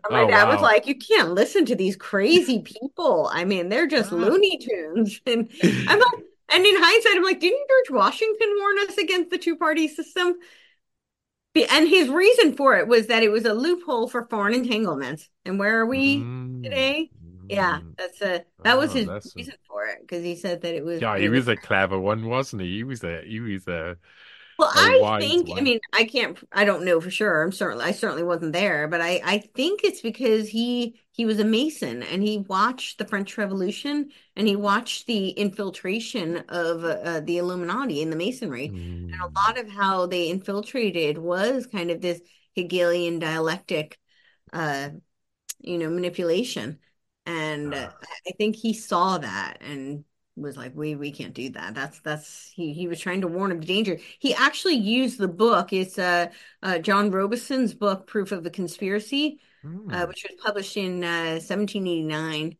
oh 0.04 0.28
dad 0.28 0.50
was 0.50 0.62
like, 0.62 0.86
"You 0.86 0.96
can't 0.96 1.32
listen 1.32 1.66
to 1.66 1.76
these 1.76 1.96
crazy 1.96 2.60
people. 2.82 3.30
I 3.32 3.46
mean, 3.46 3.70
they're 3.70 3.88
just 3.88 4.12
Looney 4.12 4.58
Tunes." 4.58 5.22
And 5.26 5.50
I'm 5.64 6.00
like, 6.00 6.26
and 6.52 6.66
in 6.66 6.76
hindsight, 6.78 7.16
I'm 7.16 7.24
like, 7.24 7.40
didn't 7.40 7.68
George 7.70 7.98
Washington 7.98 8.50
warn 8.58 8.80
us 8.80 8.98
against 8.98 9.32
the 9.32 9.38
two-party 9.38 9.88
system? 9.88 10.36
And 11.56 11.88
his 11.88 12.10
reason 12.10 12.56
for 12.56 12.78
it 12.78 12.88
was 12.88 13.08
that 13.08 13.24
it 13.24 13.30
was 13.32 13.46
a 13.46 13.54
loophole 13.54 14.08
for 14.10 14.28
foreign 14.28 14.54
entanglements. 14.54 15.30
And 15.46 15.60
where 15.60 15.80
are 15.80 15.86
we 15.86 16.30
Mm, 16.30 16.64
today? 16.64 17.12
Yeah, 17.50 17.82
mm. 17.82 17.96
that's 17.98 18.22
a 18.22 18.46
that 18.64 18.78
was 18.78 18.92
Oh, 18.92 18.94
his 18.94 19.10
that's 19.10 19.36
a 19.38 19.40
reason 19.40 19.56
for 19.68 19.86
it 19.88 20.00
because 20.02 20.24
he 20.24 20.36
said 20.36 20.62
that 20.62 20.76
it 20.76 20.84
was 20.84 21.02
yeah, 21.02 21.18
he 21.18 21.30
was 21.30 21.30
was 21.30 21.48
a 21.48 21.58
clever 21.58 22.00
one, 22.00 22.26
wasn't 22.28 22.62
he? 22.62 22.78
He 22.78 22.84
was 22.84 23.04
a 23.04 23.22
he 23.26 23.40
was 23.40 23.68
a 23.68 23.98
well, 24.58 24.72
I 24.74 25.10
think 25.20 25.50
I 25.58 25.62
mean 25.62 25.80
I 25.94 26.06
can't 26.06 26.38
I 26.52 26.66
don't 26.66 26.86
know 26.86 27.02
for 27.02 27.12
sure. 27.12 27.44
I'm 27.44 27.52
certainly 27.52 27.84
I 27.86 27.92
certainly 27.92 28.24
wasn't 28.24 28.54
there, 28.54 28.88
but 28.88 29.02
I 29.02 29.22
I 29.24 29.38
think 29.40 29.82
it's 29.84 30.02
because 30.02 30.50
he 30.50 31.00
he 31.12 31.26
was 31.26 31.40
a 31.40 31.46
Mason 31.46 32.04
and 32.04 32.24
he 32.24 32.40
watched 32.40 32.98
the 32.98 33.06
French 33.06 33.38
Revolution 33.38 34.12
and 34.36 34.48
he 34.48 34.56
watched 34.56 35.08
the 35.08 35.30
infiltration 35.30 36.38
of 36.50 36.84
uh, 36.84 37.20
the 37.22 37.38
Illuminati 37.38 38.02
in 38.02 38.10
the 38.10 38.16
Masonry. 38.16 38.74
And 39.12 39.22
a 39.22 39.28
Mm. 39.28 39.36
lot 39.48 39.58
of 39.60 39.70
how 39.70 40.06
they 40.08 40.30
infiltrated 40.30 41.18
was 41.18 41.68
kind 41.68 41.92
of 41.92 42.02
this 42.02 42.22
Hegelian 42.54 43.20
dialectic 43.20 44.00
uh 44.54 44.90
you 45.60 45.78
know, 45.78 45.90
manipulation. 45.90 46.80
And 47.26 47.74
uh. 47.74 47.92
I 48.28 48.32
think 48.38 48.56
he 48.56 48.74
saw 48.74 49.18
that 49.18 49.58
and 49.62 50.06
was 50.36 50.58
like, 50.58 50.76
we 50.76 50.96
we 50.96 51.12
can't 51.12 51.34
do 51.34 51.50
that. 51.52 51.76
That's 51.76 52.00
that's 52.02 52.52
he 52.54 52.74
he 52.74 52.88
was 52.88 53.00
trying 53.00 53.22
to 53.22 53.28
warn 53.28 53.52
of 53.52 53.66
danger. 53.66 54.00
He 54.20 54.34
actually 54.34 54.76
used 54.76 55.18
the 55.18 55.28
book. 55.28 55.74
It's 55.74 55.98
uh, 55.98 56.28
uh 56.64 56.80
John 56.80 57.12
Robison's 57.12 57.74
book, 57.74 58.08
Proof 58.08 58.32
of 58.32 58.44
the 58.44 58.50
Conspiracy, 58.50 59.40
uh, 59.90 60.06
Mm. 60.06 60.08
which 60.08 60.26
was 60.30 60.40
published 60.44 60.78
in 60.78 61.04
uh 61.04 61.40
1789 61.40 62.58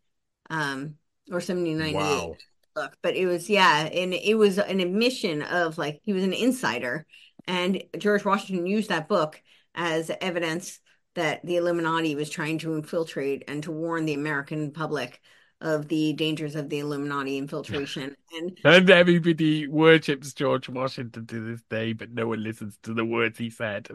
um 0.50 0.96
or 1.32 1.42
1798 1.42 2.32
Wow. 2.32 2.40
book. 2.76 2.98
But 3.02 3.16
it 3.16 3.26
was 3.26 3.50
yeah, 3.50 3.86
and 3.88 4.14
it 4.14 4.36
was 4.38 4.58
an 4.60 4.80
admission 4.80 5.42
of 5.42 5.78
like 5.78 6.02
he 6.04 6.14
was 6.14 6.24
an 6.24 6.34
insider, 6.34 7.06
and 7.48 7.84
George 7.98 8.26
Washington 8.26 8.66
used 8.66 8.90
that 8.90 9.08
book 9.08 9.42
as 9.74 10.12
evidence 10.22 10.80
that 11.16 11.46
the 11.46 11.56
Illuminati 11.58 12.16
was 12.16 12.30
trying 12.30 12.58
to 12.60 12.76
infiltrate 12.76 13.44
and 13.48 13.64
to 13.64 13.72
warn 13.72 14.06
the 14.06 14.14
American 14.14 14.72
public 14.72 15.22
of 15.62 15.88
the 15.88 16.14
dangers 16.14 16.56
of 16.56 16.70
the 16.70 16.80
Illuminati 16.80 17.38
infiltration. 17.38 18.16
And 18.34 18.58
and 18.64 18.90
everybody 18.90 19.68
worships 19.68 20.34
George 20.34 20.70
Washington 20.70 21.26
to 21.28 21.52
this 21.52 21.62
day, 21.70 21.94
but 21.94 22.12
no 22.12 22.28
one 22.28 22.44
listens 22.44 22.78
to 22.84 22.94
the 22.94 23.06
words 23.06 23.38
he 23.38 23.50
said. 23.50 23.88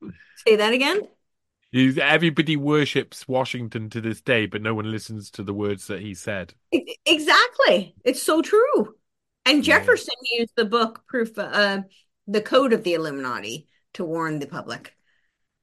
say 0.46 0.56
that 0.56 0.72
again. 0.72 1.02
Everybody 1.74 2.56
worships 2.56 3.26
Washington 3.26 3.88
to 3.90 4.00
this 4.02 4.20
day, 4.20 4.44
but 4.44 4.60
no 4.60 4.74
one 4.74 4.90
listens 4.90 5.30
to 5.32 5.42
the 5.42 5.54
words 5.54 5.86
that 5.86 6.02
he 6.02 6.12
said. 6.12 6.52
Exactly. 7.06 7.94
It's 8.04 8.22
so 8.22 8.42
true. 8.42 8.94
And 9.46 9.64
Jefferson 9.64 10.14
yeah. 10.30 10.40
used 10.40 10.52
the 10.54 10.66
book 10.66 11.04
proof 11.06 11.38
uh, 11.38 11.82
the 12.26 12.42
code 12.42 12.74
of 12.74 12.84
the 12.84 12.92
Illuminati 12.92 13.68
to 13.94 14.04
warn 14.04 14.38
the 14.38 14.46
public. 14.46 14.94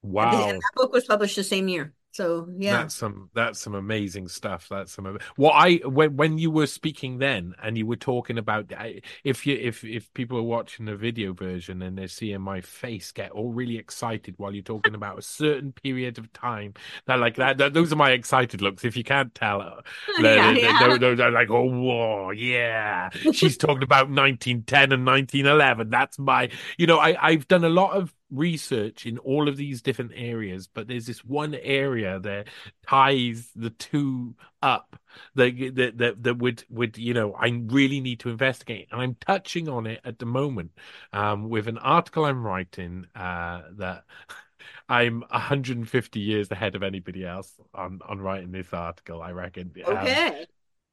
Wow. 0.01 0.47
And 0.47 0.57
that 0.57 0.71
book 0.75 0.91
was 0.91 1.05
published 1.05 1.35
the 1.35 1.43
same 1.43 1.67
year. 1.67 1.93
So 2.19 2.49
yeah, 2.57 2.79
that's 2.79 2.95
some 2.95 3.29
that's 3.33 3.61
some 3.61 3.75
amazing 3.75 4.27
stuff. 4.27 4.67
That's 4.69 4.91
some 4.91 5.19
what 5.37 5.53
I 5.53 5.75
when 5.85 6.17
when 6.17 6.37
you 6.37 6.51
were 6.51 6.67
speaking 6.67 7.17
then 7.17 7.55
and 7.63 7.77
you 7.77 7.85
were 7.85 7.95
talking 7.95 8.37
about 8.37 8.73
if 9.23 9.47
you 9.47 9.55
if 9.55 9.85
if 9.85 10.13
people 10.13 10.37
are 10.37 10.43
watching 10.43 10.83
the 10.83 10.97
video 10.97 11.31
version 11.31 11.81
and 11.81 11.97
they're 11.97 12.09
seeing 12.09 12.41
my 12.41 12.59
face 12.59 13.13
get 13.13 13.31
all 13.31 13.53
really 13.53 13.77
excited 13.77 14.33
while 14.35 14.53
you're 14.53 14.63
talking 14.63 14.95
about 14.95 15.17
a 15.17 15.21
certain 15.21 15.71
period 15.71 16.17
of 16.17 16.33
time, 16.33 16.73
that 17.05 17.19
like 17.19 17.37
that, 17.37 17.57
that 17.57 17.73
those 17.73 17.93
are 17.93 17.95
my 17.95 18.11
excited 18.11 18.61
looks. 18.61 18.83
If 18.83 18.97
you 18.97 19.05
can't 19.05 19.33
tell, 19.33 19.61
uh, 19.61 19.79
yeah, 20.19 20.21
they're, 20.21 20.57
yeah. 20.57 20.97
They're, 20.97 21.15
they're, 21.15 21.31
like 21.31 21.49
oh 21.49 21.69
whoa, 21.69 22.31
yeah, 22.31 23.11
she's 23.31 23.55
talking 23.55 23.83
about 23.83 24.09
1910 24.09 24.91
and 24.91 25.05
1911. 25.05 25.89
That's 25.89 26.19
my 26.19 26.49
you 26.77 26.85
know 26.85 26.99
I 26.99 27.15
I've 27.29 27.47
done 27.47 27.63
a 27.63 27.69
lot 27.69 27.93
of 27.93 28.13
research 28.31 29.05
in 29.05 29.17
all 29.19 29.47
of 29.47 29.57
these 29.57 29.81
different 29.81 30.11
areas, 30.15 30.67
but 30.67 30.87
there's 30.87 31.05
this 31.05 31.23
one 31.23 31.55
area 31.55 32.19
that 32.19 32.47
ties 32.87 33.49
the 33.55 33.69
two 33.71 34.35
up 34.61 34.99
that 35.35 35.55
that 35.75 35.97
that, 35.97 36.23
that 36.23 36.37
would 36.37 36.63
would 36.69 36.97
you 36.97 37.13
know 37.13 37.33
I 37.33 37.47
really 37.67 37.99
need 37.99 38.19
to 38.21 38.29
investigate, 38.29 38.87
and 38.91 39.01
I'm 39.01 39.15
touching 39.15 39.69
on 39.69 39.87
it 39.87 40.01
at 40.03 40.19
the 40.19 40.25
moment 40.25 40.71
um, 41.13 41.49
with 41.49 41.67
an 41.67 41.77
article 41.77 42.25
I'm 42.25 42.45
writing 42.45 43.05
uh, 43.15 43.61
that. 43.77 44.03
I'm 44.87 45.21
150 45.29 46.19
years 46.19 46.49
ahead 46.49 46.75
of 46.75 46.81
anybody 46.81 47.23
else 47.23 47.53
on, 47.75 47.99
on 48.07 48.19
writing 48.19 48.51
this 48.51 48.73
article, 48.73 49.21
I 49.21 49.31
reckon. 49.31 49.71
Um, 49.85 49.97
okay. 49.97 50.27
Um, 50.27 50.45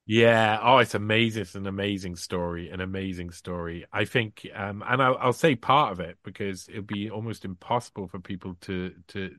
yeah. 0.06 0.60
Oh, 0.62 0.78
it's 0.78 0.94
amazing. 0.94 1.42
It's 1.42 1.54
an 1.56 1.66
amazing 1.66 2.16
story. 2.16 2.70
An 2.70 2.80
amazing 2.80 3.30
story. 3.32 3.86
I 3.92 4.04
think, 4.04 4.46
um, 4.54 4.82
and 4.86 5.02
I'll, 5.02 5.16
I'll 5.18 5.32
say 5.32 5.56
part 5.56 5.92
of 5.92 6.00
it 6.00 6.18
because 6.22 6.68
it'll 6.68 6.82
be 6.82 7.10
almost 7.10 7.44
impossible 7.44 8.06
for 8.08 8.20
people 8.20 8.54
to 8.62 8.94
to 9.08 9.34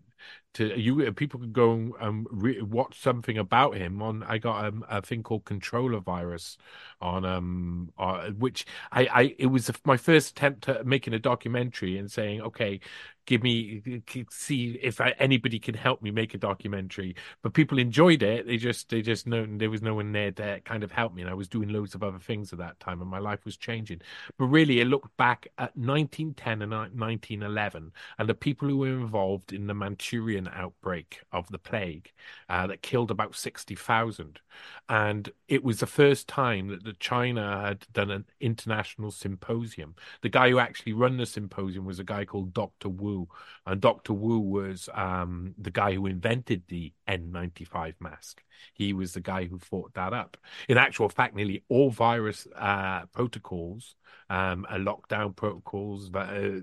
to 0.53 0.79
you 0.79 1.11
people 1.13 1.39
could 1.39 1.53
go 1.53 1.73
and 1.73 1.93
um, 1.99 2.27
re- 2.31 2.61
watch 2.61 2.99
something 2.99 3.37
about 3.37 3.75
him 3.75 4.01
on 4.01 4.23
i 4.23 4.37
got 4.37 4.65
um, 4.65 4.83
a 4.89 5.01
thing 5.01 5.23
called 5.23 5.45
controller 5.45 5.99
virus 5.99 6.57
on 7.01 7.25
um 7.25 7.91
uh, 7.97 8.29
which 8.31 8.65
i 8.91 9.07
i 9.13 9.35
it 9.37 9.47
was 9.47 9.71
my 9.85 9.97
first 9.97 10.31
attempt 10.31 10.67
at 10.67 10.85
making 10.85 11.13
a 11.13 11.19
documentary 11.19 11.97
and 11.97 12.11
saying 12.11 12.41
okay 12.41 12.79
give 13.27 13.43
me 13.43 14.01
see 14.31 14.79
if 14.81 14.99
I, 14.99 15.13
anybody 15.19 15.59
can 15.59 15.75
help 15.75 16.01
me 16.01 16.09
make 16.09 16.33
a 16.33 16.37
documentary. 16.37 17.15
But 17.43 17.53
people 17.53 17.77
enjoyed 17.77 18.23
it. 18.23 18.47
They 18.47 18.57
just 18.57 18.89
they 18.89 19.01
just 19.01 19.27
know 19.27 19.45
there 19.47 19.69
was 19.69 19.81
no 19.83 19.93
one 19.93 20.13
there 20.13 20.31
to 20.31 20.61
kind 20.61 20.83
of 20.83 20.91
help 20.91 21.13
me 21.13 21.21
and 21.21 21.29
i 21.29 21.33
was 21.33 21.49
doing 21.49 21.69
loads 21.69 21.93
of 21.93 22.01
other 22.01 22.19
things 22.19 22.51
at 22.51 22.59
that 22.59 22.79
time 22.79 23.01
and 23.01 23.11
my 23.11 23.19
life 23.19 23.45
was 23.45 23.57
changing. 23.57 24.01
But 24.39 24.45
really 24.45 24.79
it 24.79 24.85
looked 24.85 25.15
back 25.17 25.47
at 25.57 25.75
1910 25.75 26.61
and 26.63 26.71
1911 26.71 27.91
and 28.17 28.29
the 28.29 28.33
people 28.33 28.69
who 28.69 28.77
were 28.77 28.87
involved 28.87 29.53
in 29.53 29.67
the 29.67 29.73
outbreak 30.45 31.21
of 31.31 31.49
the 31.49 31.57
plague 31.57 32.11
uh, 32.49 32.67
that 32.67 32.81
killed 32.81 33.09
about 33.09 33.33
60,000. 33.33 34.39
And 34.89 35.31
it 35.47 35.63
was 35.63 35.79
the 35.79 35.87
first 35.87 36.27
time 36.27 36.67
that 36.67 36.83
the 36.83 36.93
China 36.93 37.61
had 37.61 37.87
done 37.93 38.11
an 38.11 38.25
international 38.41 39.11
symposium. 39.11 39.95
The 40.21 40.29
guy 40.29 40.49
who 40.49 40.59
actually 40.59 40.93
run 40.93 41.15
the 41.15 41.25
symposium 41.25 41.85
was 41.85 41.99
a 41.99 42.03
guy 42.03 42.25
called 42.25 42.53
Dr. 42.53 42.89
Wu. 42.89 43.27
And 43.65 43.79
Dr. 43.79 44.13
Wu 44.13 44.39
was 44.39 44.89
um, 44.93 45.55
the 45.57 45.71
guy 45.71 45.93
who 45.93 46.05
invented 46.05 46.63
the 46.67 46.91
N95 47.07 47.95
mask. 47.99 48.43
He 48.73 48.93
was 48.93 49.13
the 49.13 49.21
guy 49.21 49.45
who 49.45 49.57
thought 49.57 49.93
that 49.93 50.13
up. 50.13 50.37
In 50.67 50.77
actual 50.77 51.09
fact, 51.09 51.35
nearly 51.35 51.63
all 51.69 51.89
virus 51.89 52.47
uh, 52.55 53.05
protocols, 53.07 53.95
um, 54.29 54.65
lockdown 54.71 55.35
protocols 55.35 56.11
that 56.11 56.29
uh, 56.29 56.61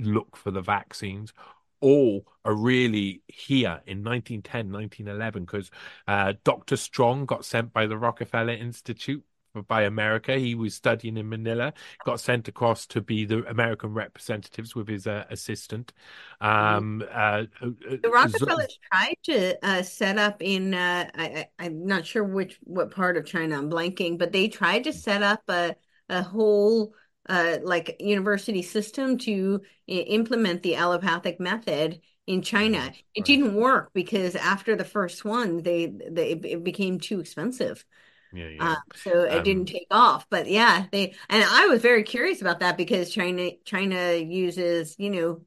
look 0.00 0.36
for 0.36 0.50
the 0.50 0.60
vaccines, 0.60 1.32
all 1.80 2.26
are 2.44 2.54
really 2.54 3.22
here 3.26 3.80
in 3.86 4.02
1910, 4.02 4.72
1911, 4.72 5.44
because 5.44 5.70
uh, 6.08 6.34
Dr. 6.44 6.76
Strong 6.76 7.26
got 7.26 7.44
sent 7.44 7.72
by 7.72 7.86
the 7.86 7.98
Rockefeller 7.98 8.52
Institute 8.52 9.24
by 9.66 9.82
America. 9.82 10.36
He 10.36 10.54
was 10.54 10.74
studying 10.74 11.16
in 11.16 11.28
Manila, 11.28 11.72
got 12.04 12.20
sent 12.20 12.48
across 12.48 12.86
to 12.86 13.00
be 13.00 13.24
the 13.24 13.44
American 13.48 13.92
representatives 13.92 14.74
with 14.74 14.88
his 14.88 15.06
uh, 15.06 15.24
assistant. 15.30 15.92
Um, 16.40 17.02
mm-hmm. 17.04 17.64
uh, 17.64 17.66
uh, 17.66 17.96
the 18.02 18.10
Rockefellers 18.10 18.78
tried 18.92 19.16
to 19.24 19.66
uh, 19.66 19.82
set 19.82 20.18
up 20.18 20.40
in, 20.40 20.74
uh, 20.74 21.10
I, 21.14 21.48
am 21.58 21.86
not 21.86 22.06
sure 22.06 22.24
which 22.24 22.58
what 22.62 22.90
part 22.90 23.16
of 23.16 23.26
China 23.26 23.58
I'm 23.58 23.70
blanking, 23.70 24.18
but 24.18 24.32
they 24.32 24.48
tried 24.48 24.84
to 24.84 24.92
set 24.92 25.22
up 25.22 25.42
a, 25.48 25.74
a 26.08 26.22
whole 26.22 26.94
uh, 27.28 27.58
like 27.62 27.96
university 28.00 28.62
system 28.62 29.18
to 29.18 29.60
implement 29.86 30.62
the 30.62 30.76
allopathic 30.76 31.38
method 31.40 32.00
in 32.26 32.42
China. 32.42 32.78
Right. 32.78 33.04
It 33.14 33.24
didn't 33.24 33.54
work 33.54 33.90
because 33.92 34.36
after 34.36 34.76
the 34.76 34.84
first 34.84 35.24
one, 35.24 35.62
they, 35.62 35.86
they 35.86 36.32
it 36.32 36.64
became 36.64 36.98
too 36.98 37.20
expensive. 37.20 37.84
Yeah, 38.32 38.48
yeah. 38.48 38.72
Uh, 38.72 38.76
so 38.94 39.22
it 39.22 39.38
um, 39.38 39.42
didn't 39.44 39.66
take 39.66 39.88
off. 39.90 40.26
But 40.30 40.48
yeah, 40.48 40.86
they 40.92 41.14
and 41.28 41.44
I 41.44 41.66
was 41.66 41.82
very 41.82 42.04
curious 42.04 42.40
about 42.40 42.60
that 42.60 42.76
because 42.76 43.10
China 43.10 43.50
China 43.64 44.14
uses 44.14 44.94
you 44.98 45.10
know 45.10 45.40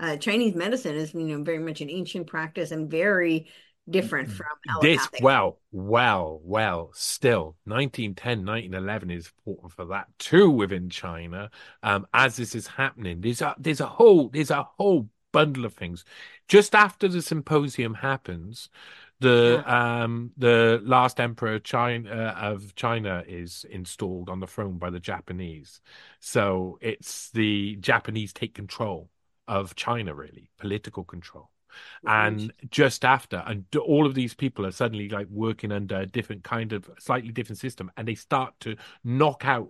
uh, 0.00 0.16
Chinese 0.16 0.54
medicine 0.54 0.96
is 0.96 1.14
you 1.14 1.20
know 1.24 1.42
very 1.42 1.58
much 1.58 1.80
an 1.80 1.90
ancient 1.90 2.26
practice 2.26 2.70
and 2.70 2.90
very 2.90 3.48
different 3.90 4.30
from 4.30 4.46
allopathic. 4.68 4.98
this 4.98 5.22
well 5.22 5.58
well 5.72 6.40
well 6.42 6.90
still 6.94 7.56
1910 7.64 8.44
1911 8.44 9.10
is 9.10 9.30
important 9.38 9.72
for 9.72 9.84
that 9.86 10.06
too 10.18 10.50
within 10.50 10.90
china 10.90 11.50
um 11.82 12.06
as 12.14 12.36
this 12.36 12.54
is 12.54 12.66
happening. 12.66 13.20
There's 13.20 13.42
a 13.42 13.54
there's 13.58 13.80
a 13.80 13.86
whole 13.86 14.28
there's 14.28 14.50
a 14.50 14.62
whole 14.62 15.08
bundle 15.32 15.64
of 15.64 15.74
things. 15.74 16.04
Just 16.48 16.74
after 16.74 17.08
the 17.08 17.22
symposium 17.22 17.94
happens 17.94 18.68
the 19.20 19.64
yeah. 19.66 20.02
um 20.02 20.30
the 20.36 20.80
last 20.84 21.18
emperor 21.18 21.54
of 21.54 21.64
china 21.64 22.08
uh, 22.08 22.38
of 22.40 22.74
china 22.76 23.24
is 23.26 23.66
installed 23.68 24.30
on 24.30 24.38
the 24.40 24.46
throne 24.46 24.78
by 24.78 24.90
the 24.90 25.00
japanese. 25.00 25.80
So 26.20 26.78
it's 26.80 27.30
the 27.30 27.76
japanese 27.80 28.32
take 28.32 28.54
control 28.54 29.10
of 29.46 29.74
china 29.74 30.14
really 30.14 30.50
political 30.58 31.04
control 31.04 31.50
and 32.06 32.52
just 32.70 33.04
after 33.04 33.42
and 33.46 33.64
all 33.76 34.06
of 34.06 34.14
these 34.14 34.34
people 34.34 34.64
are 34.66 34.70
suddenly 34.70 35.08
like 35.08 35.26
working 35.30 35.72
under 35.72 36.00
a 36.00 36.06
different 36.06 36.44
kind 36.44 36.72
of 36.72 36.90
slightly 36.98 37.30
different 37.30 37.58
system 37.58 37.90
and 37.96 38.06
they 38.06 38.14
start 38.14 38.54
to 38.60 38.76
knock 39.04 39.44
out 39.44 39.68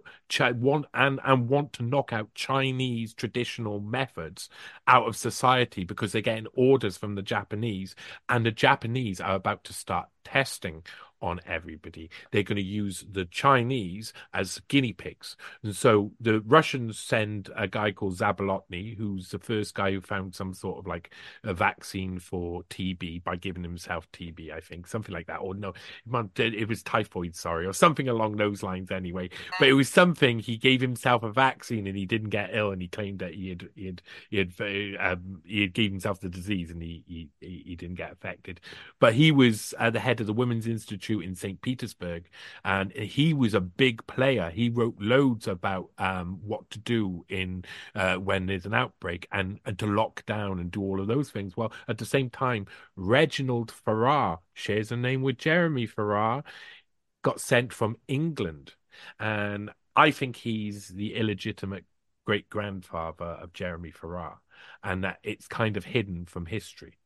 want 0.56 0.86
and 0.94 1.20
and 1.24 1.48
want 1.48 1.72
to 1.72 1.82
knock 1.82 2.12
out 2.12 2.32
chinese 2.34 3.14
traditional 3.14 3.80
methods 3.80 4.48
out 4.86 5.06
of 5.08 5.16
society 5.16 5.84
because 5.84 6.12
they're 6.12 6.22
getting 6.22 6.46
orders 6.54 6.96
from 6.96 7.14
the 7.14 7.22
japanese 7.22 7.94
and 8.28 8.44
the 8.44 8.52
japanese 8.52 9.20
are 9.20 9.34
about 9.34 9.64
to 9.64 9.72
start 9.72 10.08
testing 10.24 10.82
on 11.20 11.40
everybody. 11.46 12.10
They're 12.30 12.42
going 12.42 12.56
to 12.56 12.62
use 12.62 13.04
the 13.10 13.24
Chinese 13.24 14.12
as 14.32 14.60
guinea 14.68 14.92
pigs. 14.92 15.36
And 15.62 15.74
so 15.74 16.12
the 16.20 16.40
Russians 16.40 16.98
send 16.98 17.50
a 17.56 17.66
guy 17.66 17.92
called 17.92 18.18
Zabolotny, 18.18 18.96
who's 18.96 19.30
the 19.30 19.38
first 19.38 19.74
guy 19.74 19.92
who 19.92 20.00
found 20.00 20.34
some 20.34 20.54
sort 20.54 20.78
of 20.78 20.86
like 20.86 21.12
a 21.44 21.54
vaccine 21.54 22.18
for 22.18 22.62
TB 22.70 23.24
by 23.24 23.36
giving 23.36 23.62
himself 23.62 24.06
TB, 24.12 24.52
I 24.52 24.60
think, 24.60 24.86
something 24.86 25.14
like 25.14 25.26
that. 25.26 25.38
Or 25.38 25.54
no, 25.54 25.72
it 26.36 26.68
was 26.68 26.82
typhoid, 26.82 27.34
sorry, 27.34 27.66
or 27.66 27.72
something 27.72 28.08
along 28.08 28.36
those 28.36 28.62
lines 28.62 28.90
anyway. 28.90 29.30
But 29.58 29.68
it 29.68 29.74
was 29.74 29.88
something 29.88 30.38
he 30.38 30.56
gave 30.56 30.80
himself 30.80 31.22
a 31.22 31.32
vaccine 31.32 31.86
and 31.86 31.96
he 31.96 32.06
didn't 32.06 32.30
get 32.30 32.50
ill 32.52 32.70
and 32.70 32.80
he 32.80 32.88
claimed 32.88 33.18
that 33.20 33.34
he 33.34 33.50
had 33.50 33.68
he 33.74 33.86
had 33.86 34.02
he 34.30 34.38
had 34.38 34.52
um, 35.00 35.42
he 35.44 35.62
had 35.62 35.72
gave 35.72 35.90
himself 35.90 36.20
the 36.20 36.28
disease 36.28 36.70
and 36.70 36.82
he 36.82 37.02
he 37.06 37.28
he 37.40 37.76
didn't 37.76 37.96
get 37.96 38.12
affected. 38.12 38.60
But 39.00 39.14
he 39.14 39.32
was 39.32 39.74
at 39.78 39.92
the 39.92 40.00
head 40.00 40.17
of 40.20 40.26
the 40.26 40.32
Women's 40.32 40.66
Institute 40.66 40.88
Institute 40.88 41.24
in 41.24 41.34
St. 41.34 41.60
Petersburg, 41.60 42.28
and 42.64 42.92
he 42.92 43.34
was 43.34 43.54
a 43.54 43.60
big 43.60 44.06
player. 44.06 44.50
He 44.50 44.68
wrote 44.68 44.96
loads 45.00 45.46
about 45.46 45.90
um, 45.98 46.40
what 46.42 46.68
to 46.70 46.78
do 46.78 47.24
in 47.28 47.64
uh, 47.94 48.16
when 48.16 48.46
there's 48.46 48.66
an 48.66 48.74
outbreak 48.74 49.26
and, 49.32 49.60
and 49.64 49.78
to 49.78 49.86
lock 49.86 50.24
down 50.26 50.58
and 50.58 50.70
do 50.70 50.82
all 50.82 51.00
of 51.00 51.06
those 51.06 51.30
things. 51.30 51.56
Well, 51.56 51.72
at 51.88 51.98
the 51.98 52.04
same 52.04 52.30
time, 52.30 52.66
Reginald 52.96 53.70
Farrar 53.70 54.40
shares 54.54 54.92
a 54.92 54.96
name 54.96 55.22
with 55.22 55.38
Jeremy 55.38 55.86
Farrar, 55.86 56.42
got 57.22 57.40
sent 57.40 57.72
from 57.72 57.96
England, 58.08 58.74
and 59.18 59.70
I 59.94 60.10
think 60.10 60.36
he's 60.36 60.88
the 60.88 61.14
illegitimate 61.14 61.84
great 62.24 62.48
grandfather 62.50 63.24
of 63.24 63.52
Jeremy 63.52 63.90
Farrar, 63.90 64.38
and 64.82 65.04
that 65.04 65.18
it's 65.22 65.46
kind 65.46 65.76
of 65.76 65.84
hidden 65.84 66.26
from 66.26 66.46
history 66.46 66.97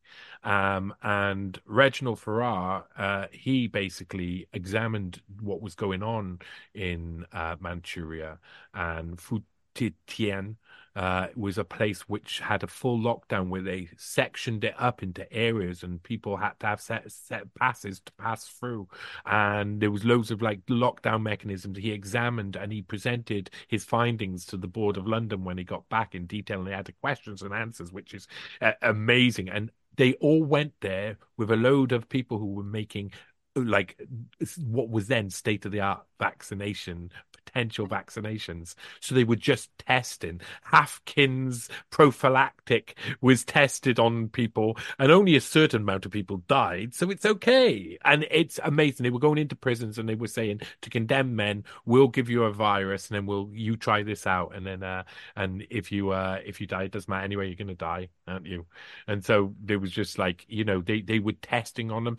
Um, 0.43 0.93
and 1.01 1.59
Reginald 1.65 2.19
Farrar, 2.19 2.85
uh, 2.97 3.27
he 3.31 3.67
basically 3.67 4.47
examined 4.53 5.21
what 5.41 5.61
was 5.61 5.75
going 5.75 6.03
on 6.03 6.39
in 6.73 7.25
uh, 7.31 7.55
Manchuria 7.59 8.39
and 8.73 9.17
Fujian 9.17 10.55
uh, 10.95 11.27
was 11.35 11.57
a 11.57 11.63
place 11.63 12.01
which 12.01 12.39
had 12.39 12.63
a 12.63 12.67
full 12.67 12.99
lockdown 12.99 13.49
where 13.49 13.61
they 13.61 13.89
sectioned 13.97 14.63
it 14.63 14.75
up 14.77 15.01
into 15.01 15.31
areas 15.33 15.83
and 15.83 16.03
people 16.03 16.37
had 16.37 16.59
to 16.59 16.67
have 16.67 16.81
set, 16.81 17.11
set 17.11 17.51
passes 17.55 17.99
to 18.01 18.11
pass 18.13 18.45
through. 18.45 18.87
And 19.25 19.79
there 19.81 19.91
was 19.91 20.05
loads 20.05 20.29
of 20.29 20.41
like 20.41 20.63
lockdown 20.67 21.23
mechanisms. 21.23 21.77
He 21.77 21.91
examined 21.91 22.55
and 22.55 22.71
he 22.71 22.81
presented 22.81 23.49
his 23.67 23.83
findings 23.83 24.45
to 24.47 24.57
the 24.57 24.67
Board 24.67 24.97
of 24.97 25.07
London 25.07 25.43
when 25.43 25.57
he 25.57 25.63
got 25.63 25.87
back 25.89 26.13
in 26.13 26.27
detail 26.27 26.59
and 26.59 26.67
they 26.67 26.73
had 26.73 26.85
the 26.85 26.91
questions 26.93 27.41
and 27.41 27.53
answers, 27.53 27.91
which 27.91 28.13
is 28.13 28.27
uh, 28.61 28.73
amazing. 28.83 29.49
And 29.49 29.71
they 29.95 30.13
all 30.15 30.43
went 30.43 30.73
there 30.81 31.17
with 31.37 31.51
a 31.51 31.55
load 31.55 31.91
of 31.91 32.09
people 32.09 32.37
who 32.37 32.53
were 32.53 32.63
making 32.63 33.11
like 33.55 33.99
what 34.65 34.89
was 34.89 35.07
then 35.07 35.29
state 35.29 35.65
of 35.65 35.71
the 35.71 35.79
art 35.79 36.03
vaccination 36.19 37.11
potential 37.45 37.87
vaccinations. 37.87 38.75
So 38.99 39.15
they 39.15 39.23
were 39.23 39.35
just 39.35 39.69
testing. 39.79 40.41
Haffkine's 40.71 41.69
prophylactic 41.89 42.97
was 43.21 43.43
tested 43.43 43.99
on 43.99 44.29
people, 44.29 44.77
and 44.99 45.11
only 45.11 45.35
a 45.35 45.41
certain 45.41 45.81
amount 45.81 46.05
of 46.05 46.11
people 46.11 46.37
died. 46.47 46.93
So 46.93 47.09
it's 47.09 47.25
okay. 47.25 47.97
And 48.03 48.25
it's 48.31 48.59
amazing. 48.63 49.03
They 49.03 49.09
were 49.09 49.19
going 49.19 49.37
into 49.37 49.55
prisons 49.55 49.97
and 49.97 50.07
they 50.07 50.15
were 50.15 50.27
saying 50.27 50.61
to 50.81 50.89
condemn 50.89 51.35
men, 51.35 51.63
we'll 51.85 52.07
give 52.07 52.29
you 52.29 52.43
a 52.43 52.51
virus 52.51 53.07
and 53.07 53.15
then 53.15 53.25
we'll 53.25 53.49
you 53.53 53.75
try 53.75 54.03
this 54.03 54.27
out. 54.27 54.55
And 54.55 54.65
then 54.65 54.83
uh 54.83 55.03
and 55.35 55.65
if 55.69 55.91
you 55.91 56.11
uh 56.11 56.39
if 56.45 56.61
you 56.61 56.67
die, 56.67 56.83
it 56.83 56.91
doesn't 56.91 57.09
matter 57.09 57.23
anyway, 57.23 57.47
you're 57.47 57.55
gonna 57.55 57.75
die, 57.75 58.09
aren't 58.27 58.45
you? 58.45 58.65
And 59.07 59.23
so 59.23 59.53
there 59.61 59.79
was 59.79 59.91
just 59.91 60.17
like, 60.17 60.45
you 60.47 60.63
know, 60.63 60.81
they, 60.81 61.01
they 61.01 61.19
were 61.19 61.33
testing 61.33 61.91
on 61.91 62.03
them 62.03 62.17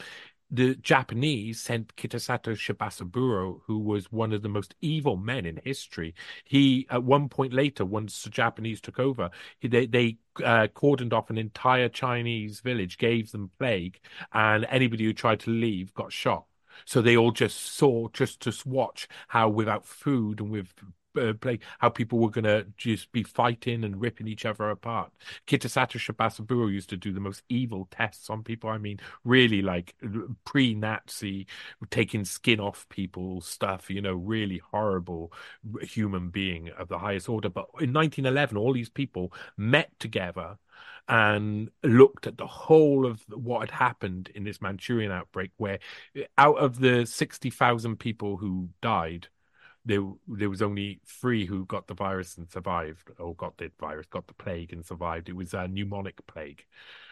the 0.50 0.74
Japanese 0.76 1.60
sent 1.60 1.96
Kitasato 1.96 2.52
Shibasaburo, 2.52 3.60
who 3.66 3.78
was 3.78 4.12
one 4.12 4.32
of 4.32 4.42
the 4.42 4.48
most 4.48 4.74
evil 4.80 5.16
men 5.16 5.46
in 5.46 5.60
history. 5.64 6.14
He, 6.44 6.86
at 6.90 7.02
one 7.02 7.28
point 7.28 7.52
later, 7.52 7.84
once 7.84 8.22
the 8.22 8.30
Japanese 8.30 8.80
took 8.80 8.98
over, 8.98 9.30
they, 9.62 9.86
they 9.86 10.18
uh, 10.44 10.68
cordoned 10.74 11.12
off 11.12 11.30
an 11.30 11.38
entire 11.38 11.88
Chinese 11.88 12.60
village, 12.60 12.98
gave 12.98 13.32
them 13.32 13.50
plague, 13.58 13.98
and 14.32 14.66
anybody 14.68 15.04
who 15.04 15.12
tried 15.12 15.40
to 15.40 15.50
leave 15.50 15.92
got 15.94 16.12
shot. 16.12 16.44
So 16.84 17.00
they 17.00 17.16
all 17.16 17.30
just 17.30 17.76
saw, 17.76 18.08
just 18.08 18.40
to 18.40 18.52
watch 18.66 19.08
how 19.28 19.48
without 19.48 19.86
food 19.86 20.40
and 20.40 20.50
with 20.50 20.74
uh, 21.16 21.32
play 21.34 21.58
how 21.78 21.88
people 21.88 22.18
were 22.18 22.30
going 22.30 22.44
to 22.44 22.66
just 22.76 23.10
be 23.12 23.22
fighting 23.22 23.84
and 23.84 24.00
ripping 24.00 24.28
each 24.28 24.44
other 24.44 24.70
apart. 24.70 25.12
Kitasato 25.46 25.98
Shibasaburo 25.98 26.70
used 26.70 26.90
to 26.90 26.96
do 26.96 27.12
the 27.12 27.20
most 27.20 27.42
evil 27.48 27.88
tests 27.90 28.30
on 28.30 28.42
people. 28.42 28.70
I 28.70 28.78
mean, 28.78 29.00
really 29.24 29.62
like 29.62 29.94
pre-Nazi, 30.44 31.46
taking 31.90 32.24
skin 32.24 32.60
off 32.60 32.88
people 32.88 33.40
stuff. 33.40 33.90
You 33.90 34.02
know, 34.02 34.14
really 34.14 34.58
horrible 34.58 35.32
human 35.82 36.30
being 36.30 36.70
of 36.70 36.88
the 36.88 36.98
highest 36.98 37.28
order. 37.28 37.48
But 37.48 37.66
in 37.80 37.92
1911, 37.92 38.56
all 38.56 38.72
these 38.72 38.90
people 38.90 39.32
met 39.56 39.90
together 39.98 40.58
and 41.08 41.70
looked 41.82 42.26
at 42.26 42.38
the 42.38 42.46
whole 42.46 43.06
of 43.06 43.22
what 43.28 43.60
had 43.60 43.70
happened 43.70 44.30
in 44.34 44.44
this 44.44 44.62
Manchurian 44.62 45.12
outbreak, 45.12 45.50
where 45.58 45.78
out 46.38 46.56
of 46.56 46.80
the 46.80 47.04
60,000 47.04 47.98
people 47.98 48.36
who 48.36 48.68
died, 48.80 49.28
there 49.84 50.02
there 50.28 50.50
was 50.50 50.62
only 50.62 51.00
three 51.06 51.44
who 51.46 51.66
got 51.66 51.86
the 51.86 51.94
virus 51.94 52.36
and 52.36 52.50
survived, 52.50 53.10
or 53.18 53.34
got 53.34 53.56
the 53.58 53.70
virus, 53.78 54.06
got 54.06 54.26
the 54.26 54.34
plague 54.34 54.72
and 54.72 54.84
survived. 54.84 55.28
It 55.28 55.36
was 55.36 55.54
a 55.54 55.68
pneumonic 55.68 56.18
plague. 56.26 56.64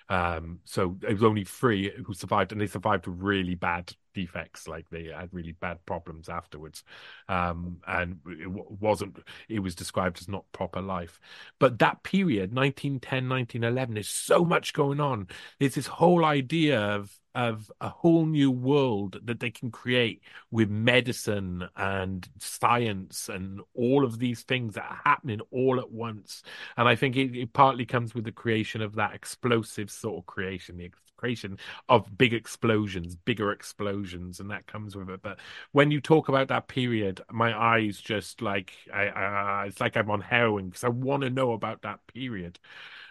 Um, 0.08 0.60
so 0.64 0.96
it 1.02 1.12
was 1.12 1.22
only 1.22 1.44
three 1.44 1.90
who 2.04 2.14
survived, 2.14 2.52
and 2.52 2.60
they 2.60 2.66
survived 2.66 3.06
really 3.06 3.54
bad 3.54 3.92
defects, 4.14 4.68
like 4.68 4.86
they 4.90 5.04
had 5.06 5.30
really 5.32 5.52
bad 5.52 5.84
problems 5.86 6.28
afterwards. 6.28 6.84
Um, 7.28 7.78
and 7.86 8.18
it 8.26 8.48
wasn't, 8.48 9.18
it 9.48 9.60
was 9.60 9.74
described 9.74 10.18
as 10.20 10.28
not 10.28 10.44
proper 10.52 10.80
life. 10.80 11.20
But 11.58 11.78
that 11.78 12.02
period, 12.02 12.54
1910, 12.54 13.28
1911, 13.28 13.96
is 13.96 14.08
so 14.08 14.44
much 14.44 14.72
going 14.72 15.00
on. 15.00 15.28
There's 15.58 15.74
this 15.74 15.86
whole 15.86 16.24
idea 16.24 16.80
of 16.80 17.10
of 17.34 17.70
a 17.80 17.88
whole 17.88 18.26
new 18.26 18.50
world 18.50 19.18
that 19.24 19.40
they 19.40 19.50
can 19.50 19.70
create 19.70 20.22
with 20.50 20.68
medicine 20.70 21.66
and 21.76 22.28
science 22.38 23.28
and 23.28 23.60
all 23.74 24.04
of 24.04 24.18
these 24.18 24.42
things 24.42 24.74
that 24.74 24.84
are 24.84 25.00
happening 25.04 25.40
all 25.50 25.78
at 25.80 25.90
once. 25.90 26.42
And 26.76 26.88
I 26.88 26.94
think 26.94 27.16
it, 27.16 27.36
it 27.36 27.52
partly 27.52 27.86
comes 27.86 28.14
with 28.14 28.24
the 28.24 28.32
creation 28.32 28.82
of 28.82 28.94
that 28.96 29.14
explosive 29.14 29.90
sort 29.90 30.18
of 30.18 30.26
creation, 30.26 30.76
the 30.76 30.90
creation 31.16 31.56
of 31.88 32.18
big 32.18 32.34
explosions, 32.34 33.14
bigger 33.14 33.52
explosions, 33.52 34.40
and 34.40 34.50
that 34.50 34.66
comes 34.66 34.96
with 34.96 35.08
it. 35.08 35.22
But 35.22 35.38
when 35.72 35.90
you 35.90 36.00
talk 36.00 36.28
about 36.28 36.48
that 36.48 36.68
period, 36.68 37.20
my 37.30 37.56
eyes 37.58 37.98
just 37.98 38.42
like 38.42 38.72
I, 38.92 39.06
I 39.08 39.66
it's 39.66 39.80
like 39.80 39.96
I'm 39.96 40.10
on 40.10 40.20
heroin 40.20 40.66
because 40.66 40.84
I 40.84 40.88
want 40.88 41.22
to 41.22 41.30
know 41.30 41.52
about 41.52 41.82
that 41.82 42.00
period. 42.12 42.58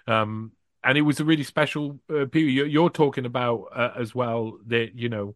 Um, 0.07 0.53
and 0.83 0.97
it 0.97 1.01
was 1.01 1.19
a 1.19 1.25
really 1.25 1.43
special 1.43 1.99
uh, 2.09 2.25
period. 2.25 2.71
You're, 2.71 2.89
talking 2.89 3.25
about 3.25 3.67
uh, 3.73 3.91
as 3.97 4.15
well 4.15 4.57
that 4.67 4.95
you 4.95 5.09
know 5.09 5.35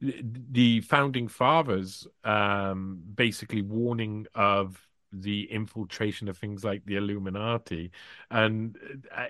the 0.00 0.80
founding 0.80 1.28
fathers 1.28 2.06
um, 2.24 3.00
basically 3.14 3.62
warning 3.62 4.26
of 4.34 4.80
the 5.12 5.50
infiltration 5.50 6.28
of 6.28 6.38
things 6.38 6.64
like 6.64 6.84
the 6.84 6.96
Illuminati, 6.96 7.90
and 8.30 8.76
uh, 9.14 9.26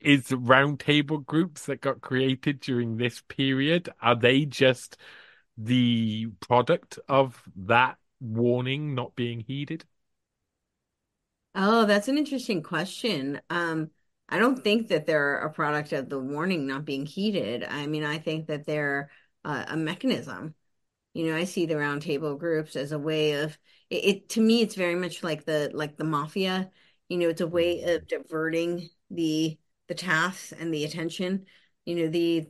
is 0.00 0.28
roundtable 0.28 1.24
groups 1.24 1.66
that 1.66 1.80
got 1.80 2.00
created 2.00 2.60
during 2.60 2.96
this 2.96 3.22
period 3.28 3.90
are 4.00 4.16
they 4.16 4.46
just 4.46 4.96
the 5.58 6.26
product 6.40 6.98
of 7.06 7.42
that 7.54 7.98
warning 8.20 8.94
not 8.94 9.14
being 9.14 9.40
heeded? 9.40 9.84
Oh, 11.54 11.84
that's 11.84 12.08
an 12.08 12.16
interesting 12.16 12.62
question. 12.62 13.40
Um, 13.50 13.90
I 14.30 14.38
don't 14.38 14.62
think 14.62 14.88
that 14.88 15.06
they're 15.06 15.38
a 15.38 15.52
product 15.52 15.92
of 15.92 16.08
the 16.08 16.18
warning 16.18 16.66
not 16.66 16.84
being 16.84 17.04
heeded. 17.04 17.64
I 17.64 17.86
mean, 17.86 18.04
I 18.04 18.18
think 18.18 18.46
that 18.46 18.64
they're 18.64 19.10
uh, 19.44 19.64
a 19.68 19.76
mechanism. 19.76 20.54
You 21.12 21.26
know, 21.26 21.36
I 21.36 21.44
see 21.44 21.66
the 21.66 21.74
roundtable 21.74 22.38
groups 22.38 22.76
as 22.76 22.92
a 22.92 22.98
way 22.98 23.32
of 23.42 23.58
it, 23.90 24.04
it. 24.04 24.28
To 24.30 24.40
me, 24.40 24.62
it's 24.62 24.76
very 24.76 24.94
much 24.94 25.24
like 25.24 25.44
the 25.44 25.70
like 25.74 25.96
the 25.96 26.04
mafia. 26.04 26.70
You 27.08 27.18
know, 27.18 27.28
it's 27.28 27.40
a 27.40 27.46
way 27.48 27.82
of 27.82 28.06
diverting 28.06 28.88
the 29.10 29.58
the 29.88 29.94
tasks 29.94 30.52
and 30.52 30.72
the 30.72 30.84
attention. 30.84 31.46
You 31.84 31.96
know, 31.96 32.08
the 32.08 32.48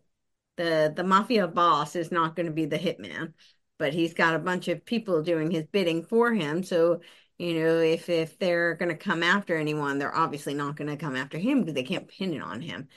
the 0.58 0.92
the 0.94 1.04
mafia 1.04 1.48
boss 1.48 1.96
is 1.96 2.12
not 2.12 2.36
going 2.36 2.46
to 2.46 2.52
be 2.52 2.66
the 2.66 2.78
hitman, 2.78 3.32
but 3.78 3.94
he's 3.94 4.12
got 4.12 4.34
a 4.34 4.38
bunch 4.38 4.68
of 4.68 4.84
people 4.84 5.22
doing 5.22 5.50
his 5.50 5.66
bidding 5.66 6.04
for 6.04 6.34
him. 6.34 6.62
So, 6.62 7.00
you 7.40 7.54
know, 7.54 7.78
if 7.78 8.08
if 8.08 8.38
they're 8.38 8.74
going 8.74 8.90
to 8.90 8.96
come 8.96 9.22
after 9.22 9.56
anyone, 9.56 9.98
they're 9.98 10.14
obviously 10.14 10.54
not 10.54 10.76
going 10.76 10.88
to 10.90 10.96
come 10.96 11.16
after 11.16 11.38
him 11.38 11.60
because 11.60 11.74
they 11.74 11.82
can't 11.82 12.08
pin 12.08 12.34
it 12.34 12.42
on 12.42 12.60
him. 12.60 12.88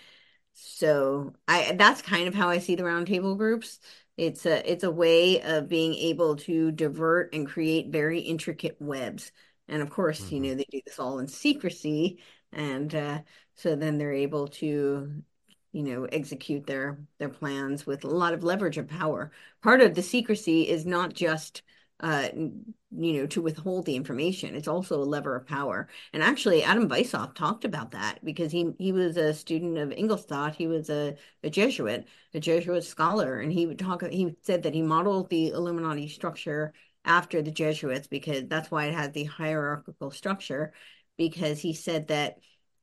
So, 0.54 1.34
I 1.48 1.74
that's 1.78 2.02
kind 2.02 2.28
of 2.28 2.36
how 2.36 2.50
I 2.50 2.60
see 2.60 2.76
the 2.76 2.84
roundtable 2.84 3.38
groups. 3.38 3.80
It's 4.18 4.46
a 4.46 4.70
it's 4.70 4.84
a 4.84 4.92
way 4.92 5.42
of 5.42 5.70
being 5.70 5.96
able 5.96 6.36
to 6.38 6.72
divert 6.72 7.34
and 7.34 7.48
create 7.48 7.88
very 7.90 8.20
intricate 8.20 8.78
webs. 8.80 9.32
And 9.68 9.82
of 9.82 9.90
course, 9.90 10.22
mm-hmm. 10.22 10.36
you 10.36 10.42
know, 10.42 10.56
they 10.56 10.68
do 10.70 10.82
this 10.86 11.00
all 11.00 11.20
in 11.20 11.28
secrecy 11.28 12.20
and 12.52 12.94
uh, 12.94 13.20
so 13.56 13.76
then 13.76 13.98
they're 13.98 14.14
able 14.14 14.48
to 14.48 15.24
you 15.72 15.84
know 15.84 16.06
execute 16.06 16.68
their 16.68 17.00
their 17.18 17.30
plans 17.30 17.86
with 17.86 18.04
a 18.04 18.08
lot 18.10 18.34
of 18.34 18.44
leverage 18.44 18.78
of 18.78 18.88
power 18.88 19.32
part 19.62 19.82
of 19.82 19.96
the 19.96 20.04
secrecy 20.04 20.70
is 20.70 20.86
not 20.86 21.14
just 21.14 21.64
uh, 22.00 22.28
you 22.34 23.14
know, 23.14 23.26
to 23.28 23.42
withhold 23.42 23.86
the 23.86 23.96
information. 23.96 24.56
It's 24.56 24.68
also 24.68 25.02
a 25.02 25.06
lever 25.06 25.36
of 25.36 25.48
power. 25.48 25.88
And 26.12 26.22
actually, 26.22 26.64
Adam 26.64 26.90
Weishaupt 26.90 27.36
talked 27.36 27.66
about 27.66 27.92
that 27.92 28.24
because 28.24 28.52
he 28.52 28.74
he 28.78 28.92
was 28.92 29.18
a 29.18 29.34
student 29.34 29.78
of 29.78 29.92
Ingolstadt. 29.92 30.56
He 30.56 30.68
was 30.68 30.90
a, 30.90 31.16
a 31.44 31.50
Jesuit, 31.50 32.06
a 32.34 32.40
Jesuit 32.40 32.84
scholar, 32.84 33.40
and 33.40 33.52
he 33.52 33.66
would 33.66 33.80
talk. 33.80 34.04
He 34.04 34.36
said 34.42 34.64
that 34.64 34.74
he 34.74 34.82
modeled 34.82 35.30
the 35.30 35.50
Illuminati 35.50 36.08
structure 36.08 36.74
after 37.06 37.42
the 37.42 37.52
Jesuits 37.52 38.08
because 38.08 38.48
that's 38.48 38.72
why 38.72 38.86
it 38.86 38.94
has 38.94 39.12
the 39.12 39.26
hierarchical 39.26 40.12
structure. 40.12 40.74
Because 41.18 41.60
he 41.60 41.74
said 41.74 42.08
that 42.08 42.38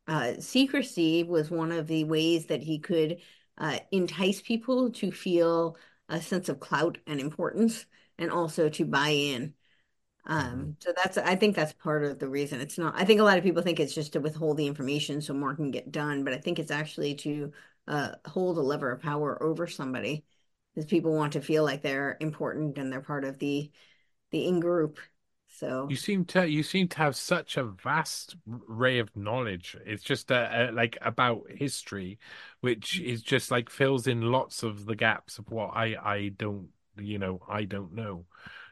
uh, 0.07 0.35
secrecy 0.41 1.25
was 1.25 1.51
one 1.51 1.73
of 1.73 1.87
the 1.87 2.05
ways 2.05 2.47
that 2.47 2.63
he 2.63 2.79
could 2.79 3.19
uh, 3.59 3.79
entice 3.91 4.41
people 4.41 4.91
to 4.93 5.13
feel 5.13 5.77
a 6.09 6.21
sense 6.21 6.49
of 6.49 6.59
clout 6.61 6.99
and 7.07 7.21
importance 7.21 7.87
and 8.21 8.31
also 8.31 8.69
to 8.69 8.85
buy 8.85 9.09
in. 9.09 9.55
Um, 10.27 10.47
mm-hmm. 10.47 10.71
so 10.79 10.93
that's 10.95 11.19
I 11.19 11.35
think 11.35 11.57
that's 11.57 11.73
part 11.73 12.05
of 12.05 12.19
the 12.19 12.29
reason. 12.29 12.61
It's 12.61 12.79
not 12.79 12.95
I 12.97 13.05
think 13.05 13.21
a 13.21 13.25
lot 13.25 13.39
of 13.39 13.45
people 13.45 13.63
think 13.63 13.81
it's 13.81 13.95
just 13.95 14.13
to 14.13 14.21
withhold 14.21 14.59
the 14.59 14.67
information 14.67 15.23
so 15.23 15.35
more 15.35 15.57
can 15.57 15.71
get 15.71 15.91
done, 15.91 16.23
but 16.25 16.35
I 16.35 16.39
think 16.39 16.59
it's 16.59 16.71
actually 16.71 17.15
to 17.17 17.53
uh, 17.89 18.13
hold 18.27 18.59
a 18.59 18.61
lever 18.61 18.93
of 18.93 19.01
power 19.01 19.43
over 19.43 19.67
somebody 19.67 20.25
because 20.75 20.89
people 20.89 21.15
want 21.15 21.33
to 21.33 21.41
feel 21.41 21.65
like 21.65 21.83
they're 21.83 22.17
important 22.21 22.79
and 22.79 22.93
they're 22.93 23.01
part 23.01 23.25
of 23.25 23.39
the 23.39 23.71
the 24.31 24.47
in 24.47 24.61
group. 24.61 24.99
So 25.49 25.89
You 25.91 25.97
seem 25.97 26.25
to 26.27 26.49
you 26.49 26.63
seem 26.63 26.89
to 26.89 26.97
have 26.99 27.17
such 27.17 27.57
a 27.57 27.65
vast 27.65 28.37
array 28.69 28.99
of 28.99 29.15
knowledge. 29.17 29.77
It's 29.85 30.05
just 30.05 30.31
uh, 30.31 30.35
uh, 30.35 30.71
like 30.73 30.97
about 31.01 31.51
history, 31.51 32.19
which 32.61 33.01
is 33.01 33.23
just 33.23 33.51
like 33.51 33.69
fills 33.71 34.07
in 34.07 34.23
lots 34.23 34.63
of 34.63 34.87
the 34.87 34.95
gaps 34.95 35.39
of 35.39 35.51
what 35.51 35.71
I 35.75 35.97
I 35.97 36.29
don't 36.29 36.69
you 37.01 37.19
know 37.19 37.41
I 37.49 37.65
don't 37.65 37.95
know. 37.95 38.27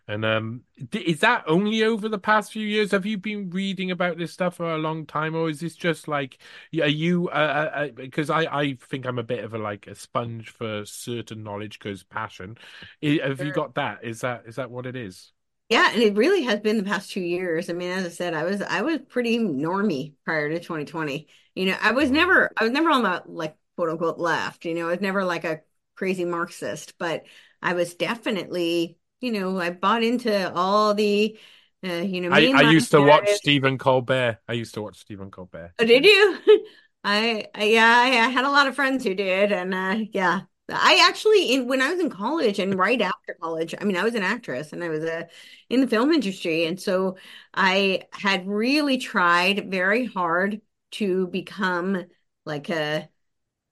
And 0.08 0.24
um, 0.24 0.62
is 0.90 1.20
that 1.20 1.44
only 1.46 1.84
over 1.84 2.08
the 2.08 2.18
past 2.18 2.50
few 2.50 2.66
years? 2.66 2.92
Have 2.92 3.04
you 3.04 3.18
been 3.18 3.50
reading 3.50 3.90
about 3.90 4.16
this 4.16 4.32
stuff 4.32 4.56
for 4.56 4.74
a 4.74 4.78
long 4.78 5.04
time, 5.04 5.34
or 5.34 5.50
is 5.50 5.60
this 5.60 5.76
just 5.76 6.08
like, 6.08 6.38
are 6.80 6.88
you? 6.88 7.28
Uh, 7.28 7.32
uh, 7.32 7.78
uh, 7.78 7.88
because 7.88 8.30
I 8.30 8.44
I 8.44 8.78
think 8.88 9.04
I'm 9.04 9.18
a 9.18 9.22
bit 9.22 9.44
of 9.44 9.52
a 9.52 9.58
like 9.58 9.86
a 9.86 9.94
sponge 9.94 10.48
for 10.48 10.86
certain 10.86 11.42
knowledge 11.42 11.78
because 11.78 12.04
passion. 12.04 12.56
Have 13.02 13.40
you 13.40 13.52
got 13.52 13.74
that? 13.74 13.98
Is 14.02 14.22
that 14.22 14.44
is 14.46 14.56
that 14.56 14.70
what 14.70 14.86
it 14.86 14.96
is? 14.96 15.32
Yeah, 15.68 15.92
and 15.92 16.02
it 16.02 16.16
really 16.16 16.44
has 16.44 16.60
been 16.60 16.78
the 16.78 16.84
past 16.84 17.10
two 17.10 17.20
years. 17.20 17.68
I 17.68 17.74
mean, 17.74 17.90
as 17.90 18.06
I 18.06 18.08
said, 18.08 18.32
I 18.32 18.44
was 18.44 18.62
I 18.62 18.80
was 18.80 19.00
pretty 19.10 19.38
normy 19.38 20.14
prior 20.24 20.48
to 20.48 20.58
2020. 20.58 21.28
You 21.54 21.66
know, 21.66 21.76
I 21.82 21.92
was 21.92 22.10
never 22.10 22.50
I 22.56 22.64
was 22.64 22.72
never 22.72 22.90
on 22.90 23.02
the 23.02 23.22
like 23.26 23.56
quote 23.76 23.90
unquote 23.90 24.18
left. 24.18 24.64
You 24.64 24.74
know, 24.74 24.86
I 24.88 24.92
was 24.92 25.02
never 25.02 25.22
like 25.24 25.44
a 25.44 25.60
crazy 25.98 26.24
Marxist, 26.24 26.94
but 26.98 27.24
I 27.60 27.74
was 27.74 27.94
definitely, 27.94 28.98
you 29.20 29.32
know, 29.32 29.58
I 29.58 29.70
bought 29.70 30.04
into 30.04 30.54
all 30.54 30.94
the 30.94 31.36
uh, 31.84 31.92
you 31.92 32.20
know, 32.20 32.32
I 32.32 32.52
I 32.54 32.70
used 32.72 32.90
to 32.92 33.02
watch. 33.02 33.28
Stephen 33.30 33.78
Colbert. 33.78 34.38
I 34.48 34.52
used 34.54 34.74
to 34.74 34.82
watch 34.82 34.98
Stephen 34.98 35.30
Colbert. 35.30 35.72
Oh, 35.78 35.84
did 35.84 36.04
you? 36.04 36.38
I, 37.04 37.46
I 37.54 37.64
yeah, 37.64 37.86
I, 37.86 38.26
I 38.26 38.28
had 38.28 38.44
a 38.44 38.50
lot 38.50 38.66
of 38.66 38.74
friends 38.74 39.04
who 39.04 39.14
did, 39.14 39.52
and 39.52 39.72
uh, 39.72 39.96
yeah, 40.12 40.42
I 40.68 41.04
actually 41.08 41.54
in 41.54 41.68
when 41.68 41.80
I 41.80 41.90
was 41.90 42.00
in 42.00 42.10
college 42.10 42.58
and 42.58 42.74
right 42.74 43.00
after 43.00 43.36
college, 43.40 43.74
I 43.80 43.84
mean, 43.84 43.96
I 43.96 44.02
was 44.02 44.16
an 44.16 44.24
actress 44.24 44.72
and 44.72 44.82
I 44.82 44.88
was 44.88 45.04
uh, 45.04 45.24
in 45.70 45.80
the 45.80 45.86
film 45.86 46.12
industry, 46.12 46.66
and 46.66 46.80
so 46.80 47.16
I 47.54 48.02
had 48.12 48.48
really 48.48 48.98
tried 48.98 49.70
very 49.70 50.04
hard 50.04 50.60
to 50.92 51.28
become 51.28 52.06
like 52.44 52.70
a 52.70 53.08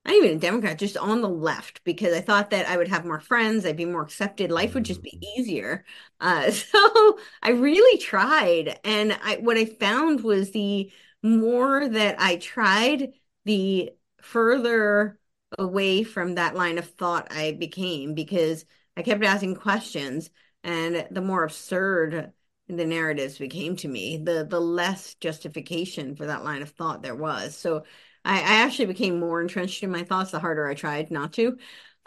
not 0.07 0.15
even 0.17 0.37
a 0.37 0.41
Democrat, 0.41 0.79
just 0.79 0.97
on 0.97 1.21
the 1.21 1.29
left 1.29 1.83
because 1.85 2.15
I 2.15 2.21
thought 2.21 2.51
that 2.51 2.69
I 2.69 2.77
would 2.77 2.89
have 2.89 3.05
more 3.05 3.21
friends, 3.21 3.67
I'd 3.67 3.77
be 3.77 3.85
more 3.85 4.03
accepted, 4.03 4.51
life 4.53 4.75
would 4.75 4.85
just 4.85 5.03
be 5.03 5.19
Mhm. 5.19 5.23
easier. 5.39 5.85
Uh, 6.21 6.51
so 6.53 7.19
I 7.43 7.51
really 7.51 7.99
tried, 7.99 8.79
and 8.85 9.13
I 9.23 9.37
what 9.37 9.57
I 9.57 9.65
found 9.67 10.21
was 10.23 10.51
the 10.53 10.93
more 11.23 11.89
that 11.89 12.17
I 12.21 12.37
tried, 12.37 13.13
the 13.45 13.91
further 14.21 15.19
away 15.59 16.03
from 16.05 16.35
that 16.35 16.55
line 16.55 16.79
of 16.79 16.89
thought 16.95 17.29
I 17.33 17.53
became 17.53 18.15
because 18.15 18.65
I 18.97 19.03
kept 19.03 19.25
asking 19.25 19.57
questions, 19.57 20.31
and 20.65 21.07
the 21.11 21.21
more 21.23 21.45
absurd 21.45 22.33
the 22.69 22.85
narratives 22.85 23.39
became 23.39 23.77
to 23.77 23.89
me, 23.89 24.17
the 24.19 24.45
the 24.49 24.61
less 24.61 25.15
justification 25.17 26.17
for 26.17 26.27
that 26.27 26.45
line 26.45 26.63
of 26.63 26.71
thought 26.71 27.03
there 27.03 27.15
was. 27.15 27.57
So 27.57 27.85
I, 28.27 28.39
I 28.41 28.63
actually 28.65 28.87
became 28.87 29.21
more 29.21 29.41
entrenched 29.41 29.83
in 29.83 29.91
my 29.91 30.05
thoughts 30.05 30.31
the 30.33 30.41
harder 30.41 30.67
I 30.69 30.75
tried 30.75 31.11
not 31.11 31.33
to. 31.35 31.59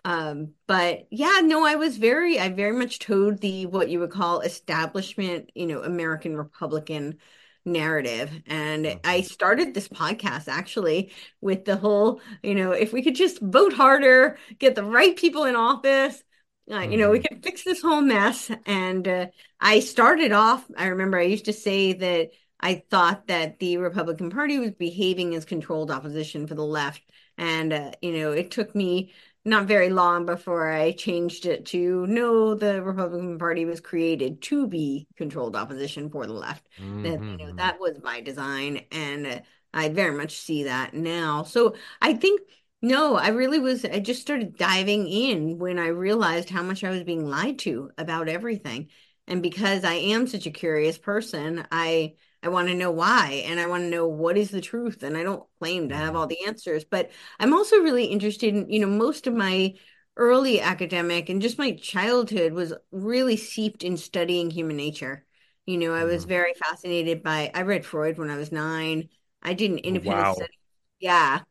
Um, 0.06 0.54
but 0.68 1.08
yeah, 1.12 1.42
no, 1.44 1.66
I 1.66 1.76
was 1.76 1.98
very, 1.98 2.40
I 2.40 2.50
very 2.50 2.74
much 2.78 3.00
towed 3.00 3.42
the 3.42 3.66
what 3.68 3.90
you 3.90 4.00
would 4.00 4.12
call 4.12 4.42
establishment, 4.42 5.52
you 5.56 5.66
know, 5.68 5.84
American 5.84 6.38
Republican 6.38 7.18
narrative. 7.66 8.32
And 8.48 8.96
I 9.04 9.22
Mhm. 9.22 9.24
started 9.24 9.74
this 9.74 9.90
podcast 9.90 10.48
actually 10.48 11.14
with 11.42 11.66
the 11.66 11.76
whole, 11.78 12.22
you 12.44 12.56
know, 12.56 12.72
if 12.72 12.94
we 12.94 13.04
could 13.04 13.16
just 13.16 13.40
vote 13.42 13.74
harder, 13.74 14.38
get 14.58 14.76
the 14.76 14.84
right 14.84 15.16
people 15.16 15.44
in 15.46 15.56
office, 15.56 16.24
uh, 16.72 16.80
you 16.80 16.98
know, 16.98 17.12
we 17.12 17.20
Mhm. 17.20 17.24
could 17.24 17.44
fix 17.44 17.64
this 17.64 17.82
whole 17.82 18.02
mess. 18.02 18.52
And 18.66 19.08
uh, 19.08 19.28
I 19.60 19.80
started 19.80 20.32
off, 20.32 20.66
I 20.78 20.88
remember 20.88 21.18
I 21.18 21.24
used 21.24 21.46
to 21.46 21.54
say 21.54 21.94
that 21.94 22.30
I 22.60 22.84
thought 22.90 23.28
that 23.28 23.60
the 23.60 23.78
Republican 23.78 24.30
Party 24.30 24.60
was 24.60 24.72
behaving 24.72 25.36
as 25.36 25.46
controlled 25.46 25.92
opposition 25.92 26.48
for 26.48 26.56
the 26.56 26.64
left. 26.66 27.02
And, 27.38 27.72
uh, 27.72 27.92
you 28.02 28.14
know, 28.14 28.32
it 28.32 28.52
took 28.52 28.76
me 28.76 29.14
not 29.46 29.66
very 29.66 29.90
long 29.90 30.26
before 30.26 30.70
I 30.70 30.92
changed 30.92 31.46
it 31.46 31.66
to 31.68 32.06
no, 32.08 32.56
the 32.56 32.84
Republican 32.84 33.38
Party 33.40 33.66
was 33.66 33.80
created 33.80 34.42
to 34.44 34.68
be 34.68 35.08
controlled 35.16 35.56
opposition 35.56 36.10
for 36.10 36.26
the 36.28 36.34
left. 36.34 36.68
That, 37.04 37.24
you 37.30 37.38
know, 37.38 37.54
Mhm. 37.54 37.58
that 37.58 37.80
was 37.80 38.02
my 38.04 38.22
design. 38.22 38.86
And 38.92 39.26
uh, 39.26 39.40
I 39.74 39.90
very 39.90 40.16
much 40.16 40.38
see 40.38 40.64
that 40.64 40.94
now. 40.94 41.44
So 41.44 41.76
I 42.02 42.14
think, 42.14 42.42
no, 42.82 43.16
I 43.16 43.30
really 43.30 43.60
was, 43.60 43.86
I 43.86 44.00
just 44.00 44.22
started 44.22 44.58
diving 44.58 45.08
in 45.08 45.58
when 45.60 45.80
I 45.80 45.88
realized 45.88 46.50
how 46.50 46.64
much 46.64 46.84
I 46.84 46.90
was 46.90 47.04
being 47.04 47.26
lied 47.28 47.60
to 47.60 47.92
about 47.98 48.28
everything. 48.30 48.90
And 49.28 49.42
because 49.44 49.84
I 49.84 49.94
am 49.96 50.28
such 50.28 50.46
a 50.46 50.52
curious 50.52 50.98
person, 50.98 51.66
I 51.72 52.16
I 52.44 52.50
want 52.50 52.68
to 52.70 52.74
know 52.76 52.92
why 52.92 53.44
and 53.46 53.60
I 53.60 53.68
want 53.68 53.84
to 53.84 53.90
know 53.90 54.08
what 54.08 54.38
is 54.38 54.50
the 54.52 54.62
truth. 54.62 55.04
And 55.04 55.18
I 55.18 55.24
don't 55.24 55.44
claim 55.60 55.90
to 55.90 55.96
have 55.96 56.16
Mhm. 56.16 56.18
all 56.18 56.28
the 56.28 56.46
answers, 56.46 56.86
but 56.86 57.12
I'm 57.40 57.54
also 57.54 57.78
really 57.78 58.06
interested 58.06 58.56
in, 58.56 58.70
you 58.70 58.80
know, 58.80 58.88
most 58.88 59.28
of 59.28 59.34
my 59.34 59.74
early 60.18 60.62
academic 60.62 61.30
and 61.30 61.42
just 61.42 61.58
my 61.58 61.72
childhood 61.74 62.54
was 62.54 62.74
really 62.92 63.38
seeped 63.38 63.84
in 63.84 63.98
studying 63.98 64.50
human 64.52 64.78
nature. 64.78 65.26
You 65.66 65.78
know, 65.78 65.94
I 65.94 66.04
was 66.06 66.24
Mhm. 66.24 66.26
very 66.26 66.54
fascinated 66.54 67.24
by, 67.24 67.52
I 67.54 67.62
read 67.62 67.86
Freud 67.86 68.18
when 68.18 68.30
I 68.30 68.38
was 68.38 68.52
nine. 68.52 69.10
I 69.42 69.54
did 69.54 69.72
an 69.72 69.78
independent 69.80 70.28
Wow. 70.28 70.30
study. 70.30 70.54
Yeah, 71.00 71.42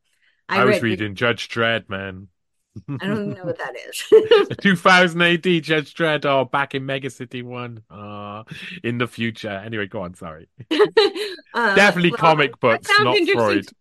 I 0.49 0.59
I 0.59 0.63
was 0.63 0.83
read, 0.83 0.83
reading 0.83 1.15
Judge 1.15 1.49
Dredd, 1.49 1.89
man. 1.89 2.29
I 3.01 3.07
don't 3.07 3.31
know 3.31 3.45
what 3.45 3.59
that 3.59 3.75
is. 3.77 4.57
2000 4.61 5.23
AD 5.23 5.43
Judge 5.63 5.95
Dredd, 5.95 6.25
oh, 6.25 6.45
back 6.45 6.75
in 6.75 6.87
Mega 6.87 7.11
City 7.11 7.43
1. 7.43 7.83
Uh, 7.91 8.45
in 8.83 8.99
the 8.99 9.07
future. 9.07 9.49
Anyway, 9.51 9.87
go 9.87 10.03
on, 10.03 10.15
sorry. 10.15 10.49
Uh, 10.71 10.79
Definitely 11.75 12.11
well, 12.11 12.19
comic 12.19 12.61
books, 12.61 12.91
not 13.01 13.17
Freud. 13.33 13.67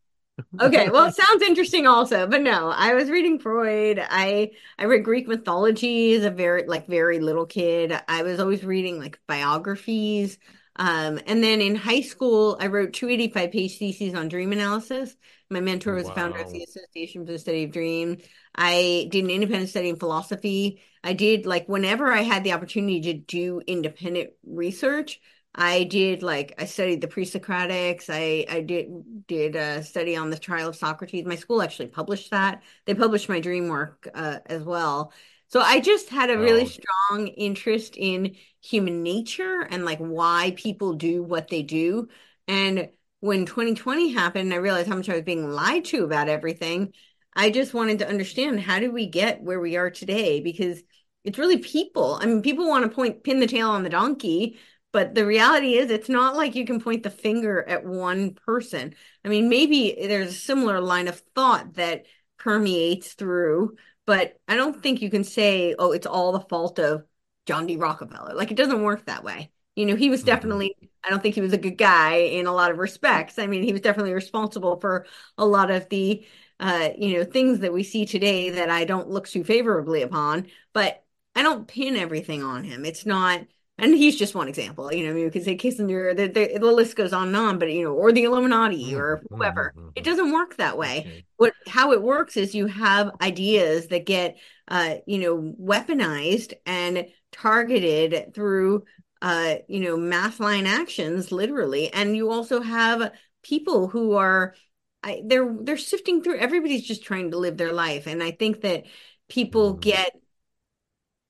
Okay, 0.61 0.89
well, 0.89 1.05
it 1.07 1.15
sounds 1.15 1.41
interesting 1.41 1.87
also, 1.87 2.27
but 2.27 2.43
no, 2.43 2.69
I 2.69 2.93
was 2.93 3.09
reading 3.09 3.39
Freud. 3.39 3.99
I 3.99 4.51
I 4.77 4.85
read 4.85 5.03
Greek 5.03 5.27
mythology 5.27 6.13
as 6.13 6.23
a 6.23 6.29
very 6.29 6.67
like 6.67 6.87
very 6.87 7.19
little 7.19 7.47
kid. 7.47 7.99
I 8.07 8.21
was 8.21 8.39
always 8.39 8.63
reading 8.63 8.99
like 8.99 9.19
biographies. 9.27 10.37
Um, 10.77 11.19
and 11.25 11.43
then 11.43 11.61
in 11.61 11.75
high 11.75 12.01
school, 12.01 12.57
I 12.59 12.67
wrote 12.67 12.93
two 12.93 13.09
85 13.09 13.51
page 13.51 13.77
theses 13.77 14.13
on 14.13 14.27
dream 14.27 14.51
analysis. 14.51 15.15
My 15.49 15.59
mentor 15.59 15.95
was 15.95 16.07
the 16.07 16.13
founder 16.13 16.39
of 16.39 16.51
the 16.51 16.63
Association 16.63 17.25
for 17.25 17.31
the 17.31 17.39
Study 17.39 17.63
of 17.63 17.71
Dream. 17.71 18.17
I 18.53 19.07
did 19.11 19.23
an 19.23 19.29
independent 19.29 19.69
study 19.69 19.89
in 19.89 19.95
philosophy. 19.95 20.81
I 21.03 21.13
did 21.13 21.45
like 21.45 21.67
whenever 21.67 22.11
I 22.11 22.21
had 22.21 22.43
the 22.43 22.53
opportunity 22.53 23.01
to 23.01 23.13
do 23.13 23.61
independent 23.65 24.31
research. 24.45 25.19
I 25.55 25.85
did 25.85 26.21
like 26.21 26.53
I 26.59 26.65
studied 26.65 27.01
the 27.01 27.07
pre-Socratics. 27.07 28.05
I 28.09 28.45
I 28.47 28.61
did 28.61 29.25
did 29.25 29.55
a 29.55 29.83
study 29.83 30.15
on 30.15 30.29
the 30.29 30.37
trial 30.37 30.69
of 30.69 30.75
Socrates. 30.75 31.25
My 31.25 31.35
school 31.35 31.61
actually 31.61 31.87
published 31.87 32.29
that. 32.31 32.61
They 32.85 32.93
published 32.93 33.29
my 33.29 33.39
dream 33.39 33.67
work 33.67 34.07
uh, 34.13 34.39
as 34.45 34.63
well. 34.63 35.11
So 35.49 35.61
I 35.61 35.79
just 35.79 36.09
had 36.09 36.29
a 36.29 36.39
really 36.39 36.65
Oh, 36.65 36.67
strong 36.67 37.27
interest 37.27 37.95
in 37.97 38.35
human 38.61 39.01
nature 39.03 39.61
and 39.69 39.85
like 39.85 39.99
why 39.99 40.53
people 40.57 40.93
do 40.93 41.23
what 41.23 41.47
they 41.47 41.63
do. 41.63 42.09
And 42.47 42.89
when 43.19 43.45
2020 43.45 44.11
happened, 44.11 44.53
I 44.53 44.57
realized 44.57 44.87
how 44.89 44.95
much 44.95 45.09
I 45.09 45.15
was 45.15 45.23
being 45.23 45.49
lied 45.49 45.85
to 45.85 46.03
about 46.03 46.29
everything. 46.29 46.93
I 47.35 47.49
just 47.49 47.73
wanted 47.73 47.99
to 47.99 48.07
understand 48.09 48.59
how 48.61 48.79
did 48.79 48.91
we 48.93 49.07
get 49.07 49.41
where 49.41 49.59
we 49.59 49.77
are 49.77 49.89
today? 49.89 50.41
Because 50.41 50.81
it's 51.23 51.37
really 51.37 51.57
people. 51.59 52.17
I 52.21 52.25
mean, 52.25 52.41
people 52.41 52.67
want 52.67 52.83
to 52.85 52.95
point 52.95 53.23
pin 53.23 53.39
the 53.39 53.47
tail 53.47 53.69
on 53.69 53.83
the 53.83 53.89
donkey 53.89 54.57
but 54.93 55.13
the 55.13 55.25
reality 55.25 55.73
is, 55.75 55.91
it's 55.91 56.09
not 56.09 56.35
like 56.35 56.55
you 56.55 56.65
can 56.65 56.79
point 56.81 57.03
the 57.03 57.09
finger 57.11 57.61
at 57.67 57.85
one 57.85 58.33
person. 58.33 58.95
I 59.23 59.27
mean, 59.27 59.49
maybe 59.49 59.95
there's 59.99 60.29
a 60.29 60.33
similar 60.33 60.79
line 60.79 61.07
of 61.09 61.19
thought 61.35 61.73
that 61.73 62.05
permeates 62.39 63.13
through, 63.13 63.75
but 64.07 64.39
I 64.49 64.55
don't 64.57 64.81
think 64.83 65.03
you 65.03 65.11
can 65.11 65.25
say, 65.25 65.75
oh, 65.79 65.93
it's 65.93 66.07
all 66.07 66.33
the 66.33 66.41
fault 66.41 66.79
of 66.79 67.05
John 67.47 67.67
D. 67.67 67.77
Rockefeller. 67.77 68.33
Like, 68.35 68.51
it 68.51 68.57
doesn't 68.57 68.83
work 68.83 69.05
that 69.07 69.23
way. 69.25 69.51
You 69.75 69.85
know, 69.87 69.95
he 69.97 70.09
was 70.09 70.23
mhm. 70.23 70.25
definitely, 70.25 70.75
I 71.05 71.09
don't 71.11 71.21
think 71.23 71.35
he 71.35 71.41
was 71.41 71.53
a 71.53 71.59
good 71.59 71.77
guy 71.77 72.15
in 72.17 72.47
a 72.47 72.53
lot 72.53 72.71
of 72.71 72.79
respects. 72.79 73.39
I 73.39 73.47
mean, 73.47 73.63
he 73.63 73.73
was 73.73 73.81
definitely 73.81 74.13
responsible 74.13 74.79
for 74.79 75.05
a 75.37 75.45
lot 75.45 75.71
of 75.71 75.89
the, 75.89 76.25
uh, 76.59 76.89
you 76.97 77.17
know, 77.17 77.23
things 77.25 77.59
that 77.59 77.73
we 77.73 77.83
see 77.83 78.05
today 78.05 78.49
that 78.51 78.69
I 78.71 78.85
don't 78.85 79.09
look 79.09 79.27
too 79.27 79.43
favorably 79.43 80.01
upon, 80.01 80.47
but 80.73 81.03
I 81.35 81.43
don't 81.43 81.67
pin 81.67 81.95
everything 81.95 82.43
on 82.43 82.63
him. 82.63 82.85
It's 82.85 83.05
not 83.05 83.41
and 83.77 83.93
he's 83.93 84.17
just 84.17 84.35
one 84.35 84.47
example, 84.47 84.91
you 84.93 85.05
know, 85.07 85.15
you 85.15 85.29
can 85.31 85.43
say 85.43 85.55
Kissinger, 85.57 86.15
the, 86.15 86.27
the, 86.27 86.57
the 86.59 86.71
list 86.71 86.95
goes 86.95 87.13
on 87.13 87.27
and 87.27 87.35
on, 87.37 87.59
but, 87.59 87.71
you 87.71 87.83
know, 87.83 87.93
or 87.93 88.11
the 88.11 88.23
Illuminati 88.23 88.95
or 88.95 89.21
Mhm, 89.21 89.27
mhm, 89.29 89.37
whoever. 89.37 89.73
It 89.95 90.03
mhm. 90.03 90.05
doesn't 90.05 90.31
work 90.31 90.57
that 90.57 90.77
way. 90.77 91.07
Okay. 91.07 91.25
What, 91.37 91.53
how 91.67 91.91
it 91.91 92.01
works 92.01 92.37
is 92.37 92.55
you 92.55 92.67
have 92.67 93.11
ideas 93.21 93.87
that 93.87 94.05
get, 94.05 94.37
uh, 94.67 94.95
you 95.05 95.19
know, 95.19 95.53
weaponized 95.59 96.53
and 96.65 97.07
targeted 97.31 98.33
through, 98.33 98.83
uh, 99.21 99.55
you 99.67 99.79
know, 99.81 99.97
mass 99.97 100.39
line 100.39 100.65
actions, 100.67 101.31
literally. 101.31 101.91
And 101.93 102.15
you 102.15 102.31
also 102.31 102.61
have 102.61 103.11
people 103.43 103.87
who 103.87 104.13
are, 104.13 104.55
I, 105.03 105.21
they're, 105.25 105.55
they're 105.61 105.77
sifting 105.77 106.21
through, 106.23 106.37
everybody's 106.39 106.85
just 106.87 107.03
trying 107.03 107.31
to 107.31 107.37
live 107.37 107.57
their 107.57 107.73
life. 107.73 108.07
And 108.07 108.21
I 108.21 108.31
think 108.31 108.61
that 108.61 108.85
people 109.29 109.73
Mhm. 109.73 109.77
get 109.77 110.11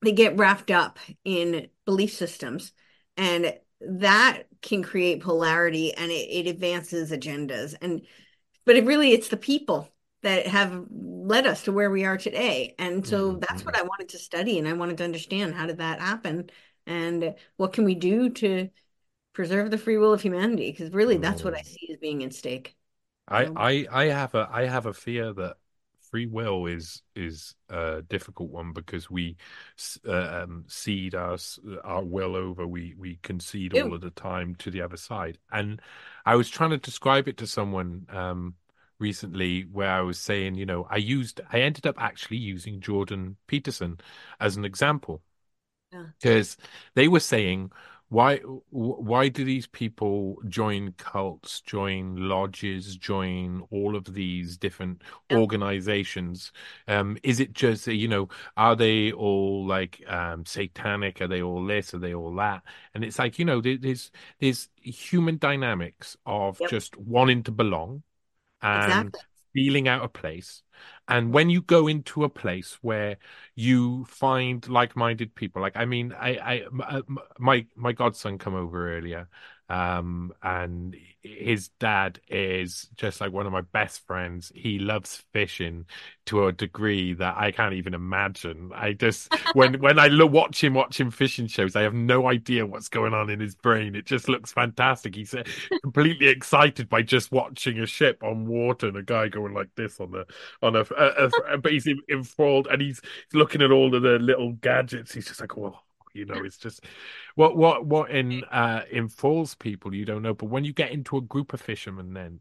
they 0.03 0.11
get 0.11 0.37
wrapped 0.37 0.71
up 0.71 0.99
in 1.23 1.67
belief 1.85 2.13
systems 2.13 2.71
and 3.15 3.53
that 3.81 4.43
can 4.61 4.83
create 4.83 5.21
polarity 5.21 5.93
and 5.93 6.11
it, 6.11 6.29
it 6.29 6.47
advances 6.47 7.11
agendas. 7.11 7.75
And 7.81 8.01
but 8.65 8.75
it 8.75 8.85
really 8.85 9.11
it's 9.11 9.29
the 9.29 9.37
people 9.37 9.89
that 10.23 10.47
have 10.47 10.83
led 10.89 11.45
us 11.45 11.63
to 11.63 11.71
where 11.71 11.91
we 11.91 12.05
are 12.05 12.17
today. 12.17 12.75
And 12.79 13.05
so 13.05 13.31
mm-hmm. 13.31 13.39
that's 13.39 13.65
what 13.65 13.77
i 13.77 13.81
wanted 13.81 14.09
to 14.09 14.17
study 14.17 14.59
and 14.59 14.67
i 14.67 14.73
wanted 14.73 14.97
to 14.97 15.03
understand 15.03 15.55
how 15.55 15.65
did 15.65 15.77
that 15.77 15.99
happen 15.99 16.49
and 16.85 17.35
what 17.57 17.73
can 17.73 17.83
we 17.83 17.95
do 17.95 18.29
to 18.29 18.69
preserve 19.33 19.69
the 19.69 19.77
free 19.77 19.97
will 19.97 20.13
of 20.13 20.21
humanity? 20.21 20.71
Because 20.71 20.91
really 20.91 21.17
that's 21.17 21.43
what 21.43 21.53
i 21.53 21.61
mm. 21.61 21.65
see 21.65 21.89
as 21.91 21.97
being 21.97 22.21
in 22.21 22.31
stake. 22.31 22.75
I, 23.27 23.49
I 23.55 23.87
i 23.91 24.05
have 24.05 24.35
a 24.35 24.49
i 24.51 24.65
have 24.65 24.85
a 24.85 24.93
fear 24.93 25.33
that 25.33 25.57
free 26.09 26.25
will 26.25 26.65
is 26.65 27.01
is 27.15 27.55
a 27.69 28.01
difficult 28.01 28.49
one 28.49 28.73
because 28.73 29.09
we 29.09 29.35
uh, 30.07 30.43
um, 30.43 30.65
cede 30.67 31.15
our 31.15 31.37
our 31.83 32.03
will 32.03 32.35
over. 32.35 32.67
We 32.67 32.95
we 32.97 33.19
concede 33.23 33.73
Ew. 33.73 33.83
all 33.83 33.93
of 33.93 34.01
the 34.01 34.11
time 34.11 34.55
to 34.55 34.71
the 34.71 34.81
other 34.81 34.97
side. 34.97 35.37
And 35.51 35.81
I 36.25 36.35
was 36.35 36.49
trying 36.49 36.71
to 36.71 36.77
describe 36.77 37.27
it 37.27 37.37
to 37.37 37.47
someone 37.47 38.05
um, 38.09 38.55
recently, 38.99 39.63
where 39.63 39.91
I 39.91 40.01
was 40.01 40.19
saying, 40.19 40.55
you 40.55 40.65
know, 40.65 40.87
I 40.89 40.97
used 40.97 41.41
I 41.51 41.61
ended 41.61 41.85
up 41.87 41.95
actually 41.99 42.37
using 42.37 42.81
Jordan 42.81 43.37
Peterson 43.47 43.99
as 44.39 44.57
an 44.57 44.65
example 44.65 45.21
because 46.19 46.57
yeah. 46.59 46.67
they 46.95 47.07
were 47.07 47.19
saying 47.19 47.71
why 48.09 48.37
why 48.69 49.27
do 49.27 49.43
these 49.43 49.67
people 49.67 50.37
join 50.47 50.93
cults 50.93 51.59
join 51.61 52.15
lodges 52.15 52.95
join 52.95 53.61
all 53.69 53.95
of 53.95 54.13
these 54.13 54.57
different 54.57 55.01
yeah. 55.29 55.37
organizations 55.37 56.53
um 56.87 57.17
is 57.23 57.39
it 57.41 57.51
just 57.51 57.85
you 57.87 58.07
know 58.07 58.29
are 58.55 58.75
they 58.75 59.11
all 59.11 59.65
like 59.65 60.01
um 60.07 60.45
satanic 60.45 61.19
are 61.21 61.27
they 61.27 61.41
all 61.41 61.65
this 61.65 61.93
are 61.93 61.99
they 61.99 62.13
all 62.13 62.33
that 62.33 62.63
and 62.93 63.03
it's 63.03 63.19
like 63.19 63.37
you 63.37 63.43
know 63.45 63.59
there's 63.59 64.09
there's 64.39 64.69
human 64.81 65.37
dynamics 65.37 66.15
of 66.25 66.57
yep. 66.61 66.69
just 66.69 66.95
wanting 66.97 67.43
to 67.43 67.51
belong 67.51 68.03
and 68.61 69.09
exactly. 69.09 69.21
feeling 69.53 69.87
out 69.87 70.03
of 70.03 70.13
place 70.13 70.63
and 71.07 71.33
when 71.33 71.49
you 71.49 71.61
go 71.61 71.87
into 71.87 72.23
a 72.23 72.29
place 72.29 72.77
where 72.81 73.17
you 73.55 74.05
find 74.05 74.67
like-minded 74.67 75.33
people 75.35 75.61
like 75.61 75.75
i 75.77 75.85
mean 75.85 76.13
i 76.13 76.37
i 76.37 76.61
uh, 76.83 77.01
my 77.39 77.65
my 77.75 77.91
godson 77.91 78.37
come 78.37 78.55
over 78.55 78.97
earlier 78.97 79.27
um, 79.69 80.33
and 80.41 80.95
his 81.21 81.69
dad 81.79 82.21
is 82.29 82.87
just 82.95 83.19
like 83.19 83.33
one 83.33 83.45
of 83.45 83.51
my 83.51 83.61
best 83.61 84.05
friends. 84.07 84.51
He 84.55 84.79
loves 84.79 85.23
fishing 85.33 85.85
to 86.27 86.45
a 86.45 86.53
degree 86.53 87.13
that 87.15 87.35
I 87.37 87.51
can't 87.51 87.73
even 87.73 87.93
imagine. 87.93 88.71
I 88.73 88.93
just 88.93 89.33
when 89.53 89.73
when 89.81 89.99
I 89.99 90.07
look, 90.07 90.31
watch 90.31 90.63
him 90.63 90.73
watching 90.73 91.11
fishing 91.11 91.47
shows, 91.47 91.75
I 91.75 91.81
have 91.81 91.93
no 91.93 92.27
idea 92.29 92.65
what's 92.65 92.87
going 92.87 93.13
on 93.13 93.29
in 93.29 93.39
his 93.41 93.55
brain. 93.55 93.95
It 93.95 94.05
just 94.05 94.29
looks 94.29 94.53
fantastic. 94.53 95.15
He's 95.15 95.33
uh, 95.33 95.43
completely 95.83 96.27
excited 96.27 96.87
by 96.87 97.01
just 97.01 97.31
watching 97.31 97.79
a 97.79 97.85
ship 97.85 98.23
on 98.23 98.47
water 98.47 98.87
and 98.87 98.97
a 98.97 99.03
guy 99.03 99.27
going 99.27 99.53
like 99.53 99.69
this 99.75 99.99
on 99.99 100.11
the 100.11 100.25
on 100.61 100.75
a, 100.77 100.85
a, 100.97 101.29
a 101.53 101.57
but 101.61 101.73
he's 101.73 101.87
enthralled 102.09 102.67
and 102.67 102.81
he's 102.81 103.01
looking 103.33 103.61
at 103.61 103.71
all 103.71 103.93
of 103.93 104.01
the 104.01 104.17
little 104.19 104.53
gadgets. 104.53 105.13
He's 105.13 105.27
just 105.27 105.41
like, 105.41 105.57
oh 105.57 105.79
you 106.17 106.25
know, 106.25 106.43
it's 106.43 106.57
just 106.57 106.83
what 107.35 107.55
what 107.55 107.85
what 107.85 108.11
in 108.11 108.43
uh 108.45 108.81
enthralls 108.91 109.55
people 109.55 109.93
you 109.93 110.05
don't 110.05 110.23
know. 110.23 110.33
But 110.33 110.49
when 110.49 110.65
you 110.65 110.73
get 110.73 110.91
into 110.91 111.17
a 111.17 111.21
group 111.21 111.53
of 111.53 111.61
fishermen, 111.61 112.13
then 112.13 112.39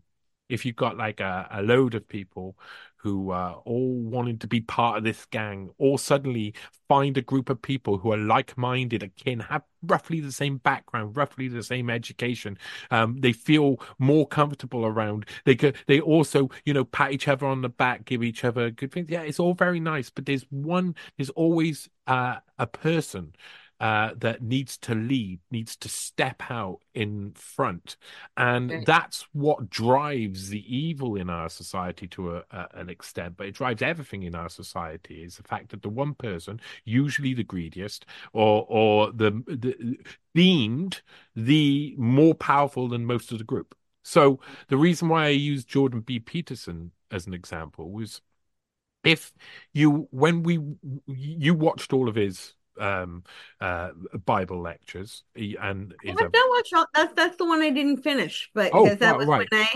if 0.48 0.65
you've 0.65 0.77
got 0.77 0.97
like 0.97 1.20
a, 1.20 1.48
a 1.51 1.62
load 1.62 1.94
of 1.94 2.09
people 2.09 2.57
who 2.97 3.31
are 3.31 3.55
all 3.65 3.94
wanting 4.01 4.39
to 4.39 4.47
be 4.47 4.61
part 4.61 4.98
of 4.98 5.05
this 5.05 5.27
gang, 5.27 5.70
or 5.78 5.98
suddenly 5.98 6.55
find 6.89 7.16
a 7.16 7.23
group 7.23 7.51
of 7.51 7.62
people 7.62 7.98
who 7.98 8.12
are 8.12 8.16
like-minded, 8.16 9.03
akin, 9.03 9.39
have 9.39 9.62
roughly 9.82 10.19
the 10.20 10.32
same 10.32 10.57
background, 10.59 11.16
roughly 11.16 11.47
the 11.47 11.62
same 11.62 11.89
education. 11.89 12.59
Um, 12.90 13.19
they 13.20 13.32
feel 13.32 13.77
more 13.98 14.27
comfortable 14.27 14.85
around. 14.85 15.27
They 15.44 15.55
could, 15.55 15.77
they 15.86 16.01
also, 16.01 16.51
you 16.65 16.74
know, 16.74 16.85
pat 16.85 17.12
each 17.12 17.28
other 17.28 17.47
on 17.47 17.62
the 17.62 17.69
back, 17.69 18.05
give 18.05 18.24
each 18.24 18.44
other 18.44 18.70
good 18.70 18.93
things. 18.93 19.09
Yeah, 19.09 19.23
it's 19.23 19.39
all 19.39 19.55
very 19.55 19.78
nice, 19.78 20.11
but 20.11 20.27
there's 20.27 20.47
one. 20.51 20.97
There's 21.16 21.31
always 21.31 21.89
uh, 22.09 22.36
a 22.59 22.66
person 22.66 23.35
uh, 23.81 24.11
that 24.16 24.43
needs 24.43 24.78
to 24.78 24.94
lead, 24.94 25.40
needs 25.51 25.77
to 25.77 25.89
step 25.89 26.43
out 26.51 26.81
in 26.94 27.32
front, 27.32 27.97
and 28.36 28.70
right. 28.70 28.86
that's 28.86 29.27
what 29.32 29.69
drives 29.69 30.48
the 30.48 30.65
evil 30.74 31.16
in 31.16 31.28
our 31.28 31.48
society 31.48 32.07
to 32.09 32.36
a, 32.36 32.44
a, 32.51 32.69
an 32.74 32.89
extent. 32.89 33.36
But 33.36 33.48
it 33.48 33.55
drives 33.55 33.82
everything 33.82 34.23
in 34.23 34.35
our 34.35 34.48
society 34.48 35.23
is 35.23 35.36
the 35.36 35.43
fact 35.43 35.70
that 35.70 35.82
the 35.82 35.89
one 35.89 36.15
person, 36.15 36.61
usually 36.85 37.35
the 37.35 37.44
greediest, 37.44 38.07
or 38.32 38.66
or 38.69 39.12
the, 39.12 39.31
the 39.47 39.98
deemed 40.35 41.03
the 41.35 41.94
more 41.98 42.35
powerful 42.35 42.89
than 42.89 43.05
most 43.05 43.32
of 43.32 43.39
the 43.39 43.44
group. 43.44 43.74
So 44.03 44.40
the 44.69 44.77
reason 44.77 45.09
why 45.09 45.27
I 45.27 45.28
used 45.31 45.69
Jordan 45.69 46.01
B. 46.01 46.20
Peterson 46.20 46.93
as 47.11 47.27
an 47.27 47.35
example 47.35 47.90
was 47.90 48.20
if 49.05 49.32
you 49.73 50.09
when 50.11 50.43
we 50.43 50.59
you 51.07 51.55
watched 51.55 51.93
all 51.93 52.09
of 52.09 52.15
his 52.16 52.55
um, 52.78 53.24
uh, 53.61 53.90
Bible 54.24 54.61
lectures. 54.61 55.23
He, 55.35 55.57
and 55.61 55.94
I 56.05 56.11
have 56.11 56.19
a... 56.19 56.23
not 56.23 56.48
watched 56.51 56.74
all, 56.74 56.86
that's 56.94 57.15
that's 57.15 57.36
the 57.36 57.44
one 57.44 57.62
I 57.62 57.70
didn't 57.70 57.98
finish, 57.98 58.51
but 58.55 58.73
because 58.73 58.93
oh, 58.93 58.94
that 58.97 59.16
was 59.16 59.27
right. 59.27 59.47
when 59.51 59.61
I 59.62 59.69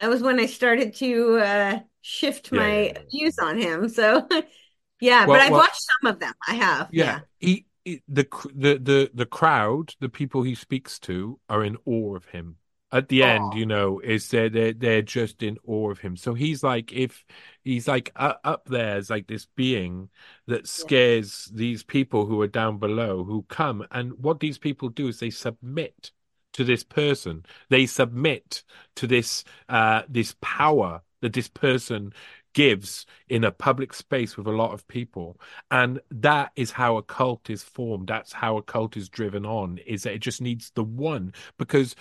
that 0.00 0.08
was 0.08 0.22
when 0.22 0.40
I 0.40 0.46
started 0.46 0.94
to 0.96 1.38
uh, 1.38 1.78
shift 2.00 2.52
my 2.52 2.58
yeah, 2.66 2.82
yeah, 2.82 2.92
yeah. 2.94 3.00
views 3.10 3.38
on 3.38 3.58
him. 3.58 3.88
So 3.88 4.26
yeah, 5.00 5.26
well, 5.26 5.38
but 5.38 5.40
I've 5.40 5.50
well, 5.50 5.60
watched 5.60 5.82
some 6.02 6.12
of 6.12 6.20
them. 6.20 6.32
I 6.46 6.54
have. 6.54 6.88
Yeah, 6.90 7.20
he, 7.38 7.66
he 7.84 8.02
the 8.08 8.26
the 8.54 8.78
the 8.78 9.10
the 9.12 9.26
crowd, 9.26 9.94
the 10.00 10.08
people 10.08 10.42
he 10.42 10.54
speaks 10.54 10.98
to, 11.00 11.38
are 11.48 11.64
in 11.64 11.76
awe 11.84 12.16
of 12.16 12.26
him 12.26 12.56
at 12.92 13.08
the 13.08 13.22
end, 13.22 13.54
you 13.54 13.66
know, 13.66 14.00
is 14.00 14.28
they're, 14.28 14.48
they're 14.48 14.72
they're 14.72 15.02
just 15.02 15.42
in 15.42 15.58
awe 15.66 15.90
of 15.90 15.98
him. 15.98 16.16
So 16.16 16.34
he's 16.34 16.62
like, 16.62 16.92
if 16.92 17.24
he's 17.62 17.86
like 17.86 18.10
uh, 18.16 18.34
up 18.42 18.66
there 18.66 18.96
as 18.96 19.10
like 19.10 19.28
this 19.28 19.46
being 19.56 20.08
that 20.46 20.66
scares 20.66 21.48
yeah. 21.52 21.58
these 21.58 21.82
people 21.82 22.26
who 22.26 22.40
are 22.40 22.48
down 22.48 22.78
below 22.78 23.22
who 23.24 23.44
come, 23.48 23.86
and 23.90 24.12
what 24.14 24.40
these 24.40 24.58
people 24.58 24.88
do 24.88 25.08
is 25.08 25.20
they 25.20 25.30
submit 25.30 26.10
to 26.54 26.64
this 26.64 26.82
person. 26.82 27.44
They 27.68 27.86
submit 27.86 28.64
to 28.96 29.06
this 29.06 29.44
uh 29.68 30.02
this 30.08 30.34
power 30.40 31.02
that 31.20 31.32
this 31.32 31.48
person 31.48 32.12
gives 32.52 33.06
in 33.28 33.44
a 33.44 33.52
public 33.52 33.94
space 33.94 34.36
with 34.36 34.46
a 34.46 34.50
lot 34.50 34.72
of 34.72 34.86
people 34.88 35.40
and 35.70 36.00
that 36.10 36.50
is 36.56 36.72
how 36.72 36.96
a 36.96 37.02
cult 37.02 37.48
is 37.48 37.62
formed 37.62 38.08
that's 38.08 38.32
how 38.32 38.56
a 38.56 38.62
cult 38.62 38.96
is 38.96 39.08
driven 39.08 39.46
on 39.46 39.78
is 39.86 40.02
that 40.02 40.14
it 40.14 40.18
just 40.18 40.40
needs 40.40 40.72
the 40.74 40.82
one 40.82 41.32
because 41.58 41.94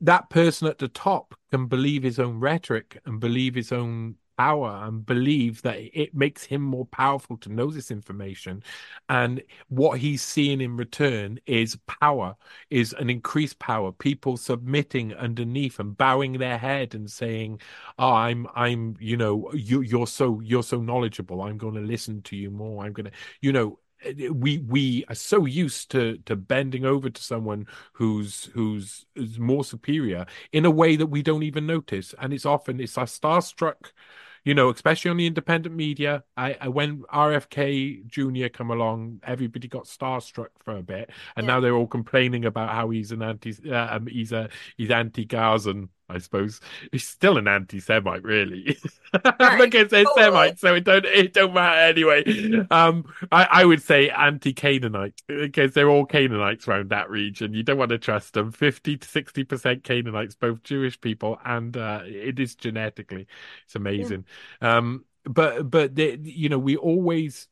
that 0.00 0.30
person 0.30 0.68
at 0.68 0.78
the 0.78 0.88
top 0.88 1.34
can 1.50 1.66
believe 1.66 2.02
his 2.02 2.18
own 2.18 2.40
rhetoric 2.40 3.00
and 3.04 3.20
believe 3.20 3.54
his 3.54 3.72
own 3.72 4.16
power 4.38 4.84
and 4.84 5.04
believe 5.04 5.60
that 5.62 5.76
it 5.78 6.14
makes 6.14 6.44
him 6.44 6.62
more 6.62 6.86
powerful 6.86 7.36
to 7.36 7.52
know 7.52 7.70
this 7.70 7.90
information. 7.90 8.62
And 9.08 9.42
what 9.68 9.98
he's 9.98 10.22
seeing 10.22 10.60
in 10.60 10.76
return 10.76 11.40
is 11.46 11.76
power 11.86 12.36
is 12.70 12.92
an 12.94 13.10
increased 13.10 13.58
power 13.58 13.90
people 13.92 14.36
submitting 14.36 15.12
underneath 15.14 15.80
and 15.80 15.96
bowing 15.96 16.34
their 16.34 16.56
head 16.56 16.94
and 16.94 17.10
saying 17.10 17.60
oh 17.98 18.12
i'm 18.12 18.46
i'm 18.54 18.96
you 19.00 19.16
know 19.16 19.50
you 19.52 19.80
you're 19.80 20.06
so 20.06 20.40
you're 20.40 20.62
so 20.62 20.80
knowledgeable. 20.80 21.42
I'm 21.42 21.58
going 21.58 21.74
to 21.74 21.80
listen 21.80 22.22
to 22.22 22.36
you 22.36 22.50
more. 22.50 22.84
I'm 22.84 22.92
going 22.92 23.06
to 23.06 23.12
you 23.40 23.52
know 23.52 23.78
we 24.32 24.58
we 24.58 25.04
are 25.08 25.14
so 25.14 25.44
used 25.44 25.90
to 25.90 26.18
to 26.26 26.36
bending 26.36 26.84
over 26.84 27.10
to 27.10 27.22
someone 27.22 27.66
who's 27.92 28.44
who's 28.54 29.06
is 29.16 29.38
more 29.38 29.64
superior 29.64 30.26
in 30.52 30.64
a 30.64 30.70
way 30.70 30.96
that 30.96 31.06
we 31.06 31.22
don't 31.22 31.42
even 31.42 31.66
notice 31.66 32.14
and 32.20 32.32
it's 32.32 32.46
often 32.46 32.80
it's 32.80 32.96
our 32.96 33.06
starstruck 33.06 33.92
you 34.44 34.54
know, 34.54 34.70
especially 34.70 35.10
on 35.10 35.18
the 35.18 35.26
independent 35.26 35.74
media. 35.74 36.24
I, 36.34 36.56
I 36.58 36.68
when 36.68 37.02
RFK 37.12 38.06
Jr. 38.06 38.48
come 38.48 38.70
along, 38.70 39.20
everybody 39.22 39.68
got 39.68 39.84
starstruck 39.84 40.48
for 40.64 40.76
a 40.76 40.82
bit, 40.82 41.10
and 41.36 41.44
yeah. 41.44 41.54
now 41.54 41.60
they're 41.60 41.74
all 41.74 41.86
complaining 41.86 42.46
about 42.46 42.70
how 42.70 42.88
he's 42.88 43.12
an 43.12 43.20
anti, 43.20 43.54
uh, 43.70 43.96
um, 43.96 44.06
he's 44.06 44.32
a 44.32 44.48
he's 44.76 44.90
anti-Gazan 44.90 45.90
I 46.10 46.18
suppose 46.18 46.60
he's 46.90 47.06
still 47.06 47.36
an 47.36 47.46
anti-Semite, 47.46 48.22
really. 48.24 48.78
Right. 49.40 49.58
because 49.58 49.88
they're 49.88 50.04
totally. 50.04 50.24
Semites, 50.24 50.60
so 50.60 50.74
it 50.74 50.84
don't 50.84 51.06
it 51.06 51.32
don't 51.32 51.54
matter 51.54 51.80
anyway. 51.80 52.66
Um, 52.70 53.06
I, 53.32 53.48
I 53.50 53.64
would 53.64 53.82
say 53.82 54.10
anti-Canaanite 54.10 55.22
because 55.26 55.72
they're 55.72 55.88
all 55.88 56.04
Canaanites 56.04 56.68
around 56.68 56.90
that 56.90 57.08
region. 57.08 57.54
You 57.54 57.62
don't 57.62 57.78
want 57.78 57.88
to 57.90 57.98
trust 57.98 58.34
them. 58.34 58.52
Fifty 58.52 58.98
to 58.98 59.08
sixty 59.08 59.44
percent 59.44 59.82
Canaanites, 59.82 60.34
both 60.34 60.62
Jewish 60.62 61.00
people 61.00 61.40
and 61.42 61.74
uh, 61.74 62.02
it 62.04 62.38
is 62.38 62.54
genetically. 62.54 63.26
It's 63.64 63.76
amazing. 63.76 64.26
Yeah. 64.60 64.76
Um, 64.76 65.06
but 65.24 65.70
but 65.70 65.94
they, 65.94 66.18
you 66.22 66.50
know 66.50 66.58
we 66.58 66.76
always 66.76 67.48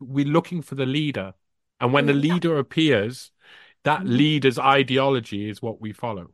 we're 0.00 0.24
looking 0.24 0.62
for 0.62 0.74
the 0.74 0.86
leader, 0.86 1.34
and 1.80 1.92
when 1.92 2.06
the 2.06 2.14
leader 2.14 2.58
appears, 2.58 3.30
that 3.84 4.00
mm-hmm. 4.00 4.16
leader's 4.16 4.58
ideology 4.58 5.50
is 5.50 5.60
what 5.60 5.80
we 5.80 5.92
follow. 5.92 6.30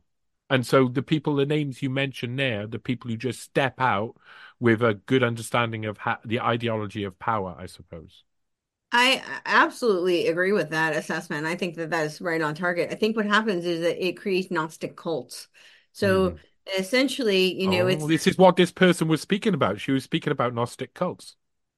And 0.49 0.65
so 0.65 0.87
the 0.87 1.01
people, 1.03 1.35
the 1.35 1.45
names 1.45 1.81
you 1.81 1.89
mentioned 1.89 2.37
there, 2.39 2.67
the 2.67 2.79
people 2.79 3.09
who 3.09 3.17
just 3.17 3.41
step 3.41 3.79
out 3.81 4.15
with 4.59 4.81
a 4.83 4.93
good 4.95 5.23
understanding 5.23 5.85
of 5.85 5.97
ha- 5.99 6.19
the 6.25 6.39
ideology 6.39 7.03
of 7.03 7.17
power, 7.19 7.55
I 7.57 7.65
suppose. 7.65 8.23
I 8.91 9.23
absolutely 9.45 10.27
agree 10.27 10.51
with 10.53 10.69
that 10.69 10.95
assessment. 10.95 11.45
I 11.45 11.55
think 11.55 11.75
that 11.75 11.89
that 11.89 12.05
is 12.05 12.21
right 12.21 12.41
on 12.41 12.55
target. 12.55 12.91
I 12.91 12.95
think 12.95 13.17
what 13.17 13.25
happens 13.25 13.65
is 13.65 13.81
that 13.81 14.03
it 14.05 14.13
creates 14.17 14.51
Gnostic 14.51 14.95
cults. 14.95 15.47
So 15.91 16.35
Mm. 16.35 16.39
essentially, 16.77 17.53
you 17.61 17.67
know, 17.67 17.87
Oh, 17.87 17.87
it's, 17.87 18.07
this 18.07 18.27
is 18.27 18.37
what 18.37 18.55
this 18.57 18.71
person 18.71 19.07
was 19.07 19.21
speaking 19.21 19.53
about. 19.53 19.79
She 19.79 19.91
was 19.91 20.03
speaking 20.03 20.31
about 20.31 20.53
Gnostic 20.53 20.93
cults 20.93 21.35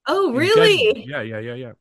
oh, 0.08 0.34
general. 0.36 0.90
really? 0.90 1.06
Yeah, 1.06 1.22
yeah, 1.22 1.40
yeah, 1.40 1.56
yeah. 1.56 1.74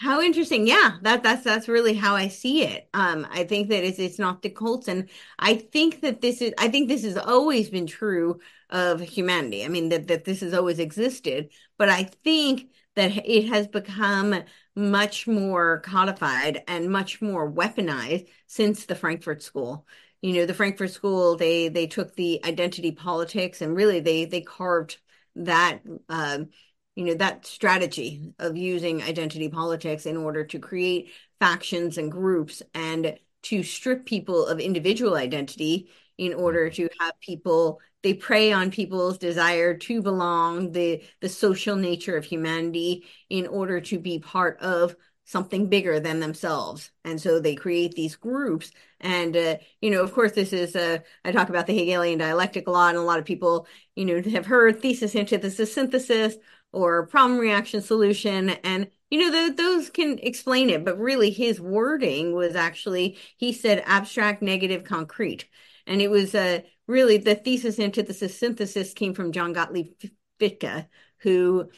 How 0.00 0.22
interesting. 0.22 0.66
Yeah, 0.66 0.96
that 1.02 1.22
that's 1.22 1.44
that's 1.44 1.68
really 1.68 1.92
how 1.94 2.14
I 2.16 2.28
see 2.28 2.62
it. 2.64 2.88
Um, 2.94 3.26
I 3.30 3.44
think 3.44 3.68
that 3.68 3.84
it's 3.84 3.98
it's 3.98 4.18
not 4.18 4.40
the 4.40 4.48
cults, 4.48 4.88
and 4.88 5.10
I 5.38 5.54
think 5.56 6.00
that 6.00 6.22
this 6.22 6.40
is 6.40 6.54
I 6.56 6.68
think 6.68 6.88
this 6.88 7.04
has 7.04 7.18
always 7.18 7.68
been 7.68 7.86
true 7.86 8.40
of 8.70 9.00
humanity. 9.00 9.62
I 9.64 9.68
mean 9.68 9.90
that 9.90 10.08
that 10.08 10.24
this 10.24 10.40
has 10.40 10.54
always 10.54 10.78
existed, 10.78 11.50
but 11.76 11.90
I 11.90 12.04
think 12.04 12.70
that 12.96 13.12
it 13.26 13.48
has 13.48 13.68
become 13.68 14.42
much 14.74 15.26
more 15.26 15.80
codified 15.80 16.62
and 16.66 16.90
much 16.90 17.20
more 17.20 17.50
weaponized 17.50 18.26
since 18.46 18.86
the 18.86 18.94
Frankfurt 18.94 19.42
School. 19.42 19.86
You 20.22 20.32
know, 20.34 20.46
the 20.46 20.54
Frankfurt 20.54 20.92
School, 20.92 21.36
they 21.36 21.68
they 21.68 21.86
took 21.86 22.16
the 22.16 22.40
identity 22.46 22.92
politics 22.92 23.60
and 23.60 23.76
really 23.76 24.00
they 24.00 24.24
they 24.24 24.40
carved 24.40 24.96
that 25.36 25.80
um 26.08 26.48
you 26.96 27.04
know, 27.04 27.14
that 27.14 27.46
strategy 27.46 28.34
of 28.38 28.56
using 28.56 29.02
identity 29.02 29.48
politics 29.48 30.06
in 30.06 30.16
order 30.16 30.44
to 30.44 30.58
create 30.58 31.10
factions 31.38 31.98
and 31.98 32.10
groups 32.12 32.62
and 32.74 33.18
to 33.42 33.62
strip 33.62 34.04
people 34.04 34.46
of 34.46 34.60
individual 34.60 35.14
identity 35.14 35.88
in 36.18 36.34
order 36.34 36.68
Mhm. 36.68 36.74
to 36.74 36.88
have 37.00 37.18
people 37.20 37.80
they 38.02 38.14
prey 38.14 38.50
on 38.52 38.70
people's 38.70 39.18
desire 39.18 39.76
to 39.76 40.02
belong 40.02 40.72
the 40.72 41.02
the 41.20 41.28
social 41.28 41.76
nature 41.76 42.16
of 42.16 42.24
humanity 42.24 43.04
in 43.28 43.46
order 43.46 43.80
to 43.80 43.98
be 43.98 44.18
part 44.18 44.58
of 44.60 44.96
something 45.24 45.68
bigger 45.68 46.00
than 46.00 46.18
themselves 46.20 46.90
and 47.04 47.20
so 47.20 47.38
they 47.38 47.54
create 47.54 47.94
these 47.94 48.16
groups 48.16 48.72
and 49.00 49.36
uh, 49.36 49.56
you 49.80 49.90
know 49.90 50.02
of 50.02 50.12
course 50.12 50.32
this 50.32 50.52
is 50.52 50.74
uh, 50.74 50.98
i 51.24 51.30
talk 51.32 51.48
about 51.48 51.66
the 51.66 51.76
hegelian 51.76 52.18
dialectic 52.18 52.66
a 52.66 52.70
lot 52.70 52.88
and 52.90 52.98
a 52.98 53.02
lot 53.02 53.18
of 53.18 53.24
people 53.24 53.66
you 53.94 54.04
know 54.04 54.20
have 54.30 54.46
heard 54.46 54.80
thesis 54.80 55.14
antithesis 55.14 55.72
synthesis 55.72 56.34
or 56.72 57.06
problem 57.06 57.38
reaction 57.38 57.80
solution 57.80 58.50
and 58.50 58.88
you 59.10 59.18
know 59.18 59.50
those 59.50 59.90
can 59.90 60.18
explain 60.20 60.70
it 60.70 60.84
but 60.84 60.98
really 60.98 61.30
his 61.30 61.60
wording 61.60 62.32
was 62.34 62.54
actually 62.54 63.18
he 63.36 63.52
said 63.52 63.82
abstract 63.86 64.42
negative 64.42 64.84
concrete 64.84 65.48
and 65.86 66.00
it 66.00 66.10
was 66.10 66.34
uh, 66.34 66.60
really 66.86 67.16
the 67.16 67.34
thesis 67.34 67.78
antithesis 67.78 68.38
synthesis 68.38 68.92
came 68.92 69.14
from 69.14 69.32
john 69.32 69.52
gottlieb 69.52 69.92
fichte 70.38 70.86
who 71.18 71.68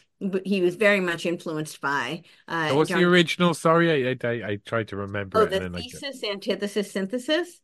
he 0.45 0.61
was 0.61 0.77
very 0.77 1.01
much 1.01 1.27
influenced 1.27 1.81
by 1.81 2.23
So 2.47 2.55
uh, 2.55 2.75
what's 2.77 2.91
the 2.91 3.03
original? 3.05 3.55
Sorry, 3.55 4.07
I, 4.07 4.17
I 4.23 4.31
I 4.51 4.57
tried 4.65 4.89
to 4.89 4.97
remember 4.97 5.39
oh 5.39 5.45
it 5.45 5.53
and 5.53 5.75
the 5.75 5.81
thesis 5.81 6.23
antithesis 6.23 6.93
synthesis 6.93 7.61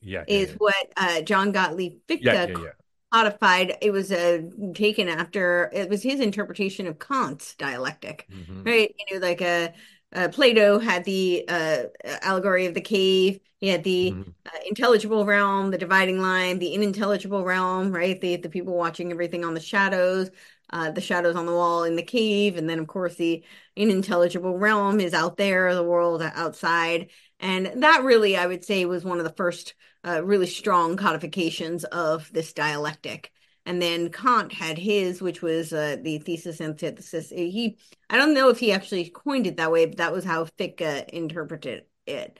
yeah, 0.00 0.24
is 0.28 0.50
yeah, 0.50 0.54
what 0.58 0.92
uh, 0.96 1.22
john 1.22 1.50
gottlieb 1.50 1.94
yeah, 2.08 2.46
fichte 2.46 2.52
yeah, 2.52 2.64
yeah. 2.64 2.70
Codified. 3.12 3.76
It 3.82 3.90
was 3.92 4.12
uh, 4.12 4.42
taken 4.74 5.08
after 5.08 5.70
it 5.72 5.88
was 5.88 6.02
his 6.02 6.20
interpretation 6.20 6.86
of 6.86 6.98
Kant's 6.98 7.54
dialectic, 7.56 8.28
hmm 8.28 8.66
right? 8.66 8.94
You 9.08 9.20
know, 9.20 9.26
like 9.26 9.42
uh, 9.42 9.70
uh, 10.14 10.28
Plato 10.28 10.78
had 10.78 11.04
the 11.04 11.44
uh, 11.48 11.84
allegory 12.22 12.66
of 12.66 12.74
the 12.74 12.80
cave. 12.80 13.40
He 13.58 13.68
had 13.68 13.84
the 13.84 14.18
hmm 14.18 14.34
uh, 14.46 14.50
intelligible 14.68 15.24
realm, 15.26 15.70
the 15.70 15.78
dividing 15.78 16.20
line, 16.20 16.58
the 16.58 16.74
unintelligible 16.74 17.44
realm, 17.44 17.92
right? 17.92 18.20
The 18.20 18.36
the 18.36 18.48
people 18.50 18.74
watching 18.74 19.10
everything 19.12 19.44
on 19.44 19.54
the 19.54 19.60
shadows, 19.60 20.30
uh, 20.70 20.90
the 20.90 21.00
shadows 21.00 21.36
on 21.36 21.46
the 21.46 21.52
wall 21.52 21.84
in 21.84 21.96
the 21.96 22.02
cave, 22.02 22.56
and 22.56 22.68
then 22.68 22.78
of 22.78 22.86
course 22.86 23.14
the 23.16 23.44
unintelligible 23.76 24.58
realm 24.58 25.00
is 25.00 25.14
out 25.14 25.36
there, 25.36 25.74
the 25.74 25.82
world 25.84 26.22
outside. 26.22 27.10
And 27.40 27.82
that 27.82 28.02
really, 28.04 28.36
I 28.36 28.46
would 28.46 28.64
say, 28.64 28.84
was 28.84 29.04
one 29.04 29.18
of 29.18 29.24
the 29.24 29.32
first 29.32 29.74
uh, 30.06 30.22
really 30.24 30.46
strong 30.46 30.96
codifications 30.96 31.84
of 31.84 32.30
this 32.32 32.52
dialectic. 32.52 33.32
And 33.66 33.82
then 33.82 34.10
Kant 34.10 34.52
had 34.52 34.78
his, 34.78 35.20
which 35.20 35.42
was 35.42 35.72
uh, 35.72 35.96
the 36.02 36.18
thesis 36.18 36.60
antithesis. 36.60 37.28
He, 37.28 37.76
I 38.08 38.16
don't 38.16 38.32
know 38.32 38.48
if 38.48 38.58
he 38.58 38.72
actually 38.72 39.10
coined 39.10 39.46
it 39.46 39.58
that 39.58 39.70
way, 39.70 39.84
but 39.84 39.98
that 39.98 40.12
was 40.12 40.24
how 40.24 40.46
Fichte 40.46 41.04
interpreted 41.12 41.84
it. 42.06 42.38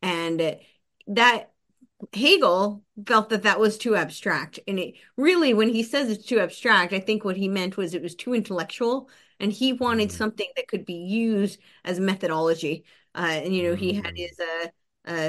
And 0.00 0.40
uh, 0.40 0.54
that 1.08 1.52
Hegel 2.14 2.82
felt 3.06 3.28
that 3.28 3.42
that 3.42 3.60
was 3.60 3.76
too 3.76 3.94
abstract. 3.94 4.58
And 4.66 4.78
it 4.78 4.94
really, 5.16 5.52
when 5.52 5.68
he 5.68 5.82
says 5.82 6.08
it's 6.08 6.24
too 6.24 6.40
abstract, 6.40 6.94
I 6.94 7.00
think 7.00 7.24
what 7.24 7.36
he 7.36 7.48
meant 7.48 7.76
was 7.76 7.92
it 7.94 8.02
was 8.02 8.14
too 8.14 8.34
intellectual, 8.34 9.10
and 9.38 9.52
he 9.52 9.72
wanted 9.74 10.08
mm 10.08 10.12
something 10.12 10.48
that 10.56 10.68
could 10.68 10.86
be 10.86 10.94
used 10.94 11.60
as 11.84 12.00
methodology. 12.00 12.84
Uh, 13.14 13.40
and 13.44 13.54
you 13.54 13.64
know, 13.64 13.74
he 13.74 13.92
had 13.94 14.14
mm 14.14 14.16
his 14.16 14.38
uh, 14.40 14.68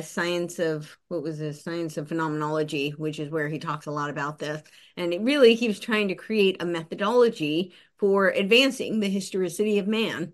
science 0.02 0.60
of 0.60 0.98
what 1.07 1.23
was 1.23 1.38
his 1.38 1.64
science 1.64 1.98
of 1.98 2.07
phenomenology, 2.07 2.91
which 2.91 3.19
is 3.19 3.30
where 3.30 3.48
he 3.48 3.60
talks 3.60 3.85
a 3.85 3.91
lot 3.91 4.10
about 4.10 4.38
this. 4.38 4.61
And 4.98 5.14
it 5.14 5.22
really, 5.22 5.56
he 5.56 5.68
was 5.68 5.80
trying 5.80 6.10
to 6.10 6.15
create 6.15 6.61
a 6.61 6.65
methodology 6.65 7.73
for 7.98 8.30
advancing 8.30 8.99
the 8.99 9.10
historicity 9.10 9.80
of 9.80 9.88
man. 9.88 10.34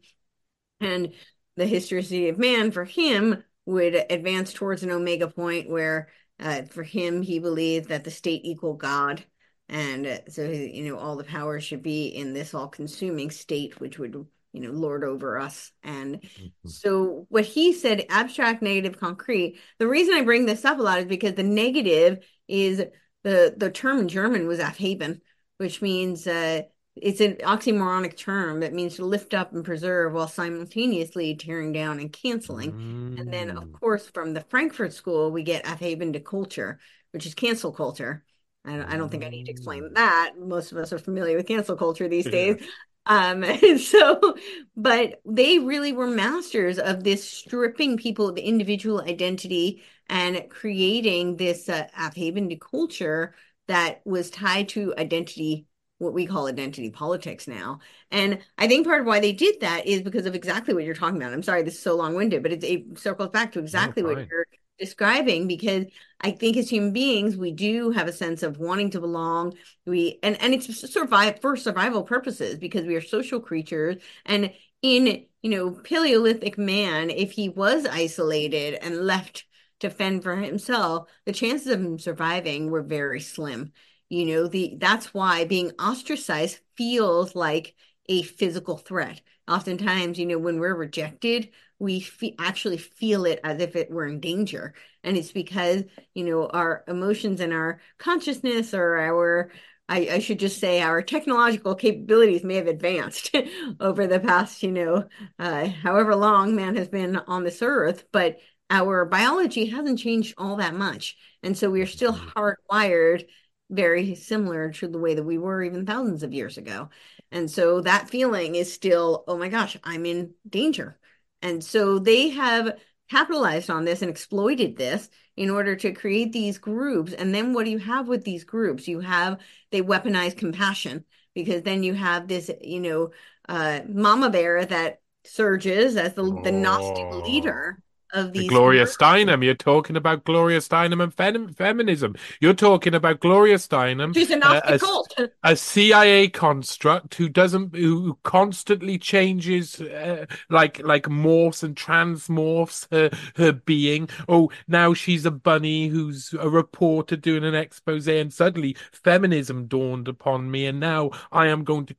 And 0.80 1.14
the 1.56 1.66
historicity 1.66 2.30
of 2.30 2.38
man 2.38 2.72
for 2.72 2.86
him 2.86 3.44
would 3.66 3.96
advance 4.10 4.54
towards 4.54 4.84
an 4.84 4.92
omega 4.92 5.28
point 5.28 5.70
where 5.70 6.10
uh, 6.40 6.64
for 6.64 6.84
him 6.84 7.22
he 7.22 7.40
believed 7.40 7.90
that 7.90 8.04
the 8.04 8.12
state 8.12 8.42
equal 8.44 8.76
God. 8.76 9.24
And 9.70 10.08
uh, 10.08 10.20
so, 10.30 10.44
you 10.44 10.88
know, 10.88 10.98
all 10.98 11.18
the 11.18 11.24
power 11.24 11.60
should 11.60 11.84
be 11.84 12.08
in 12.08 12.34
this 12.34 12.54
all 12.54 12.68
consuming 12.68 13.32
state, 13.32 13.80
which 13.80 14.00
would, 14.00 14.26
you 14.54 14.62
know, 14.62 14.72
lord 14.72 15.04
over 15.04 15.40
us. 15.40 15.72
And 15.84 16.24
mhm. 16.24 16.52
so, 16.66 17.26
what 17.30 17.46
he 17.46 17.74
said, 17.74 18.06
abstract, 18.10 18.62
negative, 18.62 19.00
concrete. 19.00 19.60
The 19.80 19.88
reason 19.88 20.16
I 20.16 20.22
bring 20.22 20.46
this 20.46 20.66
up 20.66 20.80
a 20.80 20.82
lot 20.82 21.00
is 21.00 21.06
because 21.06 21.34
the 21.36 21.44
negative 21.44 22.20
is 22.48 22.84
the 23.24 23.54
the 23.58 23.70
term 23.72 24.00
in 24.00 24.08
German 24.08 24.48
was 24.48 24.60
Aufheben, 24.60 25.22
which 25.58 25.82
means 25.82 26.28
uh, 26.28 26.64
it's 26.96 27.22
an 27.22 27.36
oxymoronic 27.38 28.18
term 28.18 28.62
that 28.62 28.74
means 28.74 28.96
to 28.96 29.06
lift 29.06 29.34
up 29.34 29.54
and 29.54 29.64
preserve 29.64 30.14
while 30.14 30.28
simultaneously 30.28 31.36
tearing 31.36 31.72
down 31.72 32.00
and 32.00 32.12
canceling. 32.12 32.76
And 33.16 33.32
then, 33.32 33.50
of 33.52 33.64
Mm. 33.64 33.72
course, 33.80 34.08
from 34.10 34.34
the 34.34 34.42
Frankfurt 34.42 34.94
School, 34.94 35.32
we 35.32 35.44
get 35.44 35.66
Aufheben 35.66 36.14
to 36.14 36.20
culture, 36.20 36.80
which 37.12 37.26
is 37.26 37.34
cancel 37.34 37.72
culture. 37.72 38.24
I 38.66 38.78
don't, 38.78 38.86
I 38.86 38.98
don't 38.98 39.10
think 39.10 39.24
I 39.24 39.30
need 39.30 39.46
to 39.46 39.52
explain 39.52 39.84
Mm. 39.84 39.94
that. 39.96 40.34
Most 40.38 40.72
of 40.72 40.78
us 40.78 40.92
are 40.94 41.00
familiar 41.00 41.38
with 41.38 41.48
cancel 41.48 41.76
culture 41.78 42.08
these 42.08 42.26
Yeah. 42.26 42.32
days. 42.32 42.68
Um, 43.08 43.44
so, 43.80 44.36
but 44.76 45.22
they 45.26 45.60
really 45.60 45.94
were 45.94 46.08
masters 46.08 46.78
of 46.78 47.04
this 47.04 47.28
stripping 47.28 47.98
people 47.98 48.30
of 48.30 48.38
individual 48.38 49.02
identity 49.02 49.84
and 50.10 50.50
creating 50.50 51.38
this 51.38 51.70
uh, 51.70 51.88
Aufheben 51.98 52.50
to 52.50 52.58
culture 52.58 53.34
that 53.68 54.02
was 54.06 54.30
tied 54.30 54.70
to 54.70 54.94
identity 54.98 55.66
what 56.00 56.14
we 56.14 56.28
call 56.28 56.48
identity 56.48 56.92
politics 56.92 57.48
now. 57.48 57.80
And 58.12 58.40
I 58.58 58.68
think 58.68 58.86
part 58.86 59.02
of 59.02 59.08
why 59.08 59.20
they 59.20 59.34
did 59.34 59.62
that 59.62 59.88
is 59.88 60.04
because 60.04 60.28
of 60.28 60.36
exactly 60.36 60.76
what 60.76 60.84
you're 60.84 60.94
talking 60.94 61.18
about. 61.18 61.34
I'm 61.34 61.42
sorry, 61.42 61.64
this 61.64 61.74
is 61.74 61.80
so 61.80 61.96
long-winded, 61.96 62.44
but 62.44 62.52
it, 62.52 62.64
it 62.64 63.00
circles 63.00 63.30
back 63.30 63.52
to 63.54 63.60
exactly 63.60 64.04
what 64.04 64.20
you're 64.30 64.46
describing 64.80 65.48
because 65.48 65.86
I 66.22 66.32
think 66.32 66.58
as 66.58 66.70
human 66.70 66.94
beings, 66.94 67.38
we 67.38 67.52
do 67.52 67.92
have 67.92 68.08
a 68.08 68.14
sense 68.14 68.44
of 68.44 68.58
wanting 68.60 68.92
to 68.92 69.00
belong. 69.00 69.54
We 69.86 70.20
and 70.24 70.40
and 70.42 70.54
it's 70.54 70.92
survive 70.92 71.42
for 71.42 71.56
survival 71.56 72.04
purposes 72.04 72.58
because 72.58 72.86
we 72.86 72.96
are 72.96 73.02
social 73.02 73.40
creatures. 73.40 73.98
And 74.26 74.52
in 74.82 75.26
you 75.42 75.50
know 75.50 75.72
Paleolithic 75.72 76.58
man, 76.58 77.10
if 77.10 77.32
he 77.32 77.50
was 77.50 77.86
isolated 77.86 78.76
and 78.76 79.06
left 79.06 79.46
to 79.80 79.90
fend 79.90 80.24
for 80.24 80.36
himself, 80.36 81.10
the 81.26 81.34
chances 81.34 81.68
of 81.68 81.80
him 81.80 82.00
surviving 82.00 82.72
were 82.72 82.82
very 82.82 83.22
slim. 83.22 83.72
You 84.10 84.26
know, 84.26 84.48
the 84.48 84.76
that's 84.80 85.14
why 85.14 85.46
being 85.46 85.72
ostracized 85.80 86.60
feels 86.78 87.36
like 87.36 87.76
a 88.10 88.24
physical 88.24 88.78
threat. 88.78 89.22
Oftentimes, 89.48 90.18
you 90.18 90.26
know, 90.26 90.38
when 90.38 90.60
we're 90.60 90.76
rejected, 90.76 91.50
we 91.80 92.00
fe 92.00 92.36
actually 92.40 92.78
feel 92.78 93.26
it 93.26 93.40
as 93.44 93.62
if 93.62 93.76
it 93.76 93.92
were 93.92 94.08
in 94.08 94.20
danger. 94.20 94.74
And 95.04 95.16
it's 95.18 95.32
because, 95.32 95.84
you 96.14 96.24
know, 96.24 96.48
our 96.48 96.84
emotions 96.88 97.40
and 97.40 97.54
our 97.54 97.80
consciousness 97.98 98.74
or 98.74 98.98
our 98.98 99.52
I, 99.90 100.10
I 100.12 100.20
should 100.20 100.40
just 100.40 100.60
say 100.60 100.82
our 100.82 101.02
technological 101.02 101.74
capabilities 101.74 102.44
may 102.44 102.56
have 102.56 102.68
advanced 102.68 103.34
over 103.80 104.06
the 104.06 104.20
past, 104.20 104.62
you 104.62 104.72
know, 104.72 105.08
uh, 105.40 105.68
however 105.68 106.14
long 106.16 106.56
man 106.56 106.76
has 106.76 106.90
been 106.90 107.16
on 107.16 107.44
this 107.46 107.62
earth, 107.62 108.04
but 108.12 108.38
our 108.70 109.06
biology 109.06 109.68
hasn't 109.68 110.00
changed 110.00 110.34
all 110.38 110.58
that 110.58 110.74
much. 110.76 111.16
And 111.42 111.58
so 111.58 111.70
we 111.70 111.82
are 111.82 111.86
still 111.86 112.14
Mhm. 112.14 112.34
hardwired 112.34 113.26
very 113.70 114.16
similar 114.16 114.72
to 114.74 114.88
the 114.88 115.00
way 115.00 115.16
that 115.16 115.24
we 115.24 115.38
were 115.38 115.64
even 115.64 115.86
thousands 115.86 116.24
of 116.24 116.34
years 116.34 116.58
ago. 116.58 116.90
And 117.32 117.50
so 117.50 117.82
that 117.82 118.10
feeling 118.10 118.56
is 118.56 118.74
still, 118.74 119.24
oh 119.28 119.38
my 119.38 119.50
gosh, 119.50 119.78
I'm 119.84 120.06
in 120.06 120.34
danger. 120.50 120.98
And 121.42 121.64
so 121.64 122.00
they 122.00 122.30
have 122.30 122.80
capitalized 123.10 123.70
on 123.70 123.86
this 123.86 124.02
and 124.02 124.12
exploited 124.12 124.78
this 124.78 125.10
in 125.36 125.50
order 125.50 125.76
to 125.76 125.94
create 125.94 126.34
these 126.34 126.58
groups. 126.58 127.14
And 127.14 127.34
then 127.34 127.54
what 127.54 127.66
do 127.66 127.72
you 127.72 127.78
have 127.80 128.08
with 128.08 128.24
these 128.24 128.44
groups? 128.44 128.88
You 128.88 129.00
have, 129.00 129.40
they 129.72 129.82
weaponize 129.82 130.36
compassion 130.36 131.06
because 131.34 131.62
then 131.62 131.84
you 131.84 131.94
have 131.94 132.28
this, 132.28 132.50
you 132.62 132.82
know, 132.82 133.12
uh, 133.48 133.82
mama 133.88 134.30
bear 134.30 134.66
that 134.66 135.00
surges 135.24 135.96
as 135.96 136.14
the, 136.14 136.24
the 136.44 136.52
Gnostic 136.52 137.12
leader 137.26 137.82
of 138.18 138.34
these 138.34 138.50
Gloria. 138.50 138.86
Steinem. 138.86 139.44
You're 139.44 139.54
talking 139.54 139.96
about 139.96 140.24
Gloria 140.24 140.60
Steinem 140.60 141.02
and 141.02 141.14
fem 141.14 141.54
feminism. 141.54 142.16
You're 142.40 142.54
talking 142.54 142.94
about 142.94 143.20
Gloria 143.20 143.56
Steinem, 143.56 144.14
She's 144.14 144.32
a 144.32 144.46
uh, 144.46 144.62
a, 144.66 144.80
cult. 144.80 145.14
a 145.44 145.56
CIA 145.56 146.28
construct 146.30 147.16
who 147.16 147.30
doesn't, 147.30 147.76
who 147.76 148.18
constantly 148.24 148.98
changes, 148.98 149.80
uh, 149.80 150.26
like 150.50 150.84
like 150.84 151.04
morphs 151.04 151.64
and 151.64 151.76
transmorphs 151.76 152.88
her 152.92 153.10
her 153.36 153.52
being. 153.52 154.10
Oh, 154.28 154.52
now 154.68 154.94
she's 154.94 155.26
a 155.26 155.32
bunny 155.32 155.88
who's 155.88 156.34
a 156.40 156.50
reporter 156.50 157.16
doing 157.16 157.44
an 157.44 157.56
expose, 157.56 158.08
and 158.08 158.34
suddenly 158.34 158.76
feminism 158.92 159.68
dawned 159.68 160.08
upon 160.08 160.50
me, 160.50 160.66
and 160.66 160.80
now 160.80 161.12
I 161.32 161.48
am 161.48 161.64
going 161.64 161.86
to, 161.88 161.96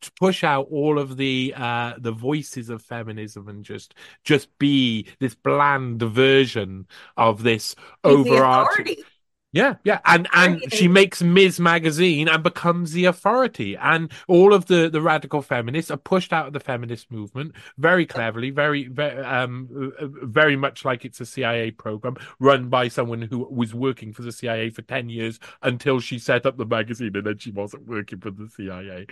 to 0.00 0.12
push 0.18 0.44
out 0.44 0.68
all 0.70 0.98
of 0.98 1.16
the 1.16 1.54
uh 1.56 1.94
the 1.98 2.12
voices 2.12 2.70
of 2.70 2.82
feminism 2.82 3.48
and 3.48 3.64
just 3.64 3.94
just 4.24 4.56
be 4.58 5.06
this 5.18 5.34
bland 5.60 6.02
version 6.02 6.86
of 7.18 7.42
this 7.42 7.76
overarching. 8.02 8.96
Yeah, 9.52 9.74
yeah, 9.82 9.98
and 10.04 10.28
and 10.32 10.62
she 10.72 10.86
makes 10.86 11.22
Ms. 11.22 11.58
Magazine 11.58 12.28
and 12.28 12.40
becomes 12.40 12.92
the 12.92 13.06
authority, 13.06 13.76
and 13.76 14.08
all 14.28 14.54
of 14.54 14.66
the 14.66 14.88
the 14.88 15.02
radical 15.02 15.42
feminists 15.42 15.90
are 15.90 15.96
pushed 15.96 16.32
out 16.32 16.46
of 16.46 16.52
the 16.52 16.60
feminist 16.60 17.10
movement 17.10 17.56
very 17.76 18.06
cleverly, 18.06 18.50
very 18.50 18.86
very 18.86 19.18
um 19.24 19.92
very 20.22 20.54
much 20.54 20.84
like 20.84 21.04
it's 21.04 21.20
a 21.20 21.26
CIA 21.26 21.72
program 21.72 22.16
run 22.38 22.68
by 22.68 22.86
someone 22.86 23.22
who 23.22 23.44
was 23.50 23.74
working 23.74 24.12
for 24.12 24.22
the 24.22 24.30
CIA 24.30 24.70
for 24.70 24.82
ten 24.82 25.08
years 25.08 25.40
until 25.62 25.98
she 25.98 26.20
set 26.20 26.46
up 26.46 26.56
the 26.56 26.64
magazine, 26.64 27.16
and 27.16 27.26
then 27.26 27.38
she 27.38 27.50
wasn't 27.50 27.88
working 27.88 28.20
for 28.20 28.30
the 28.30 28.48
CIA. 28.48 29.04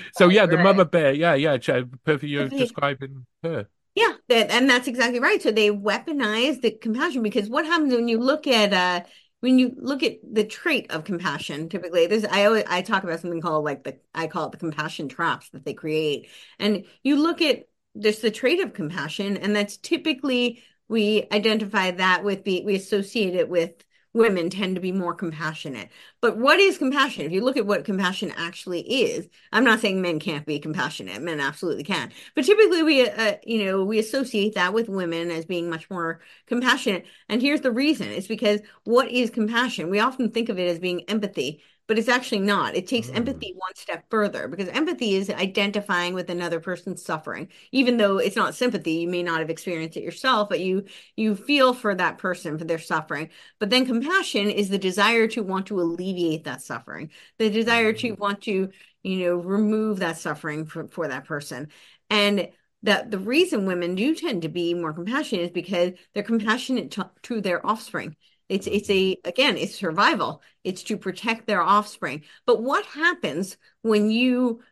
so 0.14 0.30
yeah, 0.30 0.46
the 0.46 0.56
Right. 0.56 0.64
Mama 0.64 0.86
Bear, 0.86 1.12
yeah, 1.12 1.34
yeah, 1.34 1.58
perfect. 2.04 2.24
You're 2.30 2.48
describing 2.48 3.26
her. 3.42 3.68
Yeah, 3.96 4.12
that, 4.28 4.50
and 4.50 4.70
that's 4.70 4.88
exactly 4.88 5.20
right. 5.20 5.42
So 5.42 5.50
they 5.50 5.70
weaponize 5.70 6.60
the 6.60 6.70
compassion 6.70 7.22
because 7.22 7.48
what 7.48 7.64
happens 7.66 7.94
when 7.94 8.08
you 8.08 8.18
look 8.18 8.46
at 8.46 8.72
uh 8.72 9.04
when 9.40 9.58
you 9.58 9.74
look 9.76 10.02
at 10.02 10.18
the 10.30 10.44
trait 10.44 10.90
of 10.90 11.04
compassion, 11.04 11.68
typically 11.68 12.06
there's 12.06 12.24
I 12.24 12.44
always 12.44 12.64
I 12.68 12.82
talk 12.82 13.04
about 13.04 13.20
something 13.20 13.40
called 13.40 13.64
like 13.64 13.84
the 13.84 13.98
I 14.14 14.28
call 14.28 14.46
it 14.46 14.52
the 14.52 14.58
compassion 14.58 15.08
traps 15.08 15.48
that 15.50 15.64
they 15.64 15.74
create. 15.74 16.28
And 16.58 16.84
you 17.02 17.16
look 17.16 17.40
at 17.42 17.64
just 17.98 18.20
the 18.22 18.30
trait 18.30 18.60
of 18.60 18.74
compassion, 18.74 19.36
and 19.38 19.56
that's 19.56 19.78
typically 19.78 20.62
we 20.88 21.26
identify 21.32 21.90
that 21.92 22.22
with 22.24 22.44
the 22.44 22.64
we 22.64 22.76
associate 22.76 23.34
it 23.34 23.48
with 23.48 23.72
women 24.16 24.50
tend 24.50 24.74
to 24.74 24.80
be 24.80 24.92
more 24.92 25.14
compassionate. 25.14 25.90
But 26.20 26.38
what 26.38 26.58
is 26.58 26.78
compassion? 26.78 27.26
If 27.26 27.32
you 27.32 27.44
look 27.44 27.56
at 27.56 27.66
what 27.66 27.84
compassion 27.84 28.32
actually 28.36 28.80
is, 28.80 29.28
I'm 29.52 29.64
not 29.64 29.80
saying 29.80 30.00
men 30.00 30.18
can't 30.18 30.46
be 30.46 30.58
compassionate. 30.58 31.20
Men 31.22 31.38
absolutely 31.38 31.84
can. 31.84 32.10
But 32.34 32.44
typically 32.46 32.82
we 32.82 33.08
uh, 33.08 33.36
you 33.44 33.64
know, 33.64 33.84
we 33.84 33.98
associate 33.98 34.54
that 34.54 34.72
with 34.72 34.88
women 34.88 35.30
as 35.30 35.44
being 35.44 35.68
much 35.68 35.88
more 35.90 36.20
compassionate. 36.46 37.04
And 37.28 37.42
here's 37.42 37.60
the 37.60 37.70
reason. 37.70 38.08
It's 38.08 38.26
because 38.26 38.60
what 38.84 39.10
is 39.10 39.30
compassion? 39.30 39.90
We 39.90 40.00
often 40.00 40.30
think 40.30 40.48
of 40.48 40.58
it 40.58 40.68
as 40.68 40.78
being 40.78 41.02
empathy, 41.08 41.62
but 41.86 41.98
it's 41.98 42.08
actually 42.08 42.40
not. 42.40 42.74
It 42.74 42.86
takes 42.86 43.08
Mm. 43.10 43.16
empathy 43.18 43.52
one 43.56 43.74
step 43.76 44.04
further 44.10 44.48
because 44.48 44.68
empathy 44.68 45.14
is 45.14 45.30
identifying 45.30 46.14
with 46.14 46.30
another 46.30 46.60
person's 46.60 47.04
suffering. 47.04 47.48
Even 47.72 47.96
though 47.96 48.18
it's 48.18 48.36
not 48.36 48.54
sympathy, 48.54 48.92
you 48.92 49.08
may 49.08 49.22
not 49.22 49.40
have 49.40 49.50
experienced 49.50 49.96
it 49.96 50.02
yourself, 50.02 50.48
but 50.48 50.60
you 50.60 50.84
you 51.16 51.36
feel 51.36 51.74
for 51.74 51.94
that 51.94 52.18
person 52.18 52.58
for 52.58 52.64
their 52.64 52.78
suffering. 52.78 53.30
But 53.58 53.70
then 53.70 53.86
compassion 53.86 54.50
is 54.50 54.68
the 54.68 54.78
desire 54.78 55.28
to 55.28 55.42
want 55.42 55.66
to 55.66 55.80
alleviate 55.80 56.44
that 56.44 56.62
suffering, 56.62 57.10
the 57.38 57.50
desire 57.50 57.92
to 57.94 58.12
want 58.12 58.42
to, 58.42 58.70
you 59.02 59.18
know, 59.18 59.36
remove 59.36 59.98
that 60.00 60.18
suffering 60.18 60.66
for, 60.66 60.88
for 60.88 61.08
that 61.08 61.24
person. 61.24 61.68
And 62.10 62.48
that 62.82 63.10
the 63.10 63.18
reason 63.18 63.66
women 63.66 63.94
do 63.94 64.14
tend 64.14 64.42
to 64.42 64.48
be 64.48 64.74
more 64.74 64.92
compassionate 64.92 65.46
is 65.46 65.50
because 65.50 65.92
they're 66.14 66.22
compassionate 66.22 66.92
to, 66.92 67.10
to 67.22 67.40
their 67.40 67.64
offspring. 67.66 68.16
It's 68.48 68.66
it's 68.66 68.90
a 68.90 69.18
again, 69.24 69.56
it's 69.56 69.74
survival. 69.74 70.42
It's 70.64 70.82
to 70.84 70.96
protect 70.96 71.46
their 71.46 71.62
offspring. 71.62 72.24
But 72.46 72.62
what 72.62 72.84
happens 72.86 73.56
when 73.82 74.10
you 74.10 74.62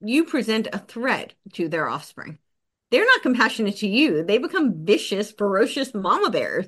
you 0.00 0.24
present 0.24 0.68
a 0.72 0.78
threat 0.78 1.34
to 1.54 1.68
their 1.68 1.88
offspring? 1.88 2.38
They're 2.90 3.06
not 3.06 3.22
compassionate 3.22 3.78
to 3.78 3.88
you. 3.88 4.22
They 4.24 4.38
become 4.38 4.84
vicious, 4.84 5.32
ferocious 5.32 5.94
mama 5.94 6.30
bears. 6.30 6.66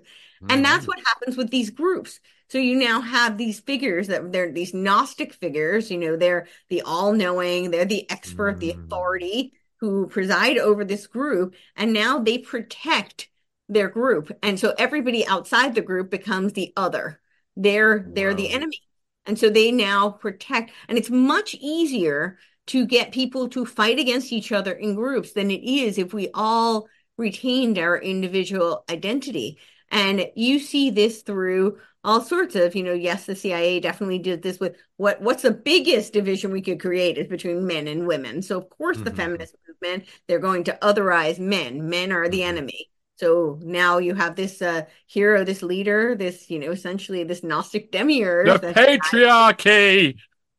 And 0.49 0.65
that's 0.65 0.87
Mhm. 0.87 0.89
what 0.89 0.99
happens 1.07 1.37
with 1.37 1.51
these 1.51 1.71
groups. 1.71 2.21
So 2.49 2.59
you 2.59 2.77
now 2.77 3.01
have 3.01 3.37
these 3.39 3.61
figures 3.61 4.09
that 4.09 4.33
they're 4.33 4.53
these 4.53 4.73
Gnostic 4.75 5.35
figures, 5.35 5.91
you 5.91 5.99
know, 5.99 6.17
they're 6.17 6.47
the 6.69 6.83
all-knowing, 6.83 7.71
they're 7.71 7.85
the 7.85 8.09
expert, 8.11 8.61
the 8.61 8.71
Mm. 8.71 8.81
authority 8.85 9.53
who 9.81 10.07
preside 10.09 10.59
over 10.59 10.85
this 10.85 11.07
group, 11.07 11.55
and 11.77 11.93
now 11.93 12.19
they 12.19 12.39
protect 12.39 13.29
their 13.69 13.89
group. 13.89 14.31
And 14.43 14.59
so 14.59 14.75
everybody 14.79 15.27
outside 15.27 15.75
the 15.75 15.83
group 15.83 16.11
becomes 16.11 16.53
the 16.53 16.73
other. 16.77 17.21
They're 17.57 18.07
they're 18.09 18.35
the 18.35 18.51
enemy. 18.51 18.81
And 19.27 19.39
so 19.39 19.51
they 19.51 19.73
now 19.73 20.11
protect, 20.11 20.71
and 20.89 20.97
it's 20.97 21.11
much 21.11 21.55
easier 21.57 22.39
to 22.69 22.87
get 22.87 23.13
people 23.13 23.49
to 23.51 23.65
fight 23.67 23.99
against 23.99 24.33
each 24.33 24.53
other 24.53 24.73
in 24.73 24.95
groups 24.95 25.33
than 25.33 25.51
it 25.51 25.63
is 25.65 25.99
if 25.99 26.13
we 26.15 26.31
all 26.35 26.89
retained 27.17 27.79
our 27.79 27.99
individual 27.99 28.85
identity. 28.91 29.59
And 29.91 30.27
you 30.35 30.59
see 30.59 30.91
this 30.91 31.23
through 31.23 31.79
all 32.05 32.21
sorts 32.21 32.55
of, 32.55 32.75
you 32.77 32.83
know, 32.83 32.93
yes, 32.93 33.27
the 33.27 33.35
CIA 33.35 33.81
definitely 33.81 34.19
did 34.19 34.43
this 34.43 34.61
with 34.61 34.77
what 34.97 35.21
what's 35.21 35.43
the 35.43 35.51
biggest 35.53 36.13
division 36.13 36.53
we 36.53 36.63
could 36.63 36.81
create 36.81 37.19
is 37.19 37.27
between 37.27 37.67
men 37.67 37.89
and 37.89 38.07
women. 38.07 38.43
So 38.43 38.59
of 38.59 38.69
course 38.71 39.01
the 39.03 39.11
Mhm. 39.11 39.17
feminist 39.17 39.57
movement, 39.69 40.05
they're 40.27 40.39
going 40.39 40.65
to 40.65 40.79
otherize 40.83 41.39
men. 41.39 41.89
Men 41.89 42.13
are 42.13 42.29
the 42.29 42.41
Mhm. 42.41 42.47
enemy. 42.47 42.91
So 43.17 43.59
now 43.63 43.99
you 43.99 44.15
have 44.15 44.37
this 44.37 44.61
uh 44.63 44.85
hero, 45.07 45.45
this 45.45 45.63
leader, 45.63 46.15
this, 46.15 46.51
you 46.51 46.59
know, 46.59 46.71
essentially 46.71 47.25
this 47.25 47.43
Gnostic 47.43 47.91
demiurge 47.91 48.47
The 48.47 48.59
that's 48.59 48.79
patriarchy. 48.79 50.17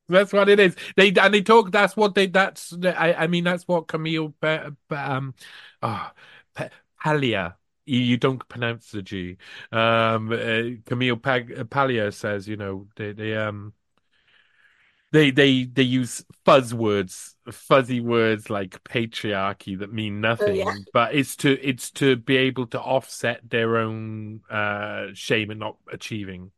That's 0.09 0.31
what 0.31 0.49
it 0.49 0.59
is. 0.59 0.75
They 0.95 1.11
and 1.11 1.33
they 1.33 1.41
talk. 1.41 1.71
That's 1.71 1.97
what 1.97 2.15
they. 2.15 2.27
That's. 2.27 2.73
I. 2.81 3.13
I 3.13 3.27
mean, 3.27 3.43
that's 3.43 3.67
what 3.67 3.87
Camille. 3.87 4.33
Um. 4.89 5.33
Ah. 5.81 6.13
Pa- 6.55 6.69
Paglia. 7.03 7.55
You, 7.85 7.99
you 7.99 8.17
don't 8.17 8.47
pronounce 8.47 8.91
the 8.91 9.01
G. 9.01 9.37
Um. 9.71 10.31
Uh, 10.31 10.79
Camille 10.85 11.17
Pag- 11.17 11.69
Paglia 11.69 12.11
says. 12.13 12.47
You 12.47 12.55
know. 12.55 12.87
They. 12.95 13.11
They. 13.11 13.35
Um. 13.35 13.73
They. 15.11 15.31
They. 15.31 15.63
They 15.63 15.83
use 15.83 16.23
fuzz 16.45 16.73
words, 16.73 17.35
fuzzy 17.51 17.99
words 17.99 18.49
like 18.49 18.83
patriarchy 18.83 19.79
that 19.79 19.93
mean 19.93 20.21
nothing. 20.21 20.55
yeah. 20.55 20.73
But 20.93 21.15
it's 21.15 21.35
to. 21.37 21.59
It's 21.61 21.91
to 21.91 22.15
be 22.15 22.37
able 22.37 22.67
to 22.67 22.79
offset 22.79 23.49
their 23.49 23.77
own 23.77 24.41
uh 24.49 25.07
shame 25.13 25.51
at 25.51 25.57
not 25.57 25.77
achieving. 25.91 26.51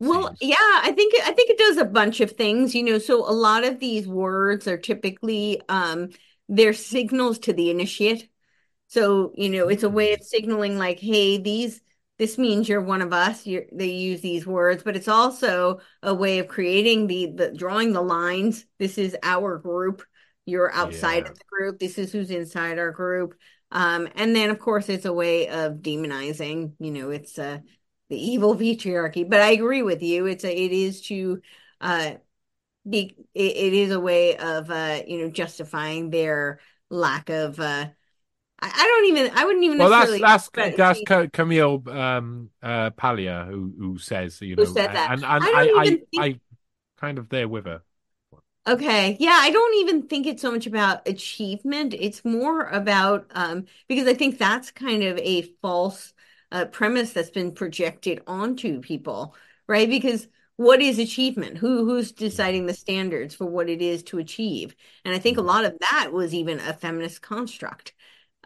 Well, 0.00 0.34
seems. 0.38 0.38
yeah, 0.40 0.56
I 0.58 0.92
think 0.92 1.14
I 1.22 1.32
think 1.32 1.50
it 1.50 1.58
does 1.58 1.76
a 1.76 1.84
bunch 1.84 2.20
of 2.20 2.32
things, 2.32 2.74
you 2.74 2.82
know. 2.82 2.98
So 2.98 3.28
a 3.28 3.32
lot 3.32 3.64
of 3.64 3.78
these 3.78 4.08
words 4.08 4.66
are 4.66 4.78
typically 4.78 5.60
um 5.68 6.10
they're 6.48 6.72
signals 6.72 7.38
to 7.40 7.52
the 7.52 7.70
initiate. 7.70 8.28
So, 8.88 9.32
you 9.34 9.48
know, 9.48 9.68
it's 9.68 9.82
a 9.82 9.88
way 9.90 10.12
of 10.14 10.22
signaling 10.22 10.78
like, 10.78 11.00
hey, 11.00 11.38
these 11.38 11.80
this 12.18 12.38
means 12.38 12.68
you're 12.68 12.80
one 12.80 13.02
of 13.02 13.12
us. 13.12 13.46
You're 13.46 13.64
they 13.72 13.88
use 13.88 14.20
these 14.20 14.46
words, 14.46 14.82
but 14.82 14.96
it's 14.96 15.08
also 15.08 15.80
a 16.02 16.14
way 16.14 16.38
of 16.38 16.48
creating 16.48 17.06
the 17.06 17.32
the 17.34 17.52
drawing 17.52 17.92
the 17.92 18.02
lines. 18.02 18.64
This 18.78 18.98
is 18.98 19.16
our 19.22 19.58
group. 19.58 20.02
You're 20.46 20.72
outside 20.72 21.24
Yeah. 21.24 21.28
of 21.28 21.34
the 21.34 21.44
group. 21.50 21.78
This 21.78 21.98
is 21.98 22.12
who's 22.12 22.30
inside 22.30 22.78
our 22.78 22.90
group. 22.92 23.34
Um, 23.72 24.08
and 24.14 24.34
then 24.34 24.50
of 24.50 24.58
course 24.58 24.88
it's 24.88 25.04
a 25.04 25.12
way 25.12 25.48
of 25.48 25.74
demonizing, 25.78 26.72
you 26.78 26.90
know, 26.92 27.10
it's 27.10 27.38
uh 27.38 27.58
the 28.08 28.16
evil 28.16 28.54
patriarchy. 28.56 29.28
But 29.28 29.40
I 29.42 29.50
agree 29.50 29.82
with 29.82 30.02
you. 30.02 30.26
It's 30.26 30.44
a 30.44 30.56
it 30.56 30.72
is 30.72 31.02
to 31.08 31.42
uh 31.80 32.12
be 32.88 33.16
it, 33.34 33.56
it 33.56 33.72
is 33.72 33.90
a 33.90 34.00
way 34.00 34.36
of 34.36 34.70
uh 34.70 35.02
you 35.06 35.18
know 35.22 35.30
justifying 35.30 36.10
their 36.10 36.60
lack 36.90 37.30
of 37.30 37.58
uh 37.60 37.88
I, 38.60 38.70
don't 38.86 39.06
even 39.18 39.36
I 39.36 39.44
wouldn't 39.44 39.64
even 39.64 39.78
Well, 39.78 39.90
that's 39.90 40.16
that's 40.16 40.48
that's 40.54 41.00
Ca- 41.02 41.28
Camille 41.32 41.82
um 41.90 42.50
uh 42.62 42.90
Paglia 42.90 43.44
who 43.46 43.72
who 43.78 43.98
says 43.98 44.40
you 44.40 44.56
Who 44.56 44.64
know 44.64 44.72
said 44.74 44.92
that? 44.92 45.12
and 45.12 45.24
and 45.24 45.48
I 45.52 45.52
I 45.52 45.70
I 45.74 45.92
even 45.92 46.06
I, 46.16 46.26
think- 46.28 46.40
kind 46.98 47.18
of 47.18 47.28
there 47.30 47.48
with 47.48 47.66
her. 47.66 47.82
Okay. 48.68 49.16
Yeah, 49.20 49.30
I 49.40 49.50
don't 49.50 49.74
even 49.76 50.08
think 50.08 50.26
it's 50.26 50.42
so 50.42 50.50
much 50.50 50.66
about 50.66 51.06
achievement. 51.06 51.94
It's 51.94 52.24
more 52.24 52.62
about 52.68 53.26
um 53.34 53.66
because 53.88 54.08
I 54.08 54.14
think 54.14 54.38
that's 54.38 54.70
kind 54.72 55.04
of 55.04 55.18
a 55.18 55.42
false 55.62 56.12
uh, 56.52 56.64
premise 56.66 57.12
that's 57.12 57.30
been 57.30 57.52
projected 57.52 58.22
onto 58.26 58.80
people, 58.80 59.34
right? 59.68 59.88
Because 59.88 60.26
what 60.56 60.80
is 60.82 60.98
achievement? 60.98 61.58
Who 61.58 61.84
who's 61.84 62.10
deciding 62.12 62.66
the 62.66 62.74
standards 62.74 63.34
for 63.36 63.46
what 63.46 63.68
it 63.68 63.82
is 63.82 64.02
to 64.04 64.18
achieve? 64.18 64.74
And 65.04 65.14
I 65.14 65.18
think 65.20 65.38
a 65.38 65.42
Mhm. 65.42 65.42
lot 65.42 65.64
of 65.64 65.78
that 65.80 66.10
was 66.12 66.34
even 66.34 66.58
a 66.58 66.72
feminist 66.72 67.22
construct. 67.22 67.92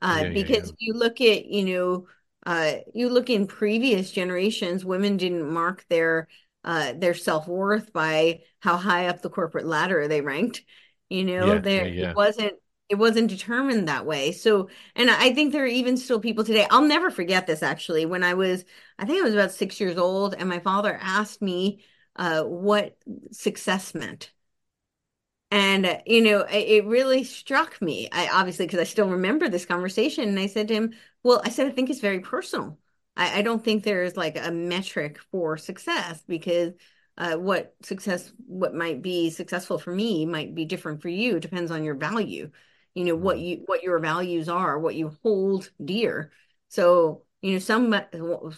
Uh, 0.03 0.25
Yeah, 0.25 0.31
because 0.31 0.69
yeah. 0.71 0.77
you 0.79 0.95
look 0.95 1.21
at, 1.21 1.47
you 1.47 1.65
know, 1.65 2.07
uh, 2.47 2.77
you 2.95 3.09
look 3.11 3.29
in 3.31 3.47
previous 3.47 4.11
generations, 4.11 4.85
women 4.85 5.17
didn't 5.17 5.51
mark 5.51 5.85
their 5.89 6.29
uh 6.63 6.93
their 6.93 7.15
self-worth 7.15 7.91
by 7.93 8.41
how 8.61 8.77
high 8.77 9.07
up 9.07 9.23
the 9.23 9.31
corporate 9.31 9.67
ladder 9.67 10.07
they 10.09 10.21
ranked. 10.21 10.63
You 11.09 11.25
know, 11.25 11.59
there 11.59 11.93
it 11.97 12.11
wasn't 12.15 12.55
it 12.89 12.97
wasn't 12.97 13.29
determined 13.31 13.89
that 13.89 14.05
way. 14.07 14.33
So, 14.33 14.69
and 14.97 15.11
I 15.11 15.33
think 15.33 15.53
there 15.53 15.63
are 15.63 15.67
even 15.67 15.97
still 15.97 16.19
people 16.21 16.45
today. 16.45 16.67
I'll 16.71 16.83
never 16.87 17.11
forget 17.11 17.47
this 17.47 17.63
actually. 17.63 18.05
When 18.05 18.25
I 18.25 18.35
was, 18.35 18.65
I 18.99 19.07
think 19.07 19.21
I 19.21 19.25
was 19.25 19.35
about 19.35 19.53
six 19.53 19.81
years 19.81 19.97
old, 19.97 20.35
and 20.35 20.49
my 20.49 20.59
father 20.59 20.99
asked 21.01 21.41
me 21.41 21.85
uh, 22.17 22.43
what 22.43 22.97
success 23.33 23.95
meant. 23.95 24.33
And, 25.51 25.85
uh, 25.87 25.99
you 26.07 26.23
know, 26.23 26.41
it, 26.43 26.69
it 26.69 26.85
really 26.87 27.25
struck 27.25 27.81
me. 27.83 28.09
I 28.13 28.29
obviously, 28.29 28.67
because 28.67 28.79
I 28.81 28.85
still 28.85 29.09
remember 29.09 29.49
this 29.49 29.67
conversation. 29.67 30.29
And 30.29 30.39
I 30.39 30.47
said 30.47 30.69
to 30.69 30.75
him, 30.75 30.95
Well, 31.25 31.43
I 31.45 31.51
said, 31.51 31.67
I 31.67 31.71
think 31.71 31.91
it's 31.91 32.01
very 32.01 32.21
personal. 32.21 32.79
I, 33.17 33.39
I 33.39 33.43
don't 33.43 33.65
think 33.65 33.83
there's 33.83 34.17
like 34.17 34.37
a 34.39 34.53
metric 34.53 35.19
for 35.33 35.57
success 35.57 36.23
because 36.27 36.73
uh, 37.19 37.37
what 37.37 37.75
success, 37.83 38.33
what 38.47 38.75
might 38.75 39.03
be 39.03 39.31
successful 39.31 39.79
for 39.79 39.93
me 39.95 40.25
might 40.25 40.55
be 40.55 40.65
different 40.65 41.03
for 41.03 41.09
you. 41.09 41.37
It 41.37 41.41
depends 41.43 41.71
on 41.71 41.85
your 41.85 41.97
value, 41.97 42.51
you 42.95 43.05
know, 43.05 43.17
what 43.17 43.39
you, 43.41 43.63
what 43.67 43.83
your 43.83 43.99
values 43.99 44.49
are, 44.49 44.79
what 44.79 44.95
you 44.95 45.17
hold 45.23 45.71
dear. 45.85 46.31
So, 46.69 47.25
you 47.43 47.55
know, 47.55 47.59
some, 47.59 47.95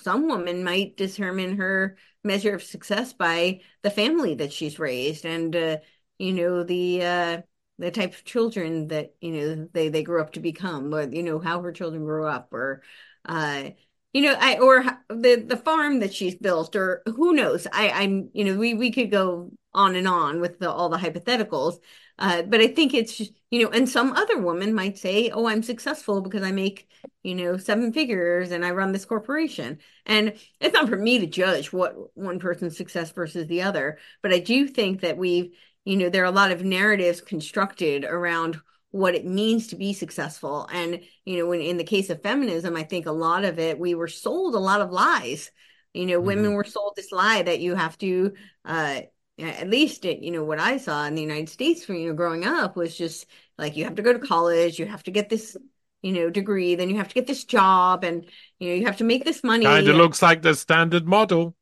some 0.01 0.29
woman 0.29 0.63
might 0.63 0.97
determine 0.97 1.57
her 1.57 1.97
measure 2.23 2.55
of 2.55 2.63
success 2.63 3.13
by 3.15 3.63
the 3.83 3.91
family 3.91 4.35
that 4.37 4.53
she's 4.53 4.79
raised 4.79 5.25
and, 5.25 5.57
uh, 5.57 5.77
you 6.23 6.33
know, 6.33 6.63
the, 6.63 7.03
uh, 7.05 7.43
the 7.79 7.91
type 7.91 8.15
of 8.15 8.25
children 8.25 8.89
that 8.89 9.15
you 9.21 9.33
know 9.33 9.69
they 9.73 9.89
they 9.89 10.03
grew 10.03 10.21
up 10.21 10.33
to 10.33 10.41
become 10.41 10.95
or 10.95 11.03
you 11.03 11.23
know 11.23 11.39
how 11.39 11.61
her 11.61 11.73
children 11.73 12.05
grew 12.05 12.27
up 12.27 12.53
or 12.53 12.83
uh 13.27 13.65
you 14.13 14.23
know 14.23 14.35
i 14.39 14.59
or 14.59 14.85
the 15.09 15.37
the 15.47 15.57
farm 15.57 16.01
that 16.01 16.15
she's 16.15 16.35
built 16.35 16.77
or 16.77 17.03
who 17.07 17.33
knows? 17.33 17.67
I 17.73 17.91
i'm 17.91 18.31
you 18.33 18.45
know 18.45 18.57
we 18.57 18.75
we 18.75 18.91
could 18.93 19.11
go 19.11 19.51
on 19.75 19.97
and 19.97 20.07
on 20.07 20.41
with 20.41 20.59
the, 20.59 20.71
all 20.71 20.91
the 20.91 20.99
hypotheticals 20.99 21.79
uh 22.19 22.43
but 22.43 22.61
i 22.61 22.69
think 22.69 22.95
it's 22.95 23.21
you 23.51 23.65
know 23.65 23.71
and 23.71 23.89
some 23.89 24.13
other 24.13 24.39
woman 24.39 24.75
might 24.75 24.99
say 24.99 25.31
oh 25.31 25.47
i'm 25.47 25.63
successful 25.63 26.21
because 26.21 26.43
i 26.43 26.53
make 26.53 26.89
you 27.23 27.35
know 27.35 27.57
seven 27.57 27.93
figures 27.93 28.51
and 28.51 28.65
i 28.65 28.71
run 28.71 28.93
this 28.93 29.05
corporation. 29.05 29.79
And 30.05 30.35
it's 30.61 30.75
not 30.75 30.89
for 30.89 30.97
me 30.97 31.21
to 31.21 31.27
judge 31.27 31.73
what 31.73 31.95
one 32.17 32.39
person's 32.39 32.77
success 32.77 33.11
versus 33.13 33.47
the 33.47 33.63
other 33.63 33.99
but 34.23 34.33
i 34.33 34.39
do 34.39 34.69
think 34.69 35.01
that 35.01 35.17
we've 35.17 35.53
you 35.85 35.97
know 35.97 36.09
there 36.09 36.23
are 36.23 36.27
a 36.27 36.31
lot 36.31 36.53
of 36.53 36.65
narratives 36.65 37.21
constructed 37.21 38.05
around 38.05 38.61
what 38.93 39.15
it 39.15 39.25
means 39.25 39.69
to 39.69 39.77
be 39.77 39.93
successful. 39.93 40.69
And, 40.71 41.01
you 41.25 41.39
know, 41.39 41.47
when 41.47 41.61
in 41.61 41.79
the 41.79 41.85
case 41.85 42.11
of 42.11 42.23
feminism, 42.23 42.77
I 42.77 42.85
think 42.85 43.07
a 43.07 43.13
lot 43.13 43.45
of 43.45 43.59
it, 43.59 43.79
we 43.79 43.95
were 43.95 44.07
sold 44.07 44.55
a 44.55 44.59
lot 44.59 44.83
of 44.83 44.93
lies. 44.93 45.51
You 45.95 46.07
know, 46.07 46.19
mm-hmm. 46.19 46.27
women 46.27 46.53
were 46.53 46.65
sold 46.65 46.93
this 46.95 47.11
lie 47.11 47.43
that 47.43 47.61
you 47.61 47.75
have 47.75 47.97
to, 47.99 48.35
uh, 48.67 49.01
at 49.39 49.69
least, 49.69 50.05
it, 50.05 50.23
you 50.23 50.31
know, 50.31 50.45
what 50.45 50.61
I 50.61 50.77
saw 50.77 51.05
in 51.07 51.15
the 51.15 51.23
United 51.23 51.49
States 51.49 51.89
when 51.89 51.99
you 51.99 52.09
know 52.09 52.15
growing 52.15 52.45
up 52.45 52.77
was 52.77 52.97
just 52.97 53.27
like 53.57 53.77
you 53.77 53.85
have 53.85 53.95
to 53.95 54.03
go 54.03 54.13
to 54.13 54.19
college, 54.19 54.79
you 54.79 54.87
have 54.87 55.03
to 55.05 55.11
get 55.11 55.31
this, 55.31 55.57
you 56.03 56.13
know, 56.13 56.31
degree, 56.31 56.75
then 56.75 56.91
you 56.91 56.97
have 56.97 57.09
to 57.09 57.15
get 57.15 57.27
this 57.27 57.45
job, 57.45 58.05
and 58.05 58.27
you 58.59 58.69
know 58.69 58.75
you 58.75 58.87
have 58.87 58.99
to 58.99 59.05
make 59.05 59.25
this 59.25 59.43
money. 59.43 59.65
Kind 59.65 59.89
of 59.89 59.97
looks 59.97 60.21
like 60.21 60.43
the 60.43 60.55
standard 60.55 61.07
model, 61.07 61.55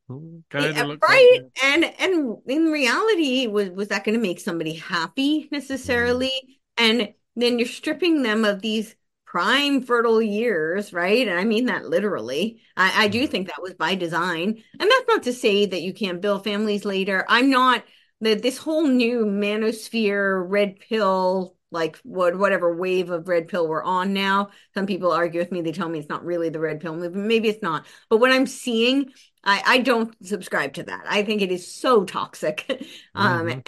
kind 0.49 0.65
of 0.65 0.75
yeah, 0.75 0.95
right? 1.07 1.39
Like 1.43 1.63
and 1.63 1.85
and 1.99 2.37
in 2.47 2.65
reality, 2.65 3.47
was 3.47 3.69
was 3.69 3.89
that 3.89 4.03
going 4.03 4.15
to 4.15 4.21
make 4.21 4.39
somebody 4.39 4.73
happy 4.73 5.47
necessarily? 5.51 6.33
Mm. 6.45 6.55
And 6.77 7.13
then 7.35 7.59
you're 7.59 7.67
stripping 7.67 8.23
them 8.23 8.43
of 8.43 8.61
these 8.61 8.95
prime 9.31 9.81
fertile 9.81 10.21
years, 10.21 10.91
right? 10.91 11.25
And 11.27 11.39
I 11.39 11.45
mean 11.45 11.67
that 11.67 11.85
literally. 11.85 12.61
I, 12.75 13.05
I 13.05 13.07
do 13.07 13.21
mm-hmm. 13.21 13.31
think 13.31 13.47
that 13.47 13.61
was 13.61 13.75
by 13.75 13.95
design. 13.95 14.61
And 14.77 14.91
that's 14.91 15.07
not 15.07 15.23
to 15.23 15.33
say 15.33 15.67
that 15.67 15.81
you 15.81 15.93
can't 15.93 16.19
build 16.19 16.43
families 16.43 16.83
later. 16.83 17.23
I'm 17.29 17.49
not 17.49 17.85
that 18.19 18.41
this 18.41 18.57
whole 18.57 18.87
new 18.87 19.25
manosphere 19.25 20.43
red 20.45 20.79
pill 20.79 21.55
like 21.71 21.97
what 22.03 22.37
whatever 22.37 22.75
wave 22.75 23.09
of 23.09 23.27
red 23.27 23.47
pill 23.47 23.67
we're 23.67 23.83
on 23.83 24.13
now. 24.13 24.49
Some 24.73 24.85
people 24.85 25.11
argue 25.11 25.39
with 25.39 25.51
me. 25.51 25.61
They 25.61 25.71
tell 25.71 25.89
me 25.89 25.99
it's 25.99 26.09
not 26.09 26.25
really 26.25 26.49
the 26.49 26.59
red 26.59 26.81
pill 26.81 26.95
movement. 26.95 27.27
Maybe 27.27 27.47
it's 27.47 27.63
not. 27.63 27.85
But 28.09 28.17
what 28.17 28.31
I'm 28.31 28.45
seeing, 28.45 29.11
I, 29.43 29.63
I 29.65 29.77
don't 29.79 30.13
subscribe 30.25 30.73
to 30.73 30.83
that. 30.83 31.03
I 31.07 31.23
think 31.23 31.41
it 31.41 31.51
is 31.51 31.73
so 31.73 32.03
toxic. 32.03 32.65
Um, 33.13 33.41
mm-hmm. 33.41 33.49
and 33.49 33.65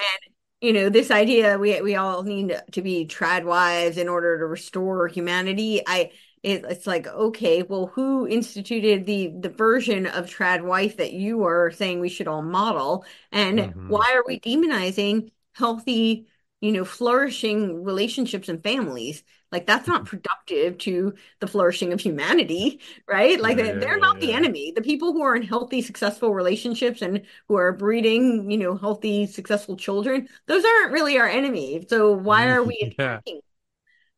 you 0.63 0.71
know 0.71 0.89
this 0.89 1.11
idea 1.11 1.59
we 1.59 1.79
we 1.81 1.95
all 1.95 2.23
need 2.23 2.59
to 2.71 2.81
be 2.81 3.05
trad 3.05 3.43
wives 3.43 3.97
in 3.97 4.07
order 4.07 4.39
to 4.39 4.45
restore 4.45 5.09
humanity 5.09 5.81
i 5.85 6.09
it, 6.41 6.63
it's 6.69 6.87
like 6.87 7.05
okay 7.07 7.63
well 7.63 7.87
who 7.87 8.25
instituted 8.25 9.05
the 9.05 9.33
the 9.37 9.49
version 9.49 10.07
of 10.07 10.27
trad 10.27 10.63
wife 10.63 10.97
that 10.97 11.11
you 11.11 11.43
are 11.43 11.69
saying 11.71 11.99
we 11.99 12.07
should 12.07 12.29
all 12.29 12.41
model 12.41 13.03
and 13.33 13.59
mm-hmm. 13.59 13.89
why 13.89 14.13
are 14.13 14.23
we 14.25 14.39
demonizing 14.39 15.29
healthy 15.53 16.27
you 16.63 16.71
know 16.71 16.85
flourishing 16.85 17.83
relationships 17.83 18.47
and 18.47 18.63
families 18.63 19.21
like 19.53 19.67
that's 19.67 19.87
not 19.87 20.05
productive 20.05 20.79
to 20.79 21.13
the 21.39 21.45
flourishing 21.45 21.93
of 21.93 21.99
humanity, 21.99 22.79
right? 23.07 23.39
Like 23.39 23.57
yeah, 23.57 23.73
they're 23.73 23.99
yeah, 23.99 24.07
not 24.07 24.19
yeah. 24.19 24.25
the 24.25 24.33
enemy. 24.33 24.73
The 24.75 24.81
people 24.81 25.13
who 25.13 25.21
are 25.21 25.35
in 25.35 25.43
healthy, 25.43 25.83
successful 25.83 26.33
relationships 26.33 27.03
and 27.03 27.21
who 27.47 27.55
are 27.57 27.71
breeding, 27.71 28.49
you 28.49 28.57
know, 28.57 28.75
healthy, 28.75 29.27
successful 29.27 29.77
children, 29.77 30.27
those 30.47 30.65
aren't 30.65 30.91
really 30.91 31.19
our 31.19 31.27
enemy. 31.27 31.85
So 31.87 32.13
why 32.13 32.47
are 32.47 32.63
we 32.63 32.79
attacking? 32.99 33.41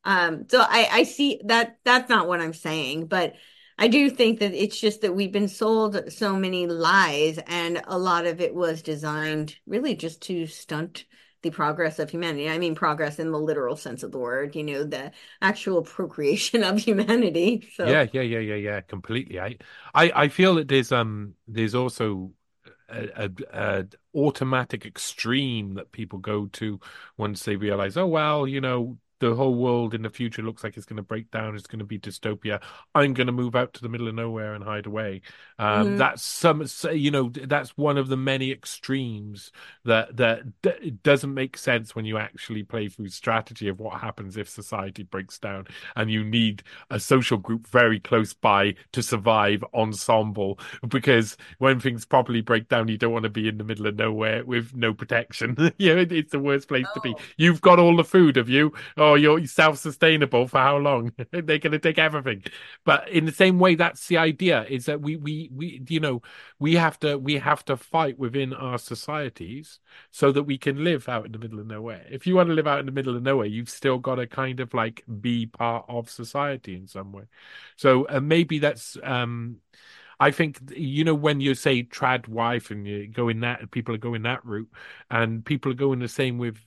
Um, 0.05 0.45
so 0.47 0.61
I, 0.61 0.87
I 0.89 1.03
see 1.03 1.41
that 1.47 1.79
that's 1.83 2.09
not 2.09 2.29
what 2.29 2.39
I'm 2.39 2.53
saying, 2.53 3.07
but 3.07 3.33
I 3.77 3.89
do 3.89 4.09
think 4.09 4.39
that 4.39 4.53
it's 4.53 4.79
just 4.79 5.01
that 5.01 5.15
we've 5.15 5.33
been 5.33 5.49
sold 5.49 6.13
so 6.13 6.37
many 6.37 6.65
lies, 6.65 7.39
and 7.45 7.81
a 7.87 7.99
lot 7.99 8.25
of 8.25 8.39
it 8.39 8.55
was 8.55 8.81
designed 8.81 9.57
really 9.67 9.95
just 9.95 10.21
to 10.23 10.47
stunt 10.47 11.03
the 11.45 11.51
progress 11.51 11.99
of 11.99 12.09
humanity. 12.09 12.49
I 12.49 12.57
mean, 12.57 12.73
progress 12.73 13.19
in 13.19 13.31
the 13.31 13.39
literal 13.39 13.75
sense 13.75 14.01
of 14.01 14.11
the 14.11 14.17
word, 14.17 14.55
you 14.55 14.63
know, 14.63 14.83
the 14.83 15.11
actual 15.43 15.83
procreation 15.83 16.63
of 16.69 16.79
humanity. 16.79 17.69
So 17.75 17.85
yeah, 17.85 18.07
yeah, 18.11 18.21
yeah, 18.21 18.39
yeah, 18.39 18.55
yeah, 18.55 18.81
completely. 18.81 19.39
I, 19.39 19.57
I, 19.93 20.11
I 20.15 20.27
feel 20.27 20.55
that 20.55 20.67
there's 20.67 20.91
um, 20.91 21.35
there's 21.47 21.75
also 21.75 22.31
a, 22.89 23.25
a, 23.25 23.29
a, 23.53 23.85
automatic 24.15 24.87
extreme 24.87 25.75
that 25.75 25.91
people 25.91 26.17
go 26.17 26.47
to 26.47 26.79
once 27.15 27.43
they 27.43 27.55
realize, 27.55 27.95
oh 27.95 28.07
well, 28.07 28.47
you 28.47 28.59
know, 28.59 28.97
the 29.19 29.33
whole 29.33 29.55
world 29.55 29.93
in 29.93 30.01
the 30.01 30.09
future 30.09 30.41
looks 30.41 30.63
like 30.63 30.75
it's 30.75 30.85
going 30.85 30.97
to 30.97 31.03
break 31.03 31.31
down. 31.31 31.55
It's 31.55 31.67
going 31.67 31.79
to 31.79 31.85
be 31.85 31.99
dystopia. 31.99 32.61
I'm 32.93 33.13
going 33.13 33.27
to 33.27 33.33
move 33.33 33.55
out 33.55 33.73
to 33.73 33.81
the 33.81 33.89
middle 33.89 34.07
of 34.07 34.15
nowhere 34.15 34.53
and 34.53 34.63
hide 34.63 34.85
away. 34.85 35.21
Um, 35.57 35.87
mm-hmm. 35.87 35.97
That's 35.97 36.23
some, 36.23 36.65
you 36.91 37.11
know, 37.11 37.29
that's 37.29 37.77
one 37.77 37.97
of 37.97 38.09
the 38.09 38.17
many 38.17 38.51
extremes 38.51 39.51
that 39.85 40.17
that 40.17 40.61
d- 40.61 40.97
doesn't 41.03 41.33
make 41.33 41.57
sense 41.57 41.95
when 41.95 42.05
you 42.05 42.17
actually 42.17 42.63
play 42.63 42.89
through 42.89 43.09
strategy 43.09 43.67
of 43.67 43.79
what 43.79 44.01
happens 44.01 44.37
if 44.37 44.49
society 44.49 45.03
breaks 45.03 45.39
down 45.39 45.67
and 45.95 46.11
you 46.11 46.23
need 46.23 46.63
a 46.89 46.99
social 46.99 47.37
group 47.37 47.67
very 47.67 47.99
close 47.99 48.33
by 48.33 48.75
to 48.91 49.01
survive 49.01 49.63
ensemble. 49.73 50.59
Because 50.87 51.37
when 51.59 51.79
things 51.79 52.05
properly 52.05 52.41
break 52.41 52.67
down, 52.67 52.89
you 52.89 52.97
don't 52.97 53.13
want 53.13 53.23
to 53.23 53.29
be 53.29 53.47
in 53.47 53.57
the 53.57 53.63
middle 53.63 53.87
of 53.87 53.95
nowhere 53.95 54.43
with 54.43 54.75
no 54.75 54.93
protection. 54.93 55.55
you 55.77 55.95
know, 55.95 56.05
it's 56.09 56.31
the 56.31 56.39
worst 56.39 56.67
place 56.67 56.85
oh. 56.89 56.93
to 56.95 57.01
be. 57.01 57.15
You've 57.37 57.61
got 57.61 57.79
all 57.79 57.95
the 57.95 58.03
food, 58.03 58.35
have 58.35 58.49
you? 58.49 58.73
Oh, 59.11 59.15
you're 59.15 59.45
self-sustainable 59.45 60.47
for 60.47 60.57
how 60.59 60.77
long? 60.77 61.11
They're 61.31 61.41
going 61.59 61.71
to 61.71 61.79
take 61.79 61.97
everything. 61.99 62.43
But 62.83 63.09
in 63.09 63.25
the 63.25 63.31
same 63.31 63.59
way, 63.59 63.75
that's 63.75 64.07
the 64.07 64.17
idea: 64.17 64.65
is 64.69 64.85
that 64.85 65.01
we, 65.01 65.15
we, 65.15 65.49
we, 65.53 65.81
you 65.87 65.99
know, 65.99 66.21
we 66.59 66.75
have 66.75 66.99
to, 66.99 67.17
we 67.17 67.35
have 67.37 67.63
to 67.65 67.77
fight 67.77 68.17
within 68.19 68.53
our 68.53 68.77
societies 68.77 69.79
so 70.11 70.31
that 70.31 70.43
we 70.43 70.57
can 70.57 70.83
live 70.83 71.07
out 71.09 71.25
in 71.25 71.31
the 71.31 71.39
middle 71.39 71.59
of 71.59 71.67
nowhere. 71.67 72.05
If 72.09 72.27
you 72.27 72.35
want 72.35 72.49
to 72.49 72.53
live 72.55 72.67
out 72.67 72.79
in 72.79 72.85
the 72.85 72.91
middle 72.91 73.15
of 73.15 73.23
nowhere, 73.23 73.45
you've 73.47 73.69
still 73.69 73.97
got 73.99 74.15
to 74.15 74.27
kind 74.27 74.59
of 74.59 74.73
like 74.73 75.03
be 75.21 75.45
part 75.45 75.85
of 75.87 76.09
society 76.09 76.75
in 76.75 76.87
some 76.87 77.11
way. 77.11 77.23
So 77.75 78.07
uh, 78.07 78.19
maybe 78.19 78.59
that's. 78.59 78.97
um 79.03 79.57
I 80.19 80.31
think 80.31 80.59
you 80.75 81.03
know 81.03 81.13
when 81.15 81.41
you 81.41 81.55
say 81.55 81.83
trad 81.83 82.27
wife 82.27 82.71
and 82.71 82.87
you 82.87 83.07
go 83.07 83.29
in 83.29 83.41
that 83.41 83.69
people 83.71 83.93
are 83.95 83.97
going 83.99 84.23
that 84.23 84.45
route, 84.45 84.69
and 85.11 85.43
people 85.45 85.71
are 85.71 85.75
going 85.75 85.99
the 85.99 86.07
same 86.07 86.37
with 86.37 86.57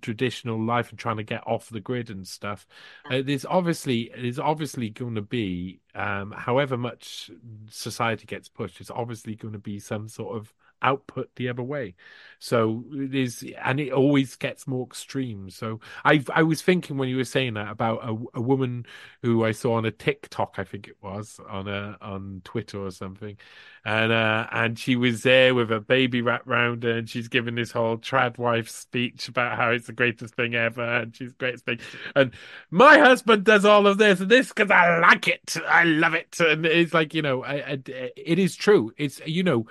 traditional 0.00 0.60
life 0.62 0.90
and 0.90 0.98
trying 0.98 1.16
to 1.16 1.22
get 1.22 1.46
off 1.46 1.68
the 1.68 1.80
grid 1.80 2.10
and 2.10 2.26
stuff. 2.26 2.66
Uh, 3.10 3.22
there's 3.24 3.44
obviously 3.44 4.10
there's 4.16 4.38
obviously 4.38 4.90
going 4.90 5.14
to 5.14 5.22
be, 5.22 5.80
um, 5.94 6.32
however 6.32 6.76
much 6.76 7.30
society 7.68 8.26
gets 8.26 8.48
pushed, 8.48 8.80
it's 8.80 8.90
obviously 8.90 9.34
going 9.34 9.52
to 9.52 9.58
be 9.58 9.78
some 9.78 10.08
sort 10.08 10.36
of 10.36 10.52
output 10.84 11.30
the 11.36 11.48
other 11.48 11.62
way. 11.62 11.94
So 12.38 12.84
it 12.92 13.14
is, 13.14 13.42
and 13.64 13.80
it 13.80 13.90
always 13.90 14.36
gets 14.36 14.66
more 14.66 14.86
extreme. 14.86 15.48
So 15.48 15.80
I 16.04 16.22
I 16.32 16.42
was 16.42 16.60
thinking 16.60 16.98
when 16.98 17.08
you 17.08 17.16
were 17.16 17.24
saying 17.24 17.54
that 17.54 17.70
about 17.70 18.04
a, 18.04 18.38
a 18.38 18.40
woman 18.42 18.84
who 19.22 19.46
I 19.46 19.52
saw 19.52 19.76
on 19.76 19.86
a 19.86 19.90
TikTok, 19.90 20.56
I 20.58 20.64
think 20.64 20.86
it 20.86 20.96
was 21.00 21.40
on 21.48 21.68
a 21.68 21.96
on 22.02 22.42
Twitter 22.44 22.78
or 22.78 22.90
something, 22.90 23.38
and 23.82 24.12
uh, 24.12 24.46
and 24.52 24.78
she 24.78 24.94
was 24.94 25.22
there 25.22 25.54
with 25.54 25.72
a 25.72 25.80
baby 25.80 26.20
wrapped 26.20 26.46
around 26.46 26.82
her, 26.82 26.98
and 26.98 27.08
she's 27.08 27.28
giving 27.28 27.54
this 27.54 27.70
whole 27.70 27.96
trad 27.96 28.36
wife 28.36 28.68
speech 28.68 29.26
about 29.28 29.56
how 29.56 29.70
it's 29.70 29.86
the 29.86 29.94
greatest 29.94 30.34
thing 30.34 30.54
ever, 30.54 30.82
and 30.82 31.16
she's 31.16 31.32
greatest 31.32 31.64
thing, 31.64 31.78
and 32.14 32.32
my 32.70 32.98
husband 32.98 33.44
does 33.44 33.64
all 33.64 33.86
of 33.86 33.96
this 33.96 34.20
and 34.20 34.30
this 34.30 34.48
because 34.48 34.70
I 34.70 34.98
like 34.98 35.28
it, 35.28 35.56
I 35.66 35.84
love 35.84 36.12
it, 36.12 36.38
and 36.40 36.66
it's 36.66 36.92
like 36.92 37.14
you 37.14 37.22
know, 37.22 37.42
I, 37.42 37.54
I, 37.54 37.78
it 37.86 38.38
is 38.38 38.54
true. 38.54 38.92
It's 38.98 39.20
you 39.24 39.42
know 39.42 39.66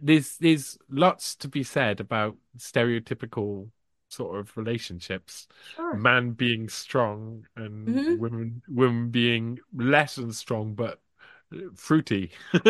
there's 0.00 0.36
there's 0.38 0.78
lots 0.88 1.34
to 1.36 1.48
be 1.48 1.62
said 1.62 2.00
about 2.00 2.36
stereotypical 2.58 3.68
sort 4.08 4.38
of 4.40 4.56
relationships. 4.56 5.46
Sure. 5.76 5.94
Man 5.94 6.32
being 6.32 6.68
strong 6.68 7.46
and 7.56 7.86
Mhm. 7.86 8.18
women 8.18 8.62
women 8.68 9.10
being 9.10 9.58
less 9.72 10.16
than 10.16 10.32
strong 10.32 10.74
but 10.74 11.00
fruity. 11.74 12.30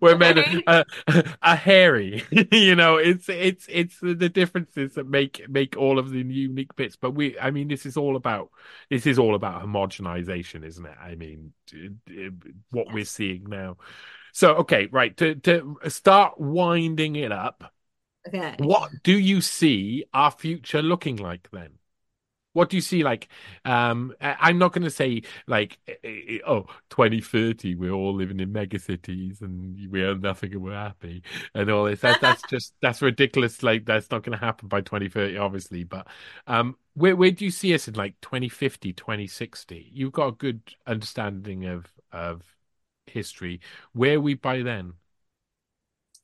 Where 0.00 0.16
men 0.16 0.38
are, 0.66 0.84
are, 1.08 1.24
are 1.42 1.56
hairy. 1.56 2.24
you 2.52 2.74
know, 2.74 2.96
it's 2.96 3.28
it's 3.28 3.66
it's 3.68 3.98
the 4.00 4.28
differences 4.28 4.94
that 4.94 5.06
make 5.08 5.48
make 5.48 5.76
all 5.76 5.98
of 5.98 6.10
the 6.10 6.20
unique 6.20 6.74
bits. 6.76 6.96
But 6.96 7.12
we, 7.12 7.38
I 7.38 7.50
mean, 7.50 7.68
this 7.68 7.86
is 7.86 7.96
all 7.96 8.16
about 8.16 8.50
this 8.90 9.06
is 9.06 9.18
all 9.18 9.34
about 9.34 9.62
homogenization, 9.62 10.64
isn't 10.64 10.84
it? 10.86 10.96
I 11.00 11.14
mean, 11.14 11.52
what 12.70 12.92
we're 12.92 13.04
seeing 13.04 13.44
now. 13.48 13.76
So, 14.32 14.54
okay, 14.56 14.88
right 14.90 15.16
to 15.18 15.34
to 15.36 15.78
start 15.88 16.40
winding 16.40 17.16
it 17.16 17.32
up. 17.32 17.72
Okay. 18.26 18.54
What 18.58 18.90
do 19.02 19.18
you 19.18 19.40
see 19.40 20.04
our 20.14 20.30
future 20.30 20.82
looking 20.82 21.16
like 21.16 21.48
then? 21.52 21.78
What 22.54 22.68
do 22.68 22.76
you 22.76 22.82
see 22.82 23.02
like 23.02 23.28
um 23.64 24.14
I'm 24.20 24.58
not 24.58 24.72
going 24.72 24.84
to 24.84 24.90
say 24.90 25.22
like 25.46 25.78
eh, 25.88 25.94
eh, 26.04 26.20
eh, 26.28 26.38
oh 26.46 26.66
2030 26.90 27.74
we're 27.76 27.90
all 27.92 28.14
living 28.14 28.40
in 28.40 28.52
megacities 28.52 29.40
and 29.40 29.90
we 29.90 30.04
own 30.04 30.20
nothing 30.20 30.52
and 30.52 30.62
we're 30.62 30.74
happy 30.74 31.22
and 31.54 31.70
all 31.70 31.84
this 31.84 32.00
that, 32.02 32.20
that's 32.20 32.42
just 32.42 32.74
that's 32.82 33.00
ridiculous 33.00 33.62
like 33.62 33.86
that's 33.86 34.10
not 34.10 34.22
going 34.22 34.38
to 34.38 34.44
happen 34.44 34.68
by 34.68 34.82
2030 34.82 35.38
obviously 35.38 35.82
but 35.84 36.06
um 36.46 36.76
where 36.92 37.16
where 37.16 37.30
do 37.30 37.44
you 37.46 37.50
see 37.50 37.72
us 37.74 37.88
in 37.88 37.94
like 37.94 38.20
2050 38.20 38.92
2060 38.92 39.88
you've 39.90 40.12
got 40.12 40.28
a 40.28 40.32
good 40.32 40.60
understanding 40.86 41.64
of 41.64 41.86
of 42.12 42.42
history 43.06 43.60
where 43.92 44.20
we 44.20 44.34
by 44.34 44.62
then 44.62 44.94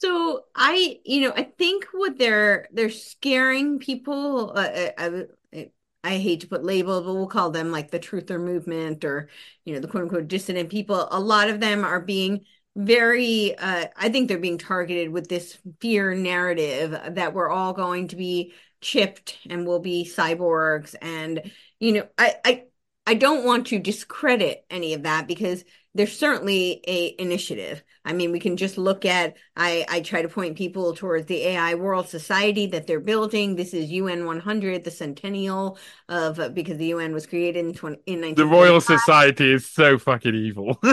so 0.00 0.44
I, 0.54 1.00
you 1.04 1.22
know, 1.22 1.32
I 1.36 1.42
think 1.42 1.86
what 1.92 2.18
they're 2.18 2.68
they're 2.72 2.90
scaring 2.90 3.78
people. 3.78 4.52
Uh, 4.56 4.90
I, 4.96 5.24
I, 5.52 5.70
I 6.04 6.18
hate 6.18 6.40
to 6.40 6.46
put 6.46 6.64
labels, 6.64 7.04
but 7.04 7.14
we'll 7.14 7.26
call 7.26 7.50
them 7.50 7.72
like 7.72 7.90
the 7.90 7.98
truther 7.98 8.40
movement 8.40 9.04
or, 9.04 9.28
you 9.64 9.74
know, 9.74 9.80
the 9.80 9.88
quote 9.88 10.04
unquote 10.04 10.28
dissident 10.28 10.70
people. 10.70 11.08
A 11.10 11.18
lot 11.18 11.50
of 11.50 11.58
them 11.60 11.84
are 11.84 12.00
being 12.00 12.44
very, 12.76 13.58
uh, 13.58 13.86
I 13.96 14.08
think 14.08 14.28
they're 14.28 14.38
being 14.38 14.58
targeted 14.58 15.10
with 15.10 15.28
this 15.28 15.58
fear 15.80 16.14
narrative 16.14 16.92
that 17.14 17.34
we're 17.34 17.50
all 17.50 17.72
going 17.72 18.08
to 18.08 18.16
be 18.16 18.52
chipped 18.80 19.36
and 19.50 19.66
we'll 19.66 19.80
be 19.80 20.04
cyborgs. 20.04 20.94
And, 21.02 21.50
you 21.80 21.92
know, 21.92 22.08
I, 22.16 22.36
I, 22.44 22.64
I 23.04 23.14
don't 23.14 23.44
want 23.44 23.68
to 23.68 23.80
discredit 23.80 24.64
any 24.70 24.94
of 24.94 25.02
that 25.02 25.26
because 25.26 25.64
there's 25.98 26.16
certainly 26.16 26.80
a 26.86 27.20
initiative. 27.20 27.82
I 28.04 28.12
mean, 28.12 28.30
we 28.30 28.38
can 28.38 28.56
just 28.56 28.78
look 28.78 29.04
at 29.04 29.36
I 29.56 29.84
I 29.88 30.00
try 30.00 30.22
to 30.22 30.28
point 30.28 30.56
people 30.56 30.94
towards 30.94 31.26
the 31.26 31.44
AI 31.44 31.74
World 31.74 32.08
Society 32.08 32.66
that 32.68 32.86
they're 32.86 33.00
building. 33.00 33.56
This 33.56 33.74
is 33.74 33.90
UN 33.90 34.24
100, 34.24 34.84
the 34.84 34.92
centennial 34.92 35.76
of 36.08 36.38
uh, 36.38 36.50
because 36.50 36.78
the 36.78 36.86
UN 36.86 37.12
was 37.12 37.26
created 37.26 37.66
in 37.66 37.74
20 37.74 37.98
in 38.06 38.34
The 38.36 38.46
Royal 38.46 38.80
Society 38.80 39.52
is 39.52 39.66
so 39.66 39.98
fucking 39.98 40.36
evil. 40.36 40.78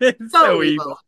it's 0.00 0.32
so, 0.32 0.44
so 0.44 0.62
evil. 0.62 0.84
evil. 0.84 0.98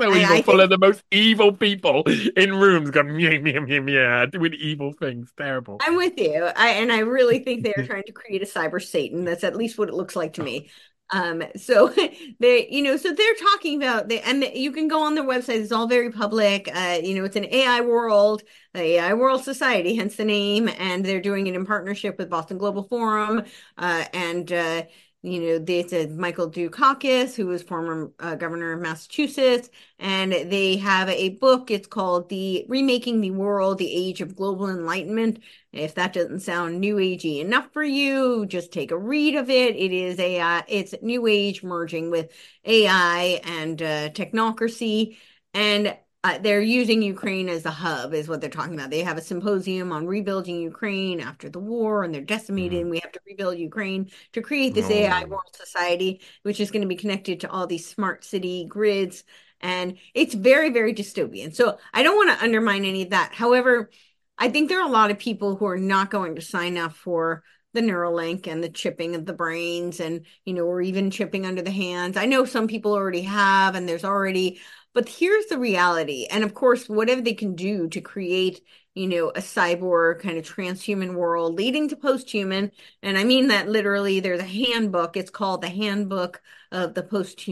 So 0.00 0.12
I, 0.12 0.16
evil, 0.18 0.36
I 0.36 0.42
full 0.42 0.54
think... 0.54 0.62
of 0.62 0.70
the 0.70 0.78
most 0.78 1.02
evil 1.10 1.52
people 1.52 2.04
in 2.36 2.54
rooms 2.54 2.90
going 2.90 3.18
yeah, 3.18 3.30
yeah, 3.30 3.60
yeah, 3.66 3.80
yeah, 3.86 4.26
doing 4.26 4.54
evil 4.54 4.92
things. 4.92 5.32
Terrible. 5.36 5.78
I'm 5.80 5.96
with 5.96 6.16
you. 6.16 6.44
I 6.44 6.70
and 6.70 6.92
I 6.92 7.00
really 7.00 7.40
think 7.40 7.64
they're 7.64 7.84
trying 7.86 8.04
to 8.04 8.12
create 8.12 8.42
a 8.42 8.46
cyber 8.46 8.80
Satan. 8.80 9.24
That's 9.24 9.42
at 9.42 9.56
least 9.56 9.78
what 9.78 9.88
it 9.88 9.94
looks 9.94 10.14
like 10.14 10.34
to 10.34 10.44
me. 10.44 10.70
Um, 11.12 11.42
so 11.56 11.88
they, 12.40 12.68
you 12.70 12.82
know, 12.82 12.96
so 12.96 13.12
they're 13.12 13.34
talking 13.52 13.76
about 13.82 14.08
the, 14.08 14.20
and 14.26 14.42
the, 14.42 14.58
you 14.58 14.72
can 14.72 14.88
go 14.88 15.02
on 15.02 15.14
their 15.14 15.24
website. 15.24 15.60
It's 15.60 15.72
all 15.72 15.86
very 15.86 16.10
public. 16.10 16.68
Uh, 16.74 16.98
you 17.02 17.14
know, 17.14 17.24
it's 17.24 17.36
an 17.36 17.44
AI 17.46 17.80
world, 17.82 18.42
AI 18.74 19.14
World 19.14 19.44
Society, 19.44 19.94
hence 19.96 20.16
the 20.16 20.24
name, 20.24 20.68
and 20.78 21.04
they're 21.04 21.20
doing 21.20 21.46
it 21.46 21.54
in 21.54 21.66
partnership 21.66 22.18
with 22.18 22.30
Boston 22.30 22.58
Global 22.58 22.82
Forum, 22.84 23.42
uh, 23.78 24.04
and 24.12 24.50
uh, 24.52 24.82
you 25.24 25.40
know, 25.40 25.58
they 25.58 25.86
said 25.86 26.10
Michael 26.18 26.50
Dukakis, 26.50 27.34
who 27.34 27.46
was 27.46 27.62
former 27.62 28.12
uh, 28.18 28.34
governor 28.34 28.72
of 28.72 28.80
Massachusetts, 28.80 29.70
and 29.98 30.32
they 30.32 30.76
have 30.76 31.08
a 31.08 31.30
book. 31.30 31.70
It's 31.70 31.86
called 31.86 32.28
"The 32.28 32.66
Remaking 32.68 33.20
the 33.22 33.30
World: 33.30 33.78
The 33.78 33.90
Age 33.90 34.20
of 34.20 34.36
Global 34.36 34.68
Enlightenment." 34.68 35.40
If 35.72 35.94
that 35.94 36.12
doesn't 36.12 36.40
sound 36.40 36.78
new 36.78 36.96
agey 36.96 37.40
enough 37.40 37.72
for 37.72 37.82
you, 37.82 38.44
just 38.46 38.70
take 38.70 38.90
a 38.90 38.98
read 38.98 39.34
of 39.34 39.48
it. 39.48 39.76
It 39.76 39.92
is 39.92 40.18
AI. 40.18 40.64
It's 40.68 40.94
new 41.00 41.26
age 41.26 41.62
merging 41.62 42.10
with 42.10 42.30
AI 42.66 43.40
and 43.44 43.80
uh, 43.80 44.10
technocracy, 44.10 45.16
and 45.54 45.96
uh, 46.24 46.38
they're 46.38 46.62
using 46.62 47.02
Ukraine 47.02 47.50
as 47.50 47.66
a 47.66 47.70
hub, 47.70 48.14
is 48.14 48.28
what 48.28 48.40
they're 48.40 48.48
talking 48.48 48.72
about. 48.72 48.88
They 48.88 49.02
have 49.02 49.18
a 49.18 49.22
symposium 49.22 49.92
on 49.92 50.06
rebuilding 50.06 50.58
Ukraine 50.58 51.20
after 51.20 51.50
the 51.50 51.58
war, 51.58 52.02
and 52.02 52.14
they're 52.14 52.22
decimated, 52.22 52.78
mm. 52.78 52.80
and 52.80 52.90
we 52.90 53.00
have 53.00 53.12
to 53.12 53.20
rebuild 53.26 53.58
Ukraine 53.58 54.10
to 54.32 54.40
create 54.40 54.74
this 54.74 54.86
oh. 54.86 54.94
AI 54.94 55.24
world 55.24 55.54
society, 55.54 56.22
which 56.42 56.60
is 56.60 56.70
going 56.70 56.80
to 56.80 56.88
be 56.88 56.96
connected 56.96 57.40
to 57.40 57.50
all 57.50 57.66
these 57.66 57.86
smart 57.86 58.24
city 58.24 58.64
grids. 58.64 59.22
And 59.60 59.98
it's 60.14 60.34
very, 60.34 60.70
very 60.70 60.94
dystopian. 60.94 61.54
So 61.54 61.78
I 61.92 62.02
don't 62.02 62.16
want 62.16 62.36
to 62.36 62.42
undermine 62.42 62.86
any 62.86 63.02
of 63.02 63.10
that. 63.10 63.34
However, 63.34 63.90
I 64.38 64.48
think 64.48 64.70
there 64.70 64.80
are 64.80 64.88
a 64.88 64.92
lot 64.92 65.10
of 65.10 65.18
people 65.18 65.56
who 65.56 65.66
are 65.66 65.76
not 65.76 66.10
going 66.10 66.36
to 66.36 66.42
sign 66.42 66.78
up 66.78 66.94
for 66.94 67.44
the 67.74 67.82
Neuralink 67.82 68.46
and 68.46 68.64
the 68.64 68.68
chipping 68.68 69.14
of 69.14 69.26
the 69.26 69.32
brains 69.32 70.00
and, 70.00 70.24
you 70.44 70.54
know, 70.54 70.64
or 70.64 70.80
even 70.80 71.10
chipping 71.10 71.44
under 71.44 71.60
the 71.60 71.70
hands. 71.70 72.16
I 72.16 72.24
know 72.24 72.44
some 72.44 72.68
people 72.68 72.94
already 72.94 73.22
have, 73.22 73.74
and 73.74 73.86
there's 73.86 74.04
already 74.04 74.60
but 74.94 75.08
here's 75.08 75.46
the 75.46 75.58
reality. 75.58 76.26
And 76.30 76.44
of 76.44 76.54
course, 76.54 76.88
whatever 76.88 77.20
they 77.20 77.34
can 77.34 77.54
do 77.56 77.88
to 77.88 78.00
create, 78.00 78.62
you 78.94 79.08
know, 79.08 79.30
a 79.30 79.40
cyborg 79.40 80.20
kind 80.20 80.38
of 80.38 80.44
transhuman 80.48 81.14
world 81.14 81.56
leading 81.56 81.88
to 81.88 81.96
posthuman. 81.96 82.70
And 83.02 83.18
I 83.18 83.24
mean 83.24 83.48
that 83.48 83.68
literally, 83.68 84.20
there's 84.20 84.40
a 84.40 84.44
handbook. 84.44 85.16
It's 85.16 85.30
called 85.30 85.62
the 85.62 85.68
Handbook 85.68 86.40
of 86.70 86.94
the 86.94 87.02
Post 87.02 87.48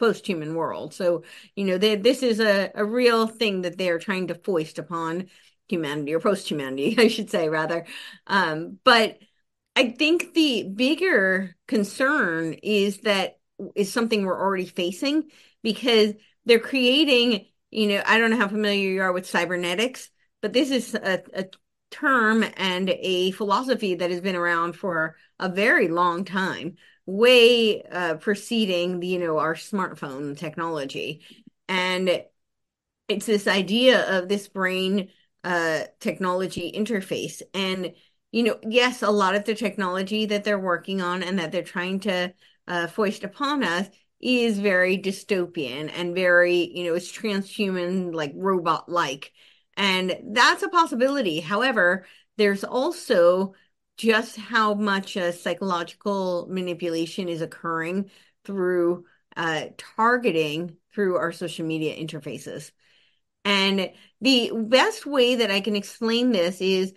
Posthuman 0.00 0.54
World. 0.54 0.94
So, 0.94 1.24
you 1.54 1.64
know, 1.64 1.78
they, 1.78 1.96
this 1.96 2.22
is 2.22 2.40
a, 2.40 2.70
a 2.74 2.84
real 2.84 3.26
thing 3.26 3.62
that 3.62 3.78
they're 3.78 3.98
trying 3.98 4.28
to 4.28 4.34
foist 4.34 4.78
upon 4.78 5.28
humanity 5.68 6.14
or 6.14 6.20
post 6.20 6.48
humanity, 6.48 6.96
I 6.98 7.08
should 7.08 7.30
say, 7.30 7.48
rather. 7.48 7.86
Um, 8.26 8.78
but 8.84 9.18
I 9.76 9.90
think 9.90 10.34
the 10.34 10.64
bigger 10.64 11.56
concern 11.66 12.54
is 12.62 12.98
that 13.02 13.38
is 13.74 13.92
something 13.92 14.24
we're 14.24 14.40
already 14.40 14.66
facing 14.66 15.30
because 15.62 16.14
they're 16.48 16.58
creating, 16.58 17.46
you 17.70 17.88
know, 17.88 18.02
I 18.04 18.18
don't 18.18 18.30
know 18.30 18.38
how 18.38 18.48
familiar 18.48 18.90
you 18.90 19.02
are 19.02 19.12
with 19.12 19.28
cybernetics, 19.28 20.10
but 20.40 20.52
this 20.52 20.70
is 20.70 20.94
a, 20.94 21.22
a 21.34 21.46
term 21.90 22.44
and 22.56 22.90
a 22.90 23.30
philosophy 23.32 23.94
that 23.96 24.10
has 24.10 24.20
been 24.20 24.36
around 24.36 24.72
for 24.72 25.16
a 25.38 25.48
very 25.48 25.88
long 25.88 26.24
time, 26.24 26.76
way 27.06 27.82
uh, 27.82 28.14
preceding, 28.14 29.02
you 29.02 29.18
know, 29.18 29.38
our 29.38 29.54
smartphone 29.54 30.36
technology. 30.36 31.22
And 31.68 32.24
it's 33.08 33.26
this 33.26 33.46
idea 33.46 34.18
of 34.18 34.28
this 34.28 34.48
brain 34.48 35.10
uh, 35.44 35.82
technology 36.00 36.72
interface. 36.74 37.42
And, 37.52 37.92
you 38.32 38.42
know, 38.42 38.58
yes, 38.62 39.02
a 39.02 39.10
lot 39.10 39.34
of 39.34 39.44
the 39.44 39.54
technology 39.54 40.26
that 40.26 40.44
they're 40.44 40.58
working 40.58 41.00
on 41.02 41.22
and 41.22 41.38
that 41.38 41.52
they're 41.52 41.62
trying 41.62 42.00
to 42.00 42.32
uh, 42.66 42.86
foist 42.86 43.24
upon 43.24 43.64
us 43.64 43.88
is 44.20 44.58
very 44.58 44.98
dystopian 44.98 45.90
and 45.94 46.14
very, 46.14 46.70
you 46.74 46.84
know, 46.84 46.94
it's 46.94 47.10
transhuman, 47.10 48.14
like 48.14 48.32
robot 48.34 48.88
like. 48.88 49.32
And 49.76 50.18
that's 50.32 50.62
a 50.62 50.68
possibility. 50.68 51.40
However, 51.40 52.04
there's 52.36 52.64
also 52.64 53.54
just 53.96 54.36
how 54.36 54.74
much 54.74 55.16
uh, 55.16 55.32
psychological 55.32 56.46
manipulation 56.50 57.28
is 57.28 57.42
occurring 57.42 58.10
through 58.44 59.04
uh, 59.36 59.66
targeting 59.76 60.76
through 60.92 61.16
our 61.16 61.32
social 61.32 61.64
media 61.64 61.96
interfaces. 61.96 62.72
And 63.44 63.92
the 64.20 64.50
best 64.54 65.06
way 65.06 65.36
that 65.36 65.50
I 65.50 65.60
can 65.60 65.76
explain 65.76 66.32
this 66.32 66.60
is 66.60 66.92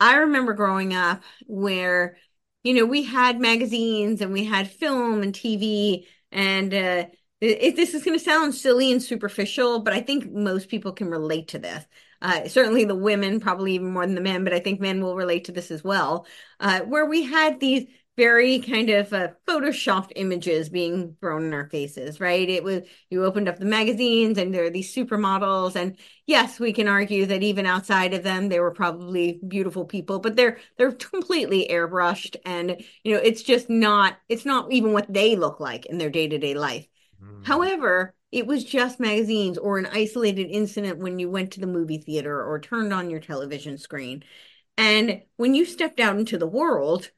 I 0.00 0.16
remember 0.16 0.52
growing 0.52 0.94
up 0.94 1.22
where, 1.46 2.18
you 2.64 2.74
know, 2.74 2.84
we 2.84 3.04
had 3.04 3.40
magazines 3.40 4.20
and 4.20 4.32
we 4.32 4.44
had 4.44 4.70
film 4.70 5.22
and 5.22 5.32
TV 5.32 6.06
and 6.32 6.72
uh, 6.72 7.06
it, 7.40 7.76
this 7.76 7.94
is 7.94 8.02
going 8.04 8.18
to 8.18 8.24
sound 8.24 8.54
silly 8.54 8.92
and 8.92 9.02
superficial, 9.02 9.80
but 9.80 9.92
I 9.92 10.00
think 10.00 10.30
most 10.30 10.68
people 10.68 10.92
can 10.92 11.10
relate 11.10 11.48
to 11.48 11.58
this. 11.58 11.84
Uh, 12.22 12.48
certainly 12.48 12.84
the 12.84 12.94
women, 12.94 13.40
probably 13.40 13.74
even 13.74 13.92
more 13.92 14.06
than 14.06 14.14
the 14.14 14.20
men, 14.22 14.42
but 14.42 14.54
I 14.54 14.58
think 14.60 14.80
men 14.80 15.02
will 15.02 15.16
relate 15.16 15.44
to 15.44 15.52
this 15.52 15.70
as 15.70 15.84
well. 15.84 16.26
Uh, 16.60 16.80
where 16.80 17.04
we 17.04 17.24
had 17.24 17.60
these 17.60 17.86
very 18.16 18.60
kind 18.60 18.88
of 18.90 19.12
uh, 19.12 19.28
photoshopped 19.46 20.12
images 20.16 20.68
being 20.70 21.16
thrown 21.20 21.44
in 21.44 21.52
our 21.52 21.68
faces, 21.68 22.18
right? 22.20 22.48
It 22.48 22.64
was 22.64 22.82
you 23.10 23.24
opened 23.24 23.48
up 23.48 23.58
the 23.58 23.66
magazines 23.66 24.38
and 24.38 24.54
there 24.54 24.64
are 24.64 24.70
these 24.70 24.94
supermodels, 24.94 25.76
and 25.76 25.96
yes, 26.26 26.58
we 26.58 26.72
can 26.72 26.88
argue 26.88 27.26
that 27.26 27.42
even 27.42 27.66
outside 27.66 28.14
of 28.14 28.22
them, 28.22 28.48
they 28.48 28.60
were 28.60 28.70
probably 28.70 29.40
beautiful 29.46 29.84
people, 29.84 30.18
but 30.18 30.36
they're 30.36 30.58
they're 30.78 30.92
completely 31.12 31.68
airbrushed, 31.70 32.36
and 32.44 32.82
you 33.04 33.14
know, 33.14 33.20
it's 33.22 33.42
just 33.42 33.68
not 33.68 34.16
it's 34.28 34.46
not 34.46 34.72
even 34.72 34.92
what 34.92 35.12
they 35.12 35.36
look 35.36 35.60
like 35.60 35.86
in 35.86 35.98
their 35.98 36.10
day 36.10 36.28
to 36.28 36.38
day 36.38 36.54
life. 36.54 36.86
Mm. 37.22 37.46
However, 37.46 38.14
it 38.32 38.46
was 38.46 38.64
just 38.64 38.98
magazines 39.00 39.58
or 39.58 39.78
an 39.78 39.86
isolated 39.86 40.48
incident 40.50 40.98
when 40.98 41.18
you 41.18 41.30
went 41.30 41.52
to 41.52 41.60
the 41.60 41.66
movie 41.66 41.98
theater 41.98 42.42
or 42.42 42.58
turned 42.60 42.92
on 42.92 43.08
your 43.10 43.20
television 43.20 43.78
screen 43.78 44.24
And 44.78 45.22
when 45.36 45.54
you 45.54 45.64
stepped 45.64 46.00
out 46.00 46.18
into 46.18 46.38
the 46.38 46.46
world, 46.46 47.10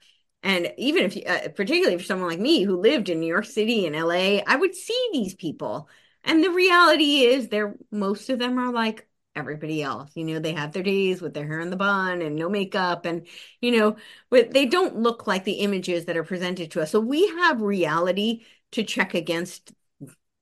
and 0.42 0.72
even 0.78 1.04
if, 1.04 1.16
uh, 1.26 1.48
particularly 1.50 1.98
for 1.98 2.04
someone 2.04 2.28
like 2.28 2.40
me 2.40 2.62
who 2.62 2.80
lived 2.80 3.08
in 3.08 3.20
New 3.20 3.26
York 3.26 3.44
City 3.44 3.86
and 3.86 3.96
LA, 3.96 4.40
I 4.46 4.56
would 4.56 4.74
see 4.74 5.08
these 5.12 5.34
people. 5.34 5.88
And 6.24 6.42
the 6.42 6.50
reality 6.50 7.22
is, 7.22 7.48
they're 7.48 7.74
most 7.90 8.30
of 8.30 8.38
them 8.38 8.58
are 8.58 8.72
like 8.72 9.08
everybody 9.34 9.82
else. 9.82 10.10
You 10.14 10.24
know, 10.24 10.38
they 10.38 10.52
have 10.52 10.72
their 10.72 10.82
days 10.82 11.22
with 11.22 11.34
their 11.34 11.46
hair 11.46 11.60
in 11.60 11.70
the 11.70 11.76
bun 11.76 12.22
and 12.22 12.36
no 12.36 12.48
makeup, 12.48 13.04
and 13.04 13.26
you 13.60 13.78
know, 13.78 13.96
but 14.30 14.52
they 14.52 14.66
don't 14.66 14.96
look 14.96 15.26
like 15.26 15.44
the 15.44 15.60
images 15.60 16.04
that 16.04 16.16
are 16.16 16.24
presented 16.24 16.72
to 16.72 16.82
us. 16.82 16.90
So 16.90 17.00
we 17.00 17.26
have 17.28 17.60
reality 17.60 18.44
to 18.72 18.82
check 18.82 19.14
against 19.14 19.72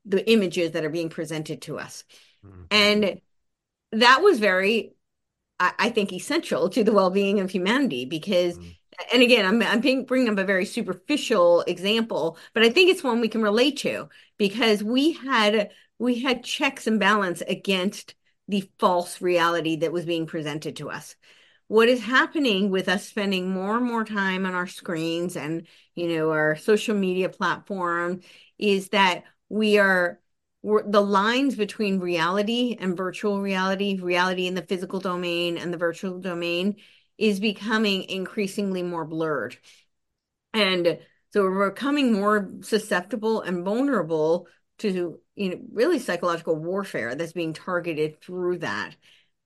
the 0.04 0.28
images 0.30 0.72
that 0.72 0.84
are 0.84 0.90
being 0.90 1.08
presented 1.10 1.62
to 1.62 1.78
us. 1.78 2.04
Mm-hmm. 2.44 2.62
And 2.70 3.20
that 3.92 4.22
was 4.22 4.38
very, 4.38 4.94
I, 5.58 5.72
I, 5.78 5.90
think, 5.90 6.12
essential 6.12 6.68
to 6.70 6.84
the 6.84 6.92
well 6.92 7.10
being 7.10 7.40
of 7.40 7.50
humanity 7.50 8.04
because. 8.04 8.58
Mm-hmm. 8.58 8.68
And 9.12 9.22
again, 9.22 9.44
I'm, 9.44 9.62
I'm 9.62 10.04
bringing 10.04 10.28
up 10.28 10.38
a 10.38 10.44
very 10.44 10.64
superficial 10.64 11.62
example, 11.62 12.38
but 12.54 12.62
I 12.62 12.70
think 12.70 12.90
it's 12.90 13.04
one 13.04 13.20
we 13.20 13.28
can 13.28 13.42
relate 13.42 13.78
to 13.78 14.08
because 14.38 14.82
we 14.82 15.12
had 15.12 15.70
we 15.98 16.20
had 16.20 16.44
checks 16.44 16.86
and 16.86 17.00
balance 17.00 17.42
against 17.42 18.14
the 18.48 18.68
false 18.78 19.20
reality 19.20 19.76
that 19.76 19.92
was 19.92 20.04
being 20.04 20.26
presented 20.26 20.76
to 20.76 20.90
us. 20.90 21.16
What 21.68 21.88
is 21.88 22.02
happening 22.02 22.70
with 22.70 22.88
us 22.88 23.06
spending 23.08 23.50
more 23.50 23.76
and 23.76 23.86
more 23.86 24.04
time 24.04 24.46
on 24.46 24.54
our 24.54 24.66
screens 24.66 25.36
and 25.36 25.66
you 25.94 26.08
know 26.08 26.30
our 26.30 26.56
social 26.56 26.94
media 26.94 27.28
platform 27.28 28.20
is 28.58 28.90
that 28.90 29.24
we 29.48 29.78
are 29.78 30.20
the 30.62 31.02
lines 31.02 31.54
between 31.54 32.00
reality 32.00 32.76
and 32.80 32.96
virtual 32.96 33.40
reality, 33.40 34.00
reality 34.00 34.46
in 34.46 34.54
the 34.54 34.62
physical 34.62 34.98
domain 34.98 35.56
and 35.58 35.72
the 35.72 35.76
virtual 35.78 36.18
domain 36.18 36.76
is 37.18 37.40
becoming 37.40 38.04
increasingly 38.04 38.82
more 38.82 39.04
blurred. 39.04 39.56
And 40.52 40.98
so 41.32 41.42
we're 41.42 41.70
becoming 41.70 42.12
more 42.12 42.50
susceptible 42.62 43.42
and 43.42 43.64
vulnerable 43.64 44.48
to 44.78 45.18
you 45.34 45.50
know 45.50 45.60
really 45.72 45.98
psychological 45.98 46.56
warfare 46.56 47.14
that's 47.14 47.32
being 47.32 47.52
targeted 47.52 48.20
through 48.20 48.58
that. 48.58 48.96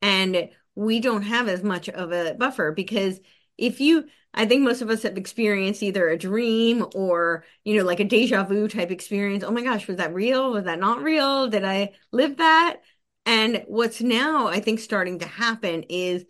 And 0.02 0.50
we 0.74 1.00
don't 1.00 1.22
have 1.22 1.48
as 1.48 1.62
much 1.62 1.88
of 1.88 2.12
a 2.12 2.34
buffer 2.34 2.72
because 2.72 3.20
if 3.58 3.80
you 3.80 4.06
I 4.32 4.46
think 4.46 4.62
most 4.62 4.80
of 4.80 4.90
us 4.90 5.02
have 5.02 5.16
experienced 5.16 5.82
either 5.82 6.08
a 6.08 6.16
dream 6.16 6.86
or, 6.94 7.44
you 7.64 7.76
know, 7.76 7.84
like 7.84 7.98
a 8.00 8.04
deja 8.04 8.44
vu 8.44 8.68
type 8.68 8.90
experience. 8.92 9.42
Oh 9.42 9.50
my 9.50 9.62
gosh, 9.62 9.88
was 9.88 9.96
that 9.96 10.14
real? 10.14 10.52
Was 10.52 10.64
that 10.66 10.78
not 10.78 11.02
real? 11.02 11.48
Did 11.48 11.64
I 11.64 11.92
live 12.12 12.36
that? 12.36 12.76
And 13.26 13.64
what's 13.66 14.00
now, 14.00 14.46
I 14.46 14.60
think, 14.60 14.78
starting 14.78 15.18
to 15.18 15.26
happen 15.26 15.82
is 15.88 16.24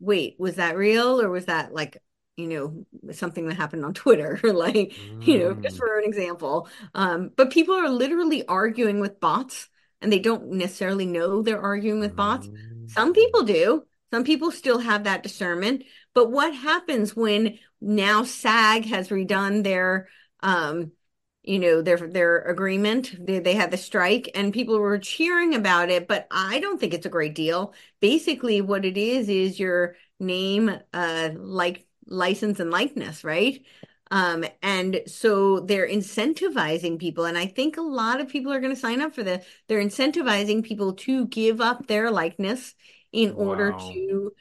wait, 0.00 0.36
was 0.38 0.56
that 0.56 0.76
real 0.76 1.20
or 1.20 1.30
was 1.30 1.46
that 1.46 1.72
like, 1.72 1.98
you 2.36 2.48
know, 2.48 3.12
something 3.12 3.48
that 3.48 3.56
happened 3.56 3.84
on 3.84 3.94
Twitter? 3.94 4.38
like, 4.44 4.74
mm. 4.74 5.26
you 5.26 5.38
know, 5.38 5.54
just 5.54 5.76
mm. 5.76 5.78
for 5.78 5.98
an 5.98 6.04
example. 6.04 6.68
Um, 6.94 7.30
but 7.36 7.50
people 7.50 7.74
are 7.74 7.88
literally 7.88 8.46
arguing 8.46 9.00
with 9.00 9.20
bots 9.20 9.68
and 10.00 10.12
they 10.12 10.18
don't 10.18 10.52
necessarily 10.52 11.06
know 11.06 11.42
they're 11.42 11.60
arguing 11.60 12.00
with 12.00 12.16
bots. 12.16 12.48
Some 12.88 13.12
people 13.12 13.42
do. 13.42 13.84
Some 14.12 14.24
people 14.24 14.50
still 14.50 14.78
have 14.78 15.04
that 15.04 15.22
discernment, 15.22 15.82
but 16.14 16.30
what 16.30 16.54
happens 16.54 17.16
when 17.16 17.58
now 17.80 18.22
SAG 18.22 18.84
has 18.86 19.08
redone 19.08 19.64
their 19.64 20.08
um 20.40 20.92
you 21.46 21.58
know 21.58 21.80
their 21.80 21.96
their 21.96 22.40
agreement 22.42 23.14
they, 23.24 23.38
they 23.38 23.54
had 23.54 23.70
the 23.70 23.76
strike 23.76 24.30
and 24.34 24.52
people 24.52 24.78
were 24.78 24.98
cheering 24.98 25.54
about 25.54 25.90
it 25.90 26.06
but 26.08 26.26
i 26.30 26.60
don't 26.60 26.78
think 26.78 26.92
it's 26.92 27.06
a 27.06 27.10
great 27.10 27.34
deal 27.34 27.72
basically 28.00 28.60
what 28.60 28.84
it 28.84 28.96
is 28.96 29.28
is 29.28 29.58
your 29.58 29.96
name 30.20 30.70
uh 30.92 31.30
like 31.36 31.86
license 32.06 32.60
and 32.60 32.70
likeness 32.70 33.24
right 33.24 33.64
um 34.10 34.44
and 34.62 35.00
so 35.06 35.60
they're 35.60 35.88
incentivizing 35.88 36.98
people 36.98 37.24
and 37.24 37.38
i 37.38 37.46
think 37.46 37.76
a 37.76 37.82
lot 37.82 38.20
of 38.20 38.28
people 38.28 38.52
are 38.52 38.60
going 38.60 38.74
to 38.74 38.80
sign 38.80 39.00
up 39.00 39.14
for 39.14 39.22
this 39.22 39.44
they're 39.68 39.82
incentivizing 39.82 40.62
people 40.62 40.92
to 40.92 41.26
give 41.26 41.60
up 41.60 41.86
their 41.86 42.10
likeness 42.10 42.74
in 43.12 43.34
wow. 43.34 43.44
order 43.44 43.72
to 43.72 44.32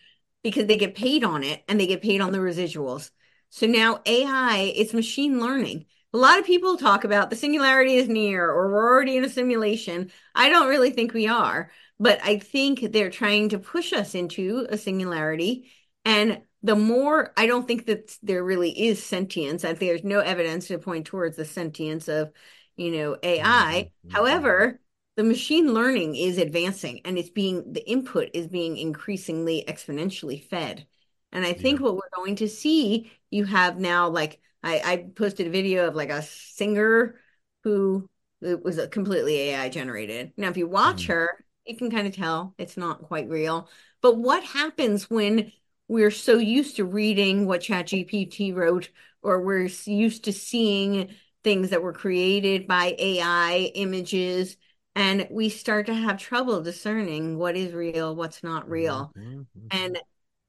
because 0.46 0.68
they 0.68 0.78
get 0.78 0.94
paid 0.94 1.24
on 1.24 1.44
it 1.44 1.64
and 1.68 1.80
they 1.80 1.88
get 1.88 2.04
paid 2.04 2.22
on 2.22 2.32
the 2.32 2.38
residuals. 2.38 3.10
So 3.50 3.66
now 3.66 4.02
AI, 4.06 4.74
it's 4.76 4.94
machine 4.94 5.40
learning. 5.40 5.86
A 6.16 6.18
lot 6.18 6.40
of 6.40 6.46
people 6.46 6.78
talk 6.78 7.04
about 7.04 7.30
the 7.30 7.36
singularity 7.36 7.96
is 7.96 8.08
near 8.08 8.50
or 8.50 8.70
we're 8.70 8.90
already 8.90 9.18
in 9.18 9.26
a 9.26 9.30
simulation. 9.30 10.14
I 10.34 10.48
don't 10.48 10.70
really 10.70 10.92
think 10.92 11.14
we 11.14 11.28
are, 11.28 11.72
but 12.00 12.22
I 12.24 12.40
think 12.40 12.94
they're 12.94 13.10
trying 13.10 13.50
to 13.50 13.60
push 13.60 13.92
us 13.92 14.16
into 14.16 14.66
a 14.70 14.78
singularity. 14.78 15.70
And 16.06 16.42
the 16.64 16.78
more, 16.78 17.34
I 17.36 17.48
don't 17.48 17.68
think 17.68 17.88
that 17.88 18.18
there 18.24 18.46
really 18.46 18.72
is 18.88 19.04
sentience. 19.04 19.66
I 19.66 19.74
think 19.74 19.92
there's 19.92 20.06
no 20.06 20.22
evidence 20.22 20.68
to 20.68 20.80
point 20.80 21.06
towards 21.06 21.36
the 21.36 21.44
sentience 21.44 22.08
of, 22.08 22.32
you 22.78 22.92
know, 22.92 23.18
AI. 23.22 23.92
Mm-hmm. 24.08 24.16
However, 24.16 24.80
the 25.18 25.24
machine 25.26 25.74
learning 25.74 26.16
is 26.16 26.38
advancing 26.38 27.02
and 27.04 27.18
it's 27.18 27.30
being 27.30 27.74
the 27.74 27.86
input 27.92 28.30
is 28.34 28.48
being 28.48 28.78
increasingly 28.78 29.66
exponentially 29.68 30.44
fed 30.44 30.86
and 31.32 31.46
i 31.46 31.54
think 31.54 31.80
yeah. 31.80 31.86
what 31.86 31.96
we're 31.96 32.02
going 32.18 32.36
to 32.36 32.50
see 32.50 33.10
you 33.32 33.46
have 33.46 33.80
now 33.80 34.10
like 34.10 34.42
I, 34.66 34.82
I 34.84 34.98
posted 35.16 35.48
a 35.48 35.52
video 35.52 35.88
of 35.88 35.96
like 35.96 36.10
a 36.10 36.24
singer 36.24 37.16
who 37.64 38.10
it 38.42 38.64
was 38.64 38.80
completely 38.92 39.40
ai 39.50 39.70
generated 39.70 40.34
now 40.36 40.50
if 40.50 40.58
you 40.58 40.68
watch 40.68 41.04
mm. 41.04 41.08
her 41.10 41.46
you 41.66 41.78
can 41.78 41.90
kind 41.90 42.08
of 42.08 42.16
tell 42.16 42.54
it's 42.58 42.76
not 42.76 43.04
quite 43.04 43.30
real 43.30 43.70
but 44.02 44.18
what 44.18 44.44
happens 44.44 45.10
when 45.10 45.52
we're 45.88 46.12
so 46.12 46.38
used 46.38 46.78
to 46.78 46.86
reading 46.86 47.46
what 47.46 47.62
ChatGPT 47.62 48.56
wrote 48.56 48.90
or 49.22 49.42
we're 49.42 49.70
used 49.86 50.26
to 50.26 50.34
seeing 50.34 51.10
things 51.44 51.70
that 51.70 51.84
were 51.84 51.94
created 51.94 52.68
by 52.68 52.96
ai 52.98 53.72
images 53.76 54.58
and 54.96 55.28
we 55.30 55.50
start 55.50 55.86
to 55.86 55.94
have 55.94 56.18
trouble 56.18 56.62
discerning 56.62 57.38
what 57.38 57.56
is 57.56 57.72
real 57.72 58.16
what's 58.16 58.44
not 58.44 58.70
real 58.70 59.14
mm-hmm. 59.18 59.68
and 59.72 60.00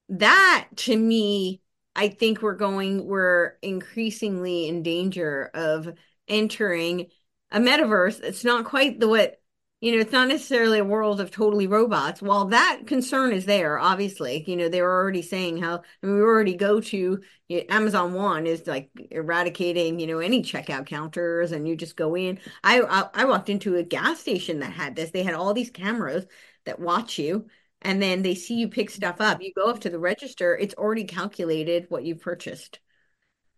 that 0.09 0.69
to 0.77 0.97
me 0.97 1.61
i 1.97 2.09
think 2.09 2.43
we're 2.43 2.55
going 2.55 3.05
we're 3.07 3.55
increasingly 3.63 4.69
in 4.69 4.83
danger 4.83 5.51
of 5.55 5.89
entering 6.29 7.07
a 7.51 7.59
metaverse 7.59 8.23
it's 8.23 8.45
not 8.45 8.65
quite 8.65 9.01
the 9.01 9.09
what 9.09 9.41
you 9.81 9.93
know, 9.93 9.99
it's 9.99 10.13
not 10.13 10.29
necessarily 10.29 10.79
a 10.79 10.85
world 10.85 11.21
of 11.21 11.31
totally 11.31 11.67
robots. 11.67 12.23
While 12.23 12.47
that 12.47 12.83
concern 12.87 13.33
is 13.33 13.45
there, 13.45 13.79
obviously, 13.79 14.43
you 14.47 14.57
know, 14.57 14.71
they 14.71 14.81
were 14.81 14.91
already 15.03 15.21
saying 15.21 15.59
how, 15.59 15.83
I 16.03 16.07
mean, 16.07 16.17
we 16.17 16.23
already 16.23 16.55
go 16.55 16.81
to 16.81 17.23
you 17.49 17.57
know, 17.59 17.63
Amazon 17.69 18.15
One 18.15 18.47
is 18.47 18.67
like 18.67 18.91
eradicating, 19.11 20.01
you 20.01 20.07
know, 20.07 20.19
any 20.19 20.43
checkout 20.43 20.87
counters 20.87 21.53
and 21.53 21.69
you 21.69 21.77
just 21.77 21.95
go 21.95 22.17
in. 22.17 22.39
I, 22.65 22.81
I, 22.81 23.09
I 23.13 23.25
walked 23.27 23.51
into 23.51 23.77
a 23.77 23.83
gas 23.83 24.19
station 24.19 24.61
that 24.61 24.73
had 24.73 24.97
this. 24.97 25.11
They 25.11 25.23
had 25.23 25.35
all 25.35 25.53
these 25.53 25.71
cameras 25.71 26.27
that 26.65 26.81
watch 26.81 27.19
you 27.19 27.47
and 27.83 28.03
then 28.03 28.23
they 28.23 28.35
see 28.35 28.55
you 28.55 28.69
pick 28.69 28.91
stuff 28.91 29.21
up. 29.21 29.43
You 29.43 29.53
go 29.55 29.69
up 29.69 29.81
to 29.81 29.91
the 29.91 29.99
register, 29.99 30.57
it's 30.57 30.75
already 30.75 31.05
calculated 31.05 31.87
what 31.89 32.05
you 32.05 32.15
purchased. 32.15 32.81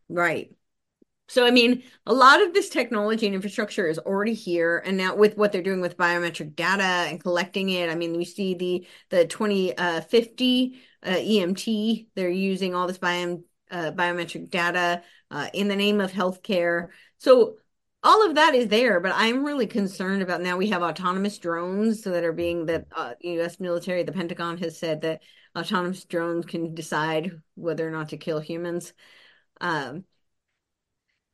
Right. 0.09 0.51
So, 1.31 1.47
I 1.47 1.51
mean, 1.51 1.83
a 2.07 2.15
lot 2.15 2.43
of 2.43 2.55
this 2.55 2.71
technology 2.71 3.27
and 3.27 3.35
infrastructure 3.35 3.87
is 3.87 3.99
already 3.99 4.33
here. 4.33 4.83
And 4.85 4.97
now 4.97 5.15
with 5.15 5.37
what 5.37 5.53
they're 5.53 5.63
doing 5.63 5.83
with 5.83 5.99
biometric 5.99 6.57
data 6.57 6.83
and 6.83 7.23
collecting 7.23 7.69
it, 7.69 7.91
I 7.91 7.95
mean, 7.95 8.17
we 8.17 8.25
see 8.25 8.55
the, 8.55 8.87
the 9.11 9.27
2050 9.27 10.79
uh, 11.03 11.09
uh 11.09 11.13
EMT, 11.13 12.07
they're 12.15 12.31
using 12.31 12.75
all 12.75 12.87
this 12.87 12.97
bio, 12.97 13.43
uh, 13.71 13.93
biometric 13.93 14.51
data 14.51 15.03
uh, 15.31 15.49
in 15.53 15.69
the 15.69 15.77
name 15.77 16.01
of 16.01 16.13
healthcare. 16.13 16.89
So 17.19 17.59
all 18.03 18.29
of 18.29 18.37
that 18.37 18.55
is 18.55 18.69
there, 18.69 19.01
but 19.01 19.13
I'm 19.15 19.45
really 19.45 19.67
concerned 19.67 20.23
about 20.23 20.41
now 20.41 20.57
we 20.57 20.69
have 20.69 20.83
autonomous 20.83 21.39
drones 21.39 22.03
that 22.03 22.25
are 22.25 22.33
being 22.33 22.67
the 22.67 22.87
uh, 22.95 23.15
U.S. 23.21 23.59
military, 23.59 24.05
the 24.05 24.13
Pentagon 24.13 24.59
has 24.59 24.79
said 24.79 25.01
that 25.01 25.23
autonomous 25.57 26.05
drones 26.05 26.47
can 26.47 26.75
decide 26.75 27.33
whether 27.57 27.87
or 27.87 27.91
not 27.91 28.11
to 28.11 28.17
kill 28.17 28.39
humans. 28.39 28.93
Um, 29.61 30.05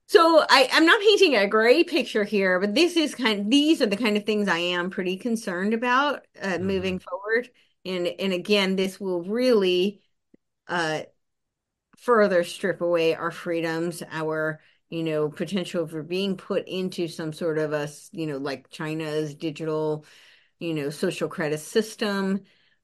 so 0.06 0.44
I, 0.48 0.68
I'm 0.72 0.86
not 0.86 1.00
painting 1.00 1.34
a 1.36 1.46
gray 1.46 1.82
picture 1.84 2.24
here, 2.24 2.60
but 2.60 2.74
this 2.74 2.96
is 2.96 3.14
kind 3.14 3.40
of, 3.40 3.50
these 3.50 3.80
are 3.82 3.86
the 3.86 3.96
kind 3.96 4.16
of 4.16 4.24
things 4.24 4.48
I 4.48 4.58
am 4.58 4.90
pretty 4.90 5.16
concerned 5.16 5.74
about 5.74 6.26
uh, 6.40 6.46
mm-hmm. 6.48 6.66
moving 6.66 6.98
forward. 6.98 7.50
And 7.86 8.06
and 8.06 8.32
again, 8.32 8.76
this 8.76 8.98
will 8.98 9.22
really 9.22 10.00
uh, 10.68 11.02
further 11.98 12.44
strip 12.44 12.80
away 12.80 13.14
our 13.14 13.30
freedoms, 13.30 14.02
our 14.10 14.60
you 14.90 15.02
know 15.02 15.28
potential 15.28 15.86
for 15.86 16.02
being 16.02 16.36
put 16.36 16.66
into 16.68 17.08
some 17.08 17.32
sort 17.32 17.58
of 17.58 17.72
a 17.72 17.88
you 18.12 18.26
know 18.26 18.38
like 18.38 18.70
China's 18.70 19.34
digital 19.34 20.04
you 20.58 20.74
know 20.74 20.90
social 20.90 21.28
credit 21.28 21.60
system. 21.60 22.42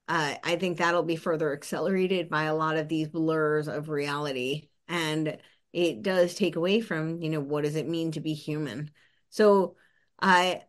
Uh, 0.08 0.34
I 0.42 0.56
think 0.56 0.78
that'll 0.78 1.04
be 1.04 1.16
further 1.16 1.52
accelerated 1.52 2.28
by 2.28 2.44
a 2.44 2.54
lot 2.54 2.76
of 2.76 2.88
these 2.88 3.08
blurs 3.08 3.68
of 3.68 3.88
reality 3.88 4.68
and 4.88 5.38
it 5.72 6.02
does 6.02 6.34
take 6.34 6.56
away 6.56 6.80
from 6.80 7.22
you 7.22 7.30
know 7.30 7.40
what 7.40 7.64
does 7.64 7.76
it 7.76 7.88
mean 7.88 8.10
to 8.12 8.20
be 8.20 8.34
human 8.34 8.90
so 9.28 9.76
i 10.20 10.62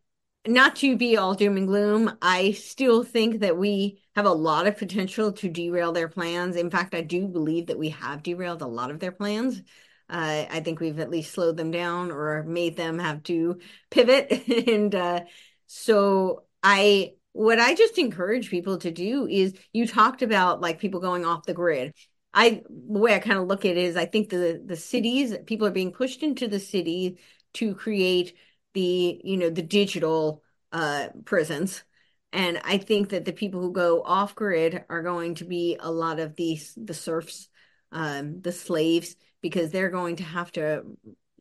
not 0.48 0.76
to 0.78 0.98
be 0.98 1.18
all 1.18 1.36
doom 1.36 1.58
and 1.58 1.68
gloom, 1.68 2.18
I 2.22 2.54
still 2.54 3.04
think 3.04 3.42
that 3.42 3.58
we 3.58 4.02
have 4.16 4.26
a 4.26 4.32
lot 4.32 4.66
of 4.66 4.78
potential 4.78 5.32
to 5.34 5.50
derail 5.50 5.92
their 5.92 6.08
plans. 6.08 6.56
In 6.56 6.72
fact, 6.72 6.96
I 6.96 7.02
do 7.02 7.28
believe 7.28 7.68
that 7.68 7.78
we 7.78 7.90
have 7.90 8.24
derailed 8.24 8.62
a 8.62 8.68
lot 8.68 8.90
of 8.90 9.00
their 9.00 9.12
plans. 9.12 9.62
Uh, 10.12 10.46
I 10.50 10.60
think 10.60 10.80
we've 10.80 11.00
at 11.00 11.10
least 11.10 11.32
slowed 11.34 11.56
them 11.56 11.72
down 11.72 12.12
or 12.12 12.44
made 12.44 12.76
them 12.76 13.00
have 13.00 13.24
to 13.24 13.60
pivot. 13.90 14.48
and 14.68 14.94
uh, 14.94 15.22
so 15.68 16.44
I, 16.62 17.14
what 17.32 17.60
I 17.60 17.74
just 17.76 17.98
encourage 17.98 18.50
people 18.50 18.78
to 18.80 18.92
do 18.92 19.26
is 19.26 19.54
you 19.72 19.88
talked 19.88 20.22
about 20.22 20.60
like 20.60 20.80
people 20.80 21.00
going 21.00 21.26
off 21.26 21.46
the 21.46 21.54
grid. 21.54 21.94
I 22.34 22.64
the 22.70 23.00
way 23.00 23.14
I 23.16 23.20
kind 23.20 23.40
of 23.40 23.48
look 23.48 23.66
at 23.66 23.72
it 23.72 23.78
is 23.78 23.96
I 23.98 24.06
think 24.06 24.30
the 24.30 24.62
the 24.66 24.76
cities 24.76 25.36
people 25.46 25.68
are 25.68 25.72
being 25.72 25.92
pushed 25.92 26.24
into 26.24 26.48
the 26.48 26.60
city 26.60 27.18
to 27.56 27.76
create 27.76 28.36
the 28.74 29.20
you 29.24 29.38
know 29.38 29.50
the 29.50 29.62
digital 29.62 30.42
uh 30.72 31.10
prisons 31.26 31.84
and 32.32 32.62
I 32.64 32.78
think 32.78 33.10
that 33.10 33.26
the 33.26 33.34
people 33.34 33.60
who 33.62 33.74
go 33.74 34.02
off 34.02 34.34
grid 34.36 34.86
are 34.90 35.04
going 35.04 35.36
to 35.36 35.46
be 35.46 35.76
a 35.80 35.92
lot 35.92 36.20
of 36.20 36.36
these 36.38 36.74
the 36.78 36.94
serfs 36.94 37.50
um 37.92 38.42
the 38.42 38.54
slaves 38.54 39.16
because 39.42 39.72
they're 39.72 39.90
going 39.90 40.18
to 40.18 40.24
have 40.24 40.52
to 40.54 40.84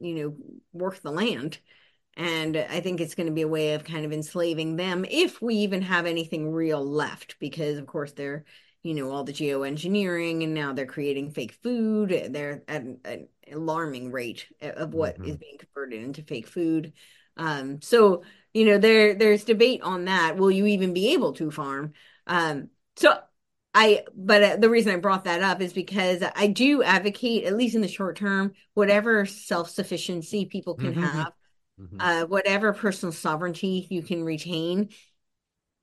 you 0.01 0.15
know 0.15 0.37
work 0.73 1.01
the 1.01 1.11
land. 1.11 1.59
And 2.17 2.57
I 2.57 2.81
think 2.81 3.01
it's 3.01 3.15
going 3.15 3.29
to 3.29 3.33
be 3.33 3.43
a 3.43 3.49
way 3.49 3.75
of 3.75 3.85
kind 3.85 4.05
of 4.05 4.13
enslaving 4.13 4.77
them 4.77 5.07
if 5.09 5.41
we 5.41 5.55
even 5.57 5.83
have 5.83 6.07
anything 6.07 6.53
real 6.53 6.85
left 6.85 7.37
because 7.39 7.79
of 7.79 7.87
course 7.87 8.13
they're 8.13 8.45
you 8.83 8.95
know 8.95 9.11
all 9.11 9.25
the 9.25 9.33
geoengineering 9.33 10.43
and 10.43 10.55
now 10.55 10.73
they're 10.73 10.87
creating 10.87 11.31
fake 11.31 11.53
food. 11.63 12.29
They're 12.31 12.63
at 12.67 12.83
an, 12.83 13.29
alarming 13.53 14.11
rate 14.11 14.47
of 14.61 14.95
what 14.95 15.15
mm-hmm. 15.15 15.31
is 15.31 15.37
being 15.37 15.59
converted 15.59 16.03
into 16.03 16.23
fake 16.23 16.47
food. 16.47 16.93
Um, 17.37 17.81
so 17.81 18.23
you 18.53 18.65
know 18.65 18.79
there 18.79 19.15
there's 19.15 19.45
debate 19.45 19.83
on 19.83 20.07
that. 20.07 20.37
Will 20.37 20.51
you 20.51 20.67
even 20.67 20.93
be 20.93 21.13
able 21.13 21.33
to 21.35 21.51
farm? 21.51 21.93
Um, 22.27 22.71
so 22.97 23.19
i 23.75 24.03
but 24.15 24.43
uh, 24.43 24.57
the 24.57 24.71
reason 24.71 24.93
i 24.93 24.97
brought 24.97 25.25
that 25.25 25.43
up 25.43 25.61
is 25.61 25.73
because 25.73 26.23
i 26.35 26.47
do 26.47 26.83
advocate 26.83 27.45
at 27.45 27.57
least 27.57 27.75
in 27.75 27.81
the 27.81 27.89
short 27.89 28.17
term 28.17 28.53
whatever 28.75 29.27
self-sufficiency 29.27 30.45
people 30.45 30.75
can 30.75 30.93
mm-hmm. 30.93 31.03
have 31.03 31.33
mm-hmm. 31.81 31.97
Uh, 31.99 32.27
whatever 32.27 32.73
personal 32.73 33.13
sovereignty 33.13 33.87
you 33.91 34.03
can 34.03 34.25
retain 34.25 34.89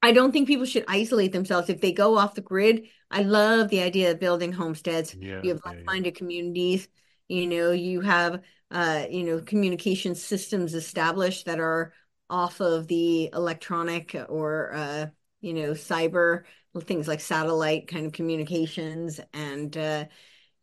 I 0.03 0.11
don't 0.11 0.31
think 0.31 0.47
people 0.47 0.65
should 0.65 0.85
isolate 0.87 1.31
themselves 1.31 1.69
if 1.69 1.81
they 1.81 1.91
go 1.91 2.17
off 2.17 2.35
the 2.35 2.41
grid. 2.41 2.83
I 3.09 3.23
love 3.23 3.69
the 3.69 3.81
idea 3.81 4.11
of 4.11 4.19
building 4.19 4.51
homesteads. 4.51 5.15
Yeah, 5.19 5.41
you 5.43 5.49
have 5.49 5.61
like-minded 5.65 6.13
yeah. 6.13 6.17
communities. 6.17 6.87
You 7.27 7.47
know, 7.47 7.71
you 7.71 8.01
have 8.01 8.41
uh, 8.69 9.05
you 9.09 9.23
know, 9.23 9.41
communication 9.41 10.15
systems 10.15 10.73
established 10.73 11.45
that 11.45 11.59
are 11.59 11.93
off 12.29 12.59
of 12.59 12.87
the 12.87 13.29
electronic 13.33 14.15
or 14.27 14.73
uh, 14.73 15.05
you 15.39 15.53
know, 15.53 15.71
cyber 15.71 16.43
things 16.83 17.07
like 17.07 17.19
satellite 17.19 17.87
kind 17.87 18.05
of 18.05 18.13
communications 18.13 19.19
and 19.33 19.77
uh 19.77 20.05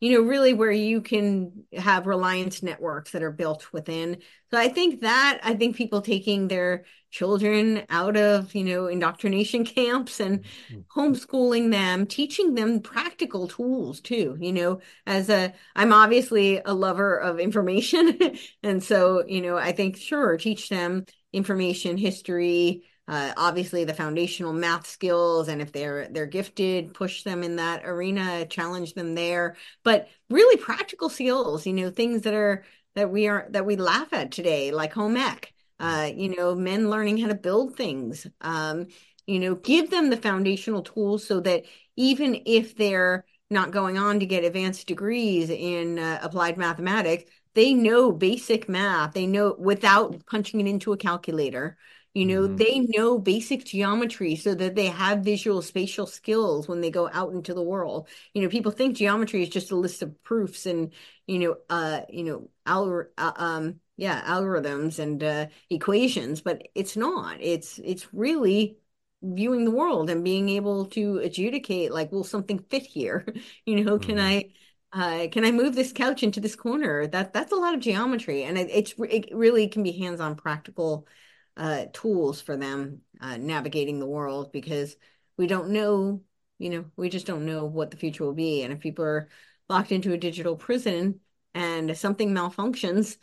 you 0.05 0.12
know, 0.12 0.28
really 0.28 0.53
where 0.53 0.70
you 0.70 1.01
can 1.01 1.65
have 1.73 2.07
reliance 2.07 2.62
networks 2.62 3.12
that 3.12 3.23
are 3.23 3.31
built 3.31 3.73
within. 3.73 4.19
So 4.51 4.59
I 4.59 4.69
think 4.69 5.01
that 5.01 5.41
I 5.43 5.55
think 5.55 5.77
people 5.77 6.03
taking 6.03 6.47
their 6.47 6.85
children 7.11 7.85
out 7.89 8.15
of, 8.16 8.55
you 8.55 8.65
know, 8.65 8.86
indoctrination 8.86 9.65
camps 9.77 10.20
and 10.20 10.41
mm-hmm. 10.43 11.01
homeschooling 11.01 11.70
them, 11.70 12.07
teaching 12.07 12.55
them 12.55 12.81
practical 12.81 13.49
tools 13.49 14.03
too, 14.03 14.36
you 14.39 14.53
know, 14.53 14.81
as 15.07 15.31
a 15.31 15.55
I'm 15.74 15.95
obviously 15.95 16.61
a 16.62 16.74
lover 16.74 17.16
of 17.16 17.41
information. 17.41 18.19
and 18.62 18.82
so, 18.82 19.24
you 19.27 19.41
know, 19.41 19.57
I 19.57 19.73
think 19.73 19.97
sure, 19.97 20.36
teach 20.36 20.69
them 20.69 21.07
information, 21.32 21.97
history, 21.97 22.82
uh, 23.06 23.32
obviously 23.36 23.85
the 23.85 23.94
foundational 23.94 24.52
math 24.52 24.86
skills 24.86 25.48
and 25.48 25.60
if 25.60 25.72
they're 25.72 26.09
they're 26.09 26.26
gifted 26.26 26.94
push 26.94 27.22
them 27.22 27.43
in 27.43 27.56
that 27.56 27.82
arena 27.85 28.47
challenge 28.47 28.94
them 28.94 29.14
there. 29.14 29.56
But 29.82 30.09
really 30.31 30.56
practical 30.56 31.09
skills 31.09 31.66
you 31.66 31.72
know 31.72 31.90
things 31.90 32.22
that 32.22 32.35
are 32.35 32.64
that 32.94 33.10
we 33.10 33.28
are 33.28 33.47
that 33.51 33.66
we 33.66 33.76
laugh 33.76 34.12
at 34.12 34.32
today 34.32 34.70
like 34.70 34.93
home 34.93 35.16
ec 35.16 35.52
uh, 35.81 36.10
you 36.14 36.35
know 36.36 36.55
men 36.55 36.89
learning 36.90 37.18
how 37.18 37.28
to 37.28 37.35
build 37.35 37.76
things. 37.76 38.26
Um, 38.40 38.86
you 39.26 39.39
know 39.39 39.55
give 39.55 39.90
them 39.90 40.10
the 40.10 40.16
foundational 40.16 40.82
tools 40.82 41.26
so 41.26 41.40
that 41.40 41.64
even 41.97 42.43
if 42.47 42.76
they're 42.76 43.24
not 43.51 43.70
going 43.70 43.98
on 43.98 44.20
to 44.20 44.26
get 44.26 44.44
advanced 44.44 44.86
degrees 44.86 45.51
in 45.51 45.98
uh, 45.98 46.18
applied 46.22 46.56
mathematics 46.56 47.24
they 47.55 47.72
know 47.72 48.12
basic 48.12 48.68
math. 48.68 49.14
They 49.14 49.26
know 49.26 49.55
without 49.59 50.26
punching 50.26 50.60
it 50.60 50.66
into 50.66 50.93
a 50.93 50.97
calculator 50.97 51.76
you 52.15 52.27
know, 52.27 52.43
mm-hmm. 52.43 52.57
they 52.57 52.81
know 52.81 53.19
basic 53.19 53.65
geometry 53.65 54.36
so 54.36 54.55
that 54.55 54.77
they 54.77 54.86
have 54.86 55.24
visual 55.24 55.61
spatial 55.62 56.07
skills 56.07 56.69
when 56.69 56.81
they 56.81 56.91
go 56.91 57.11
out 57.12 57.32
into 57.32 57.53
the 57.55 57.62
world. 57.62 58.09
You 58.32 58.43
know, 58.43 58.49
people 58.49 58.70
think 58.70 58.97
geometry 58.97 59.43
is 59.43 59.49
just 59.49 59.73
a 59.73 59.77
list 59.77 60.01
of 60.01 60.23
proofs 60.23 60.65
and, 60.66 60.93
you 61.27 61.41
know, 61.41 61.57
uh, 61.69 62.03
you 62.09 62.23
know, 62.23 62.51
al- 62.66 63.07
uh, 63.19 63.32
um, 63.35 63.81
yeah, 63.97 64.23
algorithms 64.24 65.01
and 65.01 65.23
uh, 65.24 65.47
equations, 65.70 66.41
but 66.41 66.62
it's 66.74 66.97
not. 66.97 67.39
It's 67.41 67.78
it's 67.82 68.12
really 68.15 68.78
viewing 69.23 69.65
the 69.65 69.70
world 69.70 70.11
and 70.11 70.23
being 70.23 70.49
able 70.51 70.86
to 70.86 71.19
adjudicate 71.19 71.93
like, 71.93 72.12
will 72.12 72.24
something 72.24 72.59
fit 72.70 72.82
here? 72.82 73.27
you 73.66 73.85
know, 73.85 73.99
can 73.99 74.16
mm-hmm. 74.19 74.49
I 74.95 75.24
uh, 75.24 75.28
can 75.28 75.45
I 75.45 75.51
move 75.51 75.74
this 75.74 75.93
couch 75.93 76.23
into 76.23 76.41
this 76.41 76.55
corner? 76.55 77.09
That 77.09 77.32
that's 77.32 77.53
a 77.53 77.57
lot 77.57 77.74
of 77.74 77.81
geometry, 77.81 78.45
and 78.45 78.57
it, 78.57 78.69
it's 78.70 78.95
it 78.99 79.35
really 79.35 79.66
can 79.69 79.82
be 79.82 79.93
hands-on, 79.93 80.36
practical 80.36 81.09
uh, 81.56 81.86
tools 81.93 82.40
for 82.40 82.56
them 82.56 83.01
uh, 83.20 83.36
navigating 83.36 83.98
the 83.98 84.06
world 84.06 84.52
because 84.52 84.97
we 85.36 85.47
don't 85.47 85.70
know, 85.70 86.22
you 86.59 86.70
know, 86.70 86.85
we 86.97 87.09
just 87.09 87.26
don't 87.26 87.47
know 87.47 87.64
what 87.64 87.90
the 87.90 87.97
future 87.97 88.24
will 88.24 88.35
be. 88.35 88.62
And 88.62 88.72
if 88.72 88.81
people 88.81 89.05
are 89.05 89.28
locked 89.68 89.93
into 89.93 90.12
a 90.12 90.18
digital 90.18 90.56
prison 90.56 91.20
and 91.55 91.97
something 91.97 92.35
malfunctions, 92.35 93.16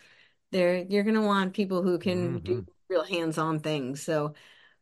there 0.52 0.78
you're 0.78 1.04
going 1.04 1.16
to 1.16 1.22
want 1.22 1.54
people 1.54 1.82
who 1.82 1.98
can 1.98 2.40
mm-hmm. 2.40 2.46
do 2.46 2.66
real 2.90 3.04
hands-on 3.04 3.60
things. 3.60 4.02
So 4.02 4.34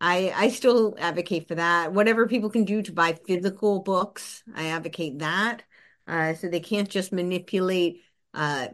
I 0.01 0.31
I 0.35 0.49
still 0.49 0.95
advocate 0.97 1.47
for 1.47 1.55
that. 1.55 1.93
Whatever 1.93 2.27
people 2.27 2.49
can 2.49 2.65
do 2.65 2.81
to 2.81 2.91
buy 2.91 3.13
physical 3.13 3.79
books, 3.79 4.43
I 4.55 4.69
advocate 4.69 5.19
that. 5.19 5.63
Uh, 6.07 6.33
so 6.33 6.47
they 6.47 6.59
can't 6.59 6.89
just 6.89 7.11
manipulate 7.11 8.01
uh, 8.33 8.69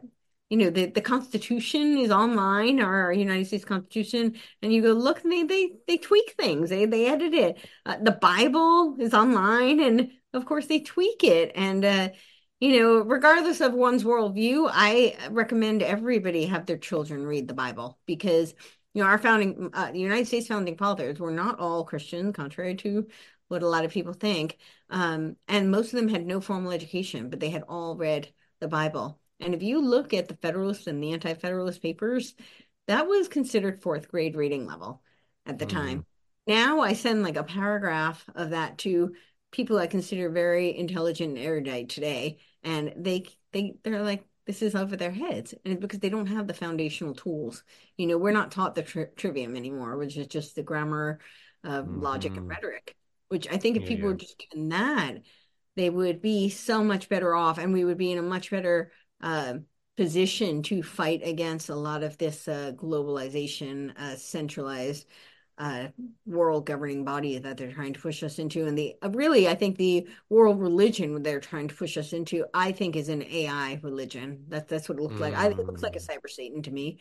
you 0.50 0.58
know 0.58 0.70
the, 0.70 0.86
the 0.88 1.02
constitution 1.02 1.98
is 1.98 2.12
online 2.12 2.80
our 2.80 3.12
united 3.12 3.46
states 3.46 3.66
constitution 3.66 4.36
and 4.62 4.72
you 4.74 4.82
go 4.82 4.92
look 4.92 5.22
they 5.24 5.44
they 5.44 5.72
they 5.88 5.98
tweak 5.98 6.36
things. 6.38 6.70
They 6.70 6.86
they 6.86 7.08
edit 7.08 7.34
it. 7.34 7.58
Uh, 7.86 7.98
the 8.02 8.12
bible 8.12 8.96
is 9.00 9.14
online 9.14 9.80
and 9.80 10.12
of 10.34 10.46
course 10.46 10.68
they 10.68 10.80
tweak 10.80 11.24
it. 11.24 11.52
And 11.56 11.84
uh, 11.86 12.10
you 12.60 12.80
know 12.80 13.00
regardless 13.00 13.62
of 13.62 13.74
one's 13.74 14.04
worldview 14.04 14.70
i 14.72 15.16
recommend 15.30 15.82
everybody 15.84 16.46
have 16.46 16.66
their 16.66 16.78
children 16.78 17.26
read 17.26 17.48
the 17.48 17.54
bible 17.54 18.00
because 18.06 18.54
you 18.94 19.04
know 19.04 19.10
our 19.10 19.18
founding 19.18 19.70
uh, 19.74 19.92
the 19.92 20.00
united 20.00 20.26
states 20.26 20.48
founding 20.48 20.78
fathers 20.78 21.20
were 21.20 21.32
not 21.32 21.60
all 21.60 21.84
christian 21.84 22.32
contrary 22.32 22.76
to 22.76 23.06
what 23.48 23.62
a 23.62 23.68
lot 23.68 23.86
of 23.86 23.92
people 23.92 24.14
think. 24.14 24.58
Um, 24.90 25.36
and 25.48 25.70
most 25.70 25.94
of 25.94 26.00
them 26.00 26.08
had 26.08 26.26
no 26.26 26.40
formal 26.42 26.72
education 26.72 27.30
but 27.30 27.40
they 27.40 27.50
had 27.50 27.64
all 27.68 27.96
read 27.98 28.30
the 28.62 28.68
bible 28.68 29.20
and 29.40 29.54
if 29.54 29.64
you 29.64 29.82
look 29.82 30.14
at 30.14 30.28
the 30.28 30.38
Federalist 30.38 30.88
and 30.88 31.02
the 31.02 31.14
Anti 31.14 31.34
Federalist 31.34 31.82
papers, 31.82 32.36
that 32.88 33.08
was 33.08 33.28
considered 33.28 33.82
fourth 33.82 34.08
grade 34.08 34.36
reading 34.36 34.66
level 34.66 35.02
at 35.46 35.60
the 35.60 35.66
mm. 35.66 35.70
time. 35.70 36.06
Now 36.48 36.82
I 36.82 36.94
send 36.94 37.24
like 37.24 37.38
a 37.38 37.44
paragraph 37.44 38.24
of 38.36 38.52
that 38.52 38.78
to 38.80 39.14
people 39.52 39.78
I 39.78 39.88
consider 39.88 40.30
very 40.30 40.76
intelligent 40.78 41.38
and 41.38 41.46
erudite 41.46 41.90
today, 41.90 42.40
and 42.64 42.94
they 42.98 43.26
they 43.52 43.76
they're 43.84 44.04
like 44.04 44.26
this 44.46 44.62
is 44.62 44.76
over 44.76 44.96
their 44.96 45.12
heads, 45.12 45.54
and 45.54 45.74
it's 45.74 45.82
because 45.82 46.00
they 46.00 46.10
don't 46.10 46.28
have 46.28 46.48
the 46.48 46.54
foundational 46.54 47.16
tools. 47.16 47.64
You 47.98 48.08
know, 48.08 48.18
we're 48.18 48.32
not 48.32 48.52
taught 48.52 48.76
the 48.76 48.84
tri- 48.84 49.08
trivium 49.16 49.56
anymore, 49.56 49.98
which 49.98 50.18
is 50.18 50.28
just 50.28 50.56
the 50.56 50.64
grammar 50.64 51.20
of 51.64 51.86
mm-hmm. 51.86 52.02
logic 52.02 52.38
and 52.38 52.48
rhetoric. 52.48 52.96
Which 53.30 53.48
I 53.52 53.58
think 53.58 53.76
if 53.76 53.84
yeah, 53.84 53.88
people 53.90 54.04
yeah. 54.04 54.12
were 54.12 54.18
just 54.20 54.38
given 54.38 54.70
that, 54.70 55.16
they 55.76 55.90
would 55.90 56.22
be 56.22 56.50
so 56.50 56.84
much 56.84 57.10
better 57.10 57.34
off, 57.34 57.58
and 57.58 57.74
we 57.74 57.84
would 57.84 57.98
be 57.98 58.12
in 58.12 58.20
a 58.20 58.22
much 58.22 58.52
better 58.52 58.92
uh, 59.22 59.56
position 59.98 60.62
to 60.64 60.84
fight 60.84 61.22
against 61.24 61.70
a 61.70 61.76
lot 61.76 62.04
of 62.04 62.18
this 62.18 62.48
uh, 62.48 62.74
globalization, 62.76 63.98
uh, 63.98 64.16
centralized 64.16 65.06
uh, 65.58 65.88
world 66.26 66.66
governing 66.66 67.06
body 67.06 67.38
that 67.38 67.58
they're 67.58 67.72
trying 67.72 67.94
to 67.94 68.00
push 68.00 68.24
us 68.24 68.40
into. 68.40 68.68
And 68.68 68.78
the 68.78 68.96
uh, 69.02 69.10
really, 69.12 69.48
I 69.48 69.56
think 69.56 69.78
the 69.78 70.08
world 70.30 70.60
religion 70.60 71.24
they're 71.24 71.40
trying 71.40 71.70
to 71.70 71.76
push 71.76 71.98
us 71.98 72.12
into, 72.12 72.46
I 72.54 72.72
think, 72.74 72.96
is 72.96 73.10
an 73.10 73.24
AI 73.24 73.80
religion. 73.82 74.46
That 74.50 74.68
that's 74.68 74.90
what 74.90 74.98
it 74.98 75.02
looks 75.02 75.16
mm. 75.16 75.22
like. 75.22 75.34
I 75.34 75.48
think 75.48 75.60
it 75.60 75.66
looks 75.66 75.84
like 75.84 75.96
a 75.96 76.00
mm. 76.00 76.08
cyber 76.08 76.30
Satan 76.30 76.62
to 76.64 76.72
me. 76.72 77.00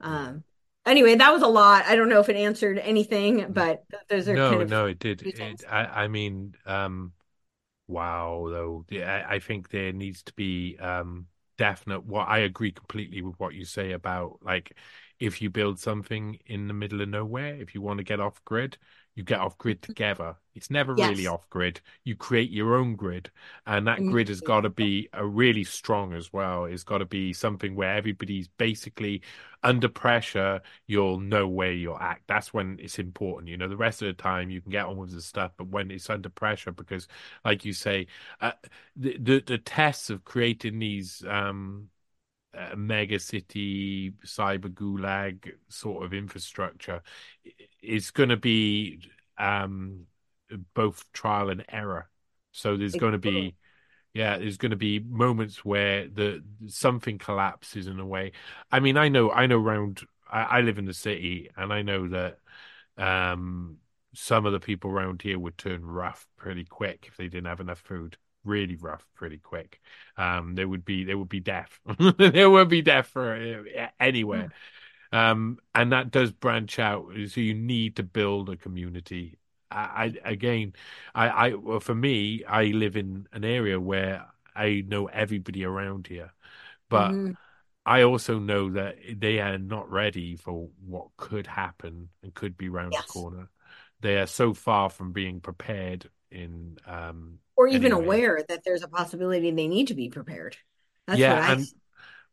Um, 0.00 0.44
anyway, 0.84 1.14
that 1.14 1.32
was 1.32 1.42
a 1.42 1.48
lot. 1.48 1.86
I 1.86 1.96
don't 1.96 2.10
know 2.10 2.20
if 2.20 2.28
it 2.28 2.36
answered 2.36 2.78
anything, 2.78 3.46
but 3.50 3.84
those 4.10 4.28
are 4.28 4.34
no, 4.34 4.50
kind 4.50 4.62
of 4.62 4.70
no, 4.70 4.86
it 4.86 4.98
did. 4.98 5.22
It, 5.22 5.64
I, 5.66 5.84
I 5.84 6.08
mean, 6.08 6.56
um, 6.66 7.12
wow, 7.88 8.48
though, 8.50 8.84
I, 9.02 9.36
I 9.36 9.38
think 9.38 9.70
there 9.70 9.92
needs 9.92 10.22
to 10.24 10.34
be 10.34 10.76
um 10.78 11.26
definite 11.56 12.04
what 12.04 12.28
I 12.28 12.38
agree 12.38 12.72
completely 12.72 13.22
with 13.22 13.38
what 13.38 13.54
you 13.54 13.64
say 13.64 13.92
about 13.92 14.38
like 14.42 14.76
if 15.20 15.40
you 15.40 15.50
build 15.50 15.78
something 15.78 16.38
in 16.46 16.66
the 16.68 16.74
middle 16.74 17.00
of 17.00 17.08
nowhere, 17.08 17.54
if 17.54 17.74
you 17.74 17.80
want 17.82 17.98
to 17.98 18.04
get 18.04 18.20
off 18.20 18.44
grid, 18.44 18.78
you 19.14 19.22
get 19.24 19.40
off 19.40 19.56
grid 19.58 19.82
together. 19.82 20.36
It's 20.54 20.70
never 20.70 20.94
Yes. 20.94 20.96
really 20.96 21.26
off 21.26 21.48
grid. 21.50 21.80
You 22.04 22.16
create 22.16 22.50
your 22.50 22.76
own 22.76 22.96
grid, 22.96 23.30
and 23.66 23.86
that 23.86 24.06
grid 24.06 24.28
has 24.28 24.40
got 24.40 24.62
to 24.62 24.70
be 24.70 25.08
a 25.12 25.24
really 25.26 25.64
strong 25.64 26.14
as 26.14 26.32
well. 26.32 26.64
It's 26.64 26.84
got 26.84 26.98
to 26.98 27.04
be 27.06 27.32
something 27.32 27.74
where 27.74 27.94
everybody's 27.94 28.48
basically 28.48 29.22
under 29.62 29.88
pressure. 29.88 30.60
You'll 30.86 31.20
know 31.20 31.48
where 31.48 31.72
you're 31.72 32.00
at. 32.02 32.20
That's 32.26 32.52
when 32.52 32.78
it's 32.80 32.98
important. 32.98 33.48
You 33.48 33.56
know, 33.56 33.68
the 33.68 33.76
rest 33.76 34.02
of 34.02 34.06
the 34.08 34.22
time 34.22 34.50
you 34.50 34.60
can 34.60 34.70
get 34.70 34.86
on 34.86 34.96
with 34.96 35.12
the 35.12 35.22
stuff, 35.22 35.52
but 35.56 35.68
when 35.68 35.90
it's 35.90 36.10
under 36.10 36.28
pressure, 36.28 36.72
because 36.72 37.08
like 37.44 37.64
you 37.64 37.72
say, 37.72 38.06
uh, 38.40 38.52
the, 38.96 39.16
the 39.18 39.40
the 39.46 39.58
tests 39.58 40.10
of 40.10 40.24
creating 40.24 40.78
these 40.78 41.24
um 41.28 41.88
uh, 42.56 42.76
mega 42.76 43.18
city 43.18 44.12
cyber 44.24 44.68
gulag 44.72 45.52
sort 45.68 46.04
of 46.04 46.14
infrastructure 46.14 47.02
is 47.82 48.10
going 48.10 48.28
to 48.28 48.36
be 48.36 49.00
um 49.38 50.06
both 50.74 51.04
trial 51.12 51.50
and 51.50 51.64
error. 51.68 52.08
So 52.52 52.76
there's 52.76 52.96
going 52.96 53.12
to 53.12 53.18
be 53.18 53.56
yeah 54.14 54.38
there's 54.38 54.56
going 54.58 54.70
to 54.70 54.76
be 54.76 55.00
moments 55.00 55.64
where 55.64 56.08
the 56.08 56.42
something 56.68 57.18
collapses 57.18 57.86
in 57.86 57.98
a 58.00 58.06
way. 58.06 58.32
I 58.70 58.80
mean 58.80 58.96
i 58.96 59.08
know 59.08 59.30
i 59.30 59.46
know 59.46 59.58
around 59.58 60.02
I, 60.30 60.42
I 60.42 60.60
live 60.60 60.78
in 60.78 60.84
the 60.86 60.94
city 60.94 61.50
and 61.56 61.72
i 61.72 61.82
know 61.82 62.08
that 62.08 62.38
um 62.96 63.78
some 64.14 64.46
of 64.46 64.52
the 64.52 64.60
people 64.60 64.90
around 64.90 65.22
here 65.22 65.38
would 65.38 65.58
turn 65.58 65.84
rough 65.84 66.26
pretty 66.36 66.64
quick 66.64 67.06
if 67.08 67.16
they 67.16 67.24
didn't 67.28 67.46
have 67.46 67.60
enough 67.60 67.80
food 67.80 68.16
really 68.44 68.76
rough 68.76 69.06
pretty 69.14 69.38
quick. 69.38 69.80
Um 70.16 70.54
there 70.54 70.68
would 70.68 70.84
be 70.84 71.04
there 71.04 71.18
would 71.18 71.28
be 71.28 71.40
death 71.40 71.80
there 72.18 72.50
would 72.50 72.68
be 72.68 72.82
death 72.82 73.06
for 73.08 73.34
uh, 73.34 73.88
anywhere. 74.00 74.48
Um 75.12 75.58
and 75.74 75.92
that 75.92 76.10
does 76.10 76.32
branch 76.32 76.78
out 76.78 77.06
so 77.28 77.40
you 77.40 77.54
need 77.54 77.96
to 77.96 78.02
build 78.02 78.50
a 78.50 78.56
community. 78.56 79.38
I, 79.70 80.14
I 80.24 80.30
again 80.30 80.74
I 81.14 81.28
I 81.28 81.54
well, 81.54 81.80
for 81.80 81.94
me 81.94 82.44
I 82.44 82.64
live 82.66 82.96
in 82.96 83.28
an 83.32 83.44
area 83.44 83.80
where 83.80 84.26
I 84.56 84.84
know 84.86 85.06
everybody 85.06 85.64
around 85.64 86.06
here 86.08 86.32
but 86.88 87.18
Mhm. 87.18 87.36
I 87.86 88.02
also 88.02 88.38
know 88.38 88.70
that 88.72 88.96
they 89.20 89.40
are 89.40 89.58
not 89.58 89.90
ready 89.90 90.36
for 90.36 90.68
what 90.86 91.08
could 91.16 91.46
happen 91.46 92.08
and 92.22 92.34
could 92.34 92.56
be 92.56 92.68
round 92.68 92.96
Yes. 92.96 92.98
the 92.98 93.02
corner. 93.04 93.50
They 94.00 94.18
are 94.18 94.26
so 94.26 94.54
far 94.54 94.90
from 94.90 95.12
being 95.12 95.40
prepared 95.40 96.10
in 96.34 96.78
um 96.86 97.38
Or 97.56 97.68
even 97.68 97.92
Anyway. 97.92 97.92
aware 97.92 98.44
that 98.48 98.62
there's 98.64 98.82
a 98.82 98.88
possibility 98.88 99.50
they 99.50 99.68
need 99.68 99.88
to 99.88 99.94
be 99.94 100.08
prepared. 100.08 100.56
That's 101.06 101.26
Yeah, 101.26 101.28
what 101.28 101.42
I 101.42 101.52
and 101.52 101.68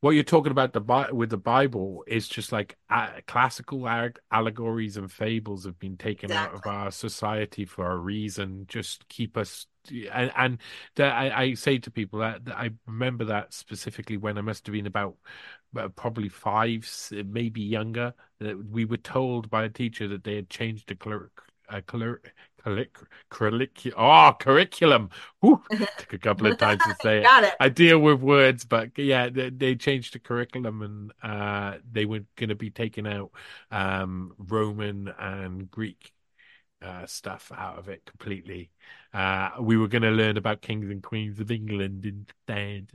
what 0.02 0.12
you're 0.12 0.24
talking 0.24 0.52
about 0.52 0.74
the 0.74 1.10
with 1.14 1.30
the 1.30 1.38
Bible 1.38 2.04
is 2.08 2.28
just 2.28 2.52
like 2.52 2.78
uh, 2.90 3.22
classical 3.28 3.88
allegories 4.32 4.98
and 4.98 5.12
fables 5.12 5.66
have 5.66 5.80
been 5.80 5.98
taken 5.98 6.32
out 6.32 6.54
of 6.54 6.66
our 6.68 6.92
society 6.92 7.66
for 7.66 7.92
a 7.92 7.98
reason, 7.98 8.66
just 8.68 9.08
keep 9.10 9.38
us. 9.38 9.68
And 10.12 10.32
and 10.36 10.58
that 10.96 11.14
I, 11.14 11.44
I 11.44 11.54
say 11.56 11.78
to 11.80 11.92
people 11.92 12.20
that, 12.20 12.46
that 12.46 12.58
I 12.58 12.72
remember 12.88 13.26
that 13.26 13.54
specifically 13.54 14.18
when 14.18 14.38
I 14.38 14.42
must 14.42 14.66
have 14.68 14.74
been 14.74 14.88
about 14.88 15.18
uh, 15.78 15.88
probably 15.90 16.30
five, 16.30 16.88
maybe 17.26 17.62
younger, 17.62 18.14
that 18.40 18.64
we 18.70 18.86
were 18.86 18.98
told 18.98 19.50
by 19.50 19.64
a 19.66 19.70
teacher 19.70 20.08
that 20.10 20.24
they 20.24 20.36
had 20.36 20.50
changed 20.50 20.90
the 20.90 20.96
cler- 20.96 21.32
uh, 21.70 21.82
cler- 21.86 22.22
curric- 22.64 22.98
curric- 23.30 23.94
oh, 23.98 24.36
curriculum. 24.40 25.10
Whew, 25.40 25.62
took 25.98 26.14
a 26.14 26.18
couple 26.18 26.48
of 26.48 26.58
times 26.58 26.82
to 26.84 26.96
say 27.02 27.20
it. 27.20 27.24
it. 27.44 27.54
I 27.60 27.70
deal 27.70 28.00
with 28.00 28.22
words, 28.22 28.66
but 28.66 28.98
yeah, 28.98 29.30
they, 29.30 29.50
they 29.50 29.76
changed 29.76 30.14
the 30.14 30.20
curriculum 30.20 30.82
and 30.82 31.12
uh, 31.24 31.78
they 31.90 32.06
were 32.06 32.22
going 32.36 32.50
to 32.50 32.56
be 32.56 32.70
taking 32.70 33.08
out 33.08 33.32
um, 33.72 34.34
Roman 34.38 35.14
and 35.20 35.70
Greek 35.70 36.12
uh, 36.82 37.06
stuff 37.06 37.52
out 37.56 37.78
of 37.78 37.90
it 37.90 38.06
completely. 38.06 38.72
Uh, 39.14 39.50
we 39.60 39.78
were 39.78 39.88
going 39.88 40.02
to 40.02 40.12
learn 40.12 40.38
about 40.38 40.62
kings 40.62 40.90
and 40.90 41.04
queens 41.04 41.40
of 41.40 41.52
England 41.52 42.06
instead. 42.06 42.88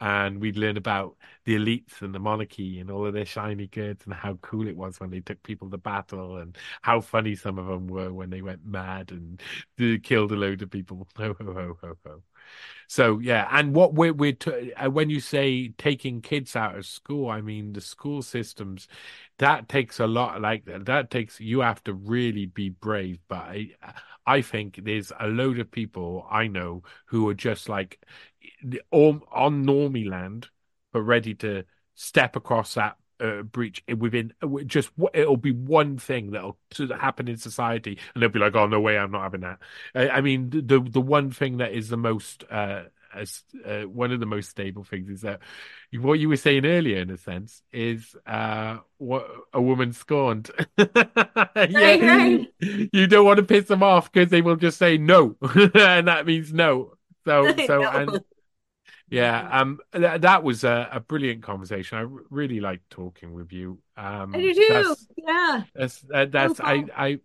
And 0.00 0.40
we'd 0.40 0.58
learn 0.58 0.76
about 0.76 1.16
the 1.44 1.56
elites 1.56 2.02
and 2.02 2.14
the 2.14 2.18
monarchy 2.18 2.80
and 2.80 2.90
all 2.90 3.06
of 3.06 3.14
their 3.14 3.24
shiny 3.24 3.66
goods 3.66 4.04
and 4.04 4.12
how 4.12 4.34
cool 4.42 4.68
it 4.68 4.76
was 4.76 5.00
when 5.00 5.10
they 5.10 5.20
took 5.20 5.42
people 5.42 5.70
to 5.70 5.78
battle 5.78 6.36
and 6.36 6.56
how 6.82 7.00
funny 7.00 7.34
some 7.34 7.58
of 7.58 7.66
them 7.66 7.86
were 7.86 8.12
when 8.12 8.28
they 8.28 8.42
went 8.42 8.64
mad 8.66 9.10
and 9.10 9.40
killed 10.02 10.32
a 10.32 10.36
load 10.36 10.60
of 10.62 10.70
people. 10.70 11.08
Ho, 11.16 11.34
ho, 11.38 11.52
ho, 11.54 11.78
ho, 11.80 11.96
ho. 12.04 12.22
So 12.88 13.18
yeah, 13.18 13.48
and 13.50 13.74
what 13.74 13.94
we're 13.94 14.12
we're 14.12 14.32
t- 14.32 14.72
uh, 14.74 14.90
when 14.90 15.10
you 15.10 15.20
say 15.20 15.68
taking 15.78 16.20
kids 16.22 16.54
out 16.56 16.76
of 16.76 16.86
school, 16.86 17.28
I 17.28 17.40
mean 17.40 17.72
the 17.72 17.80
school 17.80 18.22
systems 18.22 18.88
that 19.38 19.68
takes 19.68 20.00
a 20.00 20.06
lot. 20.06 20.40
Like 20.40 20.64
that 20.66 21.10
takes 21.10 21.40
you 21.40 21.60
have 21.60 21.82
to 21.84 21.94
really 21.94 22.46
be 22.46 22.68
brave. 22.70 23.18
But 23.28 23.38
I, 23.38 23.70
I 24.26 24.42
think 24.42 24.80
there's 24.84 25.12
a 25.18 25.26
load 25.28 25.58
of 25.58 25.70
people 25.70 26.26
I 26.30 26.46
know 26.48 26.82
who 27.06 27.28
are 27.28 27.34
just 27.34 27.68
like 27.68 28.00
on 28.90 29.20
normie 29.64 30.08
land, 30.08 30.48
but 30.92 31.02
ready 31.02 31.34
to 31.34 31.64
step 31.94 32.36
across 32.36 32.74
that 32.74 32.96
uh, 33.20 33.42
breach 33.42 33.82
within 33.96 34.32
just 34.66 34.90
it'll 35.14 35.36
be 35.36 35.52
one 35.52 35.98
thing 35.98 36.32
that'll 36.32 36.58
happen 36.98 37.28
in 37.28 37.36
society, 37.36 37.98
and 38.14 38.22
they'll 38.22 38.28
be 38.28 38.38
like, 38.38 38.54
"Oh 38.54 38.66
no 38.66 38.80
way, 38.80 38.98
I'm 38.98 39.10
not 39.10 39.22
having 39.22 39.40
that." 39.40 39.58
I, 39.94 40.08
I 40.08 40.20
mean, 40.20 40.50
the 40.50 40.80
the 40.80 41.00
one 41.00 41.30
thing 41.30 41.58
that 41.58 41.72
is 41.72 41.88
the 41.88 41.96
most 41.96 42.44
uh, 42.50 42.84
as 43.14 43.42
uh, 43.64 43.82
one 43.82 44.12
of 44.12 44.20
the 44.20 44.26
most 44.26 44.50
stable 44.50 44.84
things 44.84 45.08
is 45.08 45.22
that 45.22 45.40
what 45.92 46.18
you 46.18 46.28
were 46.28 46.36
saying 46.36 46.66
earlier, 46.66 46.98
in 46.98 47.10
a 47.10 47.16
sense, 47.16 47.62
is 47.72 48.14
uh, 48.26 48.78
what 48.98 49.26
a 49.52 49.60
woman 49.60 49.92
scorned. 49.92 50.50
Yeah, 51.68 51.96
right. 52.04 52.46
you 52.60 53.06
don't 53.06 53.24
want 53.24 53.38
to 53.38 53.42
piss 53.42 53.66
them 53.66 53.82
off 53.82 54.12
because 54.12 54.30
they 54.30 54.42
will 54.42 54.56
just 54.56 54.78
say 54.78 54.98
no, 54.98 55.36
and 55.74 56.06
that 56.06 56.26
means 56.26 56.52
no. 56.52 56.92
So, 57.24 57.54
so, 57.66 57.82
and 57.82 58.20
yeah, 59.08 59.48
um, 59.60 59.80
that, 59.92 60.22
that 60.22 60.42
was 60.42 60.64
a, 60.64 60.88
a 60.92 61.00
brilliant 61.00 61.42
conversation. 61.42 61.98
I 61.98 62.02
r- 62.02 62.08
really 62.30 62.60
liked 62.60 62.90
talking 62.90 63.32
with 63.34 63.52
you. 63.52 63.78
Um, 63.96 64.40
I 64.40 64.52
do 64.52 64.54
too. 64.54 64.96
that's 64.96 65.08
Yeah. 65.16 65.64
that's 65.74 66.04
uh, 66.12 66.26
that's 66.26 66.60
I. 66.60 66.86
I 66.96 67.20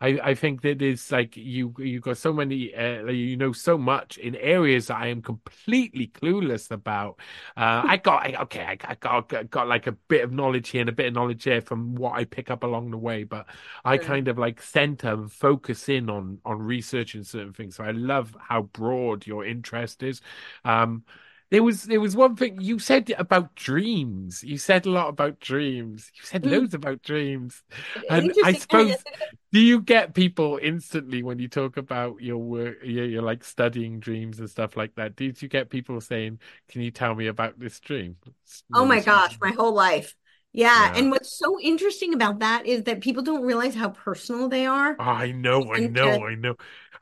I 0.00 0.18
I 0.22 0.34
think 0.34 0.62
that 0.62 0.82
is 0.82 1.12
like 1.12 1.36
you 1.36 1.72
you 1.78 2.00
got 2.00 2.18
so 2.18 2.32
many 2.32 2.74
uh, 2.74 3.06
you 3.06 3.36
know 3.36 3.52
so 3.52 3.78
much 3.78 4.18
in 4.18 4.34
areas 4.36 4.88
that 4.88 4.96
I 4.98 5.06
am 5.08 5.22
completely 5.22 6.08
clueless 6.08 6.70
about. 6.72 7.20
Uh, 7.56 7.84
I 7.86 7.96
got 7.98 8.26
I, 8.26 8.42
okay 8.42 8.64
I, 8.64 8.72
I 8.90 8.94
got 8.96 9.28
got 9.28 9.50
got 9.50 9.68
like 9.68 9.86
a 9.86 9.92
bit 9.92 10.24
of 10.24 10.32
knowledge 10.32 10.70
here 10.70 10.80
and 10.80 10.90
a 10.90 10.92
bit 10.92 11.06
of 11.06 11.14
knowledge 11.14 11.44
there 11.44 11.60
from 11.62 11.94
what 11.94 12.12
I 12.14 12.24
pick 12.24 12.50
up 12.50 12.64
along 12.64 12.90
the 12.90 12.98
way, 12.98 13.24
but 13.24 13.46
I 13.84 13.96
Sure. 13.96 13.98
kind 13.98 14.28
of 14.28 14.38
like 14.38 14.60
center 14.60 15.12
and 15.12 15.30
focus 15.32 15.88
in 15.88 16.10
on 16.10 16.38
on 16.44 16.60
researching 16.60 17.22
certain 17.24 17.52
things. 17.52 17.76
So 17.76 17.84
I 17.84 17.92
love 17.92 18.36
how 18.40 18.62
broad 18.62 19.26
your 19.26 19.44
interest 19.44 20.02
is. 20.02 20.20
Um, 20.64 21.04
there 21.54 21.62
was 21.62 21.84
there 21.84 22.00
was 22.00 22.16
one 22.16 22.36
thing 22.36 22.60
you 22.60 22.78
said 22.78 23.12
about 23.18 23.54
dreams. 23.54 24.42
You 24.42 24.58
said 24.58 24.86
a 24.86 24.90
lot 24.90 25.08
about 25.08 25.40
dreams. 25.40 26.12
You 26.20 26.26
said 26.26 26.44
Mm. 26.44 26.50
loads 26.50 26.74
about 26.74 27.02
dreams. 27.02 27.62
And 28.08 28.32
I 28.42 28.52
suppose, 28.54 29.04
do 29.52 29.60
you 29.60 29.80
get 29.80 30.14
people 30.14 30.58
instantly 30.62 31.22
when 31.22 31.38
you 31.38 31.48
talk 31.48 31.76
about 31.76 32.20
your 32.20 32.38
work, 32.38 32.78
you're, 32.82 33.06
you're 33.06 33.22
like 33.22 33.44
studying 33.44 34.00
dreams 34.00 34.40
and 34.40 34.50
stuff 34.50 34.76
like 34.76 34.94
that? 34.96 35.16
Did 35.16 35.40
you 35.42 35.48
get 35.48 35.70
people 35.70 36.00
saying, 36.00 36.40
"Can 36.68 36.82
you 36.82 36.90
tell 36.90 37.14
me 37.14 37.28
about 37.28 37.58
this 37.58 37.78
dream?" 37.80 38.16
Oh 38.74 38.84
my 38.84 39.00
gosh, 39.00 39.38
my 39.40 39.50
whole 39.52 39.72
life. 39.72 40.14
Yeah. 40.52 40.90
Yeah. 40.92 40.94
And 40.94 41.10
what's 41.10 41.36
so 41.36 41.58
interesting 41.60 42.14
about 42.14 42.40
that 42.40 42.66
is 42.66 42.84
that 42.84 43.00
people 43.00 43.22
don't 43.22 43.42
realize 43.42 43.74
how 43.74 43.90
personal 43.90 44.48
they 44.48 44.66
are. 44.66 44.96
I 44.98 45.32
know, 45.32 45.72
I 45.72 45.80
know, 45.80 46.24
I 46.24 46.34
know. 46.36 46.54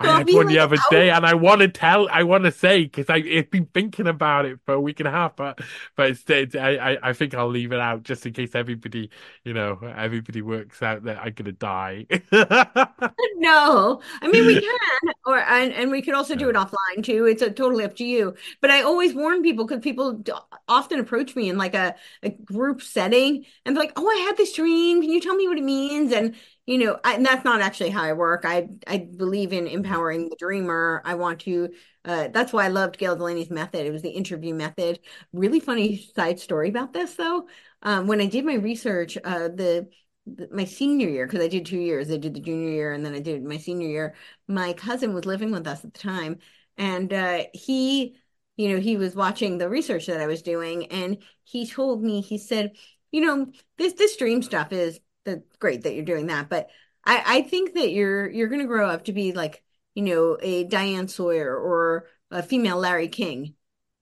I 0.03 0.11
had 0.11 0.31
one 0.31 0.47
the 0.47 0.59
other 0.59 0.79
"Oh." 0.79 0.87
day, 0.89 1.11
and 1.11 1.25
I 1.27 1.35
want 1.35 1.61
to 1.61 1.69
tell, 1.69 2.09
I 2.11 2.23
want 2.25 2.45
to 2.45 2.53
say 2.53 2.85
because 2.85 3.09
I 3.11 3.17
I've 3.17 3.51
been 3.51 3.67
thinking 3.67 4.07
about 4.07 4.45
it 4.47 4.59
for 4.65 4.75
a 4.75 4.81
week 4.81 5.01
and 5.01 5.09
a 5.09 5.11
half, 5.11 5.37
but 5.37 5.61
but 5.97 6.11
it's, 6.11 6.25
it's 6.29 6.55
I, 6.57 6.99
I 7.03 7.13
think 7.13 7.35
I'll 7.35 7.49
leave 7.49 7.73
it 7.73 7.81
out 7.81 8.03
just 8.03 8.27
in 8.27 8.33
case 8.33 8.55
everybody, 8.55 9.11
you 9.45 9.55
know, 9.55 9.79
everybody 9.97 10.43
works 10.43 10.83
out 10.83 11.05
that 11.05 11.19
I'm 11.19 11.33
gonna 11.35 11.53
die. 11.53 12.07
No, 13.37 14.01
I 14.21 14.29
mean 14.29 14.47
we 14.47 14.57
can, 14.61 15.13
or 15.27 15.39
and, 15.39 15.73
and 15.73 15.91
we 15.91 16.03
could 16.03 16.15
also 16.15 16.35
do 16.37 16.49
it 16.49 16.57
offline 16.57 17.05
too. 17.05 17.27
It's 17.27 17.43
uh 17.43 17.49
totally 17.51 17.85
up 17.85 17.97
to 17.97 18.05
you. 18.05 18.35
But 18.61 18.71
I 18.71 18.83
always 18.83 19.15
warn 19.15 19.43
people 19.43 19.67
because 19.67 19.83
people 19.83 20.23
often 20.69 20.99
approach 21.01 21.35
me 21.37 21.49
in 21.49 21.59
like 21.59 21.75
a, 21.75 21.95
a 22.23 22.31
group 22.31 22.83
setting 22.83 23.45
and 23.65 23.77
they're 23.77 23.83
like, 23.85 23.93
"Oh, 23.97 24.09
I 24.09 24.25
had 24.27 24.37
this 24.37 24.53
dream. 24.53 25.01
Can 25.03 25.11
you 25.11 25.21
tell 25.21 25.35
me 25.35 25.49
what 25.49 25.59
it 25.59 25.65
means?" 25.65 26.13
And 26.13 26.35
you 26.67 26.79
know, 26.79 26.99
I, 27.05 27.15
and 27.15 27.27
that's 27.27 27.45
not 27.45 27.61
actually 27.61 27.91
how 27.91 28.03
I 28.05 28.13
work. 28.13 28.43
I 28.45 28.69
I 28.87 28.99
believe 28.99 29.53
in 29.53 29.67
empowering 29.67 30.29
the 30.29 30.37
dreamer. 30.37 31.03
I 31.05 31.15
want 31.15 31.41
to. 31.41 31.71
Uh, 32.05 32.29
that's 32.29 32.53
why 32.53 32.65
I 32.65 32.69
loved 32.69 32.99
Gayle 32.99 33.17
Delaney's 33.17 33.51
method. 33.51 33.85
It 33.87 33.93
was 33.93 34.03
the 34.03 34.11
interview 34.11 34.55
method. 34.55 35.01
Really 35.33 35.61
funny 35.61 35.97
side 36.17 36.39
story 36.39 36.69
about 36.69 36.93
this 36.93 37.15
though. 37.15 37.49
Um, 37.83 38.07
when 38.07 38.21
I 38.21 38.27
did 38.27 38.45
my 38.45 38.55
research, 38.55 39.19
uh, 39.25 39.49
the 39.49 39.89
th- 40.37 40.51
my 40.53 40.65
senior 40.65 41.09
year, 41.09 41.27
because 41.27 41.45
I 41.45 41.49
did 41.49 41.67
two 41.67 41.79
years. 41.79 42.11
I 42.11 42.17
did 42.17 42.35
the 42.35 42.41
junior 42.41 42.71
year 42.71 42.93
and 42.93 43.05
then 43.05 43.15
I 43.15 43.21
did 43.21 43.43
my 43.45 43.57
senior 43.59 43.89
year. 43.89 44.15
My 44.49 44.73
cousin 44.73 45.15
was 45.15 45.25
living 45.27 45.51
with 45.51 45.67
us 45.67 45.85
at 45.85 45.93
the 45.93 45.99
time, 45.99 46.39
and 46.79 47.13
uh, 47.13 47.45
he, 47.55 48.17
you 48.57 48.69
know, 48.69 48.81
he 48.81 48.97
was 48.97 49.15
watching 49.17 49.59
the 49.59 49.69
research 49.69 50.07
that 50.07 50.21
I 50.21 50.27
was 50.27 50.43
doing, 50.43 50.87
and 50.87 51.19
he 51.45 51.67
told 51.67 52.03
me, 52.03 52.21
he 52.21 52.39
said, 52.39 52.73
you 53.11 53.21
know, 53.21 53.47
this 53.79 53.95
this 53.95 54.17
dream 54.17 54.43
stuff 54.43 54.73
is 54.73 55.01
the 55.25 55.43
great 55.59 55.83
that 55.83 55.95
you're 55.95 56.05
doing 56.05 56.27
that, 56.27 56.49
but 56.49 56.69
I 57.05 57.23
I 57.39 57.43
think 57.43 57.75
that 57.75 57.91
you're 57.91 58.29
you're 58.29 58.49
going 58.49 58.61
to 58.61 58.67
grow 58.67 58.89
up 58.89 59.05
to 59.05 59.13
be 59.13 59.33
like, 59.33 59.63
you 59.95 60.03
know, 60.03 60.39
a 60.41 60.65
Diane 60.65 61.09
Sawyer 61.09 61.57
or 61.57 62.07
a 62.31 62.43
female 62.43 62.79
Larry 62.79 63.09
King. 63.09 63.55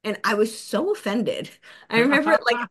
And 0.02 0.18
I 0.24 0.34
was 0.34 0.58
so 0.58 0.92
offended. 0.92 1.50
I 1.90 2.00
remember 2.00 2.30
like 2.30 2.68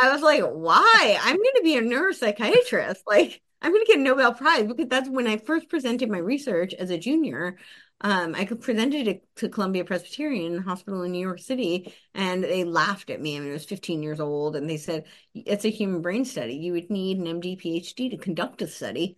I 0.00 0.12
was 0.12 0.22
like, 0.22 0.42
why? 0.42 1.18
I'm 1.20 1.36
going 1.36 1.54
to 1.56 1.62
be 1.62 1.76
a 1.76 1.82
neuropsychiatrist. 1.82 3.00
Like, 3.06 3.42
I'm 3.60 3.72
going 3.72 3.84
to 3.84 3.92
get 3.92 3.98
a 3.98 4.02
Nobel 4.02 4.32
Prize 4.32 4.66
because 4.66 4.88
that's 4.88 5.08
when 5.08 5.26
I 5.26 5.36
first 5.36 5.68
presented 5.68 6.10
my 6.10 6.18
research 6.18 6.74
as 6.74 6.90
a 6.90 6.98
junior. 6.98 7.58
Um, 8.02 8.34
I 8.34 8.46
presented 8.46 9.08
it 9.08 9.24
to 9.36 9.48
Columbia 9.50 9.84
Presbyterian 9.84 10.58
Hospital 10.62 11.02
in 11.02 11.12
New 11.12 11.20
York 11.20 11.38
City, 11.38 11.94
and 12.14 12.42
they 12.42 12.64
laughed 12.64 13.10
at 13.10 13.20
me. 13.20 13.36
I 13.36 13.40
mean, 13.40 13.50
I 13.50 13.52
was 13.52 13.66
15 13.66 14.02
years 14.02 14.20
old, 14.20 14.56
and 14.56 14.68
they 14.68 14.78
said, 14.78 15.04
It's 15.34 15.66
a 15.66 15.70
human 15.70 16.00
brain 16.00 16.24
study. 16.24 16.54
You 16.54 16.72
would 16.72 16.90
need 16.90 17.18
an 17.18 17.26
MD 17.26 17.56
PhD 17.56 18.10
to 18.10 18.16
conduct 18.16 18.62
a 18.62 18.66
study. 18.66 19.16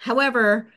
However, 0.00 0.72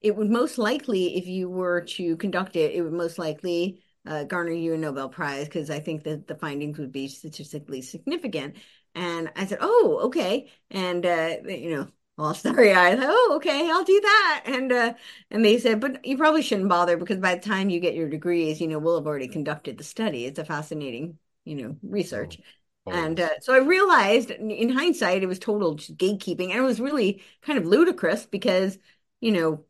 it 0.00 0.16
would 0.16 0.30
most 0.30 0.56
likely, 0.58 1.16
if 1.16 1.26
you 1.26 1.50
were 1.50 1.82
to 1.82 2.16
conduct 2.16 2.56
it, 2.56 2.74
it 2.74 2.82
would 2.82 2.92
most 2.94 3.18
likely 3.18 3.82
uh, 4.06 4.24
garner 4.24 4.52
you 4.52 4.74
a 4.74 4.78
Nobel 4.78 5.08
Prize 5.10 5.44
because 5.46 5.70
I 5.70 5.80
think 5.80 6.04
that 6.04 6.26
the 6.26 6.34
findings 6.34 6.78
would 6.78 6.92
be 6.92 7.08
statistically 7.08 7.82
significant. 7.82 8.56
And 8.94 9.30
I 9.36 9.46
said, 9.46 9.58
"Oh, 9.60 10.00
okay." 10.04 10.50
And 10.70 11.04
uh, 11.04 11.36
you 11.46 11.76
know, 11.76 11.88
all 12.18 12.34
starry 12.34 12.72
eyed. 12.72 12.98
Oh, 13.00 13.32
okay, 13.36 13.70
I'll 13.70 13.84
do 13.84 14.00
that. 14.00 14.42
And 14.46 14.72
uh, 14.72 14.94
and 15.30 15.44
they 15.44 15.58
said, 15.58 15.80
but 15.80 16.04
you 16.04 16.16
probably 16.16 16.42
shouldn't 16.42 16.68
bother 16.68 16.96
because 16.96 17.18
by 17.18 17.34
the 17.34 17.40
time 17.40 17.70
you 17.70 17.80
get 17.80 17.94
your 17.94 18.08
degrees, 18.08 18.60
you 18.60 18.68
know, 18.68 18.78
we'll 18.78 18.98
have 18.98 19.06
already 19.06 19.28
conducted 19.28 19.78
the 19.78 19.84
study. 19.84 20.26
It's 20.26 20.38
a 20.38 20.44
fascinating, 20.44 21.18
you 21.44 21.56
know, 21.56 21.76
research. 21.82 22.38
Oh, 22.86 22.92
and 22.92 23.20
uh, 23.20 23.30
so 23.40 23.54
I 23.54 23.58
realized 23.58 24.30
in 24.30 24.68
hindsight, 24.70 25.22
it 25.22 25.26
was 25.26 25.38
total 25.38 25.76
gatekeeping, 25.76 26.50
and 26.50 26.58
it 26.58 26.62
was 26.62 26.80
really 26.80 27.22
kind 27.40 27.58
of 27.58 27.64
ludicrous 27.64 28.26
because, 28.26 28.78
you 29.20 29.32
know, 29.32 29.64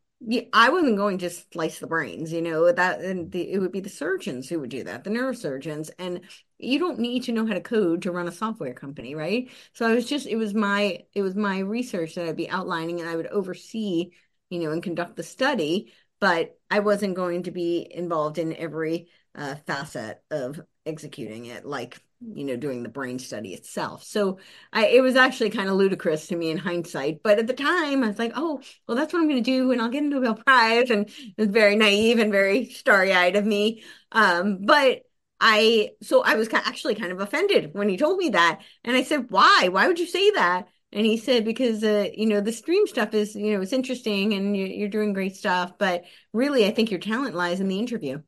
I 0.52 0.70
wasn't 0.70 0.97
going 0.97 1.19
to 1.19 1.31
slice 1.31 1.78
the 1.78 1.86
brains, 1.86 2.32
you 2.32 2.43
know, 2.43 2.70
that 2.70 3.01
and 3.01 3.31
the, 3.32 3.52
it 3.52 3.59
would 3.59 3.73
be 3.73 3.81
the 3.81 3.89
surgeons 3.89 4.48
who 4.48 4.60
would 4.60 4.70
do 4.70 4.85
that, 4.85 5.05
the 5.05 5.10
neurosurgeons. 5.10 5.90
And 5.98 6.20
you 6.63 6.79
don't 6.79 6.99
need 6.99 7.25
to 7.25 7.33
know 7.33 7.47
how 7.47 7.55
to 7.55 7.61
code 7.61 8.03
to 8.03 8.13
run 8.13 8.29
a 8.29 8.33
software 8.33 8.75
company, 8.75 9.15
right? 9.15 9.51
So 9.75 9.87
I 9.87 9.95
was 9.95 10.07
just 10.07 10.27
it 10.27 10.37
was 10.37 10.55
my 10.55 11.01
it 11.15 11.23
was 11.23 11.35
my 11.35 11.59
research 11.61 12.15
that 12.15 12.27
I'd 12.27 12.37
be 12.37 12.51
outlining 12.51 13.01
and 13.01 13.09
I 13.09 13.17
would 13.17 13.27
oversee, 13.27 14.13
you 14.51 14.59
know, 14.59 14.71
and 14.73 14.83
conduct 14.83 15.17
the 15.17 15.23
study, 15.23 15.93
but 16.21 16.59
I 16.71 16.81
wasn't 16.81 17.17
going 17.17 17.45
to 17.45 17.51
be 17.51 17.87
involved 17.91 18.39
in 18.39 18.55
every 18.55 19.09
uh, 19.35 19.57
facet 19.67 20.23
of 20.31 20.61
executing 20.87 21.47
it 21.47 21.65
like 21.65 22.01
you 22.21 22.45
know 22.45 22.57
doing 22.57 22.83
the 22.83 22.89
brain 22.89 23.19
study 23.19 23.53
itself 23.55 24.05
so 24.05 24.39
i 24.73 24.87
it 24.87 25.01
was 25.01 25.17
actually 25.17 25.51
kind 25.51 25.69
of 25.69 25.75
ludicrous 25.75 26.27
to 26.29 26.37
me 26.37 26.51
in 26.51 26.59
hindsight 26.59 27.23
but 27.23 27.39
at 27.39 27.47
the 27.47 27.53
time 27.53 28.03
i 28.05 28.07
was 28.07 28.19
like 28.19 28.33
oh 28.37 28.61
well 28.87 28.97
that's 28.97 29.13
what 29.13 29.21
i'm 29.21 29.29
going 29.29 29.43
to 29.43 29.51
do 29.51 29.73
and 29.73 29.81
i'll 29.81 29.89
get 29.89 30.03
a 30.03 30.07
nobel 30.07 30.35
prize 30.35 30.91
and 30.91 31.09
it 31.09 31.35
was 31.37 31.49
very 31.49 31.77
naive 31.77 32.19
and 32.19 32.31
very 32.31 32.67
starry-eyed 32.67 33.37
of 33.37 33.45
me 33.45 33.83
um 34.13 34.59
but 34.63 35.03
i 35.43 35.90
so 36.01 36.23
i 36.23 36.35
was 36.35 36.48
actually 36.52 36.94
kind 36.94 37.12
of 37.12 37.20
offended 37.20 37.74
when 37.74 37.89
he 37.89 37.97
told 37.97 38.16
me 38.16 38.31
that 38.31 38.60
and 38.85 38.97
i 38.97 39.02
said 39.02 39.27
why 39.31 39.69
why 39.70 39.86
would 39.86 39.98
you 39.98 40.06
say 40.06 40.31
that 40.31 40.66
and 40.93 41.05
he 41.05 41.16
said 41.16 41.44
because 41.44 41.85
uh, 41.85 42.09
you 42.14 42.27
know 42.27 42.40
the 42.40 42.52
stream 42.52 42.86
stuff 42.86 43.12
is 43.12 43.35
you 43.35 43.52
know 43.52 43.60
it's 43.60 43.73
interesting 43.73 44.32
and 44.32 44.56
you're, 44.56 44.69
you're 44.69 44.89
doing 44.89 45.12
great 45.12 45.36
stuff 45.36 45.73
but 45.78 46.05
really 46.32 46.64
i 46.64 46.70
think 46.70 46.90
your 46.90 47.01
talent 47.01 47.35
lies 47.35 47.60
in 47.60 47.69
the 47.69 47.78
interview 47.78 48.19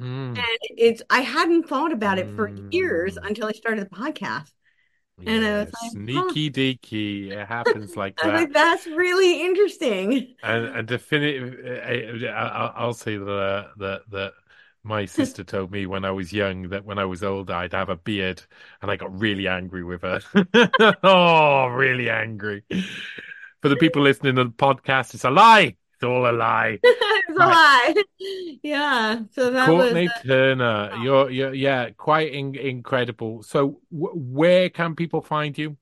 Mm. 0.00 0.38
And 0.38 0.58
it's 0.62 1.02
I 1.10 1.20
hadn't 1.20 1.68
thought 1.68 1.92
about 1.92 2.18
it 2.18 2.34
for 2.36 2.48
years 2.70 3.16
mm. 3.16 3.26
until 3.26 3.46
I 3.46 3.52
started 3.52 3.84
the 3.84 3.94
podcast. 3.94 4.52
And 5.26 5.44
I 5.44 5.64
was 5.64 5.72
like, 5.82 5.90
sneaky 5.90 6.48
deaky. 6.48 7.32
It 7.32 7.48
happens 7.48 7.96
like 7.96 8.16
that. 8.22 8.32
Like, 8.32 8.52
That's 8.52 8.86
really 8.86 9.44
interesting. 9.44 10.36
And, 10.44 10.66
and 10.66 10.86
definitive, 10.86 11.82
I, 11.84 12.84
will 12.86 12.94
say 12.94 13.16
that 13.16 13.70
that 13.78 14.02
that 14.10 14.32
my 14.82 15.04
sister 15.04 15.44
told 15.44 15.70
me 15.70 15.86
when 15.86 16.04
I 16.04 16.10
was 16.10 16.32
young 16.32 16.68
that 16.70 16.84
when 16.84 16.98
I 16.98 17.04
was 17.04 17.22
older 17.22 17.52
I'd 17.52 17.72
have 17.72 17.88
a 17.88 17.96
beard, 17.96 18.42
and 18.80 18.90
I 18.90 18.96
got 18.96 19.18
really 19.18 19.48
angry 19.48 19.84
with 19.84 20.02
her. 20.02 20.20
oh, 21.02 21.66
really 21.66 22.10
angry. 22.10 22.64
For 23.60 23.68
the 23.68 23.76
people 23.76 24.02
listening 24.02 24.36
to 24.36 24.44
the 24.44 24.50
podcast, 24.50 25.14
it's 25.14 25.24
a 25.24 25.30
lie. 25.30 25.76
It's 25.94 26.04
all 26.04 26.30
a 26.30 26.32
lie. 26.32 26.78
it's 26.82 27.30
a 27.30 27.46
lie. 27.46 27.94
Yeah. 28.62 29.20
So 29.32 29.50
that 29.50 29.66
Courtenay 29.66 30.04
was, 30.04 30.12
uh, 30.12 30.28
Turner, 30.28 30.92
you're, 31.02 31.30
you're, 31.30 31.54
yeah, 31.54 31.90
quite 31.90 32.32
in- 32.32 32.54
incredible. 32.54 33.42
So, 33.42 33.80
w- 33.92 34.14
where 34.14 34.70
can 34.70 34.94
people 34.94 35.22
find 35.22 35.58
you? 35.58 35.76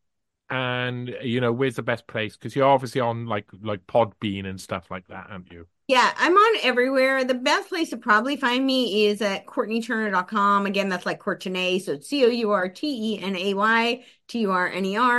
And 0.49 1.17
you 1.23 1.41
know, 1.41 1.53
where's 1.53 1.77
the 1.77 1.83
best 1.83 2.07
place? 2.07 2.37
Because 2.37 2.55
you're 2.55 2.67
obviously 2.67 3.01
on 3.01 3.27
like 3.27 3.47
like 3.63 3.87
Podbean 3.87 4.47
and 4.47 4.61
stuff 4.61 4.91
like 4.91 5.09
that, 5.09 5.27
aren't 5.31 5.51
you? 5.51 5.67
Yeah, 5.89 6.13
I'm 6.17 6.33
on 6.35 6.57
everywhere. 6.65 7.25
The 7.25 7.35
best 7.35 7.69
place 7.69 7.91
to 7.91 7.97
probably 7.97 8.37
find 8.37 8.67
me 8.67 9.07
is 9.07 9.23
at 9.23 9.47
CourtenayTurner.com. 9.47 10.67
Again, 10.67 10.89
that's 10.89 11.07
like 11.07 11.21
courtenay 11.21 11.79
So 11.79 11.93
it's 11.93 12.09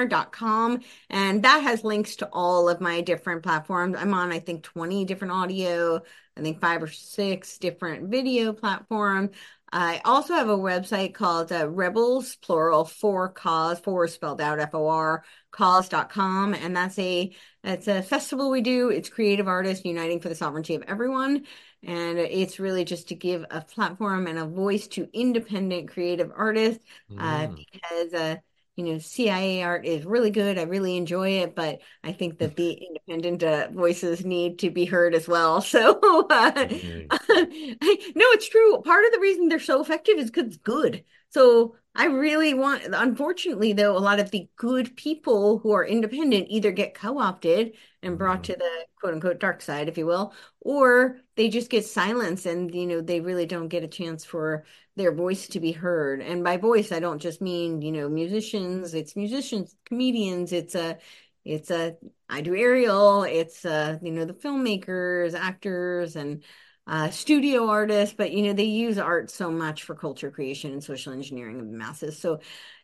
dot 0.10 0.32
com, 0.34 0.82
And 1.10 1.44
that 1.44 1.64
has 1.64 1.86
links 1.86 2.18
to 2.18 2.28
all 2.34 2.68
of 2.68 2.82
my 2.82 3.00
different 3.00 3.44
platforms. 3.44 3.96
I'm 3.98 4.14
on, 4.14 4.34
I 4.34 4.40
think, 4.40 4.64
20 4.64 5.06
different 5.06 5.32
audio, 5.32 6.02
I 6.36 6.42
think 6.42 6.60
five 6.60 6.84
or 6.84 6.88
six 6.88 7.58
different 7.58 8.10
video 8.10 8.52
platforms. 8.52 9.30
I 9.72 10.02
also 10.06 10.34
have 10.34 10.50
a 10.50 10.58
website 10.58 11.14
called 11.14 11.52
uh, 11.52 11.70
Rebels, 11.70 12.38
plural, 12.38 12.86
for 12.86 13.30
cause, 13.30 13.80
for 13.80 14.08
spelled 14.08 14.40
out 14.40 14.60
F 14.60 14.74
O 14.74 14.88
R, 14.88 15.24
cause.com. 15.52 16.54
And 16.54 16.76
that's 16.76 16.98
a 17.00 17.36
it's 17.64 17.88
a 17.88 18.02
festival 18.02 18.50
we 18.50 18.62
do. 18.62 18.90
It's 18.90 19.10
creative 19.10 19.48
artists 19.48 19.84
uniting 19.84 20.22
for 20.22 20.30
the 20.30 20.36
sovereignty 20.36 20.76
of 20.76 20.84
everyone. 20.84 21.46
And 21.84 22.18
it's 22.18 22.60
really 22.60 22.86
just 22.86 23.10
to 23.10 23.16
give 23.16 23.46
a 23.52 23.62
platform 23.62 24.28
and 24.28 24.40
a 24.40 24.46
voice 24.46 24.88
to 24.90 25.10
independent 25.14 25.90
creative 25.90 26.32
artists 26.36 26.84
uh, 27.18 27.22
mm. 27.22 27.44
uh, 27.44 27.56
because, 27.56 28.14
uh, 28.14 28.36
you 28.78 28.84
know, 28.86 29.00
CIA 29.00 29.64
art 29.64 29.86
is 29.86 30.06
really 30.06 30.30
good. 30.30 30.60
I 30.60 30.62
really 30.62 30.98
enjoy 30.98 31.40
it, 31.40 31.56
but 31.56 31.82
I 32.04 32.14
think 32.14 32.38
that 32.38 32.56
the 32.56 32.72
independent 33.08 33.44
uh, 33.44 33.70
voices 33.72 34.24
need 34.24 34.60
to 34.60 34.70
be 34.70 34.86
heard 34.86 35.14
as 35.14 35.28
well. 35.28 35.62
So, 35.68 36.00
uh, 36.00 36.52
mm-hmm. 36.52 37.08
no, 38.16 38.26
it's 38.32 38.48
true. 38.48 38.82
Part 38.84 39.04
of 39.06 39.12
the 39.12 39.20
reason 39.20 39.50
they're 39.50 39.60
so 39.60 39.82
effective 39.82 40.18
is 40.18 40.32
because 40.32 40.48
it's 40.48 40.58
good. 40.58 41.04
So 41.30 41.76
I 41.94 42.06
really 42.06 42.54
want, 42.54 42.84
unfortunately, 42.86 43.74
though, 43.74 43.98
a 43.98 44.00
lot 44.00 44.20
of 44.20 44.32
the 44.32 44.48
good 44.56 44.96
people 44.96 45.60
who 45.60 45.72
are 45.72 45.86
independent 45.86 46.48
either 46.50 46.72
get 46.72 46.94
co 46.94 47.18
opted 47.20 47.74
and 48.04 48.18
brought 48.18 48.44
to 48.46 48.54
mm-hmm. 48.54 48.60
the 48.60 48.86
quote 49.00 49.14
unquote 49.14 49.40
dark 49.40 49.62
side, 49.62 49.90
if 49.90 49.98
you 49.98 50.06
will, 50.06 50.34
or 50.62 51.18
they 51.36 51.50
just 51.50 51.70
get 51.70 51.86
silenced 51.86 52.46
and, 52.46 52.74
you 52.74 52.86
know, 52.86 53.02
they 53.02 53.20
really 53.20 53.46
don't 53.46 53.68
get 53.68 53.84
a 53.84 53.88
chance 53.88 54.24
for 54.24 54.66
their 54.96 55.12
voice 55.12 55.48
to 55.48 55.60
be 55.60 55.72
heard. 55.72 56.22
And 56.22 56.44
by 56.44 56.58
voice, 56.58 56.92
I 56.92 57.00
don't 57.00 57.22
just 57.22 57.42
mean, 57.42 57.82
you 57.82 57.92
know, 57.92 58.10
musicians, 58.10 58.94
it's 58.94 59.16
musicians, 59.16 59.76
comedians, 59.86 60.54
it's 60.54 60.76
a, 60.76 60.98
it's 61.46 61.72
a, 61.72 61.96
I 62.30 62.42
do 62.42 62.56
aerial, 62.56 63.24
it's, 63.24 63.66
a, 63.66 64.00
you 64.04 64.12
know, 64.12 64.26
the 64.26 64.34
filmmakers, 64.34 65.34
actors, 65.34 66.16
and, 66.16 66.44
uh, 66.88 67.10
studio 67.10 67.68
artists, 67.68 68.16
but 68.18 68.32
you 68.32 68.44
know 68.44 68.54
they 68.54 68.64
use 68.64 68.98
art 68.98 69.30
so 69.30 69.52
much 69.52 69.84
for 69.84 69.94
culture 69.96 70.32
creation 70.32 70.72
and 70.72 70.84
social 70.84 71.14
engineering 71.14 71.60
of 71.60 71.68
the 71.68 71.78
masses. 71.78 72.18
So 72.18 72.40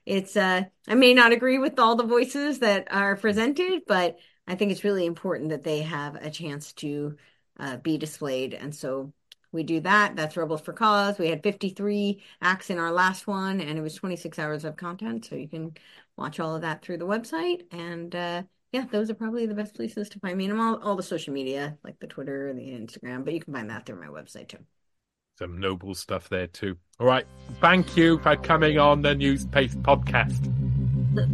it's 0.06 0.36
uh, 0.36 0.64
I 0.88 0.96
may 0.96 1.14
not 1.14 1.32
agree 1.32 1.58
with 1.58 1.80
all 1.80 1.96
the 1.96 2.04
voices 2.04 2.60
that 2.60 2.88
are 2.92 3.16
presented, 3.16 3.84
but 3.88 4.18
I 4.48 4.56
think 4.56 4.72
it's 4.72 4.84
really 4.84 5.06
important 5.06 5.50
that 5.50 5.64
they 5.64 5.82
have 5.84 6.16
a 6.16 6.30
chance 6.30 6.74
to 6.74 7.16
uh, 7.60 7.78
be 7.78 7.98
displayed. 7.98 8.54
And 8.54 8.76
so 8.76 9.14
we 9.54 9.64
do 9.64 9.80
that. 9.82 10.16
That's 10.16 10.36
Rebels 10.36 10.62
for 10.62 10.74
Cause. 10.74 11.18
We 11.18 11.30
had 11.30 11.44
53 11.44 12.22
acts 12.42 12.70
in 12.70 12.80
our 12.80 12.92
last 12.92 13.28
one, 13.28 13.62
and 13.62 13.78
it 13.78 13.82
was 13.82 13.96
26 13.96 14.38
hours 14.38 14.66
of 14.66 14.76
content. 14.76 15.26
So 15.26 15.36
you 15.36 15.48
can 15.48 15.74
watch 16.18 16.40
all 16.40 16.56
of 16.56 16.62
that 16.64 16.82
through 16.82 16.98
the 16.98 17.08
website. 17.08 17.62
And 17.72 18.14
uh, 18.14 18.44
yeah, 18.74 18.86
those 18.92 19.10
are 19.12 19.14
probably 19.14 19.46
the 19.46 19.54
best 19.54 19.76
places 19.76 20.10
to 20.10 20.20
find 20.20 20.36
me. 20.36 20.46
And 20.50 20.60
all, 20.60 20.78
all 20.78 20.96
the 20.96 21.04
social 21.04 21.32
media, 21.32 21.78
like 21.84 22.00
the 22.00 22.08
Twitter 22.08 22.50
and 22.50 22.60
the 22.60 22.64
Instagram, 22.64 23.24
but 23.24 23.34
you 23.34 23.40
can 23.40 23.54
find 23.54 23.70
that 23.70 23.86
through 23.86 24.02
my 24.02 24.08
website 24.08 24.50
too. 24.50 24.58
Some 25.38 25.60
noble 25.60 25.94
stuff 25.96 26.28
there 26.28 26.48
too. 26.48 26.76
All 27.00 27.08
right. 27.08 27.26
Thank 27.62 27.96
you 27.96 28.18
for 28.20 28.36
coming 28.36 28.80
on 28.80 29.02
the 29.04 29.16
Newspaste 29.16 29.82
podcast. 29.84 30.50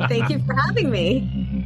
Thank 0.09 0.29
you 0.29 0.39
for 0.45 0.53
having 0.53 0.91
me. 0.91 1.65